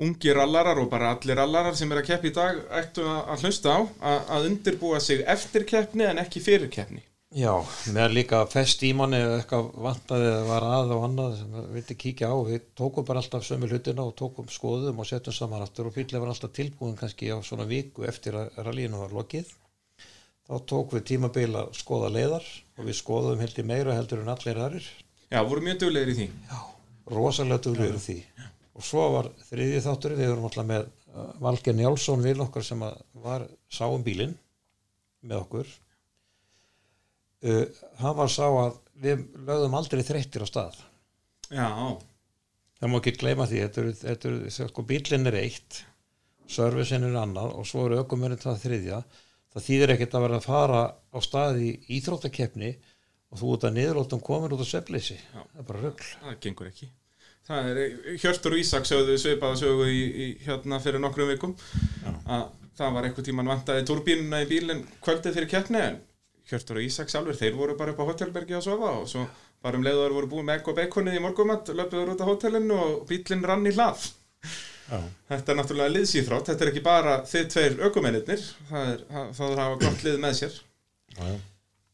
ungir 0.00 0.38
rallarar 0.38 0.80
og 0.80 0.88
bara 0.92 1.12
allir 1.14 1.38
rallarar 1.38 1.76
sem 1.76 1.90
er 1.92 2.00
að 2.00 2.08
keppi 2.08 2.30
í 2.32 2.34
dag 2.36 2.58
ættu 2.80 3.04
að, 3.04 3.20
að 3.34 3.44
hlusta 3.44 3.76
á 3.76 3.80
að, 3.80 4.18
að 4.36 4.48
undirbúa 4.50 5.00
sig 5.04 5.22
eftir 5.28 5.66
keppni 5.68 6.08
en 6.08 6.20
ekki 6.22 6.42
fyrir 6.44 6.72
keppni. 6.72 7.04
Já, 7.30 7.52
með 7.94 8.16
líka 8.16 8.40
fest 8.50 8.80
í 8.82 8.88
manni 8.96 9.20
eða 9.22 9.36
eitthvað 9.38 9.68
vantaði 9.84 10.30
eða 10.32 10.46
var 10.48 10.64
að 10.66 10.94
og 10.96 11.04
annað 11.06 11.36
sem 11.38 11.52
við 11.54 11.68
vildi 11.76 11.96
kíkja 12.02 12.30
á, 12.34 12.36
við 12.48 12.64
tókum 12.80 13.06
bara 13.06 13.22
alltaf 13.22 13.46
sömu 13.46 13.68
hlutina 13.70 14.02
og 14.02 14.16
tókum 14.18 14.48
skoðum 14.50 14.98
og 14.98 15.06
settum 15.06 15.36
saman 15.36 15.62
aftur 15.62 15.86
og 15.86 15.94
bílið 15.94 16.24
var 16.24 16.32
alltaf 16.32 16.50
tilbúin 16.56 16.98
kannski 16.98 17.30
á 17.30 17.38
svona 17.46 17.68
viku 17.70 18.08
eftir 18.10 18.34
að 18.40 18.58
rallínu 18.66 19.04
var 19.04 19.14
lokið. 19.14 19.54
Þá 20.50 20.54
tók 20.72 20.96
við 20.96 21.06
tímabil 21.12 21.52
að 21.54 21.70
skoða 21.78 22.10
leiðar 22.16 22.50
og 22.80 22.90
við 22.90 22.98
skoðum 22.98 23.44
heldur 23.44 23.70
meira 23.70 23.94
heldur 23.94 24.24
en 24.24 24.34
allir 24.34 24.58
aðrir. 24.66 24.90
Já, 25.30 25.44
voru 25.46 25.62
mjög 25.68 25.84
duglegir 25.84 26.10
í 26.10 26.18
því. 26.18 26.30
rosalega 27.14 27.62
duglegur 27.68 28.02
því 28.02 28.18
og 28.76 28.86
svo 28.86 29.06
var 29.16 29.30
þriðji 29.48 29.82
þáttur 29.84 30.16
við 30.18 30.30
vorum 30.32 30.46
alltaf 30.48 30.68
með 30.68 30.86
uh, 30.86 31.30
Valger 31.42 31.76
Njálsson 31.76 32.24
vil 32.24 32.36
okkar 32.44 32.66
sem 32.66 32.84
var 33.24 33.46
sá 33.72 33.86
um 33.88 34.04
bílinn 34.06 34.36
með 35.26 35.42
okkur. 35.42 35.72
Uh, 37.44 37.66
hann 38.00 38.16
var 38.18 38.30
sá 38.32 38.46
að 38.46 38.78
við 39.00 39.24
lögðum 39.48 39.76
aldrei 39.80 40.04
þreyttir 40.06 40.44
á 40.44 40.48
stað. 40.48 40.78
Já, 41.50 41.66
það 42.78 42.92
má 42.92 42.98
ekki 43.00 43.16
gleyma 43.18 43.48
því 43.50 43.64
þetta 43.64 43.82
eru, 43.82 43.96
þetta 44.04 44.30
eru, 44.30 44.52
sko, 44.60 44.86
bílinn 44.86 45.30
er 45.30 45.40
eitt 45.40 45.82
servicin 46.50 47.06
er 47.06 47.18
annað 47.18 47.56
og 47.58 47.66
svo 47.68 47.88
eru 47.88 48.00
ökumurinn 48.04 48.40
það 48.40 48.62
þriðja. 48.64 49.02
Það 49.50 49.66
þýðir 49.66 49.92
ekkert 49.96 50.14
að 50.14 50.24
vera 50.26 50.38
að 50.38 50.46
fara 50.46 50.80
á 50.94 51.18
stað 51.24 51.60
í 51.64 51.70
íþróttakeppni 51.96 52.70
og 53.30 53.40
þú 53.40 53.52
út 53.54 53.66
að 53.66 53.76
niðurlóttum 53.78 54.22
komin 54.22 54.54
út 54.54 54.62
á 54.62 54.66
svefleysi 54.66 55.16
það 55.30 55.58
er 55.62 55.66
bara 55.66 55.82
rögl 55.84 56.06
það 56.12 56.38
gengur 56.46 56.70
ekki. 56.70 56.90
Það 57.48 57.68
er, 57.70 57.78
Hjörtur 58.20 58.56
Ísak 58.60 58.86
sögðu 58.86 59.16
svipaða 59.18 59.58
sögu 59.58 59.88
í, 59.90 60.00
í 60.00 60.26
hérna 60.44 60.78
fyrir 60.82 61.02
nokkrum 61.02 61.30
vikum 61.32 61.54
að 62.26 62.48
það 62.78 62.94
var 62.96 63.08
eitthvað 63.08 63.26
tíman 63.30 63.50
vantaði 63.50 63.86
turbínuna 63.88 64.42
í 64.44 64.48
bílinn 64.50 64.84
kvöldið 65.04 65.36
fyrir 65.36 65.50
keppni 65.50 65.82
en 65.82 65.98
Hjörtur 66.50 66.80
og 66.80 66.86
Ísak 66.86 67.10
sjálfur, 67.10 67.36
þeir 67.38 67.56
voru 67.58 67.76
bara 67.78 67.94
upp 67.94 68.02
á 68.02 68.08
hotelbergi 68.10 68.56
að 68.58 68.66
sofa 68.66 68.92
og 69.00 69.08
svo 69.10 69.26
bara 69.62 69.78
um 69.78 69.84
leiður 69.84 70.16
voru 70.16 70.30
búið 70.30 70.46
með 70.48 70.58
egg 70.58 70.70
og 70.72 70.78
bekonið 70.78 71.18
í 71.18 71.22
morgumat, 71.22 71.70
löpuður 71.76 72.14
út 72.14 72.24
á 72.24 72.30
hotellinu 72.30 72.78
og 72.80 72.96
bílinn 73.10 73.44
rann 73.46 73.68
í 73.68 73.74
hlað. 73.76 74.08
Já. 74.90 74.98
Þetta 75.30 75.52
er 75.52 75.58
náttúrulega 75.60 75.94
liðsýþrótt, 75.94 76.48
þetta 76.50 76.66
er 76.66 76.70
ekki 76.72 76.82
bara 76.82 77.18
þið 77.30 77.50
tveir 77.54 77.76
ökumennir, 77.86 78.46
það 78.70 78.88
er, 78.94 79.04
að 79.12 79.60
hafa 79.60 79.76
gott 79.84 80.06
lið 80.06 80.18
með 80.24 80.36
sér. 80.40 80.56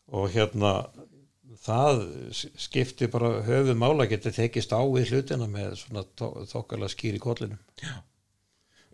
og 0.06 0.30
hérna 0.32 0.72
það 1.66 2.02
skipti 2.66 3.08
bara 3.12 3.40
höfuð 3.46 3.78
mála 3.78 4.08
geti 4.10 4.32
tekist 4.34 4.74
á 4.74 4.80
við 4.80 5.12
hlutina 5.12 5.48
með 5.50 5.78
svona 5.82 6.04
þokkala 6.50 6.90
skýr 6.92 7.18
í 7.18 7.22
kollinum. 7.22 7.60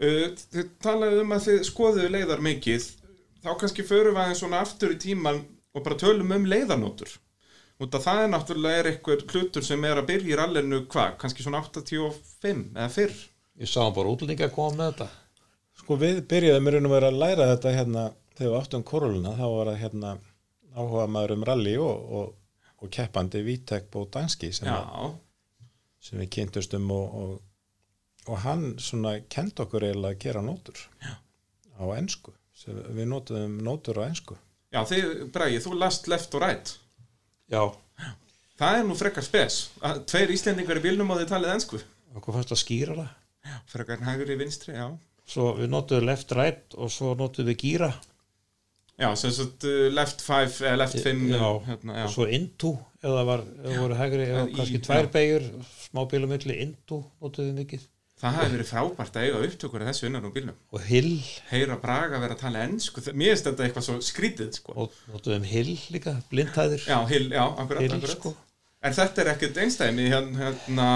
Uh, 0.02 0.32
þið 0.52 0.70
talaðu 0.82 1.22
um 1.22 1.34
að 1.36 1.48
þið 1.48 1.66
skoðuðu 1.68 2.12
leiðar 2.16 2.44
mikið. 2.44 2.88
Þá 3.42 3.50
kannski 3.60 3.84
förum 3.86 4.16
við 4.16 4.24
aðeins 4.24 4.42
svona 4.42 4.62
aftur 4.62 4.94
í 4.94 5.00
tíman 5.02 5.42
og 5.72 5.84
bara 5.84 5.98
tölum 5.98 6.34
um 6.36 6.48
leiðarnótur 6.48 7.18
út 7.82 7.96
af 7.96 8.04
það 8.04 8.20
er 8.22 8.30
náttúrulega 8.30 8.80
er 8.80 8.88
eitthvað 8.92 9.22
hlutur 9.32 9.64
sem 9.66 9.84
er 9.88 9.98
að 9.98 10.08
byrja 10.10 10.30
í 10.30 10.38
rallinu 10.38 10.82
hvað, 10.90 11.16
kannski 11.18 11.44
svona 11.44 11.62
85 11.64 12.60
eða 12.76 12.90
fyrr? 12.92 13.16
Ég 13.58 13.70
sá 13.70 13.82
bara 13.94 14.12
útlendinga 14.12 14.50
koma 14.54 14.76
með 14.78 14.92
þetta. 14.92 15.08
Sko 15.82 15.96
við 15.98 16.20
byrjuðum 16.30 16.68
í 16.68 16.74
raun 16.74 16.88
og 16.88 16.94
vera 16.94 17.10
að 17.10 17.18
læra 17.22 17.48
þetta 17.52 17.74
hérna 17.76 18.04
þegar 18.36 18.52
við 18.52 18.58
áttum 18.60 18.84
koruluna 18.86 19.34
þá 19.38 19.44
var 19.54 19.70
það 19.72 19.80
hérna 19.82 20.12
áhuga 20.76 21.08
maður 21.10 21.34
um 21.36 21.44
rally 21.48 21.74
og, 21.80 22.06
og, 22.18 22.30
og 22.82 22.90
keppandi 22.90 23.42
Vítek 23.46 23.88
Bódanski 23.92 24.52
sem, 24.52 24.66
Já, 24.68 24.76
að- 24.82 25.16
sem 26.02 26.18
við 26.22 26.30
kynntumst 26.36 26.74
um 26.78 26.90
og, 26.90 27.14
og, 27.22 27.40
og 28.28 28.38
hann 28.44 28.64
svona 28.82 29.16
kend 29.30 29.60
okkur 29.62 29.86
eiginlega 29.88 30.16
að 30.16 30.22
gera 30.26 30.42
nótur 30.42 30.80
Já. 31.02 31.14
á 31.78 31.84
ensku 31.98 32.34
sem 32.54 32.74
við 32.94 33.08
notuðum 33.10 33.54
nótur 33.64 33.98
á 34.02 34.06
ensku. 34.10 34.36
Já 34.72 34.82
þið, 34.88 35.30
Bragi, 35.32 35.58
þú 35.60 35.72
last 35.78 36.06
left 36.08 36.34
og 36.34 36.42
right. 36.44 36.74
Já, 37.52 37.62
það 38.60 38.76
er 38.78 38.84
nú 38.88 38.94
frekar 38.96 39.24
spes. 39.26 39.56
Að 39.84 40.04
tveir 40.08 40.30
Íslendingar 40.32 40.78
í 40.80 40.84
bílnum 40.84 41.10
og 41.12 41.18
þið 41.20 41.32
talið 41.32 41.54
ensku. 41.56 41.80
Okkur 42.16 42.36
fannst 42.38 42.54
að 42.54 42.60
skýra 42.62 42.94
það? 43.00 43.10
Frekar 43.72 44.04
hægur 44.06 44.30
í 44.32 44.36
vinstri, 44.38 44.74
já. 44.78 44.86
Svo 45.26 45.52
við 45.58 45.68
notuðum 45.72 46.06
left 46.08 46.32
right 46.38 46.74
og 46.78 46.90
svo 46.92 47.12
notuðum 47.18 47.50
við 47.52 47.58
gíra 47.64 47.90
Já, 49.00 49.08
sem 49.16 49.32
sagt 49.34 49.64
uh, 49.64 49.86
left 49.94 50.20
5 50.22 50.58
eða 50.66 50.76
left 50.82 50.98
5 51.00 51.22
já, 51.32 51.46
hérna, 51.66 51.94
já. 52.02 52.08
svo 52.12 52.26
into 52.28 52.74
eða 53.02 53.22
var, 53.26 53.46
voru 53.78 53.96
hægri 53.98 54.26
eða 54.28 54.44
kannski 54.52 54.82
tvær 54.84 55.08
beigur 55.14 55.48
smá 55.86 56.04
bílumilli 56.10 56.58
into 56.62 57.00
notuðum 57.22 57.50
við 57.50 57.64
mikið. 57.64 57.88
Það 58.22 58.36
hefði 58.38 58.54
verið 58.54 58.68
frábært 58.68 59.16
að 59.18 59.24
eiga 59.26 59.38
upptökur 59.48 59.82
af 59.82 59.88
þessu 59.90 60.06
innan 60.06 60.26
úr 60.28 60.34
bílnum. 60.36 60.58
Og 60.70 60.84
hill. 60.86 61.16
Heyra 61.48 61.78
Braga 61.82 62.20
vera 62.22 62.36
að 62.36 62.44
tala 62.44 62.60
ennsku 62.68 63.02
mér 63.10 63.32
finnst 63.32 63.48
þetta 63.48 63.64
eitthvað 63.66 63.86
svo 63.88 63.96
skrítið 64.06 64.52
sko. 64.60 64.74
og 64.78 65.00
notuðum 65.10 65.48
hill 65.50 65.72
líka, 65.90 66.14
blindhæðir. 66.30 66.84
Já, 66.86 67.00
hill, 67.10 67.32
já, 67.32 67.42
akkurat, 67.48 67.82
hill 67.82 67.96
akkurat. 67.96 68.14
sko. 68.14 68.34
En 68.82 68.94
þetta 68.94 69.24
er 69.24 69.32
ekkert 69.32 69.58
einstæmi 69.64 70.06
hérna, 70.12 70.38
hérna 70.44 70.88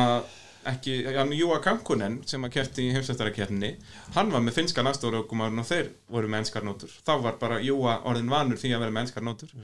ekki, 0.72 0.94
Júa 1.38 1.58
Kankunen 1.64 2.18
sem 2.28 2.42
að 2.46 2.54
kefti 2.56 2.86
í 2.88 2.94
heimsættarakeppni 2.96 3.70
hann 4.16 4.32
var 4.32 4.42
með 4.44 4.56
finnskan 4.60 4.88
aðstofurökumarinn 4.90 5.62
og 5.62 5.68
þeir 5.68 5.92
voru 6.12 6.28
með 6.32 6.44
enskar 6.44 6.66
nótur. 6.66 6.90
Þá 7.06 7.12
var 7.22 7.38
bara 7.40 7.60
Júa 7.64 8.00
orðin 8.10 8.30
vanur 8.32 8.58
því 8.60 8.72
að 8.76 8.84
vera 8.84 8.94
með 8.96 9.06
enskar 9.06 9.26
nótur. 9.26 9.54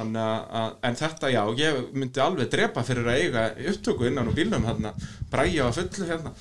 Þannig 0.00 0.20
að, 0.56 0.74
en 0.88 0.94
þetta 0.96 1.28
já, 1.34 1.40
ég 1.60 1.80
myndi 1.92 2.20
alveg 2.24 2.48
drepa 2.54 2.82
fyrir 2.88 3.08
að 3.12 3.18
eiga 3.20 3.42
upptöku 3.72 4.06
innan 4.08 4.30
úr 4.30 4.36
bílnum 4.38 4.64
hérna, 4.64 4.94
bræja 5.30 5.66
á 5.68 5.70
fullu 5.76 6.06
hérna. 6.08 6.32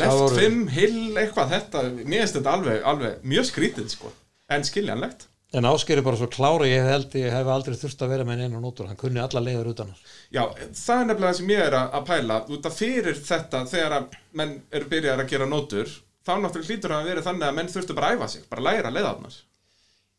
Left 0.00 0.16
voru- 0.16 0.38
5, 0.40 0.62
hill, 0.72 1.02
eitthvað 1.20 1.52
þetta, 1.52 1.82
mér 1.98 2.22
finnst 2.24 2.38
þetta 2.38 2.54
alveg, 2.56 2.78
alveg 2.88 3.18
mjög 3.28 3.44
skrítið 3.50 3.90
sko, 3.92 4.12
en 4.48 4.64
skiljanlegt 4.64 5.26
en 5.54 5.68
Ásgeir 5.68 6.00
er 6.00 6.06
bara 6.06 6.18
svo 6.18 6.28
klára 6.32 6.66
ég 6.68 6.88
held 6.88 7.14
ég 7.18 7.32
hef 7.32 7.50
aldrei 7.50 7.76
þurft 7.78 8.02
að 8.02 8.12
vera 8.14 8.26
með 8.26 8.46
einu 8.46 8.60
nótur. 8.60 8.88
Hann 8.90 8.98
kunni 9.00 9.22
alla 9.22 9.42
leiður 9.42 9.70
utan 9.72 9.92
hann 9.92 10.00
Já, 10.34 10.42
það 10.74 11.00
er 11.00 11.06
nefnilega 11.10 11.28
það 11.30 11.38
sem 11.38 11.52
ég 11.54 11.62
er 11.66 11.76
að, 11.78 11.92
að 11.98 12.06
pæla. 12.10 12.38
Út 12.56 12.68
af 12.70 12.78
fyrir 12.80 13.20
þetta 13.28 13.62
þegar 13.70 13.96
að 13.98 14.16
menn 14.40 14.56
eru 14.70 14.90
byrjar 14.92 15.22
að 15.22 15.30
gera 15.34 15.50
nótur 15.50 15.92
þá 16.26 16.32
náttúrulega 16.42 16.72
hlýtur 16.72 16.94
það 16.94 17.02
að 17.02 17.10
vera 17.12 17.26
þannig 17.28 17.46
að 17.48 17.58
menn 17.60 17.70
þurftu 17.70 17.96
bara 17.96 18.08
að 18.08 18.16
æfa 18.16 18.30
sig, 18.32 18.48
bara 18.50 18.66
læra 18.66 18.90
leiðarnar. 18.90 19.36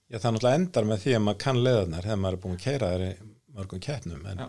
Já, 0.07 0.17
það 0.17 0.37
náttúrulega 0.37 0.61
endar 0.61 0.87
með 0.87 1.03
því 1.03 1.17
að 1.17 1.25
maður 1.25 1.41
kann 1.43 1.63
leðarnar 1.65 2.07
þegar 2.07 2.21
maður 2.23 2.37
er 2.37 2.43
búin 2.45 2.55
að 2.55 2.63
keira 2.63 2.91
í 2.95 3.09
mörgum 3.57 3.83
keppnum. 3.83 4.27
En, 4.31 4.45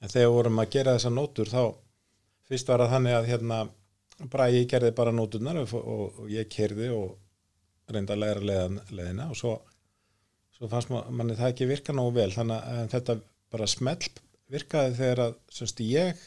en 0.00 0.12
þegar 0.14 0.32
vorum 0.32 0.62
að 0.62 0.70
gera 0.78 0.96
þessar 0.96 1.14
nótur 1.14 1.52
þá 1.52 1.62
fyrst 2.48 2.70
var 2.72 2.84
það 2.84 2.94
þannig 2.96 3.18
að 3.18 3.28
hérna 3.28 3.58
Bragi 4.32 4.64
gerði 4.66 4.94
bara 4.98 5.12
nóturnar 5.14 5.60
og, 5.60 5.74
og, 5.78 6.22
og 6.24 6.30
ég 6.32 6.48
kerði 6.50 6.88
og 6.90 7.18
reyndi 7.92 8.14
að 8.14 8.22
læra 8.24 8.64
leiðina 8.90 9.28
og 9.30 9.38
svo, 9.38 9.52
svo 10.58 10.68
fannst 10.72 10.90
ma- 10.90 11.04
manni 11.10 11.36
það 11.38 11.52
ekki 11.52 11.68
virka 11.70 11.94
nógu 11.96 12.14
vel 12.18 12.30
þannig 12.34 12.66
að 12.74 12.90
þetta 12.96 13.18
bara 13.54 13.66
smell 13.70 14.10
virkaði 14.52 14.94
þegar 14.98 15.22
að 15.28 15.34
semst, 15.52 15.80
ég 15.84 16.20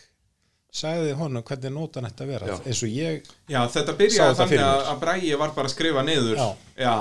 sagði 0.71 1.13
honum 1.19 1.43
hvernig 1.43 1.73
nótan 1.75 2.05
að 2.07 2.27
vera 2.29 2.47
Já. 2.47 2.57
eins 2.63 2.81
og 2.85 2.91
ég 2.95 3.25
Já, 3.51 3.61
þetta 3.75 3.95
byrjaði 3.99 4.27
þetta 4.29 4.43
þannig 4.45 4.65
að, 4.67 4.83
að 4.93 4.99
Bræi 5.05 5.31
var 5.41 5.55
bara 5.57 5.67
að 5.67 5.73
skrifa 5.75 6.03
niður 6.07 6.37
Já. 6.39 6.45
Já, 6.79 6.93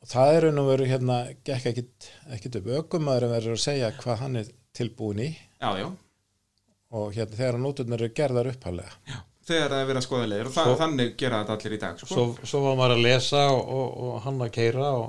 og 0.00 0.08
það 0.14 0.34
er 0.36 0.46
raun 0.46 0.60
og 0.62 0.68
veru 0.70 0.86
hérna 0.88 1.16
ekkit 1.58 2.60
upp 2.62 2.70
ökumæður 2.80 3.28
verður 3.34 3.58
að 3.58 3.64
segja 3.66 3.90
hvað 4.00 4.22
hann 4.24 4.40
er 4.40 4.48
tilbúin 4.78 5.20
í 5.26 5.28
já, 5.60 5.70
já 5.82 5.88
og 6.90 7.12
hérna 7.14 7.36
þegar 7.38 7.58
nóturnar 7.62 8.00
eru 8.00 8.14
gerðar 8.16 8.48
upphálega 8.54 9.18
þegar 9.50 9.68
það 9.74 9.80
er 9.82 9.88
verið 9.90 10.00
að 10.00 10.06
skoða 10.06 10.30
leiðir 10.30 10.48
og 10.48 10.54
það, 10.56 10.70
Svo- 10.70 10.78
þannig 10.80 11.12
gera 11.20 11.42
þetta 11.42 11.56
allir 11.58 11.74
í 11.76 11.80
dag 11.84 12.00
sko. 12.00 12.08
svo, 12.14 12.24
svo 12.48 12.60
var 12.64 12.78
maður 12.80 12.96
að 12.96 13.04
lesa 13.04 13.42
og, 13.52 13.60
og, 13.76 13.88
og 14.08 14.16
hann 14.24 14.40
að 14.46 14.52
keira 14.56 14.88
og 15.02 15.08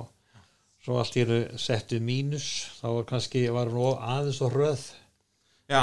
svo 0.82 0.98
allt 0.98 1.16
í 1.16 1.22
hennu 1.24 1.60
settu 1.60 2.00
mínus 2.02 2.48
þá 2.80 2.86
var 2.96 3.06
kannski, 3.12 3.44
var 3.54 3.70
nú 3.70 3.92
aðeins 3.94 4.40
og 4.44 4.56
röð. 4.56 4.88
Já, 5.70 5.82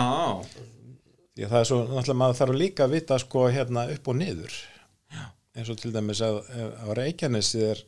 því 1.35 1.45
að 1.45 1.53
það 1.53 1.61
er 1.61 1.69
svo 1.69 1.79
náttúrulega 1.85 2.19
maður 2.21 2.39
þarf 2.41 2.59
líka 2.61 2.85
að 2.85 2.97
vita 2.97 3.19
sko 3.21 3.45
hérna 3.49 3.85
upp 3.93 4.11
og 4.11 4.19
niður. 4.19 4.57
Já. 5.09 5.23
eins 5.55 5.71
og 5.71 5.79
til 5.81 5.93
dæmis 5.95 6.21
að, 6.23 6.41
að 6.83 6.91
Reykjanesi 6.99 7.63
er, 7.71 7.81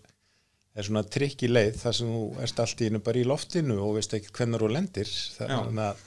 er 0.73 0.87
svona 0.87 1.03
trikk 1.17 1.43
í 1.45 1.51
leið 1.51 1.77
þar 1.83 1.97
sem 1.99 2.15
þú 2.15 2.23
erst 2.45 2.63
allt 2.63 2.81
í 2.81 2.89
hennu 2.89 3.03
bara 3.03 3.21
í 3.21 3.27
loftinu 3.27 3.77
og 3.83 3.97
veist 3.99 4.15
ekki 4.17 4.33
hvernig 4.39 4.63
þú 4.63 4.71
lendir. 4.71 5.13
Þannig 5.37 5.85
að, 5.85 6.03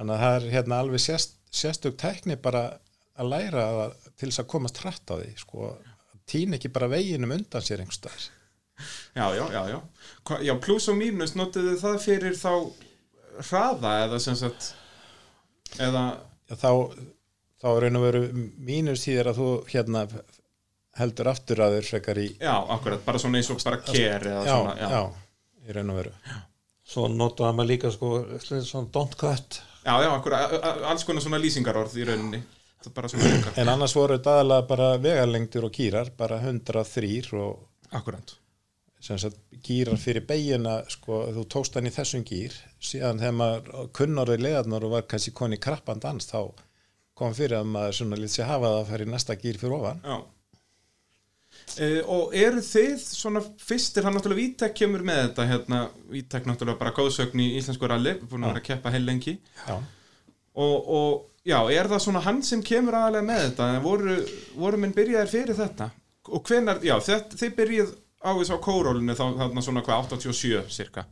þannig 0.00 0.16
að 0.16 0.24
það 0.24 0.36
er 0.40 0.50
hérna 0.56 0.82
alveg 0.82 1.04
sérst, 1.04 1.38
sérstök 1.52 2.00
tækni 2.00 2.40
bara 2.40 2.66
að 3.20 3.28
læra 3.28 3.66
að, 3.84 3.98
til 4.16 4.30
þess 4.30 4.42
að 4.42 4.52
komast 4.56 4.80
hratt 4.80 5.12
á 5.12 5.14
því 5.20 5.32
sko, 5.38 5.74
týn 6.24 6.56
ekki 6.56 6.72
bara 6.72 6.88
veginum 6.90 7.36
undan 7.36 7.64
sér 7.64 7.84
einhverstaðar 7.84 8.30
já, 9.14 9.26
já, 9.36 9.44
já, 9.52 9.62
já. 9.72 9.80
Hva, 10.28 10.38
já 10.44 10.54
Plus 10.60 10.88
og 10.92 10.98
mínus 10.98 11.34
notuðu 11.38 11.74
það 11.80 11.98
fyrir 12.04 12.36
þá 12.38 12.52
hraða 13.48 13.96
eða 14.06 14.20
sem 14.22 14.36
sagt 14.38 14.72
eða, 15.80 16.04
Já, 16.50 16.56
þá, 16.60 16.70
þá 17.62 17.66
er 17.72 17.82
raun 17.86 17.98
og 18.00 18.06
veru 18.06 18.22
mínus 18.60 19.04
því 19.06 19.18
að 19.22 19.34
þú 19.40 19.50
hérna 19.72 20.06
heldur 21.00 21.30
aftur 21.32 21.62
að 21.64 21.78
þér 21.78 21.88
frekar 21.88 22.20
í 22.20 22.28
já, 22.36 22.54
akkurat, 22.74 23.04
bara 23.06 23.20
svona 23.22 23.40
eins 23.40 23.50
og 23.52 23.60
bara 23.64 23.80
kér 23.86 24.26
eða 24.28 24.42
já, 24.44 24.56
svona, 24.56 24.74
já. 24.80 25.04
í 25.64 25.76
raun 25.76 25.92
og 25.94 26.00
veru. 26.02 26.16
Svo 26.92 27.06
notaði 27.08 27.56
maður 27.56 27.70
líka 27.70 27.92
sko 27.94 28.10
svona 28.44 28.90
don't 28.92 29.14
cut. 29.16 29.62
Já, 29.82 29.94
já, 30.04 30.10
akkurat, 30.12 30.58
alls 30.90 31.06
konar 31.08 31.24
svona 31.24 31.40
lýsingarorð 31.40 31.96
í 31.96 32.04
rauninni. 32.10 32.42
Það 32.82 32.94
bara 32.98 33.08
svona 33.12 33.30
auka 33.32 33.56
en 33.62 33.72
annars 33.72 33.96
voru 33.96 34.18
þetta 34.18 34.36
aðalega 34.36 34.68
bara 34.68 34.92
vegalengdur 35.02 35.68
og 35.68 35.74
kýrar 35.76 36.12
bara 36.18 36.40
103 36.42 37.12
og 37.38 37.68
Akkurat 37.92 38.36
gýrar 39.02 39.98
fyrir 39.98 40.26
beigina 40.26 40.76
sko, 40.90 41.24
þú 41.34 41.46
tókst 41.50 41.78
hann 41.78 41.88
í 41.88 41.94
þessum 41.94 42.22
gýr 42.26 42.54
síðan 42.82 43.18
þegar 43.22 43.38
maður 43.38 43.88
kunnorði 43.98 44.36
leðarnar 44.42 44.86
og 44.86 44.94
var 44.96 45.08
kannski 45.10 45.34
koni 45.34 45.58
krappan 45.62 46.02
dans 46.02 46.28
þá 46.28 46.52
kom 47.18 47.34
fyrir 47.36 47.60
að 47.60 47.72
maður 47.72 47.98
svona 47.98 48.30
sér 48.30 48.48
hafa 48.50 48.70
það 48.70 48.78
að 48.78 48.92
fara 48.92 49.06
í 49.06 49.10
næsta 49.12 49.36
gýr 49.40 49.58
fyrir 49.60 49.76
ofan. 49.78 50.06
Já. 50.06 50.20
Uh, 51.72 51.98
og 52.10 52.36
eru 52.36 52.62
þið 52.64 53.02
svona 53.04 53.42
fyrstir, 53.60 54.04
hann 54.06 54.16
náttúrulega 54.16 54.40
Vítek 54.40 54.74
kemur 54.76 55.04
með 55.06 55.20
þetta 55.26 55.48
hérna, 55.50 55.80
Vítek 56.10 56.46
náttúrulega 56.48 56.80
bara 56.80 56.94
góðsögn 56.96 57.42
í 57.44 57.48
íslensku 57.58 57.88
ralli, 57.88 58.14
búin 58.22 58.46
að 58.46 58.54
vera 58.54 58.62
að 58.62 58.68
keppa 58.70 58.92
heil 58.94 59.02
lengi. 59.04 59.34
Og, 59.68 60.88
og 60.96 61.48
já, 61.48 61.58
er 61.72 61.90
það 61.92 62.04
svona 62.06 62.24
hann 62.24 62.40
sem 62.46 62.64
kemur 62.64 62.96
aðalega 62.98 63.28
með 63.28 63.44
þetta, 63.46 63.68
voru, 63.84 64.16
voru 64.58 64.80
minn 64.80 64.96
byrjaðir 64.96 65.32
fyrir 65.32 65.60
þetta? 65.60 65.90
Og 66.32 66.44
hvenar, 66.48 66.80
já, 66.86 66.94
þetta, 67.04 67.40
þið 67.40 67.54
byrjið 67.60 67.94
á 68.22 68.30
þess 68.30 68.54
á 68.54 68.58
kórólinu 68.62 69.18
þarna 69.18 69.64
svona 69.64 69.82
hvað, 69.84 70.14
87 70.14 70.70
cirka. 70.70 71.06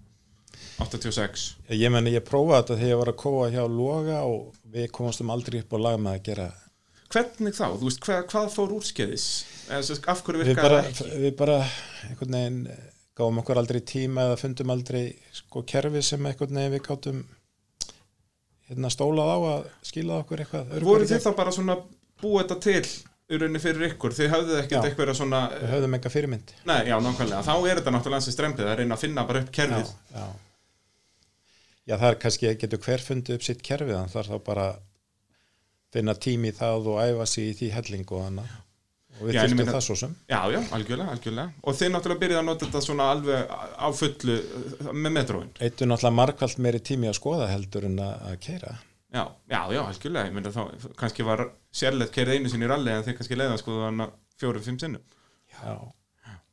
86 0.81 1.47
Ég 1.77 1.93
meni, 1.93 2.15
ég 2.15 2.25
prófaði 2.25 2.63
þetta 2.63 2.77
þegar 2.81 2.91
ég 2.91 3.01
var 3.01 3.13
að 3.13 3.19
kóa 3.21 3.49
hjá 3.53 3.63
Loga 3.69 4.23
og 4.29 4.55
við 4.73 4.91
komumstum 4.97 5.33
aldrei 5.33 5.61
upp 5.61 5.75
á 5.77 5.79
lag 5.85 5.99
með 6.01 6.17
að 6.17 6.27
gera 6.31 6.49
hvernig 7.11 7.57
þá, 7.57 7.67
þú 7.75 7.89
veist, 7.89 8.01
hvað, 8.05 8.21
hvað 8.31 8.49
fór 8.55 8.75
sagt, 9.89 10.09
af 10.11 10.23
hverju 10.27 10.45
virkaði 10.45 10.71
það 10.71 10.89
ekki? 10.93 11.11
við 11.25 11.37
bara 11.41 11.59
einhvern 12.07 12.37
veginn 12.39 12.61
eh, 12.71 12.89
gáum 13.19 13.43
okkur 13.43 13.61
aldrei 13.61 13.81
tíma 13.93 14.29
eða 14.29 14.41
fundum 14.41 14.73
aldrei 14.75 15.05
sko 15.35 15.65
kerfi 15.67 16.03
sem 16.07 16.31
einhvern 16.31 16.61
veginn 16.61 16.77
við 16.77 16.85
gátum 16.87 17.23
hérna 18.71 18.93
stólað 18.95 19.35
á 19.35 19.39
að 19.51 19.65
skila 19.91 20.21
okkur 20.23 20.45
eitthvað 20.45 20.77
voru 20.87 21.11
þið 21.11 21.25
þá 21.27 21.31
bara 21.43 21.55
svona 21.57 21.81
búið 22.23 22.45
þetta 22.45 22.61
til 22.69 23.10
í 23.31 23.39
rauninni 23.39 23.63
fyrir 23.63 23.87
ykkur, 23.93 24.15
þið 24.17 24.31
höfðuð 24.35 24.61
ekkert 24.61 24.77
Já. 24.77 24.87
eitthvað 24.91 25.13
svona 25.19 25.41
við 25.55 25.73
höfðum 25.75 25.97
enga 25.99 26.13
fyrirmynd. 26.13 26.55
Nei, 26.67 26.79
já, 26.89 26.97
nákvæmlega, 27.05 27.43
þá 27.47 27.55
er 27.57 27.81
þetta 27.81 27.95
náttúrulega 27.95 28.23
ansið 28.23 28.37
strempið 28.37 28.71
að 28.71 28.79
reyna 28.81 28.97
að 28.97 29.05
finna 29.05 29.27
bara 29.29 29.43
upp 29.45 29.51
já, 29.51 29.57
kerfið. 29.61 29.93
Já. 30.15 30.25
já, 31.87 31.95
það 31.95 32.09
er 32.09 32.19
kannski 32.25 32.55
getur 32.65 32.83
hver 32.87 33.07
fundið 33.07 33.39
upp 33.39 33.47
sitt 33.47 33.63
kerfið? 33.67 33.95
Þannig 34.01 34.17
þarf 34.17 34.33
þá 34.35 34.43
bara 34.51 34.67
finna 35.95 36.17
tími 36.27 36.51
í 36.51 36.59
það 36.59 36.91
og 36.91 37.01
æfa 37.05 37.31
sig 37.31 37.53
í 37.53 37.55
því 37.61 37.71
helling 37.79 38.13
og 38.15 38.27
hana 38.27 38.49
og 39.21 39.25
við 39.29 39.37
Já, 39.37 39.41
þurftum 39.45 39.73
það 39.75 39.83
svo 39.85 39.97
sem. 40.01 40.13
Já, 40.31 40.39
já, 40.49 40.61
algjörlega, 40.77 41.15
algjörlega. 41.15 41.57
Og 41.61 41.75
þið 41.77 41.91
náttúrulega 41.95 42.23
byrjuð 42.23 42.41
að 42.41 42.47
nota 42.47 42.67
þetta 42.67 42.85
svona 42.87 43.09
alveg 43.15 43.51
á 43.53 43.89
fullu 44.01 44.37
uh, 44.41 44.93
með 44.95 45.17
metróin. 45.19 45.51
Eittu 45.61 45.89
náttúrulega 45.89 46.19
markvælt 46.23 46.63
meiri 46.65 46.81
tími 46.91 47.11
að 47.11 47.19
skoða 47.19 47.51
heldur 47.51 47.87
en 47.91 47.99
að, 48.01 48.15
að 48.31 48.39
keira 48.47 48.79
Já, 49.11 49.25
já, 49.51 49.61
já, 49.75 49.81
algjörlega, 49.83 50.29
ég 50.29 50.35
myndi 50.37 50.53
þá 50.55 50.91
kannski 51.01 51.27
var 51.27 51.49
sérleitt 51.75 52.13
kerið 52.15 52.39
einu 52.39 52.53
sinni 52.53 52.69
í 52.69 52.71
ralli 52.71 52.93
en 52.95 53.03
þið 53.07 53.17
kannski 53.19 53.39
leiða 53.39 53.57
sko 53.59 53.81
þannig 53.81 54.13
fjóru, 54.39 54.63
fimm 54.63 54.79
sinnum. 54.79 55.17
Já, 55.51 55.75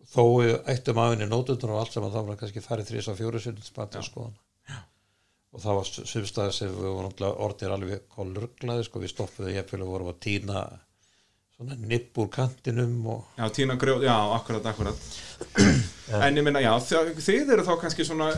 þó 0.09 0.23
eittum 0.73 1.01
aðinni 1.03 1.29
nótutur 1.29 1.75
og 1.75 1.83
allt 1.83 1.93
sem 1.93 2.07
að 2.07 2.17
það 2.17 2.31
var 2.31 2.39
kannski 2.41 2.65
farið 2.65 2.89
þrís 2.89 3.09
og 3.11 3.19
fjóru 3.19 3.43
sinni 3.43 3.65
spati 3.65 4.01
að 4.01 4.07
skoðan 4.09 4.37
og 5.57 5.63
það 5.63 5.77
var 5.79 5.87
sumstæði 5.89 6.53
sem 6.53 6.73
við 6.73 6.83
vorum 6.85 7.07
náttúrulega 7.07 7.45
orðir 7.45 7.73
alveg 7.73 8.03
kolurglaði 8.13 8.83
sko. 8.85 9.01
Við 9.01 9.13
stoppuðu 9.13 9.53
jafnvel 9.55 9.83
og 9.85 9.93
vorum 9.93 10.11
að 10.11 10.19
týna 10.27 10.63
svona 11.57 11.77
nipp 11.81 12.19
úr 12.21 12.29
kantinum 12.33 12.97
og 13.09 13.39
Já, 13.39 13.47
tína 13.55 13.77
grjóð, 13.81 14.05
já, 14.05 14.15
akkurat, 14.37 14.71
akkurat. 14.73 15.07
En 16.07 16.37
ég 16.39 16.45
minna, 16.45 16.61
já, 16.63 16.71
þið 16.79 17.49
eru 17.57 17.65
þá 17.67 17.73
kannski 17.81 18.05
svona 18.07 18.29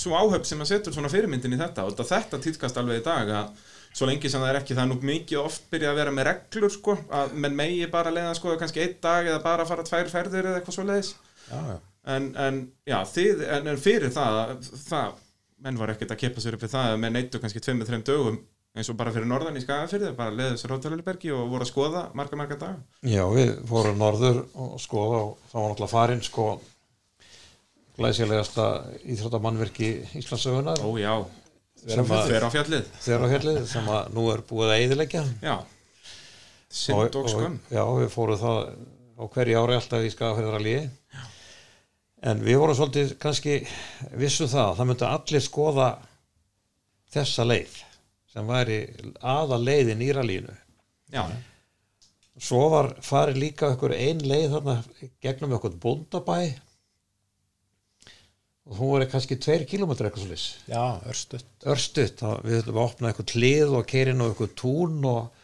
svo 0.00 0.16
áhöfn 0.16 0.48
sem 0.48 0.64
að 0.64 0.72
setur 0.72 0.96
svona 0.96 1.10
fyrirmyndin 1.12 1.56
í 1.56 1.60
þetta 1.60 1.86
og 1.88 1.98
þetta 1.98 2.40
týtkast 2.42 2.80
alveg 2.80 3.02
í 3.02 3.06
dag 3.06 3.32
að 3.42 3.62
svo 3.92 4.08
lengi 4.08 4.30
sem 4.32 4.40
það 4.40 4.52
er 4.52 4.58
ekki, 4.62 4.76
það 4.76 4.84
er 4.84 4.90
nú 4.90 4.98
mikið 5.10 5.40
oft 5.42 5.66
byrjað 5.72 5.92
að 5.92 5.98
vera 6.00 6.14
með 6.16 6.28
reglur, 6.30 6.72
sko, 6.72 6.94
að 7.12 7.34
menn 7.44 7.58
megi 7.58 7.88
bara 7.92 8.12
leiða, 8.14 8.36
sko, 8.38 8.54
kannski 8.60 8.84
einn 8.84 8.94
dag 9.04 9.28
eða 9.28 9.42
bara 9.44 9.66
fara 9.68 9.84
tvær 9.84 10.08
ferðir 10.12 10.48
eða 10.48 10.60
eitthvað 10.60 10.78
svo 10.78 10.86
leiðis 10.88 11.12
en, 11.52 12.30
en, 12.40 12.62
já, 12.88 12.98
þið, 13.12 13.44
en, 13.58 13.68
en 13.74 13.82
fyrir 13.82 14.14
það, 14.14 14.40
það, 14.86 15.20
menn 15.62 15.78
var 15.82 15.92
ekkert 15.92 16.16
að 16.16 16.22
keppa 16.24 16.42
sér 16.42 16.56
upp 16.56 16.64
við 16.64 16.72
það 16.72 16.94
að 16.94 17.04
menn 17.04 17.16
neittu 17.18 17.42
kannski 17.42 17.62
tveim 17.62 17.82
með 17.82 17.92
þreim 17.92 18.06
dögum 18.08 18.40
eins 18.72 18.88
og 18.88 18.96
bara 18.96 19.12
fyrir 19.12 19.28
norðan 19.28 19.58
í 19.60 19.62
Skagafyrði, 19.62 20.14
bara 20.16 20.32
leiðu 20.32 20.56
sér 20.56 20.72
Hóttalölubergi 20.72 21.32
og 21.36 21.50
voru 21.52 21.66
að 21.66 21.68
skoða 21.68 22.06
marga, 22.16 22.38
marga 22.40 22.56
daga. 22.56 22.78
já 23.04 23.22
við 23.28 23.50
fórum 23.68 23.98
norður 24.00 24.38
og 24.56 24.78
skoða 24.80 25.18
og 25.26 25.50
það 25.50 25.58
var 25.58 25.74
náttúrulega 25.74 25.92
farin 25.92 26.24
sko 26.24 26.46
glæsilegasta 27.98 28.66
íþróttamannverki 29.04 29.88
Íslandsögunar 30.20 30.80
Ó, 30.80 30.88
já, 31.00 31.12
sem 31.82 32.06
að 32.14 32.30
þeir 32.30 32.46
á 32.46 32.50
fjallið. 32.54 32.88
þeirra 33.04 33.28
fjallið 33.34 33.60
sem 33.72 33.90
að 33.92 34.10
nú 34.16 34.24
er 34.32 34.42
búið 34.48 34.70
að 34.72 34.80
eyðileggja. 34.80 35.22
Já, 35.42 35.56
synd 36.72 37.18
og 37.20 37.28
skömm. 37.32 37.58
já, 37.70 37.82
við 38.00 38.10
fórum 38.14 38.40
það 38.40 38.58
á 39.20 39.24
hverju 39.34 39.60
ári 39.62 39.76
alltaf 39.76 40.06
í 40.08 40.12
skafafyrðaralíi 40.14 40.82
en 42.22 42.40
við 42.46 42.58
vorum 42.62 42.78
svolítið 42.78 43.12
kannski 43.22 43.56
vissum 44.16 44.48
það 44.50 44.68
að 44.70 44.76
það 44.80 44.88
myndi 44.92 45.08
allir 45.10 45.42
skoða 45.44 45.88
þessa 47.12 47.44
leið 47.50 47.78
sem 48.32 48.46
væri 48.48 48.78
aða 49.20 49.58
leiðin 49.60 50.04
í 50.06 50.10
ralíinu 50.16 50.54
Já, 51.12 51.26
svo 52.40 52.62
var 52.72 52.92
farið 53.04 53.40
líka 53.42 53.72
okkur 53.74 53.92
ein 53.92 54.22
leið 54.24 54.54
þarna 54.54 54.76
gegnum 55.20 55.52
okkur 55.58 55.74
bóndabæ 55.82 56.38
og 58.68 58.78
hún 58.78 58.92
var 58.94 59.04
kannski 59.10 59.38
tveir 59.42 59.64
kilómetrar 59.66 60.10
eitthvað 60.10 60.28
svolítið 60.28 60.72
já 60.72 60.84
örstutt. 61.10 61.48
Örstutt, 61.66 62.20
þá 62.22 62.42
við 62.46 62.58
þurfum 62.60 62.78
að 62.78 62.84
opna 62.84 63.10
eitthvað 63.10 63.34
hlið 63.36 63.76
og 63.78 63.86
keirin 63.90 64.22
og 64.22 64.32
eitthvað 64.32 64.52
tún 64.60 65.06
og 65.10 65.40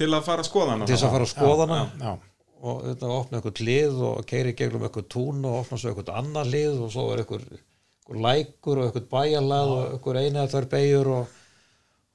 til 0.00 0.10
að 0.14 0.26
fara 0.26 0.44
að 0.44 0.48
skoða 0.48 0.74
hana. 0.74 0.86
til 0.88 0.96
að 0.96 1.14
fara 1.14 1.26
að 1.26 1.32
skoða 1.34 1.66
hana. 1.66 1.80
Já, 2.00 2.12
og 2.60 2.78
þetta 2.86 3.10
opna 3.16 3.40
eitthvað 3.40 3.60
hlið 3.64 3.98
og 4.06 4.22
keiri 4.30 4.54
gegnum 4.56 4.86
eitthvað 4.86 5.10
tún 5.12 5.44
og 5.48 5.58
opna 5.58 5.80
svo 5.80 5.90
eitthvað 5.90 6.14
annar 6.20 6.48
hlið 6.48 6.78
og 6.86 6.94
svo 6.94 7.06
er 7.12 7.22
eitthvað, 7.24 7.46
eitthvað 7.50 8.22
lækur 8.26 8.80
og 8.80 8.86
eitthvað 8.86 9.10
bæjalað 9.16 9.74
og 9.74 9.82
eitthvað 9.88 10.20
eina 10.22 10.44
eða 10.44 10.52
þar 10.54 10.68
beigur 10.74 11.12
og, 11.16 11.34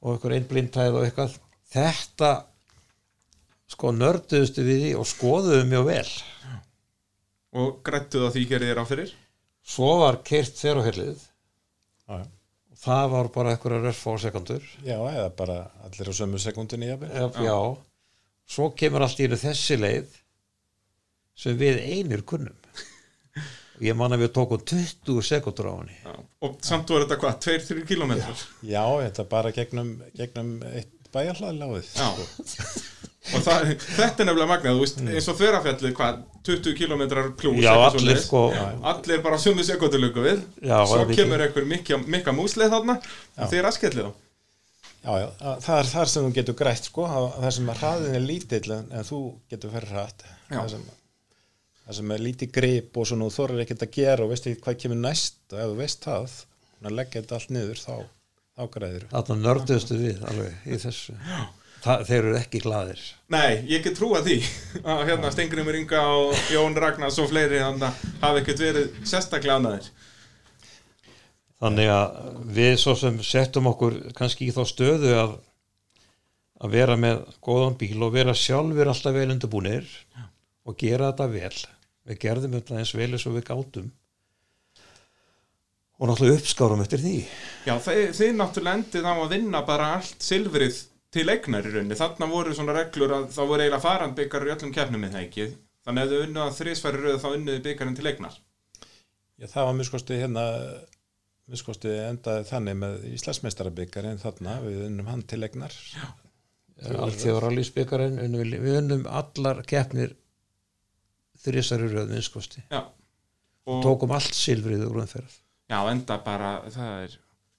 og 0.01 0.15
eitthvað 0.15 0.37
einblindtæð 0.39 0.99
og 0.99 1.07
eitthvað. 1.09 1.37
Þetta 1.75 2.31
sko 3.75 3.91
nörduðustu 3.91 4.63
við 4.65 4.81
því 4.85 4.95
og 5.01 5.09
skoðuðu 5.09 5.67
mjög 5.69 5.87
vel. 5.91 6.07
Og 7.55 7.77
grættuð 7.87 8.27
að 8.27 8.35
því 8.35 8.47
gerir 8.49 8.71
þér 8.71 8.81
á 8.81 8.85
fyrir? 8.87 9.13
Svo 9.65 9.91
var 10.03 10.21
keirt 10.27 10.57
þér 10.59 10.81
á 10.81 10.87
hellið 10.87 11.23
og 12.15 12.27
það 12.85 13.07
var 13.15 13.31
bara 13.33 13.55
eitthvað 13.55 13.87
röf 13.87 14.03
á 14.05 14.13
sekundur 14.21 14.67
já, 14.85 14.97
eða 14.99 15.29
bara 15.37 15.57
allir 15.87 16.11
á 16.11 16.13
sömu 16.13 16.41
sekundinni 16.41 16.91
jafnvel. 16.91 17.11
já, 17.11 17.47
já. 17.47 17.57
svo 18.45 18.69
kemur 18.77 19.05
allt 19.05 19.23
í 19.23 19.29
þessi 19.31 19.79
leið 19.79 20.19
sem 21.35 21.57
við 21.59 21.81
einir 21.81 22.23
kunnum 22.27 22.55
og 23.75 23.83
ég 23.89 23.97
man 23.97 24.15
að 24.15 24.27
við 24.27 24.35
tókum 24.37 24.61
20 24.61 25.25
sekundur 25.25 25.71
á 25.71 25.73
henni 25.81 25.97
Já. 25.97 26.13
Og 26.45 26.59
samt 26.63 26.91
voru 26.91 27.07
þetta 27.07 27.17
hvað, 27.23 27.39
2-3 27.47 27.87
kilometrar? 27.89 28.43
Já, 28.61 28.83
þetta 29.01 29.25
bara 29.31 29.51
gegnum, 29.55 29.95
gegnum 30.15 30.59
eitt 30.69 30.94
bæjarhlaðláðið. 31.15 31.89
Já. 31.95 32.09
Og 33.33 33.41
það, 33.41 33.63
þetta 33.81 34.21
er 34.21 34.27
nefnilega 34.29 34.49
magnað, 34.51 34.75
þú 34.77 34.81
veist, 34.83 34.99
eins 35.01 35.27
og 35.31 35.37
þverrafjallið, 35.39 35.93
hvað, 35.97 36.17
20 36.45 36.75
kilometrar 36.77 37.29
pluss 37.39 37.63
Já, 37.63 37.71
allir 37.87 38.19
sko 38.21 38.41
Allir 38.91 39.23
bara 39.25 39.39
sömu 39.41 39.63
sekundulöku 39.65 40.21
við 40.27 40.43
Já, 40.61 40.75
Svo 40.85 41.07
kemur 41.09 41.41
einhver 41.41 41.65
mikka, 41.65 41.97
mikka 42.05 42.35
múslið 42.37 42.69
þarna 42.75 42.99
og 43.41 43.55
er 43.57 43.65
askellið 43.71 44.11
þá 44.11 44.11
Já, 45.05 45.15
já, 45.23 45.25
að- 45.41 45.63
það 45.65 45.79
er 45.79 45.89
þar 45.89 46.11
sem 46.11 46.23
þú 46.27 46.29
getur 46.37 46.55
grætt, 46.61 46.85
sko, 46.91 47.03
að- 47.09 47.33
það 47.41 47.51
sem 47.57 47.67
að 47.73 47.81
hraðin 47.81 48.15
er 48.19 48.23
lítill 48.29 48.71
en, 48.77 48.85
en 48.99 49.03
þú 49.09 49.19
getur 49.53 49.73
fyrir 49.73 49.91
hratt. 49.93 50.23
Já. 50.49 50.55
Það 50.59 50.69
sem, 50.75 50.85
það 51.85 51.97
sem 51.99 52.13
er 52.15 52.23
lítið 52.25 52.53
grip 52.59 52.97
og 53.01 53.05
svona 53.09 53.27
þú 53.29 53.35
þorir 53.39 53.61
ekkert 53.65 53.85
að 53.85 53.91
gera 53.99 54.25
og 54.25 54.31
veist 54.33 54.47
ekki 54.49 54.61
hvað 54.65 54.79
kemur 54.85 55.01
næst 55.03 55.37
og 55.53 55.59
ef 55.61 55.69
þú 55.73 55.75
veist 55.81 56.07
það, 56.07 56.37
að 56.85 56.95
leggja 57.01 57.21
þetta 57.21 57.37
allt 57.37 57.53
niður, 57.57 57.81
þá, 57.85 57.93
þá 58.55 58.65
græðir. 58.73 59.05
þarna 59.11 59.37
nörduðustu 59.43 59.99
við 59.99 60.25
alveg 60.31 60.65
í 60.65 60.81
þessu. 60.81 61.15
Þa, 61.85 61.99
þeir 62.07 62.17
eru 62.17 62.35
ekki 62.39 62.63
glaðir. 62.63 63.01
Nei, 63.29 63.61
ég 63.69 63.83
get 63.85 63.97
trúa 63.99 64.23
því 64.25 64.39
að 64.81 65.03
hérna 65.11 65.29
Stengrimur 65.33 65.77
Inga 65.77 66.01
og 66.15 66.33
Jón 66.49 66.77
Ragnars 66.81 67.19
og 67.21 67.29
fleiri 67.29 67.61
þannig 67.61 67.85
að 67.91 68.05
hafa 68.23 68.41
ekkert 68.41 68.63
verið 68.63 69.01
sérstaklega 69.05 69.59
ánæðir 69.59 69.91
þannig 71.61 71.89
að 71.89 72.15
við 72.55 72.73
svo 72.81 72.95
sem 72.99 73.19
settum 73.23 73.69
okkur 73.71 73.99
kannski 74.17 74.49
í 74.49 74.55
þá 74.55 74.63
stöðu 74.69 75.13
að 75.17 75.35
að 76.63 76.71
vera 76.75 76.95
með 76.99 77.23
góðan 77.43 77.77
bíl 77.79 77.99
og 78.05 78.13
vera 78.15 78.35
sjálfur 78.37 78.89
alltaf 78.91 79.15
vel 79.15 79.27
undirbúinir 79.33 79.87
og 80.65 80.77
gera 80.79 81.11
þetta 81.11 81.27
vel. 81.33 81.57
Við 82.05 82.19
gerðum 82.21 82.55
þetta 82.55 82.79
eins 82.79 82.93
vel 82.95 83.09
eins 83.11 83.25
og 83.27 83.35
við 83.35 83.47
gátum 83.49 83.89
og 85.99 86.09
náttúrulega 86.09 86.41
uppskárum 86.41 86.83
eftir 86.83 87.03
því. 87.03 87.19
Já, 87.67 87.75
þið, 87.85 88.01
þið 88.17 88.33
náttúrulega 88.39 88.79
endið 88.79 89.07
á 89.07 89.13
að 89.15 89.35
vinna 89.35 89.61
bara 89.67 89.91
allt 89.97 90.25
silfrið 90.25 90.81
til 91.15 91.27
eignar 91.31 91.67
í 91.67 91.71
rauninni. 91.71 91.99
Þarna 91.99 92.31
voru 92.31 92.55
svona 92.55 92.75
reglur 92.75 93.13
að 93.15 93.29
það 93.35 93.51
voru 93.51 93.63
eiginlega 93.65 93.85
farandbyggar 93.85 94.47
í 94.47 94.51
öllum 94.55 94.75
keppnum 94.75 95.05
með 95.05 95.15
það 95.15 95.27
ekki? 95.27 95.47
Þannig 95.85 96.03
að 96.03 96.11
þau 96.11 96.25
unnu 96.25 96.43
að 96.43 96.57
þrísfæri 96.59 97.01
rauð 97.05 97.21
þá 97.23 97.29
unnuði 97.31 97.63
byggarinn 97.69 97.95
til 97.95 98.09
eignar. 98.09 98.35
Já, 99.35 99.47
það 99.47 99.69
var 99.69 99.79
miskosti 99.79 100.19
hérna, 100.19 100.43
miskosti 101.51 101.95
endaði 102.09 102.45
þannig 102.49 102.77
með 102.81 103.07
Íslandsmeistarabyggar 103.13 104.09
en 104.09 104.21
þarna, 104.21 104.59
við 104.65 104.85
unnum 104.89 105.11
hann 105.11 105.23
til 105.29 105.43
þjóður 106.75 107.47
alveg 107.49 107.67
spikarinn 107.69 108.19
við 108.43 108.77
unnum 108.81 109.05
allar 109.07 109.61
keppnir 109.67 110.15
þrísari 111.45 111.87
röð 111.91 112.11
minnskosti 112.11 112.63
Já, 112.67 112.81
og, 113.69 113.81
tókum 113.85 114.13
allt 114.15 114.35
silfrið 114.35 114.83
úr 114.89 115.03
umferð 115.05 115.37
já, 115.71 115.77
enda 115.91 116.17
bara, 116.25 116.57
það 116.73 116.97
er 117.03 117.15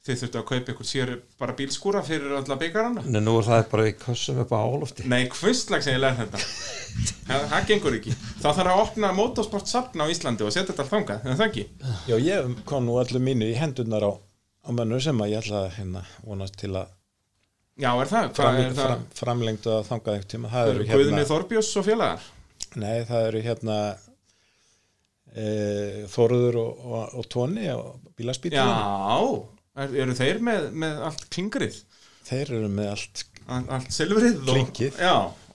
þið 0.07 0.21
þurftu 0.21 0.39
að 0.39 0.45
kaupa 0.51 0.73
ykkur 0.73 0.87
sér 0.87 1.13
bara 1.41 1.55
bílskúra 1.59 2.03
fyrir 2.07 2.35
alla 2.39 2.57
byggarana 2.61 3.03
en 3.03 3.25
nú 3.27 3.33
er 3.41 3.47
það 3.49 3.65
bara 3.73 3.87
í 3.91 3.95
kössum 3.99 4.39
upp 4.45 4.53
á 4.55 4.59
álofti. 4.63 5.07
Nei, 5.11 5.25
hvistlag 5.35 5.83
sem 5.83 5.97
ég 5.97 6.03
lærði 6.05 6.27
þetta. 6.27 6.43
Það, 7.27 7.47
það 7.51 7.65
gengur 7.71 7.97
ekki. 7.99 8.15
Þá 8.39 8.47
þarf 8.47 8.71
að 8.71 8.83
opna 8.85 9.11
motorsport 9.17 9.71
safna 9.71 10.07
á 10.07 10.13
Íslandi 10.13 10.47
og 10.47 10.55
setja 10.55 10.71
þetta 10.71 10.87
þangað, 10.93 11.27
en 11.27 11.41
það 11.41 11.49
ekki? 11.49 11.65
Já, 12.07 12.17
ég 12.23 12.53
kom 12.71 12.87
nú 12.87 13.01
allir 13.03 13.25
mínu 13.27 13.51
í 13.51 13.57
hendurnar 13.59 14.07
á, 14.07 14.13
á 14.15 14.71
mönnur 14.71 15.03
sem 15.03 15.25
að 15.25 15.33
ég 15.35 15.43
ætla 15.43 15.65
hérna, 15.75 16.05
vonast 16.23 16.57
til 16.63 16.71
að 16.77 16.95
Já, 17.77 17.91
er 18.01 18.09
það? 18.09 18.31
Fram, 18.39 18.57
er 18.57 18.71
það? 18.73 18.87
fram, 18.87 19.03
framlengdu 19.19 19.73
að 19.75 19.83
þangað 19.91 20.15
einhvern 20.15 20.31
tíma. 20.33 20.51
Það 20.55 20.71
Guðni 20.79 20.93
hérna, 20.95 21.25
Þorbjós 21.29 21.73
og 21.77 21.85
félagar? 21.85 22.23
Nei, 22.81 22.95
það 23.09 23.27
eru 23.27 23.43
hérna 23.45 23.77
e, 25.37 25.47
Þóruður 26.13 26.59
og, 26.63 26.83
og, 26.89 27.15
og 27.21 27.29
Tóni 27.33 27.69
og 27.75 28.11
bílaspítalinn 28.17 28.73
Já, 28.73 29.21
er, 29.85 29.95
eru 30.05 30.17
þeir 30.19 30.41
með, 30.49 30.69
með 30.85 31.01
allt 31.11 31.25
klingrið? 31.35 31.81
þeir 32.27 32.55
eru 32.61 32.69
með 32.73 32.93
allt 32.97 33.25
Allt, 33.47 33.69
allt 33.71 33.93
silfrið? 33.95 34.41
og- 34.43 34.49
Klingið. 34.51 34.97
Já, 34.99 35.13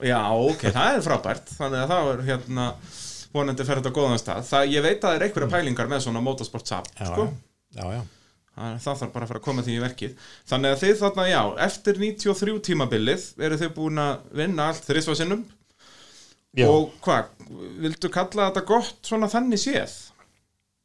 já, 0.08 0.20
ok, 0.32 0.62
það 0.72 0.94
er 0.96 1.02
frábært 1.10 1.50
Þannig 1.58 1.82
að 1.82 1.90
það 1.92 2.12
er 2.14 2.22
hérna 2.30 2.68
vonandi 3.34 3.66
fer 3.68 3.82
þetta 3.82 3.92
á 3.92 3.98
góðan 3.98 4.22
stað 4.22 4.46
það, 4.48 4.70
Ég 4.78 4.86
veit 4.86 4.98
að 5.02 5.08
það 5.10 5.18
er 5.18 5.26
einhverja 5.28 5.52
pælingar 5.58 5.90
með 5.92 6.04
svona 6.06 6.22
motorsport 6.24 6.72
já, 6.72 6.80
sko. 7.10 7.26
Það, 8.52 8.78
þarf 8.84 9.12
bara 9.14 9.26
að 9.26 9.30
fara 9.32 9.40
að 9.40 9.46
koma 9.46 9.64
því 9.66 9.76
í 9.78 9.82
verkið 9.84 10.16
Þannig 10.52 10.74
að 10.76 10.82
þið 10.86 10.96
þarna, 11.02 11.26
já, 11.32 11.42
eftir 11.68 12.00
93 12.02 12.56
tímabilið 12.68 13.28
eru 13.48 13.60
þið 13.62 13.72
búin 13.78 14.02
að 14.04 14.26
vinna 14.42 14.66
allt 14.72 14.88
þrísvað 14.88 15.20
sinnum 15.22 15.44
Já. 16.58 16.68
og 16.68 16.92
hvað, 17.04 17.30
vildu 17.80 18.10
kalla 18.12 18.50
þetta 18.50 18.64
gott 18.68 19.08
svona 19.08 19.30
þannig 19.32 19.62
séð? 19.62 19.94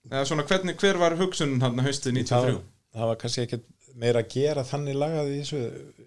Eða 0.07 0.27
svona 0.29 0.45
hvernig, 0.47 0.77
hver 0.79 1.01
var 1.01 1.17
hugsunin 1.19 1.63
hann 1.65 1.83
haustið 1.83 2.21
93? 2.21 2.53
það, 2.55 2.61
það 2.95 3.11
var 3.11 3.21
kannski 3.23 3.45
ekki 3.47 3.61
meira 3.99 4.23
að 4.23 4.35
gera 4.37 4.65
þannig 4.69 4.99
lagað 5.01 5.33
í 5.33 5.39
þessu 5.41 5.63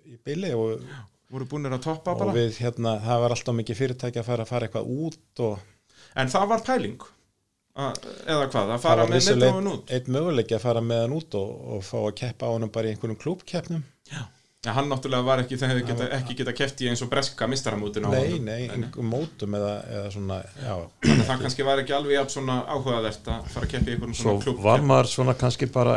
í 0.07 0.19
bili 0.25 0.53
og, 0.55 0.85
Voru 1.29 1.45
búinir 1.45 1.75
að 1.75 1.83
toppa 1.85 2.15
og 2.17 2.31
við 2.33 2.55
hérna, 2.63 2.95
það 3.03 3.19
var 3.21 3.33
alltaf 3.35 3.53
mikið 3.59 3.77
fyrirtæki 3.77 4.17
að 4.17 4.29
fara 4.31 4.45
að 4.45 4.49
fara 4.49 4.65
eitthvað 4.65 4.87
út 5.05 5.41
og 5.45 5.59
En 6.17 6.31
það 6.31 6.45
var 6.49 6.63
pæling? 6.65 7.03
Að, 7.79 7.99
eða 8.25 8.47
hvað, 8.49 8.71
að 8.73 8.81
fara 8.81 9.03
með 9.05 9.19
vissulega 9.19 9.51
meðdóin 9.53 9.67
einn 9.67 9.75
út? 9.75 9.91
einn 9.93 10.15
möguleiki 10.15 10.55
að 10.57 10.63
fara 10.63 10.81
með 10.83 11.03
hann 11.03 11.13
út 11.19 11.37
og, 11.37 11.51
og 11.75 11.83
fá 11.85 11.97
að 11.99 12.15
keppa 12.23 12.49
á 12.49 12.51
hann 12.55 12.71
bara 12.73 12.89
í 12.89 12.95
einhverjum 12.95 13.19
klúbkeppnum 13.21 13.83
Já, 14.59 14.73
hann 14.75 14.89
náttúrulega 14.91 15.23
var 15.23 15.39
ekki, 15.39 15.55
það 15.55 15.69
hefði 15.71 15.83
geta, 15.87 16.05
ekki 16.17 16.33
geta 16.41 16.51
keft 16.51 16.81
í 16.83 16.89
eins 16.91 16.99
og 17.05 17.07
breska 17.11 17.47
mistaramótin 17.47 18.03
á 18.03 18.11
nei, 18.11 18.41
nei, 18.43 18.65
einhverjum 18.67 19.07
mótum 19.07 19.53
eða, 19.55 19.69
eða 19.87 20.09
svona, 20.11 20.39
já, 20.59 20.73
Þannig 21.05 21.21
að 21.23 21.29
það 21.29 21.43
kannski 21.45 21.67
var 21.69 21.81
ekki 21.85 21.95
alveg 21.95 22.17
jafn 22.17 22.33
svona 22.33 22.57
áhugavert 22.67 23.29
að 23.31 23.47
fara 23.53 23.69
að 23.69 23.71
keppa 23.71 23.87
í 23.87 23.93
einhverjum 23.95 24.17
svo 24.19 24.25
svona 24.25 24.43
klúb 24.43 24.59
var 24.65 24.83
maður 24.91 25.11
svona 25.13 25.37
kannski 25.39 25.69
bara 25.71 25.95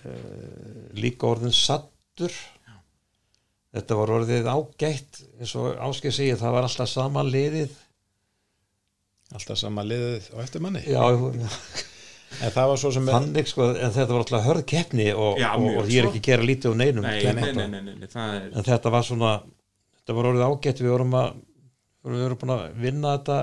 uh, 0.00 0.88
líka 1.04 1.28
orðin 1.34 1.52
sattur 1.52 2.32
þetta 3.74 4.00
var 4.00 4.16
orðið 4.18 4.48
ágætt 4.54 5.20
eins 5.36 5.56
og 5.60 5.66
áskil 5.90 6.16
segið 6.16 6.40
það 6.46 6.56
var 6.56 6.68
alltaf 6.70 6.88
sama 6.88 7.28
liðið. 7.28 7.72
Alltaf 9.34 9.60
sama 9.60 9.84
liðið 9.84 10.32
á 10.32 10.36
eftir 10.46 10.64
manni 10.64 10.80
já, 10.88 11.04
en 12.40 12.54
það 12.54 12.70
var 12.72 12.80
svo 12.82 12.92
sem 12.94 13.10
þannig 13.10 13.50
sko 13.50 13.68
en 13.72 13.94
þetta 13.94 14.10
var 14.12 14.24
alltaf 14.24 14.46
hörð 14.48 14.64
keppni 14.74 15.10
og, 15.12 15.40
Já, 15.40 15.50
og, 15.54 15.66
mjög 15.66 15.80
og 15.82 15.92
ég 15.92 16.00
er 16.00 16.08
svo. 16.08 16.12
ekki 16.12 16.22
að 16.22 16.28
gera 16.30 16.48
lítið 16.50 16.70
úr 16.72 16.80
neinum 16.80 17.06
Nei, 17.06 17.18
nei, 17.22 17.34
nei, 17.34 17.66
nei, 17.68 17.82
nei, 17.82 17.94
nei, 18.00 18.08
það 18.10 18.38
er 18.38 18.48
en 18.50 18.68
þetta 18.70 18.94
var 18.94 19.06
svona 19.10 19.34
þetta 20.00 20.18
var 20.18 20.30
orðið 20.32 20.48
ágætt 20.48 20.82
við 20.84 20.94
vorum 20.94 21.18
að 21.20 21.30
við 22.04 22.24
vorum 22.26 22.40
búin 22.42 22.54
að 22.56 22.64
vinna 22.84 23.14
þetta 23.16 23.38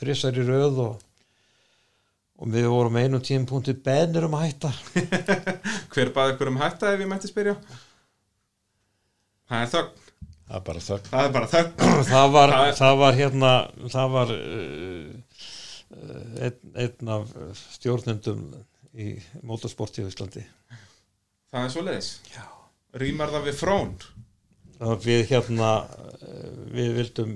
þrissar 0.00 0.40
í 0.40 0.46
röð 0.48 0.80
og 0.86 0.94
og 2.34 2.50
við 2.50 2.66
vorum 2.68 2.96
einum 2.98 3.22
tímpunkti 3.24 3.76
beðnir 3.84 4.26
um 4.26 4.34
að 4.36 4.48
hætta. 4.48 4.70
Hver 5.94 6.10
baði 6.14 6.34
ykkur 6.34 6.50
um 6.50 6.58
hætta 6.60 6.90
ef 6.92 7.04
ég 7.04 7.10
mætti 7.10 7.30
spyrja? 7.30 7.54
Það 9.48 9.60
er 9.60 9.70
þögn, 9.74 10.00
það 10.48 10.56
er 10.58 10.64
bara 10.64 10.82
þögn. 10.84 11.04
Það 11.14 12.34
það 12.34 12.64
það 12.80 12.98
var 13.02 13.18
hérna 13.20 13.52
það 13.94 14.14
var 14.16 14.34
uh, 14.34 15.06
einn, 15.94 16.74
einn 16.74 17.12
af 17.16 17.32
stjórnendum 17.74 18.46
í 18.94 19.14
motorsporti 19.46 20.04
í 20.04 20.08
Íslandi. 20.10 20.44
Það 21.50 21.66
er 21.66 21.74
svoleiðis? 21.74 22.12
Rýmar 22.94 23.32
það 23.34 23.48
við 23.50 23.58
frón? 23.58 23.92
Við 25.04 25.26
hérna 25.30 25.74
uh, 25.84 26.62
við 26.74 26.96
vildum 26.98 27.34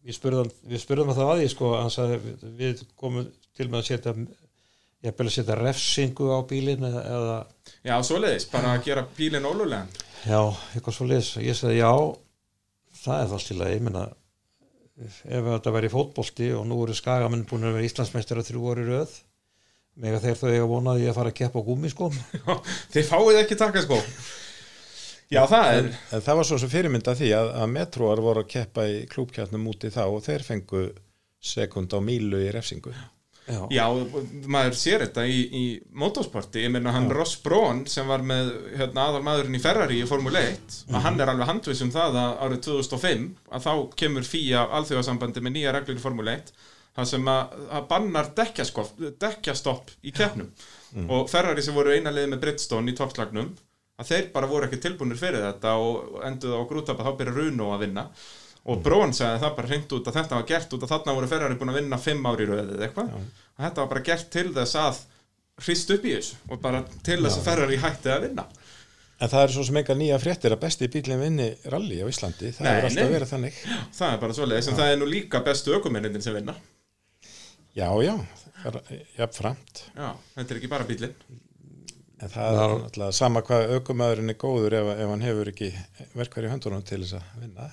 við 0.00 0.16
spurðum, 0.16 0.52
við 0.66 0.82
spurðum 0.82 1.12
að 1.12 1.20
það 1.20 1.32
að 1.32 1.40
því 1.40 1.48
sko, 1.52 1.72
við, 2.10 2.46
við 2.60 2.84
komum 2.98 3.26
til 3.56 3.68
með 3.68 3.82
að 3.82 3.88
setja 3.90 4.14
ég 5.00 5.16
að 5.30 5.34
setja 5.36 5.56
refsingu 5.56 6.28
á 6.28 6.38
bílinn 6.48 6.84
eða, 6.84 7.36
Já, 7.86 7.94
svoleiðis, 8.04 8.46
bara 8.52 8.74
að 8.74 8.86
gera 8.88 9.04
bílinn 9.16 9.48
ólulegan 9.48 9.88
já, 10.28 10.40
eitthvað 10.74 10.96
svo 10.96 11.06
liðs 11.08 11.30
ég 11.40 11.56
sagði 11.56 11.78
já, 11.80 11.92
það 13.00 13.22
er 13.22 13.30
í 13.54 13.56
lagi 13.56 13.76
ég 13.78 13.86
meina 13.86 14.02
ef 15.06 15.48
þetta 15.48 15.74
væri 15.74 15.90
fótbolti 15.92 16.50
og 16.56 16.66
nú 16.68 16.78
eru 16.84 16.96
skagamenn 16.96 17.46
búin 17.48 17.66
að 17.68 17.78
vera 17.78 17.88
Íslandsmeistar 17.88 18.40
að 18.40 18.50
þrjú 18.50 18.66
orði 18.72 18.86
röð 18.90 19.16
mega 20.00 20.20
þeir 20.22 20.38
þau 20.38 20.50
eiga 20.50 20.68
vonaði 20.70 21.08
að 21.10 21.18
fara 21.18 21.32
að 21.32 21.38
keppa 21.40 21.60
á 21.60 21.66
gúmi 21.66 21.90
sko? 21.92 22.10
Þið 22.94 23.08
fáið 23.10 23.40
ekki 23.42 23.58
taka 23.60 23.82
sko. 23.84 23.98
Já, 25.30 25.44
það 25.46 25.68
er 25.76 25.88
en 26.16 26.24
það 26.26 26.40
var 26.40 26.48
svo 26.48 26.58
sem 26.58 26.72
fyrirmynda 26.72 27.14
því 27.18 27.30
að, 27.36 27.52
að 27.62 27.72
metróar 27.76 28.22
voru 28.24 28.42
að 28.42 28.50
keppa 28.50 28.86
í 28.90 29.00
klúbkeppnum 29.10 29.68
úti 29.70 29.92
þá 29.94 30.02
og 30.08 30.24
þeir 30.26 30.46
fengu 30.46 30.84
sekund 31.40 31.94
á 31.94 31.98
mílu 32.02 32.40
í 32.42 32.50
refsingu 32.54 32.94
já, 33.50 33.60
Já, 33.74 33.84
maður 34.50 34.76
sér 34.78 35.04
þetta 35.06 35.26
í, 35.28 35.38
í 35.60 35.64
motorsporti, 36.02 36.64
ég 36.64 36.72
meina 36.74 36.94
hann 36.94 37.10
Ross 37.12 37.36
Braun 37.44 37.84
sem 37.90 38.08
var 38.08 38.24
með 38.26 38.52
hérna, 38.78 39.08
aðal 39.08 39.22
maðurinn 39.26 39.58
í 39.58 39.62
Ferrari 39.62 40.00
í 40.00 40.08
Formule 40.08 40.42
1, 40.52 40.80
að 40.94 41.06
hann 41.06 41.20
er 41.20 41.32
alveg 41.32 41.50
handvis 41.50 41.84
um 41.86 41.92
það 41.94 42.18
að 42.22 42.34
árið 42.46 42.60
2005 42.68 43.24
að 43.50 43.64
þá 43.66 43.72
kemur 44.02 44.28
FIA 44.28 44.66
alþjóðasambandi 44.80 45.44
með 45.46 45.56
nýja 45.58 45.74
reglur 45.76 45.98
í 46.00 46.04
Formule 46.04 46.36
1 46.40 46.52
það 46.96 47.08
sem 47.12 47.32
að, 47.32 47.56
að 47.70 47.88
bannar 47.90 48.30
dekkjastopp, 48.36 49.90
í 50.02 50.12
keppnum. 50.14 50.48
Og 51.06 51.28
Ferrari 51.30 51.62
sem 51.62 51.76
voru 51.76 51.94
eina 51.94 52.10
liði 52.10 52.32
með 52.32 52.40
Bridgestone 52.44 52.90
í 52.90 52.96
toppslagnum 52.98 53.52
að 54.00 54.08
þeir 54.10 54.30
bara 54.34 54.48
voru 54.50 54.66
ekki 54.66 54.80
tilbúinir 54.82 55.18
fyrir 55.20 55.44
þetta 55.44 55.76
og 55.78 56.20
enduð 56.26 56.56
á 56.56 56.62
grútapa 56.66 57.04
þá 57.06 57.12
byrja 57.20 57.34
Runo 57.36 57.70
að 57.74 57.84
vinna 57.84 58.06
og 58.70 58.82
Brón 58.84 59.12
sagði 59.16 59.40
það 59.44 59.54
bara 59.58 59.70
hreint 59.70 59.94
út 59.96 60.08
að 60.10 60.16
þetta 60.18 60.38
var 60.38 60.46
gert 60.50 60.74
út 60.76 60.84
að 60.86 60.92
þarna 60.94 61.14
voru 61.16 61.30
Ferrari 61.30 61.58
búin 61.60 61.72
að 61.72 61.78
vinna 61.80 61.98
fimm 62.00 62.28
ári 62.30 62.44
í 62.46 62.50
röðið 62.50 62.74
eða 62.76 62.86
eitthvað. 62.88 63.10
Og 63.20 63.64
þetta 63.64 63.82
var 63.82 63.90
bara 63.92 64.04
gert 64.10 64.30
til 64.34 64.46
þess 64.56 64.78
að 64.80 65.00
hrist 65.64 65.92
upp 65.96 66.06
í 66.08 66.14
þessu 66.16 66.38
og 66.48 66.62
bara 66.64 66.82
til 67.06 67.18
þess 67.24 67.40
að 67.40 67.48
Ferrari 67.50 67.80
hætti 67.82 68.12
að 68.14 68.26
vinna. 68.28 68.46
En 69.20 69.28
það 69.28 69.42
er 69.44 69.52
svo 69.52 69.66
sem 69.68 69.76
enga 69.82 69.98
nýja 70.00 70.20
fréttir 70.22 70.54
að 70.56 70.62
besti 70.62 70.88
bílinn 70.92 71.20
vinni 71.20 71.48
rally 71.72 71.98
á 72.00 72.06
Íslandi. 72.08 72.54
Það 72.56 72.64
Nei, 72.66 72.72
er 72.72 72.86
alltaf 72.88 73.02
nei. 73.04 73.12
verið 73.16 73.32
þannig. 73.34 73.58
Það 73.98 74.14
er 74.14 74.22
bara 74.22 74.36
svoleiðis 74.38 74.70
en 74.70 74.78
það 74.78 74.92
er 74.94 75.00
nú 75.02 75.08
líka 75.10 75.42
bestu 75.44 75.74
ökumennindin 75.76 76.24
sem 76.24 76.38
vinna. 76.38 76.54
Já, 77.76 77.90
já, 78.02 78.14
jafnframt. 79.18 79.84
Já, 79.92 80.08
þetta 80.38 80.54
er 80.54 80.60
ekki 80.62 80.72
bara 80.72 80.88
bílinn 80.88 81.14
en 82.20 82.28
það 82.32 82.56
er 82.58 82.72
alltaf 82.74 83.14
sama 83.16 83.42
hvað 83.44 83.76
aukumæðurinn 83.78 84.32
er 84.34 84.38
góður 84.40 84.76
ef, 84.80 84.90
ef 84.92 85.12
hann 85.12 85.24
hefur 85.24 85.50
ekki 85.52 85.70
verkværi 86.18 86.50
höndunum 86.52 86.82
til 86.84 87.00
þess 87.04 87.16
að 87.20 87.44
vinna 87.44 87.68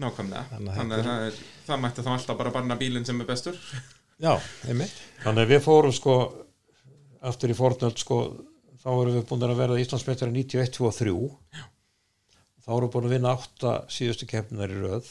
nákvæmlega, 0.00 0.44
Þannig 0.52 0.78
þannig 0.78 0.96
að 0.98 1.08
það, 1.08 1.26
er, 1.26 1.42
það 1.66 1.82
mætti 1.82 2.04
þá 2.06 2.12
alltaf 2.14 2.38
bara 2.38 2.54
banna 2.54 2.78
bílinn 2.80 3.04
sem 3.08 3.20
er 3.20 3.28
bestur. 3.28 3.58
Já, 4.24 4.32
einmitt. 4.70 4.94
Þannig 5.24 5.44
að 5.44 5.52
við 5.52 5.62
fórum 5.66 5.94
sko 5.96 6.16
aftur 7.22 7.52
í 7.52 7.56
fornöld 7.58 8.00
sko 8.00 8.22
þá 8.82 8.88
vorum 8.90 9.16
við 9.16 9.26
búin 9.28 9.44
að 9.46 9.60
verða 9.60 9.82
Íslandsmeistari 9.82 10.34
91-23 10.34 11.12
þá 12.62 12.70
vorum 12.70 12.88
við 12.88 12.94
búin 12.94 13.08
að 13.08 13.14
vinna 13.16 13.34
átta 13.36 13.74
síðustu 13.92 14.28
keppninar 14.30 14.72
í 14.72 14.80
röð. 14.80 15.10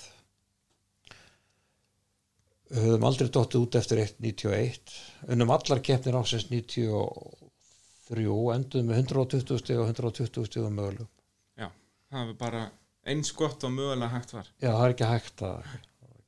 Við 2.72 2.88
höfum 2.88 3.08
aldrei 3.08 3.28
dottið 3.28 3.66
út 3.66 3.78
eftir 3.80 4.04
1.91 4.06 5.00
unnum 5.36 5.56
allar 5.56 5.82
keppnir 5.84 6.20
ásins 6.20 6.48
93 6.52 8.38
enduðum 8.56 8.92
með 8.92 9.02
120 9.04 9.60
stig 9.60 9.80
og 9.80 9.92
120 9.92 10.48
stig 10.48 10.64
og 10.64 10.72
mögulegum. 10.76 11.12
Já, 11.60 11.68
það 12.12 12.32
er 12.32 12.38
bara 12.40 12.62
eins 13.08 13.32
gott 13.34 13.64
og 13.68 13.72
mögulega 13.74 14.12
hægt 14.14 14.34
var. 14.36 14.48
Já, 14.62 14.70
það 14.72 14.86
er 14.86 14.94
ekki 14.96 15.10
hægt 15.10 15.44
að 15.48 15.72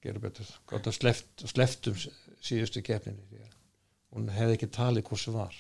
gera 0.03 0.19
betur. 0.23 0.49
Gott 0.67 0.87
að 0.89 0.97
sleft, 0.97 1.45
sleftum 1.53 1.97
síðustu 2.43 2.81
keppninni 2.83 3.43
hún 4.13 4.27
hefði 4.29 4.57
ekki 4.57 4.67
talið 4.73 5.07
hvort 5.09 5.21
sem 5.23 5.33
var. 5.33 5.55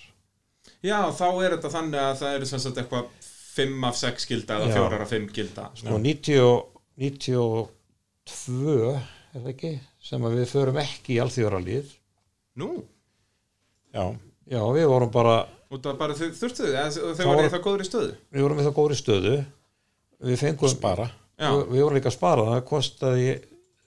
Já, 0.85 0.99
þá 1.15 1.25
er 1.43 1.55
þetta 1.55 1.71
þannig 1.73 1.99
að 2.03 2.17
það 2.21 2.35
eru 2.37 2.49
sem 2.49 2.61
sagt 2.63 2.77
eitthvað 2.83 3.29
5 3.53 3.87
af 3.89 3.97
6 3.99 4.27
gilda 4.29 4.59
eða 4.59 4.69
Já. 4.69 4.77
4 4.89 4.99
af 5.05 5.09
5 5.13 5.25
gilda. 5.33 5.65
Sko 5.79 5.97
90, 5.97 6.39
og- 6.43 6.69
92 6.97 8.93
er 9.33 9.41
það 9.41 9.49
ekki 9.53 9.71
sem 10.03 10.21
að 10.27 10.37
við 10.37 10.51
förum 10.53 10.79
ekki 10.83 11.15
í 11.15 11.21
alþjóðaralið. 11.23 11.91
Nú, 12.61 12.69
já, 13.93 14.05
já 14.53 14.61
við 14.77 14.87
vorum 14.91 15.11
bara 15.13 15.37
bara 15.73 16.13
þau 16.13 16.27
þurftu 16.37 16.67
þið 16.67 16.75
eða 16.77 16.89
þau 16.93 17.15
Það 17.17 17.29
voru 17.31 17.47
í 17.47 17.53
það 17.53 17.63
góður 17.65 17.81
í 17.81 17.87
stöðu? 17.89 18.15
við 18.29 18.43
vorum 18.45 18.59
í 18.59 18.65
það 18.67 18.75
góðri 18.77 18.97
stöðu 18.99 19.31
við 20.23 20.41
fengum 20.41 20.71
spara. 20.71 21.07
Við, 21.39 21.63
við 21.71 21.83
vorum 21.83 21.97
líka 21.97 22.11
að 22.11 22.17
spara. 22.17 22.49
Það 22.51 22.65
kostaði 22.69 23.29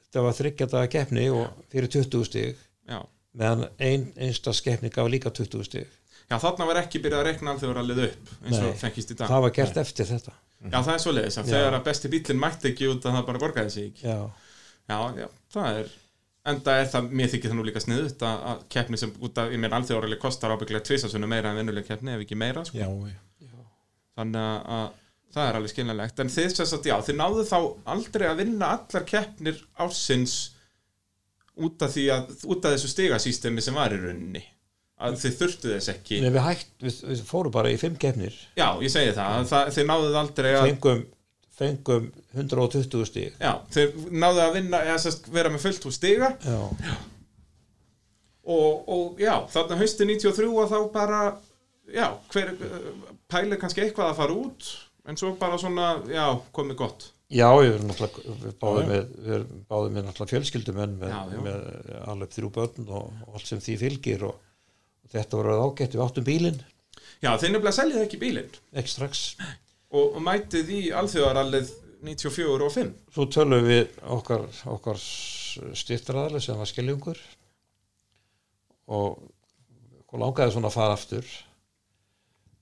þetta 0.06 0.24
var 0.26 0.38
þryggjadaga 0.40 0.92
keppni 0.92 1.28
og 1.34 1.60
fyrir 1.72 1.92
20 1.92 2.26
stig. 2.28 2.64
Já, 2.88 2.98
meðan 3.36 3.68
ein 3.82 4.08
einsta 4.16 4.54
skeppni 4.56 4.92
gaf 4.94 5.10
líka 5.12 5.32
20 5.34 5.68
stig. 5.68 5.92
Já, 6.26 6.38
þarna 6.42 6.66
var 6.66 6.80
ekki 6.80 6.98
byrjað 7.04 7.20
að 7.20 7.28
rekna 7.28 7.52
alþjóðarallið 7.54 8.02
upp 8.08 8.30
eins 8.46 8.58
og 8.58 8.72
Nei. 8.72 8.80
fengist 8.80 9.12
í 9.12 9.18
dag. 9.18 9.30
Það 9.30 9.44
var 9.44 9.54
gert 9.60 9.76
eftir 9.82 10.08
þetta. 10.08 10.34
Já, 10.64 10.78
það 10.80 10.92
er 10.94 11.02
svo 11.04 11.12
leiðis 11.12 11.38
að 11.38 11.52
þegar 11.52 11.76
að 11.76 11.84
besti 11.86 12.10
bílinn 12.10 12.40
mætti 12.40 12.72
ekki 12.72 12.88
út 12.90 13.06
að 13.06 13.16
það 13.18 13.26
bara 13.28 13.40
borgaði 13.42 13.72
sig 13.74 14.00
já, 14.00 14.16
Já, 14.86 14.98
já, 15.18 15.26
það 15.52 15.80
er 15.82 15.92
enda 16.46 16.76
er 16.80 16.88
það, 16.90 17.08
mér 17.20 17.30
þykir 17.32 17.52
það 17.52 17.58
nú 17.58 17.66
líka 17.66 17.82
sniðut 17.82 18.24
að, 18.26 18.42
að 18.50 18.62
keppni 18.72 19.00
sem 19.00 19.12
út 19.26 19.40
af, 19.42 19.52
ég 19.52 19.60
meina 19.62 19.78
alþjóðarallið 19.80 20.20
kostar 20.22 20.54
ábygglega 20.54 20.86
tvisasunum 20.86 21.30
meira 21.30 21.52
en 21.52 21.60
vennuleg 21.60 21.86
keppni 21.86 22.14
ef 22.14 22.22
ekki 22.24 22.38
meira, 22.38 22.64
sko. 22.66 22.78
Já, 22.78 22.88
já. 23.42 23.60
þannig 24.16 24.70
að 24.78 24.86
það 25.36 25.48
er 25.48 25.58
alveg 25.58 25.72
skiljanlegt. 25.72 26.20
En 26.22 26.32
þið 26.32 26.52
sess 26.54 26.76
að 26.76 26.90
já, 26.90 26.96
þið 27.06 27.18
náðu 27.20 27.46
þá 27.46 27.56
aldrei 27.94 28.26
að 28.28 28.42
vinna 28.42 28.74
allar 28.76 29.08
keppnir 29.08 29.62
ársins 29.84 30.36
út 31.56 31.82
af 31.84 31.92
því 31.94 32.04
að 32.12 32.30
út 32.52 32.68
af 32.68 32.76
þessu 32.76 32.92
stigasýstemi 32.92 33.64
sem 33.64 33.76
var 33.76 33.94
í 33.96 34.00
rauninni. 34.00 34.44
Að 34.96 35.18
þið 35.20 35.34
þurftu 35.40 35.72
þess 35.74 35.92
ekki. 35.92 36.20
Nei, 36.24 36.30
við, 36.30 36.40
hægt, 36.46 36.70
við, 36.80 37.00
við 37.10 37.26
fórum 37.28 37.52
bara 37.52 37.72
í 37.72 37.76
fimm 37.80 37.98
keppnir. 38.00 38.36
Já, 38.56 38.70
ég 38.80 38.92
segi 38.92 39.12
það, 39.16 39.34
að 39.42 39.50
það 39.50 39.74
þið 39.76 39.88
náðuð 39.90 40.16
aldrei 40.22 40.48
að 40.54 40.68
fengum, 40.70 41.02
fengum 41.58 42.06
120 42.32 43.04
stig. 43.10 43.36
Já, 43.36 43.52
þið 43.76 43.98
náðuð 44.16 44.42
að 44.46 44.56
vinna 44.56 44.80
eða 44.88 45.02
sest, 45.04 45.28
vera 45.36 45.52
með 45.52 45.66
fullt 45.66 45.84
úr 45.90 45.96
stiga. 45.96 46.32
Já, 46.46 46.96
og, 48.46 48.88
og 48.88 49.20
já, 49.20 49.34
þarna 49.52 49.80
hausti 49.82 50.08
93 50.08 50.48
og 50.48 50.72
þá 50.72 50.78
bara 50.94 51.20
já, 51.92 52.08
hver 52.32 52.52
pælir 53.30 53.60
kannski 53.60 53.84
eitthvað 53.84 54.12
að 54.12 54.20
fara 54.20 54.36
út 54.38 54.68
en 55.06 55.18
svo 55.20 55.34
bara 55.40 55.58
svona, 55.60 55.92
já, 56.10 56.24
komið 56.56 56.80
gott. 56.80 57.06
Já 57.32 57.48
við 57.58 57.72
erum 57.72 57.88
náttúrulega 57.90 58.52
báðum 58.62 58.90
með, 58.92 59.46
báðum 59.66 59.96
með 59.96 60.04
náttúrulega 60.06 60.32
fjölskyldumenn 60.34 60.98
með, 61.00 61.32
með 61.42 61.96
alveg 62.06 62.36
þrjú 62.36 62.50
börn 62.54 62.84
og, 62.86 63.08
og 63.26 63.38
allt 63.38 63.50
sem 63.50 63.62
því 63.62 63.78
fylgir 63.80 64.26
og, 64.28 64.36
og 65.02 65.14
þetta 65.14 65.40
voru 65.40 65.56
ágætt 65.64 65.96
við 65.96 66.04
áttum 66.04 66.26
bílinn. 66.28 66.60
Já, 67.24 67.32
þið 67.32 67.50
nefnilega 67.50 67.78
seljið 67.80 68.04
ekki 68.04 68.20
bílinn. 68.22 68.60
Ekki 68.78 68.92
strax. 68.92 69.24
Og, 69.90 70.04
og 70.06 70.22
mætið 70.22 70.70
í 70.76 70.80
alþjóðarallið 70.94 71.74
94 72.06 72.66
og 72.66 72.72
5 72.74 72.92
svo 73.14 73.26
tölum 73.32 73.64
við 73.66 73.96
okkar, 74.14 74.44
okkar 74.68 75.00
styrtraðali 75.00 76.42
sem 76.44 76.58
var 76.58 76.68
skiljungur 76.68 77.20
og, 78.92 79.18
langaði 80.16 80.54
svona 80.54 80.70
að 80.70 80.76
fara 80.76 80.96
aftur 80.96 81.32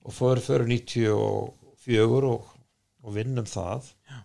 og 0.05 0.15
fyrir 0.15 0.67
94 0.69 1.13
og, 1.13 1.53
og 3.05 3.13
vinnum 3.15 3.45
það 3.49 3.89
Já. 4.09 4.19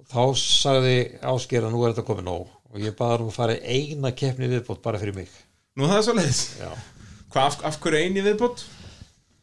og 0.00 0.08
þá 0.12 0.22
sagði 0.42 0.96
Ásker 1.32 1.66
að 1.66 1.74
nú 1.74 1.84
er 1.84 1.94
þetta 1.94 2.06
komið 2.10 2.28
nóg 2.28 2.50
og 2.72 2.82
ég 2.82 2.96
baði 2.98 3.16
hann 3.16 3.30
að 3.30 3.36
fara 3.38 3.56
eina 3.62 4.12
keppni 4.12 4.50
viðbót 4.52 4.82
bara 4.84 5.00
fyrir 5.00 5.16
mig 5.16 5.30
Nú 5.76 5.88
það 5.88 5.98
er 5.98 6.04
svo 6.06 6.16
leiðis 6.16 6.42
Já. 6.60 6.70
Af, 7.36 7.58
af 7.68 7.80
hverju 7.84 8.00
eini 8.00 8.22
viðbót? 8.24 8.64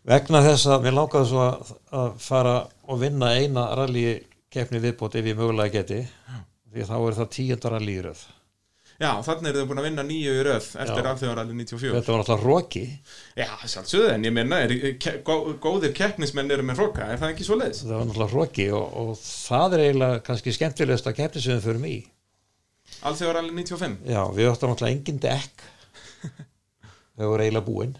vegna 0.08 0.42
þess 0.44 0.68
að 0.68 0.86
mér 0.86 0.96
langaði 0.98 1.30
svo 1.30 1.44
að, 1.46 1.74
að 1.96 2.08
fara 2.20 2.56
og 2.92 3.00
vinna 3.00 3.30
eina 3.40 3.70
rally 3.80 4.06
keppni 4.54 4.82
viðbót 4.84 5.16
ef 5.20 5.30
ég 5.30 5.38
mögulega 5.40 5.80
geti 5.80 6.02
því 6.74 6.88
þá 6.90 6.96
er 6.98 7.18
það 7.20 7.30
tíundar 7.38 7.76
rally 7.78 7.96
í 8.00 8.02
röð 8.08 8.24
Já, 9.04 9.10
þannig 9.26 9.50
er 9.50 9.58
þið 9.60 9.68
búin 9.70 9.82
að 9.82 9.88
vinna 9.90 10.06
nýju 10.08 10.34
í 10.34 10.44
röð 10.48 10.68
eftir 10.84 11.02
Já. 11.04 11.10
alþjóðarallið 11.12 11.60
94 11.60 11.96
þetta 11.98 12.14
var 12.14 12.22
náttúrulega 12.24 12.48
róki 12.48 12.84
Já, 13.36 13.50
sjálfsögðu, 13.74 14.10
en 14.14 14.28
ég 14.28 14.36
meina 14.38 14.62
er, 14.64 14.74
ke, 15.04 15.16
gó, 15.28 15.36
góðir 15.64 15.96
keppnismenn 15.98 16.56
eru 16.56 16.66
með 16.68 16.82
hróka, 16.82 17.10
er 17.12 17.22
það 17.22 17.36
ekki 17.36 17.48
svo 17.48 17.60
leiðis? 17.60 17.84
það 17.84 17.96
var 17.98 18.10
náttúrulega 18.10 18.34
hróki 18.34 18.68
og, 18.80 18.98
og 19.04 19.14
það 19.20 19.78
er 19.78 19.86
eiginlega 19.88 20.26
kannski 20.30 20.56
skemmtilegast 20.58 21.12
að 21.12 21.18
keppni 21.20 21.44
sem 21.44 21.60
við 21.60 21.68
förum 21.68 21.88
í. 21.90 21.96
Alþjóðarallið 23.04 23.58
95 23.60 24.12
já, 24.14 24.22
við 24.38 24.52
áttum 24.54 24.74
náttúrulega 24.74 24.98
engin 24.98 25.24
dekk. 25.28 25.66
Þau 27.18 27.26
voru 27.28 27.44
eiginlega 27.44 27.68
búin. 27.68 27.98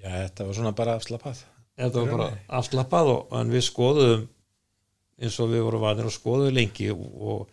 Já, 0.00 0.10
þetta 0.10 0.46
var 0.46 0.60
svona 0.60 0.76
bara 0.76 1.00
afslapað 1.00 1.42
þetta 1.80 2.02
var 2.02 2.12
bara 2.14 2.28
afslappað 2.60 3.12
og, 3.14 3.34
en 3.40 3.52
við 3.52 3.64
skoðum 3.66 4.26
eins 5.20 5.38
og 5.42 5.50
við 5.52 5.64
vorum 5.66 5.84
vanir 5.84 6.08
og 6.08 6.14
skoðum 6.14 6.54
lengi 6.56 6.90
og, 6.94 7.48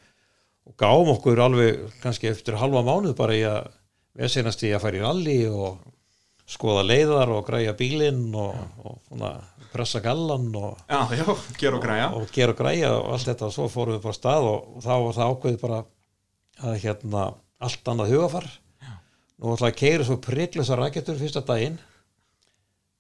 og, 0.68 0.73
og 0.73 0.76
gáum 0.80 1.14
okkur 1.15 1.44
alveg 1.48 1.84
kannski 2.03 2.31
eftir 2.31 2.60
halva 2.60 2.84
mánuð 2.85 3.15
bara 3.18 3.35
í 3.35 3.44
að 3.48 3.69
við 4.18 4.34
senast 4.34 4.64
í 4.65 4.73
að 4.73 4.84
fara 4.84 4.99
í 4.99 5.03
rally 5.03 5.39
og 5.48 5.77
skoða 6.48 6.85
leiðar 6.88 7.31
og 7.35 7.45
græja 7.48 7.76
bílinn 7.77 8.30
og, 8.35 8.56
og 8.84 9.02
svona, 9.07 9.34
pressa 9.73 9.99
gallan 10.03 10.48
og 10.56 10.77
Já, 10.88 11.02
já, 11.11 11.26
og 11.27 11.41
og 12.15 12.31
gera 12.31 12.53
og 12.56 12.61
græja 12.61 12.94
og 12.95 13.11
allt 13.14 13.27
þetta. 13.27 13.49
Og 13.49 13.53
svo 13.56 13.68
fórum 13.72 13.98
við 13.98 14.06
bara 14.06 14.18
stað 14.18 14.48
og, 14.48 14.72
og 14.77 14.85
þá 14.85 14.94
var 14.94 15.18
það 15.18 15.34
ákveðið 15.34 15.60
bara 15.65 15.81
að 16.64 16.80
hérna 16.85 17.26
allt 17.68 17.91
annað 17.91 18.15
hugafar 18.15 18.48
nú 19.38 19.53
ætlaði 19.53 19.73
að 19.73 19.80
keira 19.81 20.07
svo 20.07 20.18
priglusa 20.23 20.77
raketur 20.80 21.19
fyrsta 21.19 21.44
daginn. 21.45 21.77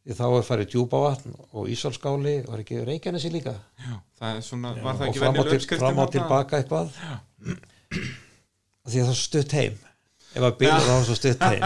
Því 0.07 0.15
þá 0.15 0.25
er 0.27 0.45
farið 0.47 0.69
djúpavatn 0.71 1.33
og 1.51 1.71
Ísálskáli 1.71 2.35
var 2.45 2.61
ekki 2.61 2.83
Reykjanesi 2.87 3.31
líka? 3.33 3.57
Já, 3.81 3.95
það 4.21 4.37
svona, 4.45 4.75
var 4.79 4.99
það 5.01 5.09
og 5.09 5.17
fram 5.19 5.39
og, 5.41 5.49
til, 5.49 5.79
fram 5.81 5.97
og 5.99 6.13
tilbaka 6.13 6.61
eitthvað? 6.61 6.93
Og 6.93 7.26
því 7.45 9.01
að 9.01 9.07
það 9.07 9.13
er 9.13 9.19
stutt 9.21 9.55
heim. 9.57 9.75
Ef 10.37 10.43
að 10.43 10.57
byrja 10.61 10.79
þá 10.85 10.95
svo 11.07 11.15
stutt 11.17 11.41
heim. 11.47 11.63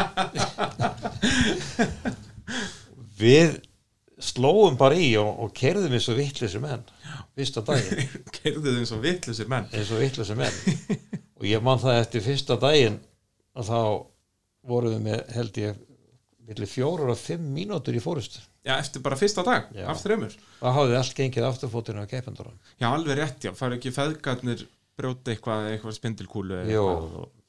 Við 3.21 3.49
slóum 4.21 4.77
bara 4.77 4.97
í 5.01 5.11
og, 5.19 5.31
og 5.45 5.53
kerðum 5.57 5.95
eins 5.97 6.09
og 6.11 6.19
vittlisir 6.19 6.61
menn. 6.63 6.83
Fyrsta 7.37 7.63
daginn. 7.65 8.11
Keirðu 8.37 8.67
þið 8.67 8.81
eins 8.83 8.93
og 8.95 9.03
vitlusir 9.05 9.49
menn. 9.51 9.67
Eins 9.73 9.91
og 9.93 10.01
vittlisir 10.03 10.37
menn. 10.39 10.57
Og 11.41 11.47
ég 11.49 11.63
man 11.65 11.79
það 11.81 11.95
eftir 12.03 12.21
fyrsta 12.21 12.53
daginn 12.61 12.99
að 13.57 13.71
þá 13.71 13.79
vorum 14.69 14.91
við 14.93 15.01
með 15.07 15.21
held 15.33 15.55
ég 15.57 16.67
fjórar 16.69 17.09
og 17.09 17.17
fimm 17.17 17.47
mínútur 17.55 17.95
í 17.97 18.01
fórustu. 18.03 18.43
Já, 18.61 18.75
eftir 18.77 19.01
bara 19.01 19.17
fyrsta 19.17 19.41
dag, 19.41 19.71
Já. 19.73 19.87
af 19.89 20.03
þreymur 20.03 20.35
það 20.59 20.75
hafði 20.75 20.97
allt 20.99 21.15
gengið 21.17 21.45
afturfótinu 21.47 22.03
á 22.05 22.11
keipendurum 22.11 22.57
Já, 22.77 22.91
alveg 22.91 23.17
rétt, 23.17 23.39
já, 23.41 23.51
fara 23.57 23.79
ekki 23.79 23.89
feðgarnir 23.95 24.67
brjóta 25.01 25.33
eitthvað, 25.33 25.67
eitthvað 25.73 25.97
spindilkúlu 25.97 26.61
Jó, 26.71 26.85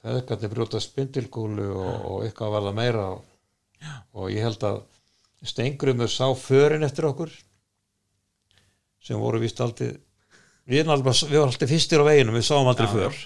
feðgarnir 0.03 0.53
brjóta 0.57 0.81
spindilgúlu 0.83 1.69
og, 1.77 1.93
og 2.11 2.27
eitthvað 2.27 2.57
var 2.57 2.66
það 2.69 2.79
meira 2.81 3.07
og, 3.15 3.23
og 4.16 4.33
ég 4.35 4.49
held 4.49 4.66
að 4.70 4.83
Steingrumur 5.43 6.11
sá 6.11 6.29
förin 6.39 6.85
eftir 6.87 7.09
okkur 7.09 7.31
sem 9.03 9.19
voru 9.19 9.41
vist 9.43 9.59
aldrei 9.62 9.89
við 10.70 10.87
alveg, 10.87 11.16
við 11.27 11.39
varum 11.41 11.51
alltaf 11.51 11.70
fyrstir 11.73 12.03
á 12.03 12.07
veginum 12.07 12.37
við 12.39 12.45
sáum 12.47 12.69
aldrei 12.70 12.87
Já, 12.87 12.93
för. 12.95 13.16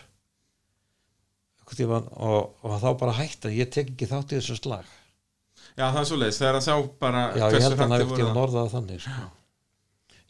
tímann, 1.77 2.07
og, 2.17 2.55
og 2.65 2.77
þá 2.81 2.89
bara 3.01 3.17
hætta 3.19 3.51
ég 3.53 3.69
tek 3.75 3.91
ekki 3.93 4.09
þátt 4.09 4.33
í 4.33 4.39
þessu 4.39 4.57
slag. 4.61 4.87
Já, 5.77 5.91
það 5.91 5.99
er 6.01 6.07
svo 6.09 6.19
leiðis, 6.21 6.39
þegar 6.41 6.57
hann 6.57 6.65
sá 6.65 6.75
bara 7.03 7.23
Já, 7.37 7.45
ég 7.53 7.65
held 7.67 7.75
að 7.75 7.83
hann 7.83 7.95
hefði 7.97 8.07
ekki 8.15 8.25
að- 8.25 8.37
norðað 8.39 8.71
þannig 8.73 9.03
sko. 9.05 9.27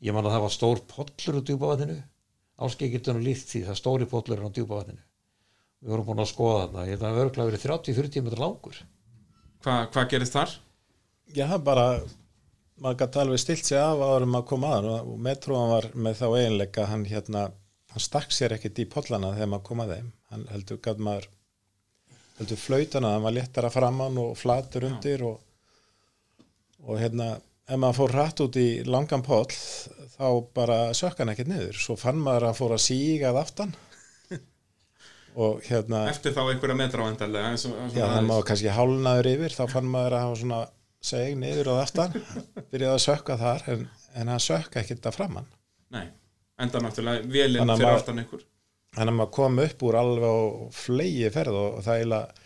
ég 0.07 0.17
man 0.17 0.27
að 0.27 0.35
það 0.35 0.45
var 0.47 0.55
stór 0.57 0.83
pollur 0.91 1.39
á 1.39 1.47
djúpavatninu 1.47 1.99
áskei 2.01 2.16
getur 2.97 3.17
nú 3.17 3.25
líkt 3.25 3.51
því 3.51 3.65
það 3.67 3.81
stóri 3.81 4.09
pollur 4.11 4.45
á 4.45 4.49
djúpavatninu. 4.49 5.03
Við 5.83 5.93
vorum 5.93 6.07
búin 6.07 6.23
að 6.25 6.31
skoða 6.33 6.61
þarna 6.63 6.85
ég 6.87 6.95
held 6.95 7.03
að 7.03 7.11
það 7.17 7.25
örglega 7.25 7.51
verið 7.51 7.65
30-40 7.67 8.25
metrar 8.27 8.43
langur. 8.43 8.79
Hvað 9.67 9.91
hva 9.93 10.05
gerist 10.11 10.37
þar? 10.37 10.55
Já, 11.37 11.47
bara 11.59 11.87
maður 12.81 12.99
gæti 13.03 13.21
alveg 13.21 13.43
stilt 13.43 13.69
sig 13.69 13.81
af 13.81 14.01
áður 14.01 14.27
um 14.27 14.39
að 14.39 14.47
koma 14.51 14.73
að 14.77 14.91
og 14.97 15.17
metróan 15.27 15.73
var 15.73 15.89
með 15.95 16.21
þá 16.21 16.27
eiginleika 16.29 16.87
hann 16.91 17.05
hérna, 17.09 17.47
hann 17.93 18.05
stakk 18.05 18.35
sér 18.35 18.57
ekkit 18.57 18.83
í 18.85 18.89
pollana 18.93 19.35
þegar 19.35 19.53
maður 19.53 19.67
kom 19.69 19.83
að 19.85 19.93
þeim. 19.95 20.13
Hann 20.33 20.47
heldur 20.53 20.81
gæti 20.85 21.07
maður 21.07 21.29
heldur 22.39 22.61
flautana, 22.61 23.13
hann 23.15 23.25
var 23.25 23.37
léttara 23.37 23.73
framann 23.73 24.19
og 24.21 24.37
flatur 24.37 24.89
undir 24.91 25.25
og, 25.25 25.39
og 26.85 27.01
hérna, 27.01 27.35
ef 27.67 27.81
maður 27.81 27.99
fór 28.01 28.15
hratt 28.15 28.43
út 28.45 28.59
í 28.61 28.69
langan 28.87 29.25
poll 29.27 29.51
þá 30.17 30.29
bara 30.57 30.79
sökk 30.97 31.21
hann 31.23 31.33
ekkit 31.33 31.51
niður. 31.51 31.81
Svo 31.81 31.97
fann 32.01 32.21
maður 32.23 32.51
að 32.51 32.59
fóra 32.61 32.79
að 32.79 32.85
síga 32.87 33.33
að 33.33 33.41
aftan. 33.43 33.75
Og 35.43 35.61
hérna 35.67 36.07
Eftir 36.13 36.35
þá 36.37 36.43
einhverja 36.47 36.79
metra 36.79 37.05
og, 37.05 37.21
og 37.27 37.93
Já, 37.93 38.07
þannig 38.07 38.31
maður 38.31 38.49
kannski 38.51 38.73
hálnaður 38.73 39.31
yfir 39.35 39.57
þá 39.57 39.65
fann 39.75 39.91
maður 39.93 40.17
að 40.17 40.27
hafa 40.27 40.41
svona 40.43 40.61
seg 41.07 41.37
niður 41.39 41.73
og 41.75 41.83
aftan 41.83 42.15
byrjaði 42.73 42.95
að 42.95 43.05
sökka 43.05 43.37
þar 43.41 43.67
en, 43.75 43.85
en 44.17 44.33
hann 44.33 44.43
sökka 44.43 44.81
ekkert 44.83 45.11
að 45.11 45.19
framann 45.19 45.51
Nei, 45.93 46.07
enda 46.63 46.81
náttúrulega 46.83 47.21
að 47.23 47.77
fyrir 47.77 47.93
aftan 47.93 48.23
ykkur. 48.25 48.47
Þannig 48.97 49.13
að 49.13 49.19
maður 49.21 49.35
kom 49.37 49.61
upp 49.67 49.85
úr 49.87 49.99
alveg 50.01 50.25
á 50.27 50.39
flegi 50.73 51.31
ferð 51.35 51.59
og, 51.61 51.69
og 51.77 51.85
það 51.85 52.01
eiginlega 52.01 52.46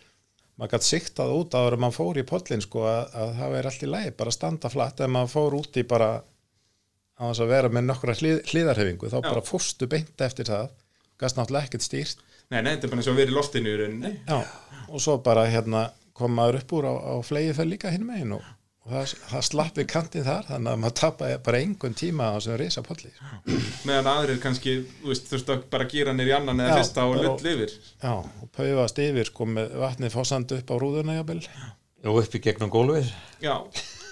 maður 0.61 0.75
gætt 0.75 0.87
siktað 0.87 1.33
út 1.39 1.55
áður 1.57 1.77
að 1.77 1.83
maður 1.85 1.97
fór 1.97 2.21
í 2.21 2.27
pollin 2.29 2.65
sko 2.65 2.83
að, 2.85 3.15
að 3.17 3.31
það 3.39 3.55
er 3.59 3.69
allt 3.71 3.85
í 3.87 3.89
lagi 3.89 4.13
bara 4.19 4.33
að 4.33 4.37
standa 4.37 4.71
flatt. 4.73 5.01
Ef 5.01 5.13
maður 5.15 5.33
fór 5.33 5.57
út 5.61 5.81
í 5.81 5.85
bara 5.89 6.11
á 6.21 7.23
þess 7.31 7.45
að 7.45 7.53
vera 7.55 7.71
með 7.73 7.87
nokkra 7.89 8.17
hlið, 8.21 8.43
hlýðarhefingu 8.51 9.13
þá 9.13 9.19
Já. 9.19 9.25
bara 9.29 9.45
fórstu 9.45 9.89
beint 9.91 10.27
eftir 10.27 10.51
það 10.51 10.69
gæst 11.21 11.41
náttúrulega 11.41 11.69
ekkert 11.69 11.87
stýrt. 11.87 12.23
Nei, 12.51 12.61
nei, 12.61 12.75
þetta 12.75 12.87
er 12.87 12.93
bara 12.93 13.03
eins 13.03 13.11
og 13.13 13.21
í 13.21 13.27
loftinu 13.33 13.73
í 13.73 13.81
rauninni. 13.81 14.13
Já, 14.27 14.39
og 14.89 15.03
svo 15.05 15.17
bara 15.25 15.47
hérna 15.49 15.89
kom 16.17 16.35
maður 16.37 16.61
upp 16.61 16.73
úr 16.77 16.89
á, 16.89 16.95
á 16.97 17.15
flegi 17.25 17.53
ferð 17.57 17.75
líka 17.75 17.93
hinn 17.93 18.05
megin 18.09 18.37
og 18.37 18.45
það, 18.91 19.15
það 19.31 19.45
slappi 19.49 19.87
kantinn 19.91 20.27
þar 20.27 20.49
þannig 20.49 20.73
að 20.73 20.83
maður 20.85 20.97
tappa 21.01 21.31
bara 21.47 21.63
engun 21.65 21.97
tíma 21.99 22.31
á 22.31 22.37
þessum 22.37 22.59
risa 22.61 22.85
polli 22.87 23.13
meðan 23.89 24.11
aðrir 24.13 24.41
kannski, 24.43 24.77
þú 25.01 25.13
veist, 25.13 25.31
þurftu 25.31 25.57
að 25.57 25.63
bara 25.73 25.89
gýra 25.91 26.15
nýr 26.17 26.33
í 26.33 26.35
annan 26.37 26.65
eða 26.65 26.81
fyrsta 26.81 27.07
og 27.09 27.17
lull 27.21 27.53
yfir. 27.53 27.77
Já, 28.03 28.13
og 28.19 28.51
paufast 28.57 29.01
yfir 29.03 29.31
sko 29.31 29.49
með 29.49 29.73
vatnið 29.81 30.15
fossandi 30.15 30.61
upp 30.61 30.73
á 30.73 30.77
rúðuna 30.83 31.17
jafnvel. 31.21 31.41
Og 32.11 32.21
upp 32.23 32.37
í 32.37 32.43
gegnum 32.45 32.73
gólfið. 32.73 33.11
Já, 33.45 33.57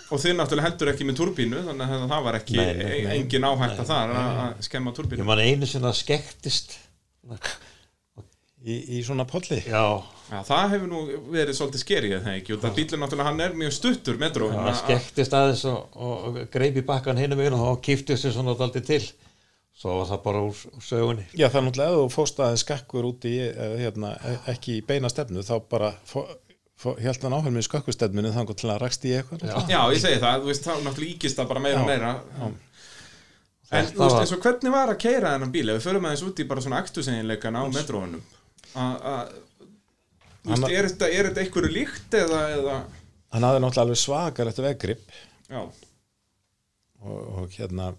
og 0.08 0.22
þið 0.22 0.36
náttúrulega 0.38 0.68
heldur 0.70 0.92
ekki 0.92 1.06
með 1.08 1.18
turbínu 1.20 1.62
þannig 1.66 1.94
að 1.96 2.04
það 2.12 2.26
var 2.26 2.38
ekki 2.38 2.58
Nei, 2.58 2.68
nei, 2.78 2.98
engin 3.18 3.48
áhætta 3.48 3.86
þar 3.88 4.12
að 4.14 4.42
að 4.44 4.62
skemma 4.68 4.92
ég 4.92 4.98
turbínu 4.98 5.26
man 5.28 5.42
einu 5.44 5.68
sinna 5.68 5.92
skektist 5.96 6.78
í, 8.64 8.78
í 8.98 9.02
svona 9.06 9.26
polli. 9.28 9.60
Já, 9.66 9.82
Já, 10.28 10.42
það 10.44 10.72
hefur 10.74 10.90
nú 10.90 10.98
verið 11.32 11.56
svolítið 11.56 11.82
skerið 11.82 12.16
það 12.26 12.34
ekki, 12.40 12.54
og 12.56 12.64
það 12.64 12.74
bílur 12.76 13.00
náttúrulega 13.00 13.28
hann 13.30 13.44
er 13.46 13.54
mjög 13.56 13.72
stuttur 13.78 14.18
metro 14.20 14.50
það 14.52 14.74
skektist 14.82 15.36
aðeins 15.38 15.62
og, 15.70 15.78
og, 15.96 16.26
og 16.28 16.36
greip 16.52 16.76
í 16.76 16.84
bakkan 16.90 17.20
hinum 17.20 17.40
meginn 17.40 17.56
og 17.56 17.64
þá 17.64 17.86
kiftist 17.88 18.26
þér 18.26 18.34
svona 18.36 18.56
daldi 18.58 18.82
til. 18.84 19.00
Svo 19.78 19.94
var 20.00 20.08
það 20.10 20.20
bara 20.24 20.42
úr, 20.42 20.60
úr 20.74 20.82
sögunni. 20.84 21.24
Já, 21.38 21.46
það 21.46 21.60
er 21.60 21.66
náttúrulega 21.68 21.94
ef 21.94 22.02
þú 22.02 22.12
fóst 22.16 22.40
aðeins 22.42 22.64
skakkur 22.66 23.08
út 23.08 23.26
í, 23.30 23.34
eða, 23.46 23.80
hérna, 23.84 24.12
e- 24.26 24.38
ekki 24.52 24.78
í 24.80 24.84
beina 24.84 25.10
stefnu, 25.12 25.44
þá 25.46 25.54
bara 25.70 25.92
held 26.98 27.24
hann 27.24 27.36
áhörn 27.38 27.54
með 27.54 27.68
skakkustefninu 27.68 28.32
að 28.34 28.80
rakst 28.82 29.06
í 29.06 29.14
eitthvað. 29.14 29.44
náttúrulega. 29.44 29.70
Já, 29.70 29.80
ég 29.94 30.02
segi 30.02 30.18
það, 30.24 30.42
þú 30.42 30.50
veist, 30.50 30.66
þá 30.66 30.72
náttúrulega 30.82 31.14
íkist 31.14 31.38
það 31.38 31.52
bara 31.54 31.62
meira 31.62 31.78
og 31.78 31.86
Já, 31.86 31.92
meira. 31.94 32.10
Já. 32.34 32.50
En 33.68 33.86
þú 33.86 34.02
veist, 34.02 34.12
var- 34.12 34.20
eins 34.24 34.34
og 34.34 34.42
hvernig 34.42 34.74
var 34.74 34.92
að 34.92 35.00
keira 35.06 35.32
þennan 35.36 35.54
bíl? 35.54 35.64
Ef 35.70 35.78
við 35.78 35.86
förum 35.88 36.10
aðeins 36.10 36.26
út 36.26 36.42
í 36.42 36.48
bara 36.48 36.64
svona 36.64 36.82
aktusenginleikana 36.82 37.62
á 37.62 37.66
metróunum 37.70 38.22
að 38.76 40.68
er 40.72 40.88
þetta, 40.88 41.08
er 41.12 41.30
einhverju 41.32 41.70
líkt 41.74 42.14
eða, 42.18 42.42
eða? 42.58 42.76
Hann 43.34 43.44
hafði 43.44 43.60
náttúrulega 43.64 43.84
alveg 43.86 44.00
svakar 44.00 44.50
eftir 44.50 44.64
veggrip 44.68 45.16
og, 45.54 45.72
og 47.04 47.50
hérna 47.56 47.90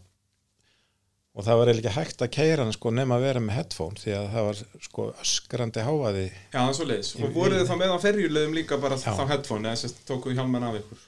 og 1.39 1.45
það 1.45 1.59
var 1.61 1.71
ekki 1.71 1.91
hægt 1.93 2.23
að 2.25 2.31
keira 2.35 2.63
hann 2.65 2.73
sko 2.75 2.91
nema 2.91 3.15
að 3.19 3.25
vera 3.27 3.43
með 3.43 3.55
headphone 3.59 4.01
því 4.01 4.15
að 4.17 4.25
það 4.33 4.47
var 4.49 4.61
sko 4.87 5.05
öskrandi 5.23 5.85
háaði 5.85 6.25
já, 6.25 6.57
það 6.57 6.71
er 6.71 6.75
svo 6.79 6.87
leiðis 6.89 7.11
Og 7.19 7.35
voruð 7.37 7.61
þið 7.61 7.69
þá 7.69 7.75
með 7.83 7.93
á 7.95 7.97
ferjulegum 8.05 8.57
líka 8.57 8.79
bara 8.81 8.97
þá 8.99 9.21
headphone 9.29 9.69
eða 9.69 9.81
sérst 9.83 10.01
tókuðu 10.09 10.35
hjálman 10.39 10.65
af 10.67 10.79
ykkur? 10.81 11.05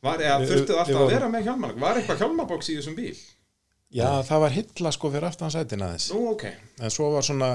Var, 0.00 0.22
eða 0.24 0.36
Við- 0.40 0.52
þurftuð 0.52 0.74
við 0.74 0.80
alltaf 0.82 0.94
að 0.94 1.00
vorum- 1.00 1.14
vera 1.16 1.30
með 1.32 1.48
hjálman 1.48 1.80
Var 1.80 1.98
eitthvað 2.00 2.22
hjálmaboks 2.22 2.70
í 2.70 2.76
þessum 2.78 2.94
bíl? 3.00 3.16
Já, 3.90 4.06
það 4.22 4.40
var 4.44 4.54
hilla 4.54 4.92
sko 4.94 5.10
fyrir 5.10 5.26
aftan 5.26 5.50
sætin 5.50 5.82
aðeins. 5.82 6.04
Nú, 6.14 6.20
ok, 6.30 6.44
en 6.78 6.92
svo 6.94 7.08
var 7.10 7.24
svona 7.26 7.48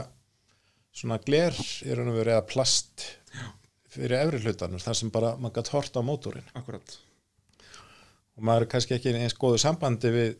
svona 0.95 1.19
gler 1.23 1.55
í 1.85 1.95
raun 1.95 2.13
og 2.13 2.19
veru 2.21 2.35
eða 2.35 2.45
plast 2.47 3.03
fyrir 3.91 4.19
efri 4.21 4.41
hlutanur 4.43 4.83
þar 4.83 4.99
sem 4.99 5.11
bara 5.11 5.35
maður 5.39 5.59
gætt 5.59 5.73
hort 5.75 5.99
á 5.99 6.01
mótorinn. 6.05 6.47
Akkurat 6.55 6.97
og 8.35 8.43
maður 8.43 8.65
er 8.65 8.71
kannski 8.73 8.97
ekki 8.97 9.13
eins 9.15 9.37
góðu 9.39 9.59
sambandi 9.63 10.11
við 10.11 10.33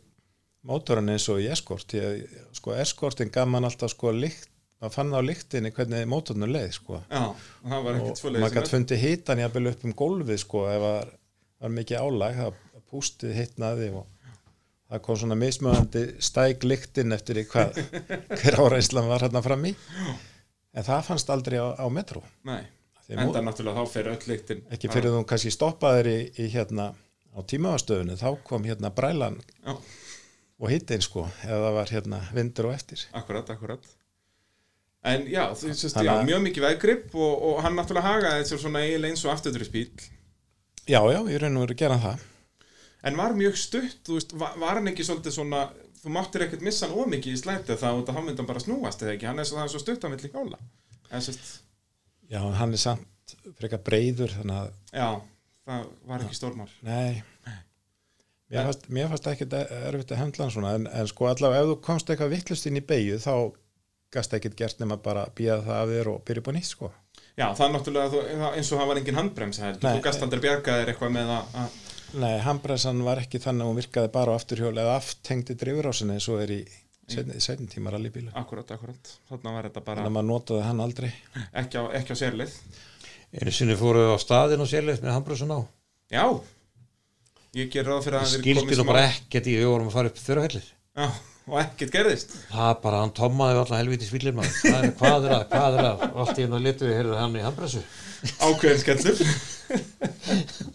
mótorinn 0.68 1.14
eins 1.14 1.27
og 1.32 1.41
í 1.44 1.48
eskort 1.52 1.88
því 1.91 2.02
að 2.03 2.18
sko 2.57 2.76
eskortin 2.76 3.32
gaf 3.34 3.48
mann 3.49 3.68
alltaf 3.68 3.94
sko 3.94 4.11
lykt, 4.15 4.49
maður 4.82 4.95
fann 4.98 5.14
á 5.15 5.22
lyktinni 5.23 5.72
hvernig 5.76 6.10
mótorinu 6.11 6.49
leið 6.49 6.73
sko. 6.80 6.99
Já, 7.11 7.30
og 7.30 7.69
það 7.69 7.88
maður 8.40 8.57
gætt 8.57 8.73
fundið 8.73 9.03
hitan 9.06 9.44
jafnvel 9.44 9.72
upp 9.72 9.86
um 9.88 9.95
gólfið 10.02 10.41
sko 10.44 10.65
ef 10.72 10.84
var, 10.84 11.14
var 11.64 11.76
mikið 11.77 12.03
álag 12.03 12.41
það 12.41 12.61
pústið 12.91 13.34
hitnaði 13.40 13.90
og 13.95 14.06
það 14.91 15.02
kom 15.07 15.18
svona 15.22 15.38
mismöðandi 15.40 16.03
stæk 16.23 16.68
lyktin 16.68 17.15
eftir 17.15 17.40
í 17.41 17.48
hvað 17.49 17.80
hver 18.41 18.60
áreinslan 18.61 19.10
var 19.10 19.26
hérna 19.26 19.41
fram 19.45 19.65
í 19.72 19.73
en 20.76 20.85
það 20.85 21.06
fannst 21.10 21.31
aldrei 21.34 21.57
á, 21.61 21.68
á 21.80 21.85
metro 21.89 22.22
Nei, 22.47 22.64
enda 23.10 23.41
náttúrulega 23.45 23.84
þá 23.84 23.95
fyrir 23.95 24.14
öll 24.15 24.30
lyktin 24.34 24.64
ekki 24.76 24.91
fyrir 24.91 25.15
þú 25.15 25.26
kannski 25.30 25.53
stoppaðir 25.56 26.11
í, 26.11 26.19
í 26.43 26.49
hérna 26.53 26.91
á 27.35 27.39
tímaðastöðunni 27.43 28.15
þá 28.19 28.30
kom 28.47 28.65
hérna 28.68 28.91
brælan 28.95 29.38
Já. 29.65 29.76
og 29.76 30.72
hittin 30.72 31.03
sko 31.03 31.27
eða 31.43 31.61
það 31.68 31.77
var 31.77 31.93
hérna 31.97 32.19
vindur 32.35 32.69
og 32.69 32.76
eftir. 32.77 33.02
Akkurat, 33.11 33.49
akkurat. 33.52 33.89
En 35.06 35.27
já, 35.30 35.43
þú 35.53 35.69
veist, 35.69 35.99
já, 36.02 36.14
mjög 36.26 36.45
mikið 36.47 36.65
veggrip 36.65 37.11
og, 37.14 37.34
og 37.49 37.60
hann 37.65 37.76
náttúrulega 37.77 38.07
hagaði 38.07 38.45
þessu 38.45 38.61
svona 38.64 38.85
eiginlega 38.85 39.14
eins 39.14 39.26
og 39.27 39.34
afturdurisbíl 39.35 39.89
já 40.85 41.02
já, 41.11 41.19
ég 41.30 41.41
raun 41.41 41.60
og 41.60 41.65
veru 41.65 41.76
að 41.76 41.81
gera 41.84 41.99
það. 42.02 42.23
En 43.06 43.19
var 43.19 43.35
mjög 43.38 43.60
stutt, 43.61 43.99
þú 44.07 44.18
veist, 44.18 44.34
var, 44.39 44.56
var 44.61 44.80
hann 44.80 44.89
ekki 44.89 45.06
svolítið 45.06 45.35
svona 45.35 45.68
Þú 46.06 46.14
máttir 46.14 46.45
ekkert 46.45 46.61
missa 46.61 46.86
hann 46.86 46.99
ómikið 47.02 47.34
í 47.34 47.41
slætið 47.41 47.80
þá 47.82 47.88
hann 47.90 48.26
myndi 48.27 48.38
hann 48.38 48.49
bara 48.49 48.61
snúast 48.61 49.02
eða 49.02 49.15
ekki? 49.15 49.26
Hann 49.26 49.41
er 49.41 49.48
svo, 49.49 49.64
svo 49.73 49.82
stutt 49.82 50.06
á 50.06 50.07
milli 50.14 50.30
hjála 50.30 50.60
En 51.10 51.22
sérst, 51.22 51.61
já, 52.30 52.40
hann 52.41 52.73
er 52.73 52.82
samt 52.82 53.36
frekar 53.57 53.82
breyður 53.86 54.34
þannig 54.40 54.57
að, 54.57 54.73
já, 54.94 55.07
það 55.65 55.86
var 56.10 56.26
ekki 56.26 56.38
stórmál. 56.38 56.69
Nei. 56.86 57.23
Mér 58.53 58.68
fannst, 58.68 58.90
mér 58.94 59.07
fannst 59.10 59.30
ekki 59.32 59.48
erfitt 59.57 60.14
að 60.14 60.19
hendla 60.22 60.45
hann 60.45 60.53
svona 60.53 60.73
en, 60.77 60.86
en 60.94 61.07
sko 61.10 61.30
allavega 61.32 61.64
ef 61.64 61.72
þú 61.72 61.77
komst 61.88 62.11
eitthvað 62.14 62.36
vittlust 62.36 62.68
inn 62.69 62.77
í 62.77 62.84
beigju 62.86 63.18
þá 63.23 63.34
gast 64.14 64.36
ekkert 64.38 64.57
gert 64.60 64.84
nema 64.84 64.99
bara 65.02 65.26
býða 65.36 65.57
það 65.65 65.80
af 65.80 65.94
þér 65.95 66.11
og 66.11 66.22
byrja 66.27 66.44
upp 66.44 66.52
á 66.53 66.56
nýtt 66.56 66.69
sko. 66.69 66.91
Já, 67.36 67.48
það 67.57 67.65
er 67.65 67.73
náttúrulega 67.73 68.52
eins 68.53 68.69
og 68.69 68.80
það 68.80 68.91
var 68.91 69.02
engin 69.02 69.19
Nei. 69.82 69.90
Þú 69.98 70.03
gast 70.06 70.23
aldrei 70.23 70.44
bjargaðir 70.45 70.94
eitthvað 70.94 71.15
með 71.18 71.34
að 71.40 71.82
Nei, 72.14 72.38
handbremsan 72.45 73.02
var 73.03 73.19
ekki 73.23 73.40
þannig 73.44 73.65
að 73.65 73.69
hún 73.72 73.80
virkaði 73.82 74.10
bara 74.14 74.32
á 74.32 74.38
afturhjóli 74.40 74.80
eða 74.84 74.95
aftengdi 74.99 75.56
drifurrásinni 75.60 76.14
eins 76.15 76.27
og 76.32 76.38
er 76.45 76.52
í 76.56 76.60
setjum 77.06 77.68
tíma 77.69 77.91
rallybílu. 77.94 78.32
Akkurat, 78.38 78.69
akkurat. 78.72 79.03
Þarna 79.30 79.49
var 79.57 79.64
þetta 79.69 79.82
bara 79.86 79.98
Þannig 80.02 80.10
að 80.11 80.15
maður 80.18 80.30
notaði 80.32 80.64
hann 80.65 80.82
aldrei. 80.86 81.11
ekki 81.53 81.76
á, 81.82 81.84
ekki 81.99 82.11
á 82.15 82.18
sérlið. 82.22 82.52
Einu 83.36 83.52
sinni 83.52 83.76
fóru 83.80 84.02
á 84.15 84.18
staðin 84.22 84.64
og 84.64 84.69
sérleitt 84.72 85.03
með 85.03 85.15
handbrúsun 85.18 85.52
á. 85.53 85.60
Já. 86.14 86.26
Ég 87.56 87.69
ger 87.73 87.86
ráð 87.88 88.03
fyrir 88.06 88.18
að 88.19 88.26
það 88.26 88.34
skildi 88.40 88.76
nú 88.80 88.86
bara 88.88 89.07
ekkert 89.10 89.48
í 89.48 89.53
við 89.56 89.68
vorum 89.72 89.88
að 89.90 89.95
fara 89.95 90.10
upp 90.11 90.18
þurrafellir 90.19 90.65
Já, 90.95 91.06
og 91.48 91.56
ekkert 91.61 91.91
gerðist. 91.94 92.30
Það 92.52 92.73
bara, 92.84 92.98
hann 93.03 93.14
tommaði 93.15 93.60
allan 93.61 93.80
helviti 93.82 94.07
svílir 94.10 94.36
maður. 94.36 94.56
Það 94.64 94.80
er, 94.80 94.91
hvað 94.99 95.19
er 95.27 95.32
að, 95.36 95.44
hvað 95.52 95.72
er 95.76 95.84
að? 95.91 95.98
Allt 96.23 96.38
í 96.40 96.44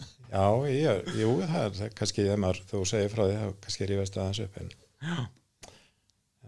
Já, 0.31 0.45
ég, 0.71 1.09
jú, 1.19 1.31
það 1.43 1.81
er 1.83 1.95
kannski 1.97 2.23
þegar 2.23 2.39
maður, 2.39 2.61
þú 2.69 2.81
segir 2.87 3.11
frá 3.11 3.25
því, 3.25 3.33
þá 3.35 3.65
kannski 3.65 3.87
rífast 3.89 4.19
aðeins 4.21 4.39
upp 4.45 4.59
en 4.61 4.69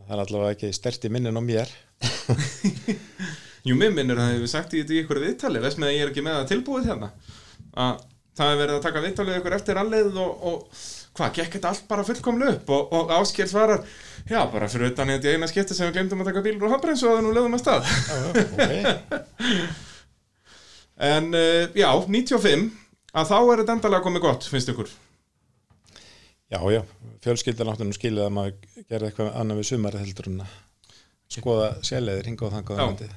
það 0.03 0.13
er 0.15 0.21
allavega 0.23 0.53
ekki 0.55 0.69
stert 0.75 1.03
í 1.03 1.11
minnin 1.11 1.35
á 1.35 1.43
mér. 1.43 1.73
Jú, 3.67 3.75
mér 3.79 3.91
minnur 3.95 4.19
að 4.19 4.25
það 4.29 4.33
hefur 4.37 4.51
sagt 4.51 4.73
í 4.75 4.81
þetta 4.81 4.95
í 4.95 5.01
ykkur 5.03 5.19
viðtali 5.23 5.61
Veist 5.63 5.79
með 5.79 5.89
að 5.89 5.93
ég 5.95 6.01
er 6.03 6.09
ekki 6.11 6.23
með 6.23 6.33
það 6.35 6.49
tilbúið 6.49 6.89
hérna 6.89 7.09
að 7.79 8.01
það 8.35 8.49
hefur 8.49 8.61
verið 8.63 8.75
að 8.75 8.83
taka 8.83 9.03
viðtalið 9.05 9.37
ykkur 9.39 9.55
eftir 9.55 9.79
allið 9.79 10.17
og, 10.19 10.43
og 10.49 10.57
hvað, 11.15 11.31
gekk 11.37 11.55
þetta 11.55 11.71
allt 11.71 11.85
bara 11.87 12.05
fullkomlu 12.07 12.49
upp 12.57 12.73
og, 12.75 12.95
og 12.97 13.13
Ásker 13.19 13.47
svarar 13.47 13.85
Já, 14.27 14.41
bara 14.51 14.67
fyrir 14.71 14.91
utan 14.91 15.11
þetta 15.13 15.31
eina 15.31 15.47
skipti 15.51 15.75
sem 15.75 15.87
við 15.87 15.97
glemdum 15.97 16.23
að 16.23 16.31
taka 16.31 16.43
bílur 16.43 16.67
og 16.67 16.75
hafbrens 16.75 17.03
og 17.07 17.17
að 17.17 17.25
nú 17.25 17.33
lögum 17.35 17.57
að 17.57 17.63
stað. 17.63 17.83
En 21.03 21.33
já, 21.73 21.89
95 22.05 22.82
að 23.13 23.31
þá 23.31 23.37
er 23.39 23.63
þetta 23.63 23.75
endalega 23.77 24.05
komið 24.07 24.25
gott, 24.25 24.47
finnst 24.49 24.71
ykkur? 24.73 24.93
Já, 26.53 26.59
já, 26.69 26.81
fjölskyldan 27.25 27.71
áttu 27.71 27.87
nú 27.87 27.95
skilið 27.97 28.27
að 28.27 28.33
maður 28.35 28.85
gerði 28.89 29.09
eitthvað 29.09 29.33
annað 29.41 29.59
við 29.61 29.69
sumari 29.71 30.01
heldur 30.03 30.29
en 30.29 30.43
að 30.43 30.55
skoða 31.33 31.69
sérleiðir, 31.85 32.29
hinga 32.29 32.45
og 32.45 32.53
þangað 32.53 32.77
Já. 32.77 32.83
á 32.83 32.85
landið. 32.85 33.13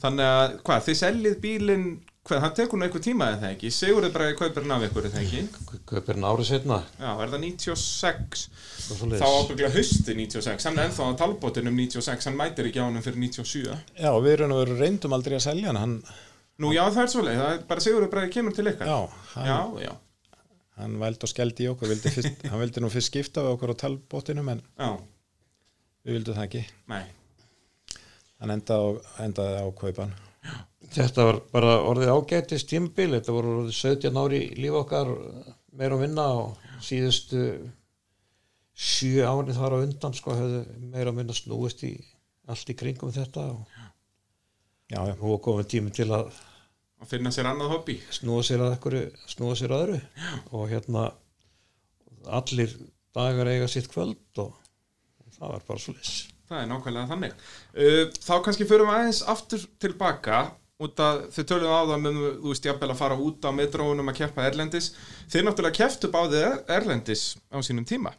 Þannig 0.00 0.30
að, 0.34 0.54
hvað, 0.66 0.84
þið 0.86 0.98
seljið 1.00 1.38
bílinn 1.40 1.86
hvað, 2.26 2.42
það 2.44 2.54
tekur 2.58 2.80
nú 2.80 2.86
eitthvað 2.86 3.04
tíma 3.04 3.28
eða 3.34 3.50
ekki? 3.54 3.70
Sigurður 3.74 4.14
bara 4.14 4.28
kaupir 4.38 4.64
hann 4.64 4.74
af 4.76 4.86
ykkur 4.88 5.08
eða 5.08 5.22
ekki? 5.22 5.42
Kaupir 5.88 6.16
hann 6.16 6.26
árið 6.28 6.48
setna 6.50 6.78
Já, 7.00 7.10
er 7.10 7.32
það 7.34 7.44
96 7.44 8.44
og 8.90 9.00
svo 9.00 9.10
þá 9.12 9.26
ábygglega 9.26 9.72
hausti 9.76 10.16
96 10.18 10.68
hann 10.68 10.80
er 10.80 10.88
ennþá 10.88 11.08
á 11.08 11.20
talbótinum 11.20 11.76
96 11.80 12.28
hann 12.28 12.38
mætir 12.40 12.70
ekki 12.70 12.80
á 12.80 12.86
hann 12.86 13.04
fyrir 13.04 13.20
97 13.24 13.76
Já, 14.00 14.10
við 14.20 14.32
erum 14.34 14.52
nú 14.52 14.60
verið 14.62 14.84
reyndum 14.84 15.16
aldrei 15.16 15.38
að 15.38 15.46
selja 15.48 15.72
hann, 15.72 15.80
hann, 15.80 15.96
Nú 16.60 16.70
já, 16.74 16.82
það 16.92 17.02
er 17.02 17.10
svoleið, 17.14 17.38
það 17.40 17.52
er 17.54 17.62
bara 17.70 17.84
Sigurður 17.84 18.10
bara 18.12 18.30
kemur 18.32 18.56
til 18.56 18.66
ykkar. 18.68 18.90
Já, 18.90 18.98
hann, 19.34 19.46
já, 19.48 19.86
já, 19.86 20.40
hann 20.80 20.98
væld 21.00 21.24
og 21.24 21.30
skeldi 21.32 21.64
í 21.64 21.70
okkur, 21.70 21.88
vildi 21.94 22.12
fyrst, 22.16 22.42
hann 22.52 22.60
vildi 22.60 22.82
nú 22.84 22.90
fyrst 22.92 23.12
skipta 23.12 23.44
við 23.46 23.54
okkur 23.56 23.72
á 23.72 23.80
talbótinum 23.84 24.50
en 24.52 24.60
já, 24.76 24.90
við 26.04 26.18
vildum 26.18 26.36
það 26.36 26.48
ekki. 26.48 26.64
nei. 26.92 27.02
Hann 28.40 28.54
endaði 28.54 28.84
á, 28.84 28.88
endaði 29.24 29.56
á 29.60 29.66
kaupan. 29.76 30.12
þetta 30.96 31.26
var 31.28 31.40
bara 31.52 31.74
orðið 31.84 32.12
ágætist 32.14 32.70
tímbil 32.70 33.10
þetta 33.12 33.34
voru 33.36 33.56
orðið 33.58 33.76
17 33.76 34.20
ári 34.22 34.40
líf 34.56 34.78
okkar 34.80 35.10
meira 35.76 35.96
og 35.96 36.00
minna 36.00 36.24
og 36.38 36.70
síðustu 36.82 37.42
sjö 38.72 39.26
ári 39.28 39.52
þar 39.56 39.76
á 39.76 39.84
undan 39.84 40.16
sko 40.16 40.36
höfðu 40.38 40.62
meira 40.88 41.12
og 41.12 41.18
minna 41.20 41.36
snúist 41.36 41.84
í 41.84 41.92
allt 42.48 42.72
í 42.72 42.76
kringum 42.80 43.12
þetta 43.12 43.44
og 43.52 43.80
Já, 44.90 45.04
já, 45.06 45.12
er 45.14 45.36
komið 45.44 45.68
tími 45.70 45.92
til 45.94 46.08
að 46.10 46.32
að 47.00 47.12
finna 47.14 47.32
sér 47.34 47.50
annað 47.50 47.74
hobby. 47.74 47.98
Snúa 48.14 48.44
sér 48.46 48.64
að 48.64 48.76
ekkur 48.76 48.98
snúa 49.30 49.58
sér 49.58 49.74
að 49.74 49.84
öðru. 49.86 50.00
Og 50.52 50.66
hérna 50.72 51.06
allir 52.40 52.76
dagar 53.16 53.50
eiga 53.50 53.70
sitt 53.70 53.88
kvöld 53.90 54.42
og, 54.42 54.52
og 54.52 55.34
það 55.38 55.56
var 55.56 55.66
bara 55.70 55.82
svo 55.82 55.96
liss 55.96 56.28
það 56.50 56.64
er 56.64 56.70
nákvæmlega 56.70 57.10
þannig. 57.12 57.34
Uh, 57.76 58.00
þá 58.26 58.32
kannski 58.42 58.66
förum 58.66 58.88
við 58.90 58.96
aðeins 58.96 59.20
aftur 59.30 59.66
tilbaka 59.82 60.40
út 60.80 61.02
að 61.04 61.20
þau 61.34 61.44
töluðu 61.44 61.76
á 61.76 61.82
það 61.92 62.00
með, 62.02 62.18
þú 62.40 62.48
veist, 62.48 62.66
jafnvel 62.66 62.88
að 62.90 62.98
fara 62.98 63.18
út 63.20 63.46
á 63.46 63.50
metróunum 63.54 64.10
að 64.10 64.18
keppa 64.22 64.46
erlendis. 64.48 64.88
Þeir 65.30 65.46
náttúrulega 65.46 65.78
keftu 65.78 66.10
báðið 66.10 66.72
erlendis 66.72 67.24
á 67.52 67.58
sínum 67.62 67.86
tíma, 67.86 68.14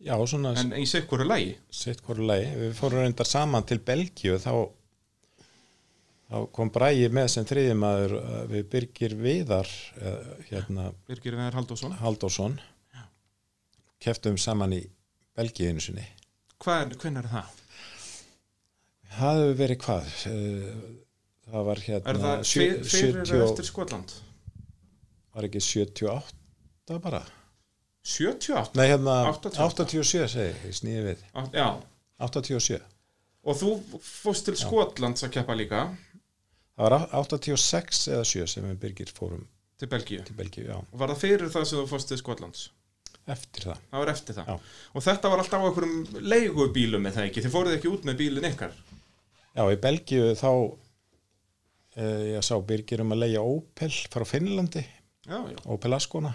Já, 0.00 0.14
svona 0.24 0.54
en 0.56 0.70
í 0.80 0.86
sikkur 0.88 1.26
lægi 1.28 1.50
sitt 1.76 1.98
hvoru 2.06 2.24
lagi. 2.24 2.46
Við 2.56 2.70
fórum 2.78 3.02
reyndar 3.02 3.28
saman 3.28 3.66
til 3.68 3.76
Belgíu 3.84 4.38
þá, 4.40 4.54
þá 6.30 6.36
kom 6.54 6.70
Bræði 6.74 7.08
með 7.16 7.28
sem 7.34 7.46
þriðjumæður 7.50 8.14
við 8.52 8.66
Birgir 8.72 9.14
Viðar 9.18 9.70
eh, 9.98 10.30
hérna 10.50 10.90
Birgir 11.10 11.36
Veðar 11.38 11.58
Halldórsson 11.58 11.96
Halldórsson 12.00 12.58
keftum 14.00 14.38
saman 14.40 14.72
í 14.78 14.80
Belgíu 15.36 15.68
einu 15.70 15.82
sinni. 15.84 16.04
Er, 16.60 16.90
hvernig 17.00 17.20
er 17.24 17.28
það? 17.30 17.56
Það 19.10 19.40
hefur 19.42 19.56
verið 19.60 19.80
hvað? 19.84 20.10
Eh, 20.30 20.74
Það 21.50 21.64
var 21.66 21.80
hérna 21.82 22.10
Er 22.12 22.18
það 22.22 22.42
fyrir 22.46 22.82
70 22.86 23.30
eða 23.34 23.46
eftir 23.50 23.66
Skotland? 23.66 24.12
var 25.34 25.46
ekki 25.48 25.60
78 25.62 26.98
bara? 27.02 27.20
78? 28.06 28.76
Nei, 28.78 28.84
hérna 28.92 29.16
88. 29.32 29.86
87 29.90 30.28
segi 30.30 30.44
ég, 30.46 30.76
snýði 30.78 31.02
við. 31.08 31.24
Átt- 31.34 31.56
Já, 31.58 31.66
87. 32.22 32.78
og 33.42 33.58
þú 33.60 33.72
fórst 34.04 34.46
til 34.46 34.56
Skotlands 34.62 35.26
að 35.26 35.34
keppa 35.38 35.56
líka 35.58 35.82
Það 36.80 36.86
var 36.88 36.96
á- 36.96 37.08
86 37.20 38.06
eða 38.08 38.24
7 38.24 38.46
sem 38.48 38.64
við 38.64 38.78
Birgir 38.80 39.10
fórum 39.12 39.42
til 39.76 39.88
Belgíu. 39.88 40.24
til 40.24 40.36
Belgíu, 40.36 40.84
var 40.92 41.08
það 41.12 41.18
fyrir 41.20 41.50
það 41.52 41.64
sem 41.68 41.78
þú 41.78 41.88
fórst 41.90 42.08
til 42.08 42.16
Skotlands? 42.16 42.70
eftir 43.30 43.66
það. 43.68 43.80
Það 43.92 44.10
eftir 44.10 44.34
það. 44.34 44.60
Og 44.94 45.02
þetta 45.04 45.30
var 45.30 45.42
alltaf 45.42 45.60
á 45.62 45.66
einhverjum 45.68 46.22
leigubílum 46.32 47.04
með 47.04 47.18
það 47.18 47.26
ekki, 47.28 47.42
þið 47.44 47.54
fóruð 47.54 47.74
ekki 47.76 47.90
út 47.92 48.06
með 48.08 48.16
bílinn 48.16 48.48
ykkar? 48.50 48.72
Já, 49.54 49.62
í 49.70 49.76
Belgíu 49.84 50.30
þá 50.40 50.50
eh, 52.00 52.22
ég 52.34 52.46
sá 52.46 52.54
Birgir 52.64 53.04
um 53.04 53.12
að 53.12 53.22
leia 53.26 53.42
Opel 53.44 53.90
frá 53.90 54.24
Finnlandi, 54.26 54.86
Já, 55.28 55.36
já, 55.36 55.58
Opel 55.66 55.94
Ascona. 55.94 56.32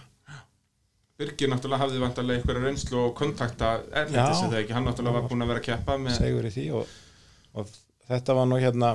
Birgir 1.18 1.50
náttúrulega 1.50 1.80
hafði 1.80 2.00
vantarlega 2.04 2.42
einhverja 2.42 2.64
reynslu 2.68 3.02
og 3.08 3.14
kontakta 3.18 3.78
erlendis 3.92 4.46
eða 4.46 4.62
ekki, 4.62 4.76
hann 4.76 4.86
náttúrulega 4.86 5.22
var 5.22 5.30
búinn 5.32 5.46
að 5.46 5.52
vera 5.54 5.62
að 5.64 5.68
keppa 5.72 5.98
með 5.98 6.18
segur 6.20 6.48
í 6.48 6.52
því 6.52 6.66
og, 6.76 6.96
og 7.56 7.72
þetta 8.10 8.36
var 8.36 8.50
nú 8.52 8.60
hérna 8.60 8.90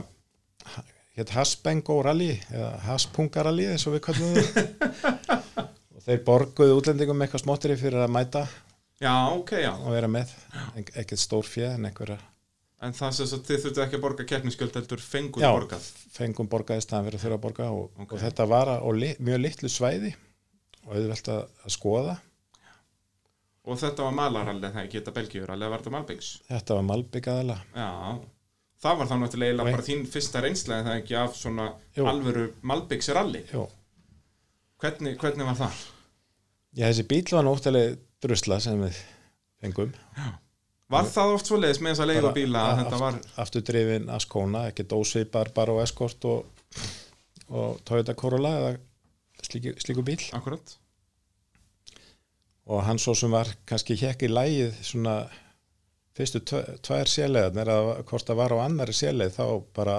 hétt 1.21 1.35
Hasbengo 1.37 2.01
Rally 2.07 2.33
eða 2.51 2.73
Haspunga 2.89 3.45
Rally 3.47 3.69
eins 3.75 3.87
og 3.89 3.97
við 3.97 4.05
kallum 4.09 4.35
það. 4.35 5.07
Og 6.01 6.05
þeir 6.07 6.21
borguðu 6.25 6.77
útlendingum 6.81 7.23
eitthvað 7.27 7.43
smóttri 7.45 7.75
fyrir 7.77 8.01
að 8.01 8.13
mæta 8.15 8.47
Já, 9.01 9.13
ok, 9.33 9.55
já, 9.63 9.71
og 9.73 9.95
vera 9.95 10.09
með. 10.13 10.33
Ekkert 10.77 11.21
stór 11.23 11.47
fjö 11.49 11.71
en 11.73 11.87
einhverja. 11.89 12.19
En 12.85 12.93
það 12.97 13.15
sem 13.17 13.43
þið 13.49 13.63
þurftu 13.63 13.83
ekki 13.85 13.97
að 13.97 14.03
borga 14.05 14.25
keppnisgjöld 14.29 14.77
heldur 14.77 15.01
fenguð 15.05 15.45
Já. 15.45 15.51
borgað? 15.53 15.87
fengum 16.13 16.49
borgaði 16.53 16.85
staðan 16.85 17.07
fyrir 17.09 17.17
að 17.19 17.25
þurfa 17.25 17.39
að 17.39 17.45
borga 17.47 17.69
og, 17.77 17.87
Ok. 18.01 18.13
og 18.13 18.21
þetta 18.21 18.47
var 18.49 18.71
li, 18.97 19.11
mjög 19.21 19.41
litlu 19.41 19.71
svæði 19.73 20.13
og 20.87 20.95
auðvelt 20.97 21.31
að, 21.33 21.41
skoða. 21.77 22.15
Og 23.69 23.81
þetta 23.81 24.07
var 24.09 24.17
malarallið 24.17 24.77
það 24.77 24.85
ekki, 24.87 25.01
þetta 25.01 25.17
Belgíurallið, 25.17 25.73
var 25.73 25.83
þetta 25.85 25.95
Malbyggs? 25.97 26.31
Þetta 26.49 26.79
var 26.79 26.87
malbyggaðala 26.89 27.59
Já, 27.77 27.89
það 28.81 29.01
var 29.01 29.11
þá 29.11 29.17
náttúrulega 29.21 29.65
Og 29.65 29.71
bara 29.71 29.87
þín 29.87 30.05
fyrsta 30.11 30.43
reynsla 30.45 30.81
en 30.81 30.89
það 30.89 31.01
ekki 31.03 31.17
af 31.21 31.39
svona 31.39 31.67
Jú. 31.97 32.05
alvöru 32.09 32.45
Malbyggs 32.67 33.11
ralli 33.17 33.43
Jó. 33.53 33.65
hvernig, 34.81 35.17
hvernig 35.21 35.49
var 35.51 35.59
það? 35.65 35.81
Já, 36.79 36.87
þessi 36.87 37.07
bíl 37.11 37.25
var 37.35 37.47
náttúrulega 37.49 37.99
drusla 38.23 38.61
sem 38.63 38.81
við 38.85 39.03
fengum 39.61 39.93
Var 40.91 41.07
það 41.07 41.33
oft 41.37 41.47
svoleiðis 41.47 41.79
með 41.85 41.93
þessa 41.95 42.07
leigubíla 42.11 42.61
að 42.61 42.71
Bara 42.71 42.83
þetta 42.83 43.01
var, 43.05 43.19
aftur 43.45 43.63
drifin 43.69 44.09
Ascona, 44.11 44.65
ekki 44.73 44.89
dósvipar 44.91 45.53
bara 45.55 45.77
á 45.79 45.83
Escort 45.85 46.25
og, 46.27 46.65
og 47.49 47.79
Toyota 47.87 48.17
Corolla 48.19 48.55
eða 48.59 48.73
slíku, 49.47 49.77
slíku 49.79 50.03
bíl 50.07 50.19
akkurat 50.37 50.77
og 52.71 52.85
hann 52.87 53.01
svo 53.03 53.17
sem 53.19 53.33
var 53.33 53.49
kannski 53.67 53.97
hjekk 53.99 54.27
í 54.27 54.31
lægið 54.31 54.77
svona 54.87 55.15
fyrstu 56.17 56.41
tvær 56.47 57.11
sélegarnir 57.11 57.71
eða 57.71 58.01
hvort 58.09 58.27
það 58.27 58.41
var 58.41 58.55
á 58.57 58.59
annari 58.65 58.95
séleið 58.97 59.37
þá 59.37 59.45
bara 59.77 59.99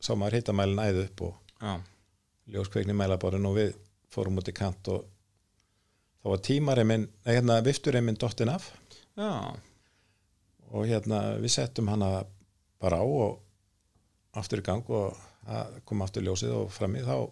sá 0.00 0.12
maður 0.16 0.40
hittamælin 0.40 0.82
æði 0.84 1.06
upp 1.06 1.24
og 1.28 1.36
Já, 1.60 1.74
ljóskveikni 2.54 2.94
mælaborinn 2.96 3.48
og 3.48 3.58
við 3.58 3.74
fórum 4.10 4.40
út 4.40 4.48
í 4.48 4.54
kant 4.56 4.88
og 4.88 5.04
þá 6.20 6.30
var 6.32 6.44
tímareiminn, 6.46 7.04
nei 7.26 7.34
hérna 7.36 7.58
viftureiminn 7.64 8.16
dottin 8.20 8.52
af. 8.52 8.70
Já, 9.18 9.52
og 10.70 10.86
hérna 10.88 11.20
við 11.42 11.52
settum 11.52 11.90
hana 11.92 12.24
bara 12.80 13.02
á 13.02 13.04
og 13.04 13.40
aftur 14.40 14.62
í 14.62 14.64
gang 14.64 14.88
og 14.88 15.18
kom 15.84 16.02
aftur 16.04 16.24
ljósið 16.24 16.54
og 16.54 16.72
frammi 16.72 17.02
þá 17.04 17.28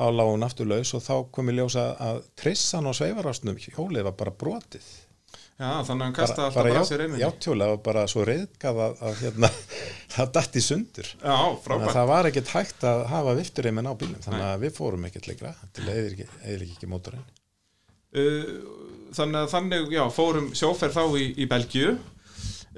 þá 0.00 0.04
lág 0.14 0.30
hún 0.30 0.46
aftur 0.46 0.68
laus 0.70 0.94
og 0.96 1.04
þá 1.04 1.14
kom 1.34 1.50
í 1.50 1.56
ljósa 1.58 1.90
að 2.00 2.22
trissan 2.40 2.88
og 2.88 2.96
sveifarásnum 2.96 3.58
hjólið 3.60 4.06
var 4.06 4.16
bara 4.16 4.36
brotið 4.42 4.86
já, 5.30 5.68
þannig 5.86 5.90
að 5.90 6.04
hann 6.04 6.14
kastaði 6.16 6.46
alltaf 6.46 6.68
bara 6.68 6.84
sér 6.88 7.04
einnig 7.04 7.22
játjólega 7.22 7.74
var 7.74 7.82
bara 7.88 8.04
svo 8.10 8.24
reyðgað 8.28 8.80
að, 8.86 8.94
að 9.08 9.18
hérna, 9.24 9.50
það 10.14 10.32
datt 10.36 10.56
í 10.56 10.62
sundur. 10.66 11.10
Já, 11.16 11.36
frábært. 11.66 11.96
Það 11.96 12.08
var 12.12 12.30
ekkert 12.30 12.54
hægt 12.54 12.86
að 12.92 13.02
hafa 13.12 13.36
viftureimin 13.40 13.90
á 13.90 13.94
bílum 14.00 14.24
þannig 14.26 14.46
að 14.46 14.64
við 14.64 14.78
fórum 14.78 15.10
ekkert 15.10 15.28
lengra. 15.30 15.52
Til 15.76 15.86
eða 15.88 16.08
ekki, 16.14 16.30
ekki 16.56 16.90
mótorinn. 16.90 17.28
Uh, 18.10 18.56
Þannig 19.10 19.40
að 19.40 19.48
þannig, 19.50 19.88
já, 19.90 20.02
fórum 20.14 20.48
sjóferð 20.54 20.94
þá 20.94 21.18
í, 21.18 21.24
í 21.42 21.46
Belgíu. 21.50 21.94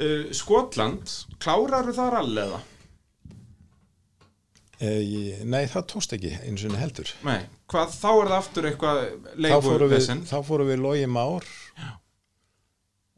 Uh, 0.01 0.31
Skotland, 0.33 1.13
kláraru 1.41 1.93
það 1.97 2.15
ralli 2.15 2.45
eða? 2.47 2.61
e, 4.83 4.93
ég, 5.07 5.43
nei 5.49 5.65
það 5.71 5.89
tókst 5.95 6.15
ekki 6.17 6.33
eins 6.43 6.65
og 6.67 6.77
heldur. 6.79 7.11
Nei, 7.27 7.45
hvað, 7.71 7.95
þá 7.95 8.09
er 8.13 8.31
það 8.33 8.39
aftur 8.39 8.69
eitthvað 8.71 9.03
við, 9.03 9.29
leiguvesen 9.47 10.25
þá 10.29 10.37
fórum 10.47 10.71
við 10.73 10.83
logi 10.83 11.09
már 11.11 11.47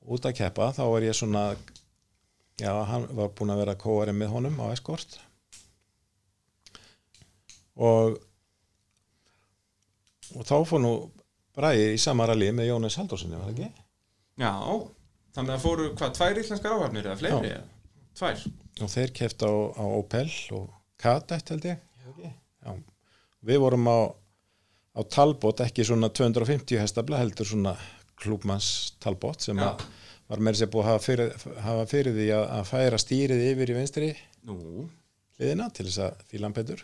út 0.05 0.29
að 0.29 0.37
keppa 0.41 0.73
þá 0.77 0.85
var 0.91 1.07
ég 1.07 1.17
svona 1.17 1.45
já, 2.61 2.73
hann 2.91 3.09
var 3.17 3.33
búinn 3.37 3.55
að 3.55 3.63
vera 3.65 3.79
kóari 3.81 4.15
með 4.17 4.35
honum 4.35 4.61
á 4.61 4.67
eskort 4.75 5.19
og 7.75 8.21
og 10.35 10.43
þá 10.49 10.57
fór 10.69 10.83
nú 10.83 10.95
Bræði 11.55 11.93
í 11.95 11.99
sama 12.03 12.25
rally 12.27 12.49
með 12.51 12.73
Jónas 12.73 12.97
Haldósinni, 12.99 13.37
var 13.39 13.47
það 13.47 13.61
ekki? 13.63 13.83
Já, 14.43 14.51
þannig 15.37 15.53
að 15.55 15.61
fóru, 15.63 15.85
hvað, 15.95 16.15
tvær 16.17 16.41
íslenskar 16.41 16.75
áhafnir 16.75 17.07
eða 17.07 17.19
fleiri? 17.21 17.51
Já. 17.53 17.59
eða? 17.61 17.69
Tvær 18.19 18.41
og 18.83 18.91
þeir 18.91 19.13
kefti 19.15 19.47
á, 19.47 19.55
á 19.79 19.85
Opel 19.87 20.27
og 20.57 20.65
Kadett 20.99 21.53
held 21.53 21.67
ég 21.69 21.83
Já. 22.25 22.73
við 23.47 23.61
vorum 23.63 23.87
á, 23.87 23.99
á 24.99 25.01
Talbot 25.11 25.63
ekki 25.63 25.87
svona 25.87 26.11
250 26.11 26.81
hestabla 26.83 27.21
heldur 27.23 27.47
svona 27.47 27.77
klúbmanns 28.25 28.69
Talbot 29.05 29.45
sem 29.45 29.61
að 29.63 29.85
var 30.33 30.41
með 30.41 30.59
sér 30.63 30.71
búið 30.73 30.87
að 30.87 30.91
hafa 30.95 31.05
fyrir, 31.05 31.35
hafa 31.67 31.87
fyrir 31.91 32.15
því 32.17 32.29
að, 32.33 32.45
að 32.59 32.69
færa 32.71 33.01
stýrið 33.03 33.43
yfir 33.53 33.73
í 33.73 33.77
vinstri 33.77 34.11
Nú, 34.49 34.57
hliðina 35.39 35.71
til 35.73 35.87
þess 35.89 36.01
að 36.05 36.25
fíla 36.29 36.49
hann 36.49 36.57
betur. 36.57 36.83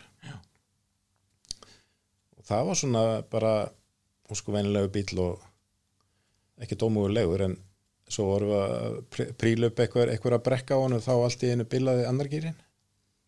Og 2.37 2.45
það 2.47 2.63
var 2.69 2.79
svona 2.79 3.03
bara 3.29 3.51
ósku 4.31 4.53
venilegu 4.55 4.89
bíl 4.95 5.21
og 5.21 5.43
ekki 6.61 6.77
dómugulegur 6.81 7.43
en 7.45 7.57
svo 8.11 8.25
vorum 8.31 8.51
við 8.51 8.61
að 8.63 8.97
pr- 9.13 9.31
príla 9.39 9.69
upp 9.69 9.79
eitthvað, 9.83 10.11
eitthvað 10.13 10.37
að 10.37 10.45
brekka 10.47 10.77
á 10.77 10.81
hann 10.83 10.97
og 10.97 11.03
þá 11.05 11.11
allt 11.15 11.45
í 11.45 11.51
einu 11.53 11.67
bilaði 11.69 12.07
andargýrin. 12.09 12.57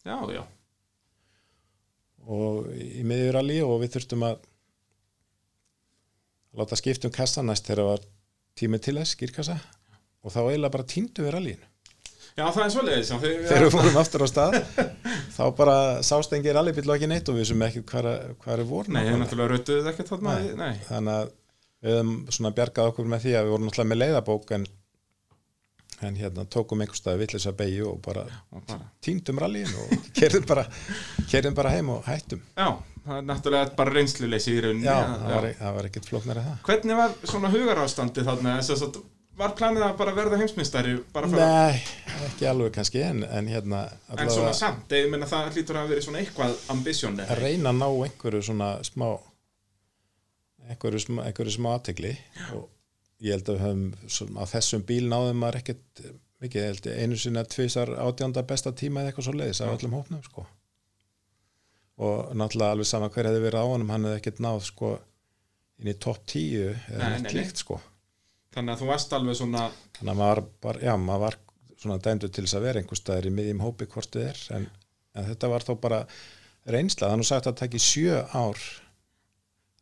Já, 0.04 0.18
já. 0.34 0.42
Og 2.24 2.68
í 2.74 3.04
miður 3.08 3.40
alí 3.42 3.60
og 3.64 3.78
við 3.84 3.94
þurftum 3.98 4.26
að 4.28 4.42
láta 6.58 6.78
skipta 6.80 7.10
um 7.10 7.14
kassa 7.16 7.44
næst 7.46 7.68
þegar 7.70 7.88
var 7.92 8.04
tími 8.60 8.80
til 8.84 8.98
þess, 9.00 9.16
skýrkassa 9.18 9.56
og 10.24 10.32
þá 10.34 10.40
eiginlega 10.46 10.74
bara 10.78 10.90
týndu 10.94 11.26
við 11.26 11.34
rallín 11.38 11.62
Já, 12.34 12.48
það 12.50 12.64
er 12.66 12.72
þeir, 13.22 13.34
þegar 13.46 13.64
við 13.68 13.74
fórum 13.76 13.98
aftur 14.02 14.24
á 14.26 14.28
stað 14.32 14.56
þá 15.36 15.44
bara 15.58 15.76
sást 16.06 16.32
engir 16.34 16.56
rallybíl 16.58 16.88
og 16.90 16.96
ekki 16.96 17.10
neitt 17.12 17.30
og 17.30 17.38
við 17.38 17.50
sem 17.52 17.66
ekki 17.68 17.84
hvað 17.90 18.08
er 18.56 18.64
voru 18.70 18.94
Nei, 18.94 19.04
ég 19.04 19.12
nákvæmlega. 19.14 19.20
náttúrulega 19.22 19.52
rötuðu 19.54 19.92
ekkert 19.92 20.10
þannig 20.88 21.14
að 21.20 21.34
við 21.84 21.98
höfum 22.00 22.14
svona 22.34 22.54
bjargað 22.58 22.90
okkur 22.94 23.12
með 23.12 23.26
því 23.26 23.36
að 23.38 23.46
við 23.46 23.54
vorum 23.54 23.68
náttúrulega 23.70 23.92
með 23.92 24.02
leiðabók 24.02 24.54
en, 24.58 24.66
en 26.08 26.20
hérna 26.20 26.46
tókum 26.50 26.84
einhver 26.84 27.00
stað 27.00 27.22
villis 27.24 27.48
að 27.50 27.60
beigju 27.64 27.90
og 27.92 28.02
bara. 28.06 28.26
bara 28.54 28.80
týndum 29.04 29.42
rallín 29.44 29.72
og 29.84 29.94
kerðum 30.18 30.48
bara, 30.50 30.68
bara 31.56 31.74
heim 31.76 31.90
og 31.96 32.06
hættum. 32.08 32.44
Já, 32.58 32.70
það 33.06 33.18
er 33.18 33.26
náttúrulega 33.32 33.74
bara 33.80 33.98
reynsluleysi 33.98 34.54
í 34.54 34.62
rauninni. 34.68 34.88
Já, 34.88 35.00
já, 35.00 35.18
það 35.24 35.36
var, 35.36 35.50
það 35.64 35.80
var 35.80 35.90
ekkert 35.92 36.12
flóknar 36.12 36.44
að 36.44 36.48
það. 36.52 36.62
Hvernig 36.70 37.02
var 37.02 37.18
svona 37.24 37.54
hugarástandi 37.58 38.28
þarna? 38.30 38.56
Þess 38.62 38.88
að 38.88 39.04
var 39.38 39.54
planið 39.58 39.86
að 39.88 39.94
bara 39.98 40.14
verða 40.16 40.40
heimsmyndstæri 40.42 40.96
Nei, 41.34 41.82
ekki 42.28 42.48
alveg 42.50 42.74
kannski 42.76 43.02
en, 43.06 43.24
en 43.26 43.50
hérna 43.50 43.86
En 44.14 44.30
svona 44.30 44.54
samt, 44.58 44.94
ég 44.94 45.10
meina 45.12 45.30
það 45.30 45.56
hlýtur 45.58 45.80
að 45.80 45.94
verið 45.94 46.08
svona 46.08 46.22
eitthvað 46.22 46.58
ambisjón 46.74 47.22
að 47.24 47.42
reyna 47.42 47.74
að 47.74 47.80
ná 47.80 47.88
einhverju 47.90 48.44
svona 48.50 48.70
smá 48.86 49.08
einhverju 50.70 51.02
smá, 51.08 51.24
smá 51.56 51.70
aðtegli 51.74 52.14
og 52.54 52.70
ég 53.24 53.38
held 53.38 53.50
að 53.50 53.56
við 53.58 53.64
höfum 53.68 54.38
á 54.40 54.44
þessum 54.52 54.84
bíl 54.88 55.06
náðum 55.08 55.40
maður 55.40 55.62
ekkert 55.62 56.04
mikið, 56.44 56.60
ég 56.60 56.70
held 56.72 56.90
einu 56.92 57.20
sinni 57.20 57.40
að 57.40 57.54
tvisar 57.56 57.94
átjánda 57.96 58.44
besta 58.48 58.74
tíma 58.76 59.02
eða 59.02 59.14
eitthvað 59.14 59.28
svo 59.30 59.36
leiðis 59.38 59.64
af 59.64 59.74
öllum 59.78 59.96
hópnum 59.96 60.26
sko. 60.26 60.46
Og 62.04 62.34
náttúrulega 62.36 62.76
alveg 62.76 62.90
sama 62.90 63.10
hver 63.14 63.30
hefði 63.30 63.46
verið 63.46 63.64
á 63.64 63.66
honum 63.70 63.94
hann 63.94 64.08
hefði 64.10 64.20
ekkert 64.20 64.44
náð 64.44 64.62
sko 64.68 64.92
inn 65.80 65.94
í 65.94 65.98
topp 66.04 66.28
tíu 66.34 66.70
eða 66.74 67.16
nei. 67.24 67.34
líkt 67.38 67.64
sko. 67.64 67.80
Þannig 68.54 68.76
að 68.76 68.84
þú 68.84 68.92
varst 68.92 69.16
alveg 69.18 69.40
svona 69.40 69.66
þannig 69.98 70.14
að 70.14 70.22
maður 70.22 70.44
bara, 70.66 70.84
já, 70.84 70.94
maður 71.00 71.26
var 71.26 71.40
svona 71.84 72.00
dæmdur 72.04 72.32
til 72.32 72.46
þess 72.46 72.60
að 72.60 72.66
vera 72.68 72.82
einhver 72.82 73.00
staðar 73.00 73.28
í 73.30 73.34
miðjum 73.38 73.64
hópi 73.64 73.90
hvort 73.92 74.14
þið 74.14 74.28
er 74.30 74.42
en, 74.58 74.68
en 75.18 75.30
þetta 75.32 75.52
var 75.54 75.66
þó 75.68 75.74
bara 75.84 76.02
reynsla, 76.70 77.10
það 77.10 77.24
er 77.24 77.30
sagt 77.30 77.50
að 77.50 77.60
taki 77.64 77.82
sjö 77.82 78.22
ár 78.36 78.60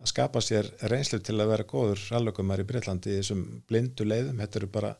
að 0.01 0.09
skapa 0.09 0.41
sér 0.43 0.69
reynslu 0.89 1.21
til 1.21 1.37
að 1.37 1.51
vera 1.53 1.67
góður 1.69 2.01
rallökumar 2.09 2.61
í 2.63 2.67
Breitlandi 2.67 3.13
í 3.13 3.19
þessum 3.19 3.45
blindu 3.69 4.07
leiðum, 4.07 4.41
þetta 4.41 4.61
eru 4.61 4.69
bara 4.73 4.91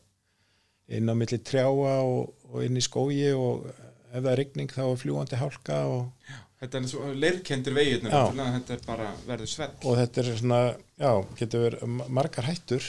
inn 0.92 1.10
á 1.10 1.16
milli 1.18 1.40
trjáa 1.42 1.98
og, 2.04 2.32
og 2.52 2.66
inn 2.66 2.78
í 2.78 2.86
skógi 2.86 3.32
og 3.34 3.68
ef 4.12 4.20
það 4.20 4.32
er 4.34 4.42
rigning 4.44 4.74
þá 4.74 4.84
er 4.86 5.04
fljúandi 5.04 5.42
hálka 5.42 5.84
og, 5.90 6.32
Þetta 6.62 6.78
er 6.78 6.84
svo 6.92 7.08
leirkendir 7.18 7.74
veginnir 7.74 8.14
Já. 8.14 8.28
Þetta 8.38 8.76
er 8.76 8.82
bara 8.86 9.06
verður 9.26 9.50
svell. 9.50 9.72
Og 9.82 9.96
þetta 9.98 10.22
er 10.22 10.28
svona, 10.38 10.60
já, 11.02 11.14
getur 11.40 11.64
verið 11.64 11.96
margar 12.14 12.46
hættur 12.46 12.86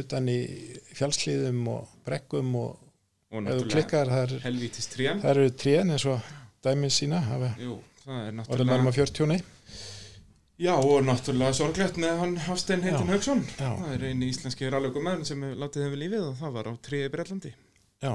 utan 0.00 0.30
í 0.32 0.38
fjálslíðum 0.96 1.60
og 1.68 1.92
brekkum 2.06 2.56
og 2.62 2.80
Og 3.34 3.48
ef 3.50 3.58
þú 3.58 3.66
klikkar 3.72 4.10
það 4.12 4.32
er 4.32 5.28
eru 5.32 5.48
trén 5.58 5.90
eins 5.90 6.04
og 6.06 6.32
dæmið 6.64 6.92
sína 6.94 7.18
hafa 7.26 7.50
Jú, 7.58 7.80
það 8.04 8.20
er 8.20 8.36
náttúrulega 8.38 8.70
mælum 8.70 8.90
að 8.90 8.98
40 9.00 9.44
Já, 10.62 10.74
og 10.78 11.00
náttúrulega 11.02 11.56
sorglegt 11.56 11.96
með 11.98 12.20
hann 12.20 12.34
Hafstein 12.44 12.84
heitin 12.84 13.08
Já. 13.08 13.12
Hauksson. 13.16 13.40
Já. 13.58 13.70
Það 13.80 13.94
er 13.96 14.04
eini 14.10 14.28
íslenski 14.30 14.68
rallökumæður 14.70 15.26
sem 15.26 15.42
hefur 15.42 15.62
látið 15.64 15.88
við 15.88 16.02
lífið 16.04 16.26
og 16.28 16.36
það 16.38 16.54
var 16.58 16.68
á 16.70 16.72
tríi 16.88 17.08
Breitlandi 17.10 17.50
Já, 18.04 18.12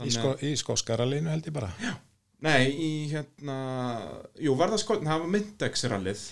í, 0.00 0.14
sko, 0.14 0.32
í 0.40 0.54
skóskaralínu 0.56 1.28
held 1.34 1.50
ég 1.50 1.56
bara. 1.58 1.68
Já, 1.84 1.92
Nei, 2.40 2.70
í 2.72 2.90
hérna 3.10 3.58
Jú, 4.40 4.56
var 4.56 4.72
það 4.72 4.82
sko, 4.86 4.96
það 5.04 5.22
var 5.26 5.32
Myndex-rallið 5.36 6.24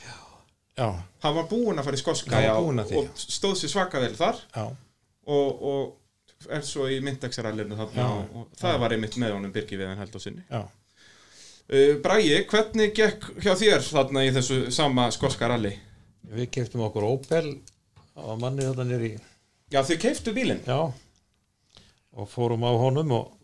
já, 0.78 0.88
Hann 1.26 1.36
var 1.36 1.48
búinn 1.50 1.82
að 1.82 1.90
fara 1.90 1.98
í 1.98 2.02
já, 2.48 2.52
að 2.86 2.92
því, 2.92 3.02
og 3.02 3.22
stóð 3.36 3.56
sér 3.60 3.74
svaka 3.74 4.00
vel 4.00 4.14
þar. 4.16 4.40
Já, 4.56 4.64
og, 5.28 5.64
og 5.72 6.48
er 6.54 6.64
svo 6.64 6.88
í 6.88 7.00
Já. 7.98 8.06
og, 8.08 8.36
og 8.40 8.58
það 8.60 8.80
var 8.84 8.94
einmitt 8.96 9.16
með 9.20 9.34
honum 9.36 9.52
Birgi 9.52 9.76
við 9.76 9.90
hann 9.90 10.00
held 10.00 10.16
á 10.16 10.20
sinni 10.22 10.44
já. 10.48 10.62
Uh, 11.72 11.96
Bragi, 12.04 12.36
hvernig 12.50 12.94
gekk 12.96 13.30
hjá 13.44 13.52
þér 13.58 13.84
þarna 13.86 14.26
í 14.26 14.34
þessu 14.36 14.60
sama 14.74 15.08
skoska 15.14 15.50
ralli? 15.50 15.74
Við 16.28 16.50
keftum 16.58 16.84
okkur 16.88 17.08
Opel 17.08 17.58
á 18.18 18.32
manni 18.40 18.66
þetta 18.66 18.86
nýri 18.88 19.14
Já, 19.68 19.82
þið 19.84 20.00
keiftu 20.00 20.32
bílinn? 20.36 20.62
Já. 20.64 20.92
Og 22.18 22.28
fórum 22.32 22.64
á 22.64 22.72
honum 22.72 23.12
og 23.18 23.34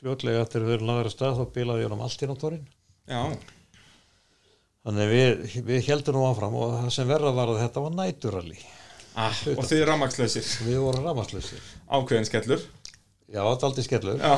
fljótlega 0.00 0.44
eftir 0.44 0.64
að 0.64 0.84
lagar 0.84 1.08
að 1.08 1.14
stað 1.14 1.40
þá 1.40 1.54
bilaði 1.54 1.82
ég 1.82 1.90
honum 1.90 2.04
allt 2.04 2.22
inn 2.24 2.32
á 2.32 2.36
torinn 2.40 2.68
Já, 3.10 3.22
þannig 4.86 5.10
við, 5.10 5.56
við 5.66 5.88
heldum 5.90 6.16
nú 6.16 6.26
áfram 6.28 6.56
og 6.56 6.76
það 6.78 6.92
sem 6.94 7.10
verða 7.10 7.32
var 7.36 7.52
að 7.52 7.60
þetta 7.64 7.82
var 7.84 7.96
næturalli 7.98 8.58
ah, 9.20 9.42
og 9.56 9.66
þið 9.68 9.82
rammakslausir 9.90 10.48
við 10.64 10.78
vorum 10.80 11.08
ramaslausir 11.08 11.66
Ákveðin 11.90 12.28
skellur 12.28 12.64
Já, 13.30 13.44
þetta 13.46 13.62
er 13.62 13.68
aldrei 13.68 13.84
skellur. 13.86 14.22
Já, 14.24 14.32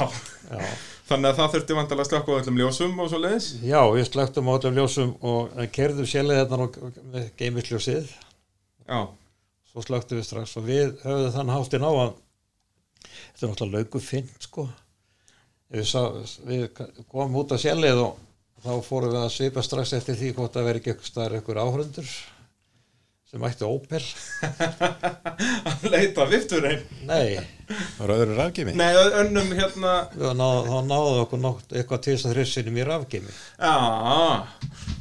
Já. 0.52 0.72
þannig 1.08 1.30
að 1.30 1.38
það 1.38 1.54
þurfti 1.54 1.76
vandalega 1.78 2.04
að 2.04 2.10
slökka 2.10 2.32
á 2.32 2.38
öllum 2.42 2.58
ljósum 2.60 2.98
og 3.00 3.08
svo 3.08 3.20
leiðis 3.22 3.46
Já, 3.64 3.80
við 3.88 4.04
slögtum 4.10 4.50
á 4.50 4.52
öllum 4.58 4.76
ljósum 4.76 5.14
og 5.32 5.62
kerðum 5.72 6.08
sérlega 6.10 6.44
þetta 6.44 6.58
og 6.66 6.98
með 7.14 7.30
geimisljósið 7.40 8.10
Já, 8.12 8.98
svo 9.72 9.86
slögtum 9.86 10.20
við 10.20 10.28
strax 10.28 10.52
og 10.60 10.68
við 10.68 10.92
höfðum 11.06 11.32
þann 11.38 11.54
háttinn 11.54 11.88
á 11.88 11.92
að 11.92 12.12
þetta 13.06 13.46
er 13.46 13.52
náttúrulega 13.54 13.80
lauku 13.80 14.02
finn 14.04 14.28
sko 14.44 14.66
við, 15.72 15.88
sá, 15.88 16.02
við 16.44 16.68
komum 17.08 17.40
út 17.40 17.56
af 17.56 17.62
sjælið 17.64 18.04
og 18.04 18.20
þá 18.62 18.72
fórum 18.86 19.14
við 19.14 19.22
að 19.24 19.32
svipa 19.34 19.64
strax 19.64 19.96
eftir 19.96 20.20
því 20.20 20.34
hvort 20.36 20.60
að 20.60 20.68
vera 20.68 20.82
ekki 20.82 20.92
eitthvað 20.94 21.62
áhrundur 21.64 22.12
sem 23.32 23.44
ætti 23.48 23.64
Opel. 23.64 24.04
Að 25.70 25.86
leita 25.88 26.26
viftur 26.28 26.66
einn 26.68 26.82
nei, 27.08 27.38
öðru 28.04 28.34
rafgimi 28.36 28.74
Nei, 28.76 28.90
önnum 29.22 29.54
hérna. 29.56 29.94
Náð, 30.36 30.58
þá 30.68 30.76
náðu 30.90 31.14
okkur 31.22 31.40
nokt, 31.40 31.72
eitthvað 31.72 32.02
til 32.04 32.12
þess 32.12 32.28
að 32.28 32.34
þrissinum 32.34 32.76
í 32.76 32.84
rafgimi 32.90 33.32
Já, 33.32 33.72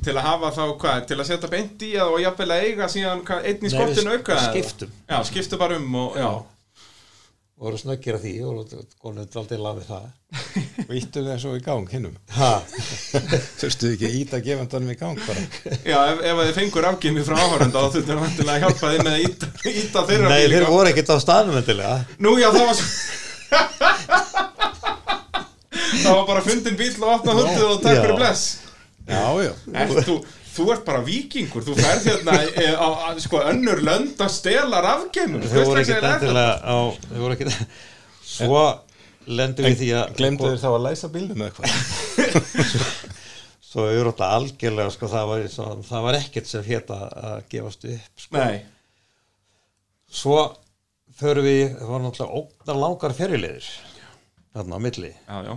til 0.05 0.15
að 0.15 0.23
hafa 0.29 0.53
þá 0.55 0.63
hvað, 0.85 1.03
til 1.11 1.19
að 1.19 1.27
setja 1.27 1.51
beint 1.51 1.83
í 1.83 1.91
það 1.97 2.15
og 2.15 2.23
jafnvel 2.23 2.49
að 2.55 2.69
eiga 2.69 2.89
síðan 2.95 3.25
hvað, 3.27 3.49
einn 3.51 3.67
í 3.67 3.73
skottinu 3.75 4.15
auka 4.15 4.39
skiptum. 4.47 4.95
Já, 5.11 5.17
skiptu 5.27 5.59
bara 5.59 5.81
um 5.81 5.99
og 6.05 6.17
já, 6.21 6.29
og 7.61 7.67
voru 7.67 7.77
snöggir 7.77 8.15
að 8.17 8.23
því 8.25 8.31
og 8.49 8.71
konum 8.97 9.21
aldrei 9.37 9.59
lafið 9.61 9.83
það. 9.91 10.05
Og 10.87 10.93
íttu 10.97 11.21
þeir 11.21 11.41
svo 11.43 11.51
í 11.53 11.61
gang 11.61 11.85
hinnum 11.91 12.15
ha, 12.33 12.49
Þurftu 13.61 13.91
ekki 13.93 14.07
að 14.07 14.15
íta 14.17 14.39
gefandanum 14.41 14.89
í 14.89 14.95
gang 14.97 15.19
bara? 15.21 15.43
Já 15.85 15.97
ef, 16.09 16.23
ef 16.25 16.41
að 16.41 16.47
þið 16.47 16.57
fengur 16.57 16.87
afgimi 16.89 17.25
frá 17.27 17.37
áhörenda 17.37 17.83
þá 17.83 17.93
þurftu 17.97 18.17
vantilega 18.23 18.55
að 18.55 18.63
hjálpa 18.65 18.91
þið 18.95 19.03
með 19.05 19.13
að 19.13 19.25
íta, 19.27 19.51
íta 19.83 20.03
þeirra 20.09 20.31
nei 20.33 20.47
þeir 20.55 20.65
voru 20.71 20.89
ekkert 20.89 21.13
á 21.13 21.17
staðnum 21.21 21.59
endilega. 21.61 21.95
Nú 22.25 22.33
já, 22.41 22.49
það 22.49 22.65
var 22.71 22.77
Það 26.01 26.13
var 26.17 26.25
bara 26.31 26.45
fundin 26.47 26.77
bíl 26.79 26.93
og 26.97 27.09
opna 27.19 27.37
hundið 27.37 27.65
og 27.67 27.81
takk 27.83 27.99
fyrir 28.01 28.17
bless. 28.17 28.43
Já, 29.11 29.21
já, 29.43 29.53
Er, 29.75 29.91
þú, 30.51 30.67
ert 30.75 30.85
bara 30.87 31.01
vikingur, 31.05 31.65
þú 31.65 31.77
ferð 31.79 32.07
hérna 32.11 32.37
e, 32.49 32.67
á, 32.75 32.87
á 33.07 33.09
sko, 33.23 33.41
önnur 33.51 33.83
lönd 33.87 34.21
að 34.21 34.33
stela 34.35 34.81
rafgeimum 34.85 35.43
þau 35.47 35.63
voru 35.63 35.83
ekkert 35.83 36.09
endilega 36.11 36.55
á 36.61 36.77
þau 36.95 37.19
voru 37.21 37.37
ekkert 37.37 37.77
svo 38.31 38.65
lendum 39.29 39.67
við 39.69 39.79
því 39.83 39.89
að 39.99 40.13
glemdu 40.19 40.49
þeir 40.49 40.61
þá 40.63 40.69
að 40.71 40.83
læsa 40.87 41.11
bílnum 41.13 41.45
eða 41.45 41.51
eitthvað? 41.51 43.09
Svo 43.71 43.85
vorum 43.87 44.09
alltaf 44.11 44.33
algjörlega 44.35 44.91
sko, 44.91 45.07
það, 45.07 45.29
var, 45.29 45.43
svo, 45.47 45.65
það 45.87 46.01
var 46.03 46.15
ekkert 46.17 46.47
sem 46.49 46.63
hétt 46.65 46.89
að 46.91 47.45
gefast 47.53 47.85
upp 47.87 48.23
sko. 48.25 48.35
Nei, 48.35 48.57
svo 50.11 50.41
förum 51.15 51.47
við 51.47 51.77
það 51.77 51.91
var 51.93 52.03
náttúrulega 52.03 52.41
ógnar 52.41 52.81
langar 52.81 53.15
fyrirliðir 53.15 53.69
þarna 54.51 54.75
á 54.75 54.83
milli. 54.83 55.11
Já, 55.13 55.37
já. 55.47 55.53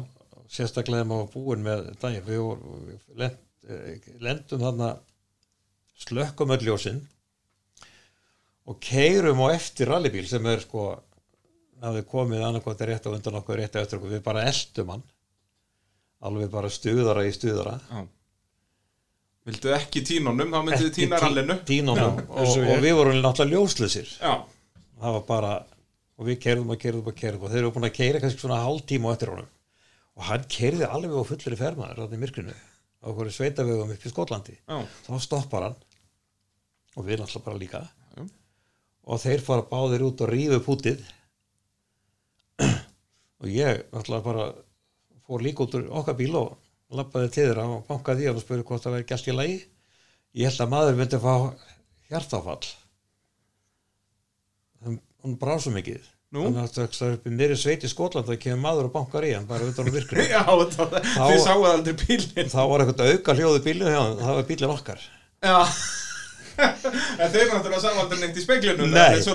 Sérstaklega 0.54 1.00
þegar 1.00 1.10
maður 1.10 1.24
var 1.24 1.32
búin 1.34 1.66
með 1.66 1.88
daginn 2.04 2.28
við 2.28 2.42
vorum 2.44 2.86
við 2.86 3.18
lent, 3.18 3.40
eh, 3.40 3.43
lendum 4.24 4.60
þarna 4.60 4.88
slökkum 6.04 6.52
öll 6.54 6.64
ljósin 6.66 7.00
og 8.68 8.78
keirum 8.80 9.40
á 9.44 9.52
eftir 9.54 9.88
rallybíl 9.92 10.26
sem 10.28 10.44
er 10.48 10.62
sko 10.64 10.88
hafði 11.84 12.02
komið 12.08 12.44
annarkvæmt 12.46 12.84
rétt 12.88 13.06
á 13.08 13.12
undan 13.12 13.38
okkur 13.40 13.60
rétt 13.60 13.76
á 13.76 13.82
eftir 13.82 13.98
okkur, 13.98 14.12
við 14.16 14.22
bara 14.24 14.44
eldum 14.48 14.92
hann. 14.94 15.02
Alveg 16.24 16.48
bara 16.52 16.70
stuðara 16.72 17.26
í 17.28 17.32
stuðara. 17.36 17.74
Já. 17.90 18.04
Vildu 19.44 19.72
ekki 19.76 20.00
tínunum, 20.08 20.48
þá 20.48 20.60
myndið 20.64 20.92
tína 20.96 21.18
tí- 21.18 21.24
rallinu. 21.26 21.56
tínunum 21.68 22.20
Já, 22.22 22.28
og, 22.32 22.54
og 22.64 22.78
við 22.80 22.94
vorum 22.96 23.18
náttúrulega 23.20 23.52
ljóslusir 23.58 24.08
Já, 24.16 24.32
það 25.02 25.16
var 25.18 25.24
bara 25.28 25.50
og 26.16 26.28
við 26.30 26.38
keirðum 26.46 26.70
og 26.72 26.78
keirðum 26.80 27.10
og 27.10 27.18
keirðum 27.18 27.44
og 27.44 27.52
þeir 27.52 27.60
eru 27.60 27.72
búin 27.74 27.88
að 27.90 27.96
keira 27.98 28.22
kannski 28.22 28.40
svona 28.40 28.62
hálftíma 28.64 29.10
á 29.10 29.14
eftir 29.18 29.32
honum. 29.34 29.50
Og 30.16 30.24
hann 30.30 30.46
keirði 30.48 30.88
alveg 30.88 31.12
á 31.12 31.22
fullri 31.28 31.58
fermaður 31.60 32.00
þarna 32.06 32.16
í 32.16 32.22
myrkrinu 32.24 32.56
á 33.04 33.06
okkur 33.10 33.30
sveitavegum 33.32 33.92
upp 33.92 34.06
í 34.06 34.12
Skotlandi. 34.12 34.56
Já, 34.64 34.78
þá 35.06 35.12
stoppar 35.20 35.68
hann 35.68 35.76
og 36.94 37.06
við 37.06 37.20
náttúrulega 37.20 37.44
bara 37.44 37.60
líka. 37.60 37.82
Já. 38.14 38.24
og 39.04 39.20
þeir 39.20 39.42
fara 39.44 39.66
báðir 39.68 40.06
út 40.06 40.22
og 40.24 40.30
rífu 40.30 40.60
pútið 40.64 41.02
og 43.42 43.48
ég 43.50 43.82
náttúrulega 43.92 44.24
bara 44.24 44.46
fór 45.26 45.44
líka 45.44 45.66
út 45.66 45.76
úr 45.76 45.90
okkar 46.00 46.16
bíl 46.16 46.32
og 46.38 46.54
lappaði 46.94 47.32
til 47.34 47.48
þeirra 47.48 47.66
og 47.74 47.84
bankaði 47.88 48.30
og 48.30 48.40
spurði 48.40 48.64
hvort 48.68 48.84
það 48.86 48.96
væri 48.96 49.08
gælt 49.10 49.28
í 49.28 49.36
lagi. 49.36 49.60
Ég 50.34 50.50
held 50.50 50.64
að 50.64 50.72
maður 50.72 50.98
myndi 50.98 51.18
að 51.18 51.26
fá 51.26 51.34
hjartáfall 52.10 52.72
hann, 54.84 55.36
brá 55.40 55.56
svo 55.60 55.72
mikið? 55.74 56.13
Þannig 56.34 56.62
að 56.64 56.70
það 56.74 56.82
er 57.08 57.12
upp 57.14 57.26
í 57.30 57.32
mér 57.38 57.50
í 57.86 57.88
Skotland 57.92 58.26
það 58.30 58.38
kemur 58.44 58.62
maður 58.64 58.88
og 58.88 58.92
bankar 58.96 59.22
í 59.28 59.30
hann 59.36 59.46
bara 59.50 59.68
utan 59.70 59.86
á 59.86 59.92
virkri 59.94 60.24
já 60.34 60.42
það, 60.44 60.96
þið 61.14 61.38
sáuð 61.44 61.66
aldrei 61.70 61.94
bílinn. 62.02 62.50
þá 62.50 62.60
var 62.72 62.78
eitthvað 62.84 63.12
auka 63.14 63.30
hljóðu 63.38 63.60
hann 63.98 64.16
það 64.24 64.34
var 64.40 64.46
bílinn 64.50 64.74
okkar 64.74 65.00
Já, 65.44 65.58
en 67.20 67.28
þeir 67.34 67.46
náttúrulega 67.52 67.82
sá 67.82 67.88
aldrei 68.00 68.18
neitt 68.22 68.38
í 68.38 68.42
speglunum. 68.44 68.88
Nei. 68.94 69.14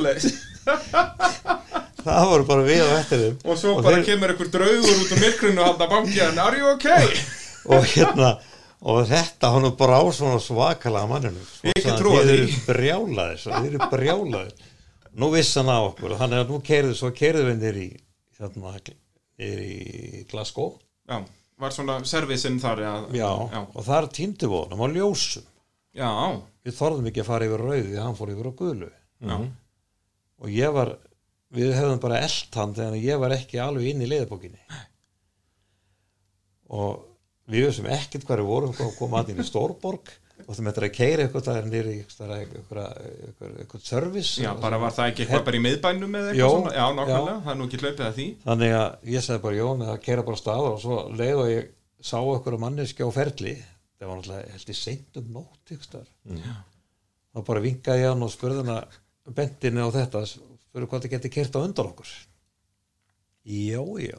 það 2.00 2.30
voru 2.32 2.46
bara 2.48 2.64
við 2.68 2.82
og 2.86 2.94
eftir 3.00 3.20
þeim 3.24 3.36
Og 3.52 3.56
svo 3.60 3.70
Og 3.78 3.82
bara 3.86 3.96
þeir- 4.00 4.08
kemur 4.14 4.30
einhver 4.34 4.50
draugur 4.54 4.96
út 5.04 5.12
á 5.14 5.18
myrkrinu 5.24 5.60
og 5.62 5.68
halda 5.70 5.86
bankjan, 5.92 6.40
are 6.42 6.58
you 6.62 6.68
okay? 6.74 7.06
og 7.70 7.82
hérna 7.92 8.30
og 8.80 9.02
þetta 9.10 9.46
hann 9.52 9.66
bara 9.78 9.98
á 10.00 10.04
svona 10.16 10.40
svakalega 10.40 11.10
manninu 11.12 11.42
Ég 11.68 11.74
ekki 11.76 11.90
Svo 11.90 11.98
trúa 12.00 12.20
því. 12.24 12.28
þið 12.30 12.40
eru 13.68 13.80
brjálaðir 13.92 14.54
nú 15.20 15.32
vissi 15.34 15.60
hann 15.60 15.72
á 15.72 15.80
okkur. 15.84 16.16
Og 16.16 16.22
þannig 16.22 16.44
að 16.44 16.54
nú 16.54 16.62
keirðu 16.66 16.96
svo 16.98 17.12
keirðu 17.16 17.48
við 17.50 17.60
nýr 17.64 17.82
í 17.84 17.90
hérna, 18.40 18.76
nýr 19.40 19.64
í 19.66 20.24
Glasgow. 20.32 20.78
Já, 21.10 21.20
var 21.60 21.76
svona 21.76 22.00
servisinn 22.08 22.62
þar, 22.62 22.86
já. 22.86 22.94
já, 23.20 23.30
Já, 23.54 23.62
og 23.64 23.84
þar 23.88 24.10
týndu 24.16 24.52
við 24.52 24.64
honum 24.64 24.86
á 24.86 24.88
ljósum. 24.96 25.48
Já, 25.98 26.10
við 26.66 26.78
þorðum 26.78 27.10
ekki 27.10 27.24
að 27.24 27.30
fara 27.30 27.48
yfir 27.48 27.64
rauði 27.64 27.86
því 27.88 28.00
hann 28.04 28.18
fór 28.18 28.32
yfir 28.34 28.50
á 28.50 28.54
guðlu 28.60 28.90
já. 28.90 29.36
og 30.40 30.54
ég 30.54 30.74
var 30.76 30.94
við 31.56 31.76
höfðum 31.78 32.02
bara 32.04 32.22
eld 32.28 32.58
hann 32.60 32.76
þegar 32.78 32.98
ég 33.02 33.22
var 33.24 33.36
ekki 33.36 33.62
alveg 33.64 33.90
inn 33.92 34.04
í 34.06 34.10
leiðabókinni 34.10 34.62
og 36.80 37.06
við 37.50 37.70
vissum 37.70 37.90
ekkert 37.90 38.28
við 38.30 38.46
vorum 38.46 38.76
hvað 38.78 38.98
koma 39.00 39.24
að 39.24 39.34
inn 39.34 39.42
í 39.42 39.48
Stórborg 39.48 40.12
og 40.46 40.56
þú 40.58 40.64
með 40.66 40.80
að 40.86 40.92
keira 40.96 41.26
eitthvað 41.26 41.46
það 41.48 41.58
er 41.60 41.68
nýri 41.70 41.96
eitthvað 42.00 43.84
service 43.86 44.42
Já, 44.44 44.50
bara 44.62 44.80
var 44.82 44.94
það 44.96 45.12
ekki 45.12 45.26
eitthvað 45.26 45.46
bara 45.50 45.60
í 45.60 45.64
miðbænum 45.66 46.16
eða 46.20 46.32
Jó, 46.34 46.48
eitthvað 46.48 46.56
svona? 46.56 46.74
Já, 46.78 46.86
nákvæmlega, 47.00 47.34
já. 47.34 47.42
það 47.46 47.52
er 47.54 47.60
nú 47.60 47.68
ekki 47.68 47.82
hlaupið 47.84 48.06
að 48.08 48.16
því. 48.20 48.28
þannig 48.46 48.76
að 48.80 49.12
ég 49.16 49.26
sagði 49.26 49.44
bara 49.46 49.60
Jón 49.60 49.84
að 49.90 50.00
keira 50.06 50.26
bara 50.30 50.42
stað 50.42 50.70
og 50.70 50.80
svo 50.84 50.98
leið 51.20 51.42
og 51.44 51.52
ég 51.54 51.70
sá 52.10 52.18
okkur 52.22 52.58
manneski 52.64 53.06
á 53.06 53.10
ferli 53.14 53.56
það 54.00 54.08
var 54.08 54.20
náttúrulega 54.22 54.56
held 54.56 54.74
ég 54.74 54.80
seint 54.80 55.20
um 55.20 55.32
nótt 55.36 55.74
staðar. 55.84 56.12
þá 57.36 57.40
bara 57.52 57.64
vinkaði 57.66 58.04
ég 58.06 58.14
hann 58.14 58.26
og 58.26 58.34
spurði 58.34 58.64
hana 58.64 58.80
bentinni 59.36 59.84
á 59.84 59.90
þetta 59.94 60.24
spurði 60.30 60.90
hvað 60.90 61.06
það 61.06 61.14
geti 61.18 61.34
kert 61.36 61.58
á 61.60 61.64
undan 61.66 61.92
okkur 61.92 62.14
já, 63.50 63.82
já 64.08 64.18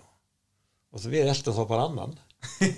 og 0.91 0.99
það 1.01 1.13
við 1.15 1.31
eldum 1.33 1.57
þá 1.57 1.63
bara 1.71 1.87
annan 1.89 2.15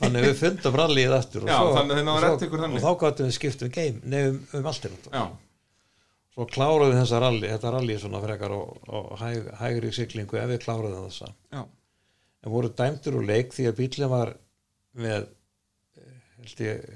þannig 0.03 0.27
við 0.27 0.37
fundum 0.41 0.77
rallið 0.81 1.15
aftur 1.17 1.47
og 1.47 1.51
Já, 1.53 1.57
svo, 1.59 1.71
og 1.71 1.75
svo- 2.23 2.67
og 2.67 2.83
þá 2.83 2.91
gáttum 3.03 3.29
við 3.29 3.37
skipt 3.37 3.65
um 3.67 3.73
game 3.75 4.01
nefnum 4.03 4.61
um 4.61 4.69
allt 4.73 4.87
í 4.89 4.93
náttúrulega 4.93 5.27
svo 6.33 6.47
kláruðum 6.49 6.95
við 6.95 7.01
þessa 7.03 7.21
rally, 7.21 7.49
þetta 7.53 7.73
rally 7.75 7.99
svona 8.01 8.23
frekar 8.23 8.55
og, 8.57 8.77
og 8.89 9.11
hæg, 9.21 9.51
hægri 9.61 9.93
siglingu 9.93 10.39
ef 10.41 10.49
við 10.49 10.63
kláruðum 10.65 11.09
þessa. 11.11 11.29
Já, 11.53 11.63
en 12.43 12.55
voru 12.55 12.71
dæmdur 12.79 13.19
úr 13.21 13.27
leik 13.29 13.53
því 13.53 13.67
að 13.69 13.77
bílinn 13.83 14.13
var 14.13 14.33
með 14.97 15.27
eh, 16.01 16.17
held 16.39 16.65
ég 16.65 16.89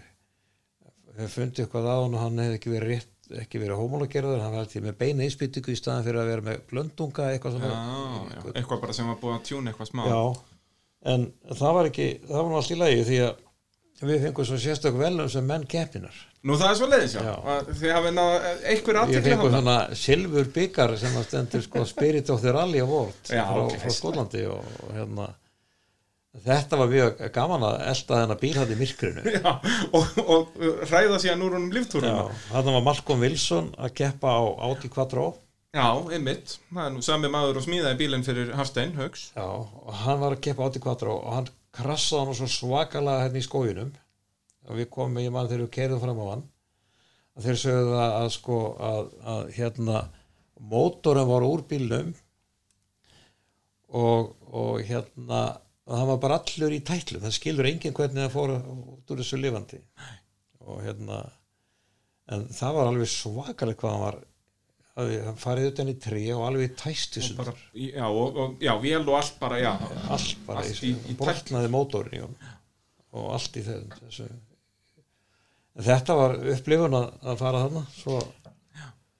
hef 1.21 1.37
fundið 1.37 1.67
eitthvað 1.67 1.91
á 1.93 1.97
hann 2.01 2.17
og 2.17 2.25
hann 2.25 2.43
hefði 2.43 2.59
ekki 2.61 2.73
verið 2.73 2.95
rétt 2.95 3.13
ekki 3.43 3.59
verið 3.59 3.81
homologerður, 3.81 4.43
hann 4.43 4.53
var 4.55 4.65
alltaf 4.65 4.85
með 4.85 4.99
beina 5.01 5.27
íspýtingu 5.27 5.73
í 5.75 5.79
staðan 5.79 6.05
fyrir 6.07 6.21
að 6.23 6.29
vera 6.31 6.45
með 6.47 6.61
blöndunga 6.71 7.31
eitthvað 7.33 7.57
já, 7.57 7.59
svona 7.59 8.35
já, 8.37 8.43
eitthvað 8.53 8.83
bara 8.85 8.95
sem 8.97 9.09
var 9.11 9.19
búið 9.23 9.35
að 9.37 9.47
tjúna 9.49 9.73
eitthvað 9.73 9.91
smá. 9.91 10.05
Já, 10.07 10.21
en 11.07 11.27
það 11.53 11.77
var 11.79 11.91
ekki 11.91 12.09
það 12.27 12.49
var 12.51 12.71
í 12.73 12.79
lagi 12.83 13.05
því 13.11 13.21
að 13.27 13.43
við 14.07 14.27
fengum 14.27 14.49
svo 14.49 14.59
sérstök 14.61 14.99
velum 15.01 15.29
sem 15.33 15.47
menn 15.49 15.65
keppinar 15.69 16.17
Nú 16.47 16.55
það 16.55 16.69
er 16.69 16.77
svo 16.79 16.87
leiðis, 16.87 17.15
já. 17.17 17.23
Já. 17.27 17.55
Þið 17.81 17.93
hafið 17.97 18.13
náða 18.15 18.51
einhver 18.71 18.97
ég 18.97 19.01
aðtekli 19.01 19.31
fengum 19.33 19.55
svona 19.57 19.77
silfur 19.99 20.51
byggar 20.55 20.93
sem 21.01 21.17
að 21.19 21.25
stendur 21.27 21.65
sko 21.65 21.87
Spirit 21.91 22.31
of 22.31 22.45
the 22.45 22.53
Rally 22.55 22.83
Award 22.85 23.33
Já, 23.33 23.43
frá, 23.49 23.63
ok. 23.65 23.75
frá 23.83 23.95
Skólandi 23.97 24.45
og, 24.53 24.69
og 24.85 24.93
hérna 24.95 25.27
þetta 26.47 26.79
var 26.79 26.93
mjög 26.93 27.25
gaman 27.35 27.67
að 27.67 27.81
elda 27.95 28.21
þennan 28.21 28.41
bíl 28.45 28.53
hann 28.61 28.75
í 28.75 28.79
myrkrinu 28.83 29.25
Já, 29.39 29.51
og, 29.97 30.21
og 30.23 30.55
hræða 30.91 31.19
síðan 31.25 31.45
úr 31.49 31.57
honum 31.57 31.75
líftúruna. 31.75 32.29
þarna 32.53 32.77
var 32.77 32.87
Malcolm 32.93 33.27
Wilson 33.27 33.73
að 33.81 33.97
keppa 34.03 34.37
á 34.37 34.43
Audi 34.69 34.93
Quattro 34.93 35.31
Já, 35.77 35.89
einmitt. 36.17 36.57
Það 36.71 36.87
er 36.87 36.93
nú 36.95 37.03
sami 37.05 37.29
maður 37.29 37.61
og 37.61 37.67
smíðaði 37.67 38.01
bílinn 38.01 38.25
fyrir 38.25 38.53
Hafstein, 38.57 38.95
Hauks. 38.97 39.29
Já, 39.37 39.45
og 39.45 39.97
hann 40.07 40.23
var 40.23 40.37
að 40.37 40.43
keppa 40.47 40.65
á 40.65 40.67
Audi 40.71 40.81
Quattro 40.81 41.17
og 41.19 41.35
hann 41.35 41.51
krassaði 41.77 42.31
hann 42.31 42.39
svo 42.39 42.49
svakalega 42.49 43.27
hérna 43.27 43.43
í 43.43 43.45
skóginum 43.45 43.91
og 44.67 44.79
við 44.79 44.89
komum, 44.95 45.21
ég 45.21 45.35
mann 45.35 45.51
þegar 45.51 45.67
við 45.67 45.75
keirðum 45.77 46.03
fram 46.03 46.23
á 46.25 46.27
hann 46.31 46.45
að 47.37 47.49
þeir 47.49 47.61
sögðu 47.61 47.91
það 47.93 48.15
að 48.17 48.29
sko 48.37 48.61
að, 48.89 49.11
að 49.35 49.43
hérna 49.59 50.01
mótorum 50.73 51.29
var 51.29 51.47
úr 51.47 51.65
bílnum 51.69 52.15
og, 53.93 54.33
og 54.49 54.81
hérna 54.89 55.43
að 55.87 56.01
hann 56.01 56.11
var 56.11 56.23
bara 56.23 56.39
allur 56.41 56.75
í 56.75 56.81
tætlum 56.87 57.23
það 57.23 57.37
skilur 57.37 57.69
enginn 57.69 57.95
hvernig 57.95 58.25
það 58.25 58.33
fór 58.35 58.55
út 58.57 59.13
úr 59.13 59.21
þessu 59.21 59.39
lifandi 59.43 59.83
og 60.65 60.81
hérna 60.83 61.21
en 62.33 62.49
það 62.57 62.79
var 62.81 62.91
alveg 62.91 63.13
svakalegt 63.13 63.83
hvað 63.83 63.95
hann 63.95 64.07
var 64.07 64.19
að 64.97 65.13
hann 65.27 65.39
farið 65.41 65.71
utan 65.73 65.91
í 65.93 65.95
trí 66.01 66.25
og 66.33 66.47
alveg 66.47 66.75
Og 67.35 67.39
bara, 67.39 67.53
já, 67.77 68.07
og, 68.09 68.37
og, 68.43 68.55
já, 68.65 68.73
vél 68.81 69.03
og 69.05 69.17
allt 69.19 69.39
bara, 69.41 69.59
já. 69.61 69.73
allt 70.09 70.45
bara 70.47 70.65
mótorinn 71.75 72.17
í 72.17 72.23
honum. 72.25 72.53
Og 73.17 73.31
allt 73.37 73.57
í 73.57 73.65
þessu. 73.67 74.29
Þetta 75.87 76.17
var 76.17 76.37
upplifun 76.55 76.97
að, 76.97 77.09
að 77.29 77.41
fara 77.43 77.65
þarna 77.67 77.83
svo, 77.93 78.21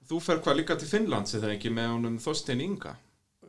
Þú 0.07 0.21
fer 0.23 0.39
hvað 0.39 0.55
líka 0.61 0.75
til 0.79 0.87
Finnlands 0.87 1.35
eða 1.35 1.49
ekki 1.57 1.69
með 1.75 1.89
honum 1.91 2.13
Þorstein 2.23 2.61
Inga? 2.63 2.93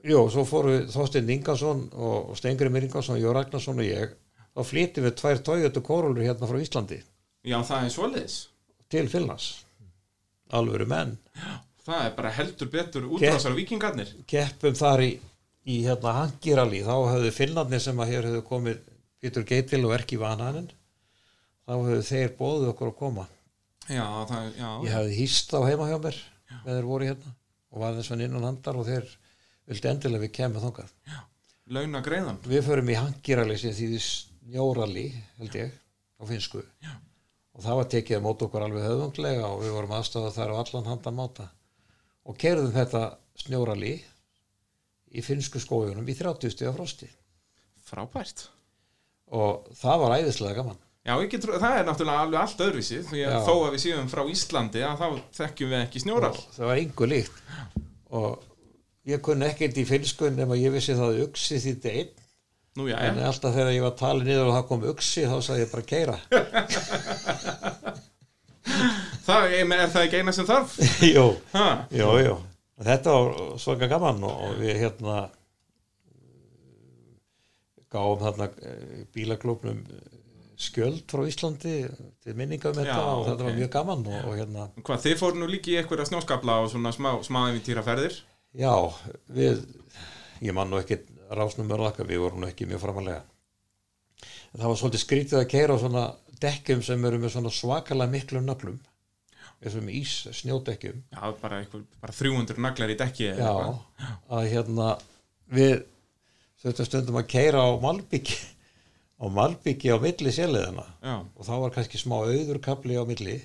jú, 0.02 0.24
svo 0.30 0.42
fóru 0.46 0.72
Þorstein 0.90 1.30
Ingarsson 1.30 1.84
og 1.94 2.32
Stengrimir 2.38 2.86
Ingarsson 2.88 3.20
Jó 3.22 3.30
Ragnarsson 3.36 3.78
og 3.78 3.86
ég. 3.86 4.16
Þá 4.58 4.60
flýtti 4.66 5.04
við 5.04 5.14
tvær 5.20 5.40
Toyota 5.46 5.82
Corolla 5.86 6.24
hérna 6.26 6.48
frá 6.50 6.58
Íslandi. 6.58 6.98
Já, 7.46 7.60
það 7.62 7.84
er 7.86 7.94
svoleiðis. 7.94 8.36
til 8.90 9.06
Finnlands. 9.08 9.48
Alvöru 10.50 10.86
menn 10.88 11.16
Það 11.88 12.04
er 12.04 12.14
bara 12.18 12.30
heldur 12.36 12.68
betur 12.72 13.06
útrásar 13.08 13.54
vikingarnir. 13.56 14.10
keppum 14.28 14.74
þar 14.76 15.00
í, 15.06 15.10
í 15.64 15.78
hérna 15.86 16.12
hangirali 16.18 16.82
þá 16.84 16.94
höfðu 17.14 17.30
Finnlandni 17.32 17.80
sem 17.80 18.00
að 18.04 18.10
hér 18.12 18.28
höfðu 18.28 18.42
komið 18.50 18.82
Peter 19.22 19.46
Geitil 19.48 19.80
og 19.88 19.94
Erki 19.96 20.18
Vananen 20.20 20.68
þá 21.64 21.72
höfðu 21.78 22.02
þeir 22.10 22.34
bóðið 22.38 22.68
okkur 22.74 22.92
að 22.92 22.98
koma 23.00 23.24
Já, 23.88 24.04
það 24.28 24.50
já. 24.60 24.68
ég 24.84 24.92
hefði 24.92 25.16
hýst 25.22 25.54
á 25.56 25.60
heima 25.64 25.88
hjá 25.88 25.96
mér 26.04 26.18
með 26.66 26.70
þeir 26.76 26.88
voru 26.92 27.08
hérna 27.08 27.32
og 27.72 27.80
var 27.82 27.96
þess 27.96 28.12
að 28.14 28.22
innan 28.28 28.44
handar 28.44 28.76
og 28.80 28.86
þeir 28.88 29.08
vildi 29.68 29.88
endilega 29.94 30.24
við 30.26 30.32
kemur 30.38 30.64
þangað 30.66 30.92
Launa 31.68 32.00
greiðan. 32.04 32.38
við 32.48 32.62
förum 32.68 32.88
í 32.92 32.96
hangirali 33.00 33.56
sem 33.60 33.72
því 33.76 33.98
snjórali 34.04 35.06
held 35.40 35.56
ég 35.60 35.72
á 36.20 36.22
finsku 36.28 36.62
Já. 36.84 36.92
og 37.56 37.64
það 37.64 37.80
var 37.80 37.88
tekið 37.96 38.16
að 38.20 38.24
móta 38.28 38.46
okkur 38.48 38.64
alveg 38.68 38.86
höfunglega 38.88 39.48
og 39.52 39.62
við 39.64 39.74
vorum 39.76 39.96
aðstofað 39.98 40.36
þar 40.38 40.52
á 40.52 40.56
allan 40.62 40.88
handan 40.92 41.18
máta 41.18 41.48
og 42.28 42.36
kerðum 42.40 42.72
þetta 42.74 43.02
snjórali 43.40 43.94
í 45.16 45.18
finsku 45.24 45.58
skójunum 45.62 46.08
í 46.08 46.14
30 46.18 46.50
stiga 46.52 46.72
frosti. 46.76 47.08
Frábært. 47.88 48.38
og 49.32 49.66
það 49.76 49.96
var 50.02 50.10
æðislega 50.18 50.54
gaman. 50.62 50.78
Já, 51.08 51.14
trú- 51.40 51.56
það 51.60 51.78
er 51.78 51.84
náttúrulega 51.88 52.20
alveg 52.24 52.40
allt 52.40 52.60
öðruvísi 52.64 52.98
að 53.24 53.46
þó 53.46 53.54
að 53.64 53.72
við 53.74 53.80
séum 53.84 54.08
frá 54.12 54.22
Íslandi 54.28 54.80
að 54.84 54.98
þá 55.00 55.08
þekkjum 55.38 55.70
við 55.72 55.82
ekki 55.86 56.00
snjóral. 56.04 56.34
og 56.36 56.40
það 56.56 56.66
var 56.68 56.76
yngu 56.82 57.04
líkt. 57.08 57.36
Og 58.10 58.30
ég 59.08 59.20
kunni 59.24 59.46
ekkert 59.48 59.76
í 59.80 59.84
finsku 59.88 60.24
nema 60.32 60.54
ég 60.60 60.72
vissi 60.72 60.92
það 60.96 61.08
að 61.14 61.22
uksi 61.28 61.56
þýtti 61.64 61.88
einn. 61.94 62.10
Nú, 62.76 62.82
já, 62.88 62.96
en 63.08 63.18
alltaf 63.24 63.54
þegar 63.56 63.72
ég 63.74 63.82
var 63.82 63.94
talið 63.98 64.24
niður 64.28 64.46
og 64.50 64.54
það 64.58 64.68
kom 64.68 64.82
uksi 64.92 65.22
þá 65.26 65.36
sagði 65.42 65.62
ég 65.64 65.72
bara 65.72 65.90
keira 65.92 66.16
Það 69.28 69.56
er, 69.58 69.72
er 69.76 69.90
það 69.92 70.04
ekki 70.06 70.22
eina 70.22 70.32
sem 70.34 70.46
þarf? 70.48 70.78
jú, 71.14 71.26
jú, 71.92 72.12
jú 72.24 72.36
þetta 72.84 73.14
var 73.14 73.58
svaka 73.60 73.88
gaman 73.90 74.22
og, 74.28 74.44
við 74.60 74.78
hérna 74.84 75.16
gáum 77.90 78.20
þarna 78.20 78.50
eh, 78.62 79.02
bílaklubnum 79.14 79.82
skjöld 80.58 81.04
frá 81.10 81.22
Íslandi 81.30 81.74
til 82.24 82.34
minninga 82.36 82.72
um 82.72 82.78
þetta 82.78 82.98
og 82.98 83.24
þetta 83.28 83.36
ok. 83.36 83.46
var 83.46 83.56
mjög 83.58 83.70
gaman 83.74 84.04
og, 84.10 84.18
og 84.26 84.36
hérna 84.38 84.66
Hvað, 84.82 85.04
þið 85.06 85.16
fóru 85.20 85.40
nú 85.40 85.48
líki 85.50 85.74
í 85.74 85.78
einhverja 85.80 86.08
snjóskabla 86.10 86.58
og 86.64 86.72
svona 86.72 86.92
smá, 86.94 87.12
smá 87.26 87.44
eventýraferðir? 87.48 88.20
já, 88.58 88.74
við 89.30 89.62
ég 90.42 90.54
man 90.54 90.70
nú 90.70 90.80
ekki 90.82 91.00
rásnum 91.30 91.68
mörlaka 91.70 92.06
við 92.06 92.24
vorum 92.24 92.42
nú 92.42 92.50
ekki 92.50 92.68
mjög 92.68 92.82
framalega 92.84 93.22
það 94.52 94.66
var 94.66 94.80
svolítið 94.80 95.04
skrítið 95.04 95.40
að 95.40 95.50
keira 95.54 95.78
á 95.78 95.82
svona 95.82 96.04
dekkjum 96.42 96.84
sem 96.86 97.06
eru 97.06 97.22
með 97.22 97.34
svona 97.34 97.54
svakalega 97.54 98.14
miklum 98.14 98.46
nöglum 98.46 98.78
eins 99.58 99.74
og 99.74 99.84
með 99.84 99.98
ís 99.98 100.14
snjódekkjum. 100.40 101.00
Já, 101.14 101.22
bara, 101.42 101.62
einhver, 101.62 101.84
bara 102.02 102.14
300 102.14 102.60
naglar 102.62 102.92
í 102.94 102.98
dekki 102.98 103.32
já, 103.34 103.52
að 104.30 104.48
hérna 104.52 104.92
við 105.50 105.82
stundum 106.78 107.18
að 107.18 107.30
keira 107.30 107.64
á 107.66 107.70
Malbyggi 107.82 108.38
á 109.18 109.26
Malbyggi 109.34 109.90
á 109.90 109.98
milli 110.02 110.32
séliðina 110.34 110.84
Já, 111.02 111.14
og 111.22 111.46
þá 111.46 111.54
var 111.64 111.74
kannski 111.74 112.00
smá 112.00 112.20
auðurkabli 112.22 112.98
á 112.98 113.04
milli. 113.08 113.38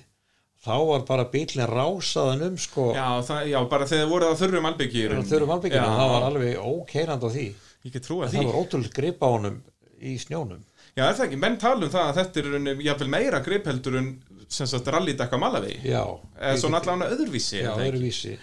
Þá 0.64 0.76
var 0.88 1.02
bara 1.04 1.24
bílinn 1.28 1.68
rásaðan 1.68 2.46
um 2.46 2.54
sko. 2.56 2.86
Já, 2.96 3.20
það, 3.26 3.48
já, 3.50 3.58
bara 3.68 3.88
þegar 3.88 4.06
þið 4.06 4.12
voruð 4.14 4.30
á 4.32 4.40
þurrum 4.40 4.68
albyggi 4.70 4.96
í 4.96 5.02
þau 5.02 5.10
rauninni. 5.12 5.34
eru 5.36 5.48
Malbyggina, 5.50 5.88
Já, 5.90 5.96
það 5.98 6.12
var 6.14 6.28
alveg 6.30 6.62
ókeirandi 6.70 7.28
á 7.28 7.30
því. 7.34 7.48
Ég 7.84 7.92
get 7.92 8.06
trúa 8.06 8.28
því. 8.30 8.38
það 8.38 8.48
var 8.48 8.60
ótrúlega 8.62 8.94
grip 8.96 9.20
á 9.20 9.28
honum 9.28 9.58
í 10.00 10.14
snjónum. 10.22 10.62
Já, 10.94 11.02
er 11.04 11.18
það 11.18 11.26
ekki? 11.26 11.40
Menn 11.42 11.58
tala 11.60 11.84
um 11.84 11.92
það 11.92 12.08
að 12.08 12.20
þetta 12.20 12.40
er 12.40 12.80
jafnvel 12.86 13.10
meira 13.12 13.42
grip 13.44 13.68
heldur 13.68 13.98
en 14.00 14.08
sem 14.54 14.68
sagt 14.70 14.88
rallydekka 14.94 15.38
malavegi. 15.40 15.80
já, 15.90 16.02
Eða 16.38 16.60
svona 16.62 16.80
allavega 16.82 17.10
öðruvísi. 17.16 17.60
já, 17.64 17.72
öðruvísi 17.74 18.36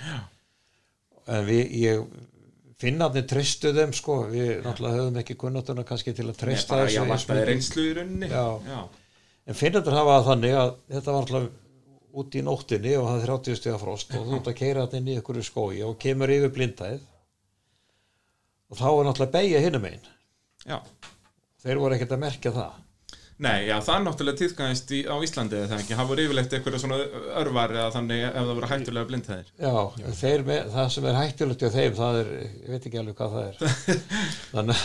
en 1.31 1.45
við, 1.47 1.63
ég 1.81 2.05
finnarnir 2.81 3.27
tristu 3.29 3.71
þeim 3.77 3.91
sko, 3.93 4.15
við 4.31 4.63
náttúrulega 4.65 4.97
höfum 5.03 5.19
ekki 5.21 5.35
kunnáttuna 5.39 5.83
kannski 5.87 6.13
til 6.17 6.25
að 6.25 6.33
Nei, 6.33 6.39
trista 6.41 6.75
bara, 6.75 6.87
þessu 6.87 6.97
já, 6.97 7.01
eins 7.03 7.11
vantaði 7.13 7.39
mikið. 7.39 7.51
reynslu 7.51 7.83
í 7.85 7.91
rauninni. 7.99 8.29
Já. 8.31 8.45
já. 8.67 8.79
En 9.51 9.57
finnarnir 9.57 9.97
hafa 9.99 10.15
það 10.17 10.27
þannig 10.31 10.55
að 10.61 10.71
þetta 10.95 11.13
var 11.15 11.21
alltaf 11.27 11.49
út 12.21 12.35
í 12.35 12.41
nóttinni 12.43 12.95
og 12.99 13.05
það 13.07 13.21
er 13.21 13.29
30 13.31 13.55
stiga 13.61 13.77
frost 13.79 14.15
og 14.17 14.25
þú 14.27 14.35
ert 14.39 14.49
að 14.51 14.57
keira 14.59 14.81
þetta 14.87 14.97
inn 14.99 15.07
í 15.13 15.17
ykkur 15.21 15.37
skói 15.47 15.77
og 15.87 15.93
kemur 16.01 16.33
yfir 16.33 16.51
blindæð 16.57 17.05
og 18.71 18.79
þá 18.81 18.87
er 18.89 19.05
náttúrulega 19.07 19.35
beigja 19.37 19.61
hinum 19.63 19.85
einn 19.87 20.09
Já. 20.67 20.77
þeir 21.63 21.79
voru 21.81 21.95
ekkert 21.95 22.15
að 22.17 22.23
merkja 22.25 22.51
það 22.57 22.73
Nei, 23.41 23.63
já, 23.65 23.73
það 23.81 23.95
er 23.95 24.03
náttúrulega 24.05 24.37
tíðkæðist 24.37 24.91
á 25.09 25.15
Íslandi 25.25 25.57
eða 25.57 25.69
það 25.71 25.79
ekki, 25.81 25.95
það 25.97 26.09
voru 26.11 26.25
yfirleitt 26.27 26.51
eitthvað 26.53 26.75
svona 26.83 26.97
örvar 27.41 27.71
eða 27.73 27.93
þannig 27.95 28.25
ef 28.27 28.35
það 28.35 28.51
voru 28.51 28.67
hættulega 28.69 29.09
blindhæðir 29.09 29.47
Já, 29.57 29.71
þeir 30.19 30.43
með, 30.45 30.67
það 30.75 30.91
sem 30.93 31.07
er 31.09 31.17
hættulegt 31.17 31.65
hjá 31.65 31.71
þeim, 31.73 31.95
það 31.97 32.19
er, 32.19 32.29
ég 32.45 32.69
veit 32.75 32.85
ekki 32.85 33.01
alveg 33.01 33.17
hvað 33.17 33.33
það 33.33 33.47
er. 33.47 34.03
Þannig 34.51 34.83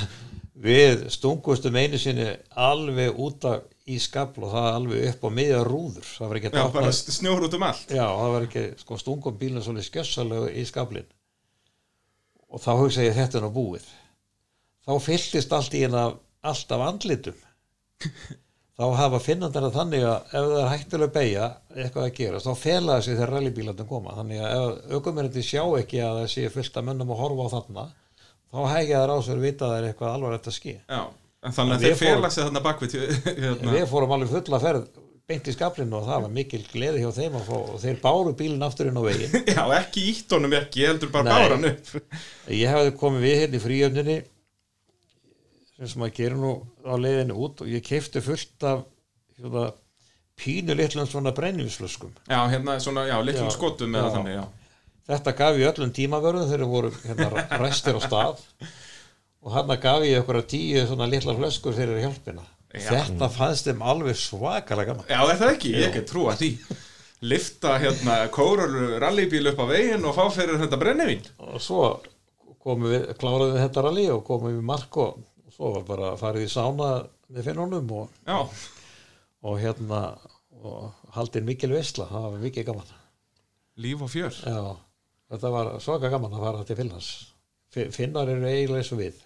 við 0.67 1.05
stungustum 1.13 1.77
einu 1.77 2.01
sinni 2.01 2.31
alveg 2.67 3.21
út 3.27 3.45
af 3.51 3.67
í 3.87 3.99
skabl 4.03 4.47
og 4.49 4.55
það 4.55 4.71
alveg 4.71 5.05
upp 5.11 5.29
á 5.29 5.31
miðja 5.37 5.61
rúður. 5.69 6.09
Það 6.09 6.33
var 6.33 6.41
ekki 6.41 6.51
Já, 6.55 6.63
að 6.63 6.73
bara 6.79 6.95
snjór 6.97 7.47
út 7.47 7.59
um 7.59 7.67
allt 7.69 7.93
Já, 7.93 8.05
það 8.07 8.33
var 8.39 8.49
ekki, 8.49 8.65
sko, 8.81 9.01
stungum 9.03 9.37
bílinn 9.43 9.67
svolítið 9.67 9.89
skjössalega 9.91 10.49
í 10.57 10.65
skablin. 10.67 11.13
Og 12.49 12.65
þá 12.65 12.73
hugsa 12.81 13.05
ég 13.05 13.21
þetta 13.21 13.39
er 13.39 13.47
nú 13.47 13.53
búið. 13.53 13.87
Þá 14.87 14.93
fylltist 15.03 15.53
allt 15.53 15.77
í 15.77 15.85
hérna 15.85 16.09
allt 16.47 16.73
af 16.73 16.89
andlitum. 16.89 17.39
þá 18.77 18.85
hafa 19.01 19.21
finnandar 19.25 19.67
að 19.69 19.77
þannig 19.79 20.03
að 20.07 20.17
ef 20.27 20.49
það 20.51 20.57
er 20.63 20.73
hættulega 20.73 21.15
beigja 21.15 21.47
eitthvað 21.77 22.05
að 22.09 22.17
gera, 22.19 22.41
þá 22.45 22.51
felaði 22.61 23.07
sig 23.07 23.17
þegar 23.17 23.33
rallybílandum 23.37 23.89
koma. 23.89 24.17
Þannig 24.19 24.43
að 24.45 24.57
ef 24.57 24.99
aukumennandi 24.99 25.47
sjá 25.47 25.63
ekki 25.81 26.03
að 26.05 26.19
það 26.21 26.29
sé 26.35 26.51
fullt 26.57 26.77
af 26.77 26.87
mönnum 26.91 27.15
að 27.15 27.23
horfa 27.23 27.47
á 27.49 27.55
þarna, 27.57 27.87
þá 28.53 28.61
hægja 28.75 29.01
þær 29.03 29.15
á 29.17 29.19
sér 29.27 29.41
að 29.41 29.47
vita 29.49 29.65
að 29.67 29.73
það 29.73 29.81
er 29.81 29.89
eitthvað 29.91 30.15
alvarlegt 30.19 30.51
að 30.53 30.57
ski. 30.59 30.77
Já, 30.93 31.03
en 31.47 31.57
þannig 31.57 31.77
að 31.79 31.87
þeir 31.89 31.99
fela 32.03 32.31
sig 32.37 32.47
þarna 32.49 32.65
bakvið 32.69 32.97
hérna. 33.47 33.75
Við 33.79 33.91
fórum 33.95 34.17
alveg 34.19 34.33
fulla 34.37 34.63
ferð 34.67 34.87
beint 35.27 35.49
í 35.51 35.53
skablinu 35.57 35.97
og 35.99 36.05
það 36.07 36.21
var 36.23 36.31
mikil 36.37 36.61
gleði 36.71 37.01
hjá 37.03 37.09
þeim 37.17 37.37
að 37.41 37.49
fá, 37.49 37.57
og 37.59 37.81
þeir 37.83 37.97
báru 38.05 38.33
bílinn 38.39 38.63
aftur 38.63 38.87
inn 38.93 39.01
á 39.01 39.03
veginn 39.03 39.33
Já, 39.57 39.63
ekki 39.81 40.05
ítt 40.13 40.35
honum 40.37 40.55
ekki, 40.55 40.85
ég 40.85 40.93
heldur 40.93 41.11
bara 41.11 41.35
báran 41.35 41.67
upp 41.67 41.89
Ég 42.55 42.71
hefði 42.71 42.93
komið 43.01 43.25
við 43.27 43.35
hérna 43.41 43.59
í 43.59 43.63
fríöfninni 43.65 44.17
sem 45.77 46.01
maður 46.01 46.15
gerir 46.17 46.39
nú 46.41 46.53
á 46.89 46.95
leiðinu 46.97 47.37
út 47.47 47.65
og 47.65 47.69
ég 47.71 47.85
keifti 47.85 48.23
fullt 48.25 48.65
af 48.65 48.85
hérna, 49.37 49.67
pínu 50.41 50.77
litlum 50.77 51.09
svona 51.09 51.35
brennivíslöskum. 51.37 52.15
Já, 52.29 52.41
hérna 52.53 52.79
svona, 52.81 53.07
já, 53.09 53.17
litlum 53.25 53.51
Já, 53.51 53.57
skotum 53.57 53.99
eða 53.99 54.15
þannig, 54.17 54.39
já 54.41 54.47
Þetta 55.07 55.33
gaf 55.39 55.61
ég 55.61 55.69
öllum 55.71 55.93
tímavörðum 55.95 56.49
þegar 56.51 56.71
voru 56.71 56.89
hérna 57.05 57.45
restir 57.63 57.95
á 57.95 58.01
stað 58.03 58.41
og 59.47 59.53
hann 59.55 59.71
gaf 59.79 60.03
ég 60.03 60.19
okkur 60.19 60.41
að 60.41 60.49
tíu 60.51 60.83
svona 60.89 61.07
litla 61.07 61.37
flöskur 61.37 61.77
fyrir 61.77 62.01
hjálpina. 62.03 62.43
Já. 62.75 62.89
Þetta 62.91 63.29
fannst 63.31 63.69
þeim 63.69 63.85
alveg 63.87 64.19
svakalega 64.19 64.91
gaman. 64.91 65.07
Já, 65.07 65.21
það 65.39 65.53
ekki? 65.53 65.71
Ég 65.77 65.87
ekki 65.93 66.03
trúa 66.09 66.35
því 66.37 66.51
Lifta 67.25 67.79
hérna 67.81 68.19
kórur 68.35 68.99
rallybíl 69.01 69.47
upp 69.53 69.63
á 69.65 69.67
veginn 69.71 70.05
og 70.05 70.13
fá 70.19 70.27
fyrir 70.35 70.59
þetta 70.61 70.77
brennivín 70.81 71.23
Og 71.41 71.63
svo 71.63 71.87
komum 72.61 72.91
við, 72.91 73.07
kláraðum 73.17 73.55
við 73.55 73.63
þetta 73.63 73.85
rally 73.87 74.05
og 74.13 74.21
komum 74.27 74.53
við 74.53 74.67
mark 74.69 74.99
og 75.01 75.23
svo 75.57 75.73
var 75.75 75.85
bara 75.89 76.11
farið 76.21 76.47
í 76.47 76.51
sána 76.53 76.89
með 77.33 77.47
finnunum 77.49 77.93
og, 77.97 78.11
og 79.47 79.59
hérna 79.63 80.01
og 80.67 80.93
haldið 81.17 81.47
mikil 81.49 81.73
veisla, 81.75 82.07
það 82.11 82.27
var 82.31 82.43
mikið 82.43 82.67
gaman. 82.71 82.93
líf 83.77 84.03
og 84.03 84.09
fjör 84.13 84.37
Já, 84.41 84.77
þetta 85.33 85.51
var 85.53 85.73
svaka 85.85 86.09
gaman 86.13 86.33
að 86.37 86.45
fara 86.47 86.65
til 86.65 86.77
Finnlands. 86.79 87.09
Fi- 87.73 87.91
Finnar 87.93 88.29
eru 88.33 88.47
eiginlega 88.49 88.81
eins 88.83 88.93
og 88.95 89.01
við. 89.03 89.19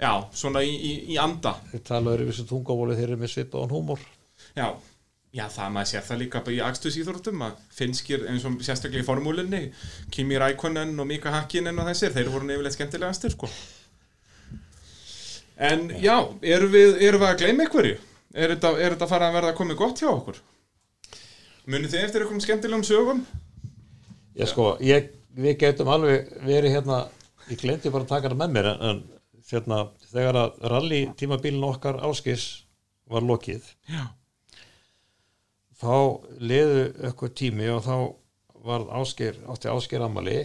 Já, 0.00 0.12
svona 0.32 0.62
í, 0.64 0.70
í, 0.72 0.92
í 1.12 1.16
anda 1.20 1.52
Þeir 1.72 1.82
tala 1.84 2.14
öðru 2.14 2.30
vissu 2.30 2.46
tungavóli 2.48 2.94
þeir 2.96 3.10
eru 3.10 3.18
með 3.20 3.32
svipaðan 3.34 3.74
húmor. 3.74 4.00
Já, 4.56 4.70
já, 5.36 5.44
það 5.52 5.74
maður 5.74 5.90
sér 5.90 6.06
það 6.08 6.20
líka 6.22 6.42
í 6.54 6.60
akstusíþróttum 6.64 7.42
að 7.44 7.58
finskir 7.76 8.24
eins 8.32 8.46
og 8.48 8.56
sérstaklega 8.64 9.04
í 9.04 9.08
formúlinni 9.10 9.60
Kimi 10.14 10.38
Rækonen 10.40 10.96
og 10.98 11.06
Mika 11.10 11.34
Hakkinen 11.36 11.78
og 11.82 11.90
þessir, 11.90 12.14
þeir 12.16 12.32
voru 12.32 12.48
nefnilegt 12.48 12.78
skemmtilegastir 12.78 13.36
sko. 13.36 13.50
En 15.60 15.90
já, 16.00 16.14
erum 16.40 16.72
við, 16.72 16.94
erum 17.04 17.20
við 17.20 17.28
að 17.28 17.40
gleyma 17.42 17.66
einhverju? 17.66 17.96
Er 18.32 18.54
þetta, 18.54 18.70
er 18.80 18.94
þetta 18.94 19.08
fara 19.10 19.28
að 19.28 19.34
verða 19.36 19.52
að 19.52 19.58
komið 19.58 19.76
gott 19.80 20.00
hjá 20.00 20.08
okkur? 20.08 20.38
Munið 21.68 21.92
þið 21.92 22.04
eftir 22.06 22.22
einhverjum 22.24 22.44
skemmtilegum 22.44 22.84
sögum? 22.86 23.24
Já, 24.38 24.46
sko, 24.48 24.70
ég, 24.80 25.10
við 25.36 25.58
getum 25.60 25.90
alveg 25.92 26.30
verið 26.46 26.76
hérna, 26.78 27.00
ég 27.50 27.60
glemdi 27.60 27.92
bara 27.92 28.06
að 28.06 28.14
taka 28.14 28.30
það 28.32 28.40
með 28.40 28.54
mér, 28.56 28.70
en, 28.70 28.80
en 28.88 29.44
hérna, 29.50 29.82
þegar 30.14 30.38
að 30.46 30.64
rally 30.72 31.02
tímabilin 31.20 31.68
okkar 31.68 32.00
áskis 32.08 32.46
var 33.10 33.26
lokið, 33.26 33.66
Já. 33.90 34.06
þá 35.82 35.94
liðu 36.40 36.86
eitthvað 37.02 37.36
tími 37.42 37.68
og 37.74 37.84
þá 37.84 37.94
var 38.64 38.88
ásker, 39.02 39.36
átti 39.50 39.68
ásker 39.72 40.06
amali, 40.06 40.38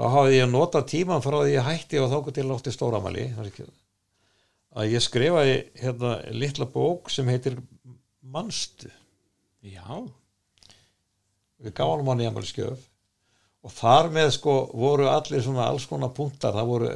þá 0.00 0.06
hafði 0.14 0.36
ég 0.38 0.48
notað 0.48 0.88
tíman 0.94 1.24
frá 1.24 1.36
því 1.42 1.52
ég 1.52 1.66
hætti 1.66 2.00
og 2.00 2.08
þá 2.08 2.32
til 2.32 2.46
átti 2.54 2.72
stóramali, 2.72 3.26
að 4.70 4.94
ég 4.94 5.04
skrifaði 5.04 5.56
hérna 5.82 6.14
litla 6.32 6.68
bók 6.70 7.10
sem 7.12 7.28
heitir 7.28 7.58
Manstu. 8.30 8.88
Já. 9.60 10.06
við 11.60 11.74
gáum 11.76 12.06
hann 12.08 12.22
í 12.22 12.28
amalskjöf 12.30 12.86
og 13.60 13.72
þar 13.76 14.06
með 14.14 14.30
sko 14.38 14.54
voru 14.72 15.10
allir 15.12 15.42
svona 15.44 15.66
alls 15.68 15.84
konar 15.90 16.14
punktar, 16.16 16.54
það 16.56 16.70
voru 16.70 16.92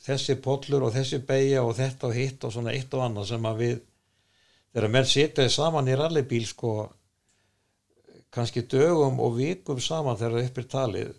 þessi 0.00 0.38
pollur 0.40 0.86
og 0.86 0.94
þessi 0.94 1.20
beigja 1.28 1.60
og 1.60 1.74
þetta 1.76 2.08
og 2.08 2.16
hitt 2.16 2.46
og 2.48 2.54
svona 2.54 2.72
eitt 2.72 2.94
og 2.96 3.04
annað 3.04 3.28
sem 3.34 3.50
að 3.50 3.60
við 3.60 3.74
þegar 4.72 4.94
menn 4.94 5.10
sitjaði 5.10 5.52
saman 5.52 5.90
í 5.92 5.98
rallybíl 6.00 6.46
sko 6.48 6.72
kannski 8.32 8.64
dögum 8.64 9.20
og 9.20 9.36
vikum 9.36 9.82
saman 9.82 10.16
þegar 10.16 10.38
það 10.38 10.48
uppir 10.48 10.70
talið 10.72 11.12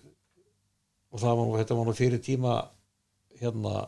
og 1.15 1.21
það 1.21 1.37
var 1.39 1.47
nú, 1.47 1.57
þetta 1.61 1.77
var 1.79 1.87
nú 1.87 1.95
fyrir 1.95 2.21
tíma 2.23 2.55
hérna 3.39 3.85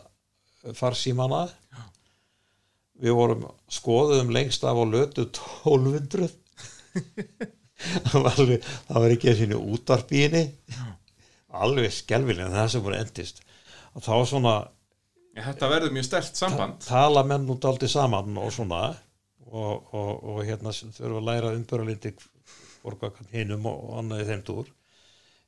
farsímana 0.78 1.44
við 2.98 3.18
vorum 3.18 3.44
skoðum 3.72 4.32
lengst 4.34 4.64
af 4.68 4.80
á 4.80 4.84
lötu 4.88 5.28
1200 5.28 6.30
það 8.08 8.24
var, 8.24 8.32
alveg, 8.32 8.70
það 8.88 9.04
var 9.04 9.14
ekki 9.14 9.30
í 9.30 10.24
henni. 10.24 10.46
Alveg 11.58 11.94
skelvilega 11.94 12.54
það 12.54 12.72
sem 12.74 12.86
voru 12.86 12.98
endist 12.98 13.44
og 13.94 14.06
þá 14.06 14.16
svona 14.30 14.56
Já, 15.38 15.44
þetta 15.52 15.70
verður 15.70 15.94
mjög 15.94 16.08
stert 16.08 16.40
samband. 16.40 16.80
tala 16.82 17.22
menn 17.28 17.46
út 17.54 17.66
aldrei 17.70 17.90
saman 17.92 18.40
og 18.42 18.50
svona. 18.56 18.88
Og, 19.48 19.94
og, 19.96 20.10
og 20.28 20.40
hérna 20.44 20.74
þurfa 20.74 21.20
að 21.22 21.28
læra 21.30 21.52
umböralindi 21.56 22.10
borga 22.82 23.14
hinnum 23.32 23.70
og, 23.70 23.78
og 23.86 24.00
annað 24.02 24.24
í 24.24 24.26
þeim 24.28 24.42
dúr 24.50 24.72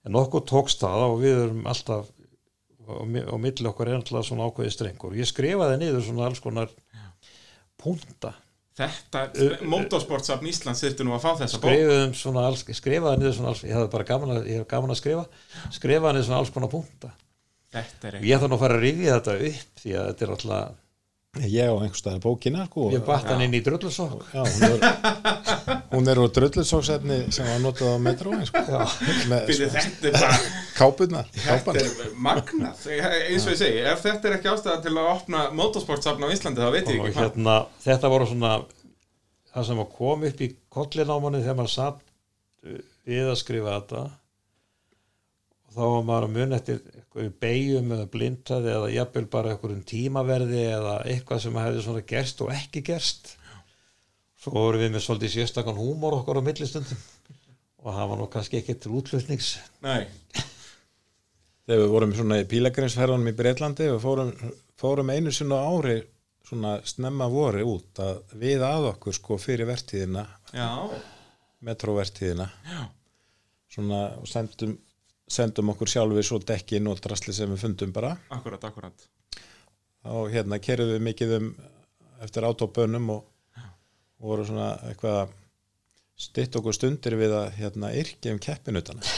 en 0.07 0.15
okkur 0.21 0.45
tókst 0.49 0.81
það 0.83 1.05
og 1.09 1.17
við 1.23 1.41
erum 1.45 1.65
alltaf 1.69 2.09
og, 2.89 3.03
mi- 3.07 3.25
og 3.25 3.39
milli 3.43 3.67
okkar 3.69 3.91
er 3.91 3.99
alltaf 3.99 4.25
svona 4.25 4.47
ákveði 4.49 4.71
strengur. 4.73 5.13
Ég 5.19 5.27
skrifaði 5.29 5.79
niður 5.81 6.05
svona 6.07 6.29
alls 6.29 6.39
konar 6.43 6.71
punta. 7.79 8.33
Þetta, 8.79 9.25
Motorsportsafn 9.67 10.47
Íslands 10.47 10.79
þurftu 10.85 11.03
nú 11.03 11.11
að 11.17 11.23
fá 11.25 11.31
þessa 11.41 11.57
bók. 11.59 11.65
skrifaði 11.73 12.03
svona 12.15 12.43
alls, 12.47 12.61
skrifaði 12.77 13.19
niður 13.19 13.33
svona 13.35 13.49
alls 13.51 13.63
ég 13.67 13.75
hafði 13.75 13.89
bara 13.91 14.05
gaman 14.07 14.31
að, 14.37 14.45
hef 14.53 14.67
gaman 14.71 14.93
að 14.93 14.99
skrifa. 15.01 15.25
Skrifaði 15.75 16.13
niður 16.15 16.27
svona 16.29 16.39
alls 16.43 16.53
konar 16.55 16.71
punta. 16.71 17.11
Ég 18.23 18.39
þarf 18.39 18.49
nú 18.53 18.55
að 18.57 18.63
fara 18.63 18.77
að 18.79 18.85
rifja 18.85 19.17
þetta 19.19 19.35
upp 19.49 19.81
því 19.83 19.91
að 19.99 20.07
þetta 20.09 20.25
er 20.25 20.31
alltaf 20.35 20.77
Ég 21.37 21.61
á 21.69 21.77
einhverstaðar 21.77 22.23
bókina 22.23 22.63
sko. 22.65 22.87
ég 22.89 23.03
batt 23.05 23.27
hann 23.29 23.43
inn 23.45 23.53
í 23.53 23.59
drullusokk 23.61 24.31
Já, 24.33 24.41
hún 24.49 24.63
er, 24.65 25.83
hún 25.91 26.07
er 26.09 26.17
úr 26.23 26.31
drullusóksefni 26.33 27.19
sem 27.35 27.45
var 27.45 27.59
notað 27.61 27.91
á 27.93 27.97
metrói 28.01 28.39
sko. 28.49 28.63
með 29.29 29.51
sko, 29.53 29.67
þetta 29.75 30.09
er 30.09 30.15
bara, 30.17 30.39
kápurnar 30.79 31.29
þetta 31.35 31.75
er 31.83 32.15
magnað. 32.17 32.81
Eins 32.89 33.45
og 33.45 33.53
ég 33.53 33.59
segi, 33.61 33.83
ef 33.93 34.01
þetta 34.07 34.31
er 34.31 34.37
ekki 34.39 34.49
ástæða 34.55 34.81
til 34.87 34.95
að 34.97 35.11
opna 35.13 35.43
motorsportsafn 35.53 36.25
á 36.25 36.33
Íslandi, 36.33 36.65
þá 36.65 36.73
veit 36.73 36.89
ég 36.89 36.97
ekki 36.97 37.13
hvað. 37.13 37.21
hérna, 37.21 37.57
þetta 37.85 38.11
voru 38.15 38.29
svona 38.31 38.53
það 39.53 39.69
sem 39.69 39.83
kom 40.01 40.25
upp 40.31 40.41
í 40.41 40.49
kollinámanni 40.73 41.43
þegar 41.45 41.59
maður 41.61 41.75
satt 41.77 42.01
við 43.09 43.29
að 43.29 43.37
skrifa 43.43 43.77
þetta 43.77 44.01
þá 45.79 45.85
var 45.87 46.07
maður 46.07 46.27
að 46.27 46.35
mun 46.35 46.55
eftir 46.57 46.79
einhverju 46.99 47.33
beigjum 47.43 47.93
eða 47.95 48.07
blindtaði 48.13 48.71
eða 48.73 48.89
jafnvel 48.93 49.25
bara 49.31 49.53
einhverjum 49.53 49.85
tímaverði 49.87 50.63
eða 50.73 50.95
eitthvað 51.07 51.43
sem 51.45 51.59
hefði 51.63 51.85
svona 51.85 52.03
gerst 52.11 52.43
og 52.43 52.51
ekki 52.53 52.83
gerst. 52.89 53.33
Svo 54.39 54.55
voru 54.55 54.81
við 54.81 54.93
með 54.93 55.05
svolítið 55.05 55.35
sérstakann 55.37 55.79
húmor 55.79 56.19
okkur 56.19 56.39
á 56.39 56.43
millistundum 56.43 57.01
og 57.79 57.95
það 57.95 58.11
var 58.11 58.19
nú 58.19 58.27
kannski 58.31 58.59
ekki 58.59 58.75
til 58.75 58.93
útflutnings. 58.99 59.55
Nei, 59.83 60.07
Þegar 61.69 61.83
við 61.83 61.91
vorum 61.93 62.13
svona 62.17 62.39
í 62.41 62.45
pílagrinsferðunum 62.49 63.29
í 63.29 63.35
Breitlandi 63.37 63.91
við 63.91 63.99
fórum, 64.01 64.31
fórum 64.81 65.11
einu 65.13 65.29
sinna 65.29 65.59
ári 65.69 65.99
svona 66.49 66.79
snemma 66.81 67.27
voru 67.29 67.61
út 67.75 67.99
að 68.01 68.23
við 68.41 68.63
að 68.65 68.87
okkur 68.95 69.13
sko 69.13 69.37
fyrir 69.37 69.69
vertíðina. 69.69 70.23
Já, 70.49 70.89
metróvertíðina 71.67 72.47
svona 73.69 73.99
og 74.17 74.25
sendum, 74.31 74.73
sendum 75.29 75.69
okkur 75.75 75.87
sjálfur 75.91 76.25
svo 76.25 76.39
dekkin 76.41 76.87
og 76.89 76.99
drasli 77.03 77.33
sem 77.37 77.51
við 77.53 77.61
fundum 77.67 77.91
bara 77.93 78.15
akkurat, 78.33 78.63
akkurat. 78.65 79.07
og 80.09 80.31
hérna 80.33 80.57
kerðum 80.63 80.95
við 80.95 81.03
mikið 81.09 81.35
um 81.39 81.49
eftir 82.25 82.47
átópönum 82.49 83.11
og, 83.13 83.21
og 84.19 84.25
voru 84.31 84.45
svona 84.49 84.71
eitthvað 84.89 85.35
stytt 86.19 86.57
okkur 86.59 86.75
stundir 86.75 87.15
við 87.15 87.31
að 87.37 87.53
hérna 87.61 87.93
yrkja 87.95 88.33
um 88.35 88.41
keppinutana 88.43 89.05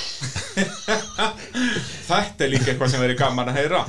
Þetta 2.12 2.44
er 2.46 2.52
líka 2.52 2.72
eitthvað 2.72 2.92
sem 2.94 3.02
verið 3.02 3.18
gaman 3.20 3.50
að 3.52 3.58
heyra. 3.60 3.80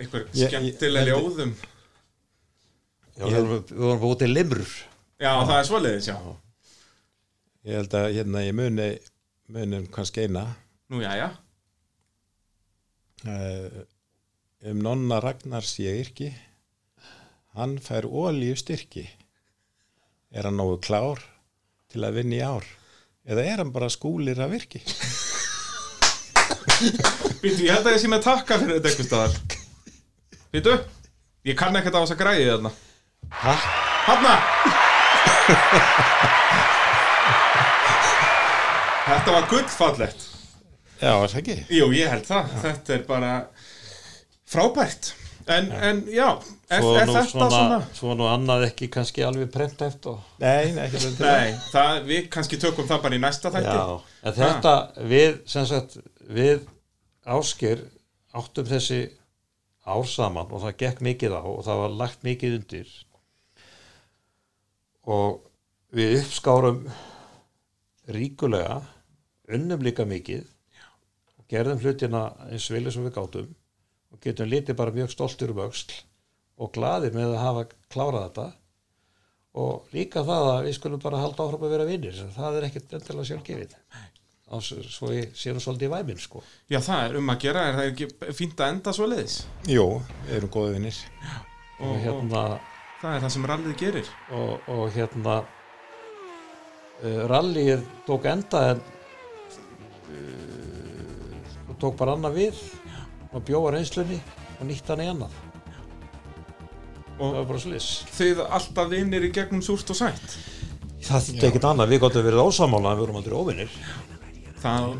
Eitthvað 0.00 0.22
Ég- 0.22 0.32
ég- 0.42 0.48
skemmtilega 0.50 1.04
ég- 1.06 1.10
ljóðum. 1.12 1.52
Já, 3.12 3.24
við 3.28 3.36
vorum, 3.36 3.64
við 3.68 3.82
vorum 3.86 4.06
út 4.08 4.22
í 4.24 4.28
limrur 4.32 4.70
Já, 5.20 5.32
það 5.44 5.56
er 5.58 5.66
svoleiðis, 5.68 6.06
já 6.08 6.16
Ég 7.68 7.76
held 7.76 7.92
að 7.98 8.06
hérna 8.16 8.40
ég 8.46 8.54
muni 8.56 8.86
munum 9.48 9.86
kannski 9.90 10.26
eina. 10.26 10.46
Nú, 10.92 11.00
já, 11.02 11.16
já 11.16 11.30
uh, 13.26 13.82
um 14.70 14.78
nonna 14.82 15.20
Ragnars 15.22 15.78
ég 15.82 16.00
yrki 16.06 16.30
hann 17.58 17.78
fær 17.82 18.06
ólíu 18.08 18.56
styrki 18.58 19.04
er 20.32 20.48
hann 20.48 20.58
nógu 20.58 20.78
klár 20.82 21.20
til 21.92 22.04
að 22.06 22.16
vinna 22.20 22.38
í 22.38 22.44
ár? 22.44 22.66
Eða 23.28 23.42
er 23.44 23.60
hann 23.62 23.72
bara 23.74 23.90
skúlir 23.92 24.40
að 24.40 24.54
virki? 24.56 24.80
Býtu, 27.42 27.66
ég 27.66 27.74
held 27.74 27.86
að 27.86 27.94
ég 27.94 28.00
sé 28.02 28.08
með 28.10 28.24
takka 28.24 28.58
fyrir 28.58 28.78
þetta 28.78 28.88
eitthvað 28.90 29.08
staðar. 29.10 29.32
Býtu, 30.54 30.72
ég 31.46 31.58
kann 31.58 31.76
ekkert 31.78 31.94
á 31.94 32.02
þess 32.02 32.14
að 32.16 32.22
græði 32.24 32.48
þarna. 32.48 32.70
Hæ? 33.42 33.54
Hanna 34.08 34.34
Þetta 39.12 39.32
var 39.34 39.48
gullfallegt. 39.50 40.22
Já, 41.02 41.10
er 41.10 41.28
það 41.28 41.40
ekki? 41.42 41.54
Jú, 41.76 41.88
ég 41.92 42.08
held 42.08 42.24
það, 42.24 42.52
þetta 42.62 42.94
er 42.94 43.02
bara 43.04 43.32
frábært. 44.48 45.10
En, 45.50 45.68
en 45.74 46.00
já, 46.06 46.28
er, 46.70 46.80
Svo 46.80 46.92
er 46.94 47.10
þetta 47.10 47.22
svona, 47.26 47.48
svona, 47.50 47.78
svo 47.98 48.14
nú 48.14 48.28
annað 48.30 48.68
ekki 48.68 48.86
kannski 48.94 49.24
alveg 49.26 49.48
prent 49.50 49.80
eftir 49.82 50.20
Nei, 50.38 50.70
nei, 50.70 50.84
ekki 50.84 51.00
þetta 51.02 51.32
Nei, 51.32 51.56
það, 51.72 51.96
við 52.06 52.28
kannski 52.36 52.58
tökum 52.62 52.86
það 52.86 53.02
bara 53.02 53.18
í 53.18 53.22
næsta 53.24 53.50
þætti. 53.50 53.72
Já, 53.74 54.14
en 54.22 54.36
þetta 54.38 54.74
við, 55.12 55.40
sem 55.50 55.66
sagt, 55.66 55.98
við 56.30 56.62
ásker 57.36 57.82
áttum 58.38 58.70
þessi 58.70 59.00
ár 59.82 60.06
saman 60.06 60.54
og 60.54 60.62
það 60.62 60.78
gekk 60.84 61.04
mikið 61.10 61.36
á 61.36 61.42
og 61.42 61.60
það 61.66 61.82
var 61.82 61.98
lagt 62.04 62.24
mikið 62.30 62.58
undir. 62.60 62.96
Og 65.10 65.42
við 65.92 66.20
uppskárum 66.22 66.84
ríkulega 68.14 68.78
unnum 69.48 69.82
líka 69.82 70.04
mikið 70.08 70.44
og 71.38 71.44
gerðum 71.50 71.80
hlutina 71.82 72.22
eins 72.50 72.70
eins 72.70 72.96
og 72.96 73.06
við 73.08 73.14
gátum 73.16 73.50
og 74.12 74.20
getum 74.22 74.48
litið 74.52 74.76
bara 74.78 74.92
mjög 74.94 75.10
stoltur 75.14 75.50
um 75.54 75.62
öxl 75.66 75.92
og 76.62 76.72
glaðir 76.76 77.14
með 77.16 77.32
að 77.32 77.42
hafa 77.42 77.62
klárað 77.90 78.26
þetta. 78.28 78.44
Og 79.52 79.88
líka 79.92 80.22
það 80.24 80.46
að 80.52 80.66
við 80.66 80.74
skulum 80.78 81.00
bara 81.02 81.18
halda 81.20 81.44
áfram 81.44 81.64
að 81.66 81.72
vera 81.74 81.86
vinnir 81.88 82.20
það 82.36 82.58
er 82.60 82.66
ekkert 82.68 82.92
endilega 82.96 83.28
sjálfgefið. 83.28 83.72
Á 84.52 84.56
s- 84.60 84.92
svo 84.92 85.08
ég 85.12 85.32
sé 85.36 85.52
nú 85.52 85.60
svolítið 85.64 85.88
í 85.88 85.92
væminn 85.92 86.20
sko. 86.20 86.42
Já, 86.68 86.78
það 86.84 87.02
er 87.08 87.16
um 87.18 87.32
að 87.32 87.40
gera, 87.40 87.64
er 87.68 87.74
það 87.78 87.90
ekki 87.90 88.32
fínt 88.36 88.60
að 88.60 88.72
enda 88.74 88.92
svo 88.92 89.06
leiðis 89.08 89.36
Jú, 89.68 89.86
við 90.28 90.36
erum 90.36 90.52
góði 90.52 90.74
vinnir 90.76 90.98
og, 91.80 91.86
og 91.86 91.90
og 91.90 92.00
hérna 92.04 92.42
það 93.02 93.14
er 93.16 93.20
það 93.24 93.32
sem 93.34 93.46
rallið 93.52 93.76
gerir. 93.80 94.10
Og, 94.30 94.68
og 94.76 94.82
hérna 94.96 95.36
uh, 97.02 97.22
rallyið 97.32 97.84
tók 98.06 98.28
enda 98.32 98.64
en 98.72 98.82
uh, 100.12 101.72
tók 101.80 101.96
bara 101.98 102.16
annað 102.16 102.38
við 102.38 102.62
og 103.32 103.46
bjóða 103.48 103.76
reynslunni 103.76 104.20
og 104.58 104.68
nýtt 104.68 104.92
hann 104.92 105.02
í 105.02 105.08
annað. 105.12 105.40
Það 105.40 105.52
og 107.22 107.36
var 107.36 107.44
bara 107.50 107.62
slis 107.62 107.88
þið 108.16 108.40
alltaf 108.48 108.88
vinnir 108.90 109.26
í 109.26 109.32
gegnum 109.34 109.62
súrt 109.64 109.90
og 109.94 109.98
sætt? 109.98 110.38
Það 111.02 111.28
er 111.34 111.48
ekkert 111.48 111.66
annað, 111.68 111.92
við 111.92 112.00
gáttum 112.04 112.24
verið 112.26 112.46
ósamála 112.46 112.92
en 112.92 112.98
við 112.98 113.04
vorum 113.04 113.18
aldrei 113.20 113.36
óvinnir 113.36 113.76
það, 114.62 114.92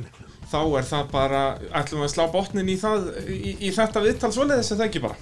þá 0.51 0.61
er 0.63 0.89
það 0.89 1.13
bara 1.13 1.43
ætlum 1.81 2.03
við 2.03 2.09
að 2.09 2.15
slá 2.15 2.25
botnin 2.33 2.73
í 2.73 2.79
það 2.81 3.07
í, 3.27 3.53
í 3.69 3.71
þetta 3.75 4.03
viðtal 4.05 4.33
svoleiðis 4.35 4.73
eða 4.75 4.89
ekki 4.89 5.03
bara 5.05 5.19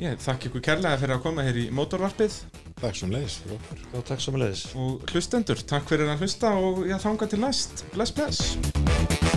ég 0.00 0.20
þakka 0.24 0.50
ykkur 0.50 0.64
kærlega 0.64 1.00
fyrir 1.02 1.16
að 1.16 1.24
koma 1.26 1.46
hér 1.46 1.60
í 1.60 1.66
mótorvarpið. 1.76 2.38
Takk 2.80 2.96
sem 2.96 3.12
leiðis 3.12 3.40
Já, 3.50 4.00
takk 4.00 4.22
samanlegis 4.24 4.62
og 4.78 5.04
hlustendur, 5.12 5.60
takk 5.68 5.90
fyrir 5.90 6.08
að 6.08 6.24
hlusta 6.24 6.54
og 6.56 6.86
ég 6.88 7.02
þanga 7.02 7.28
til 7.28 7.42
næst. 7.44 7.84
Bless 7.92 8.16
bless 8.16 9.29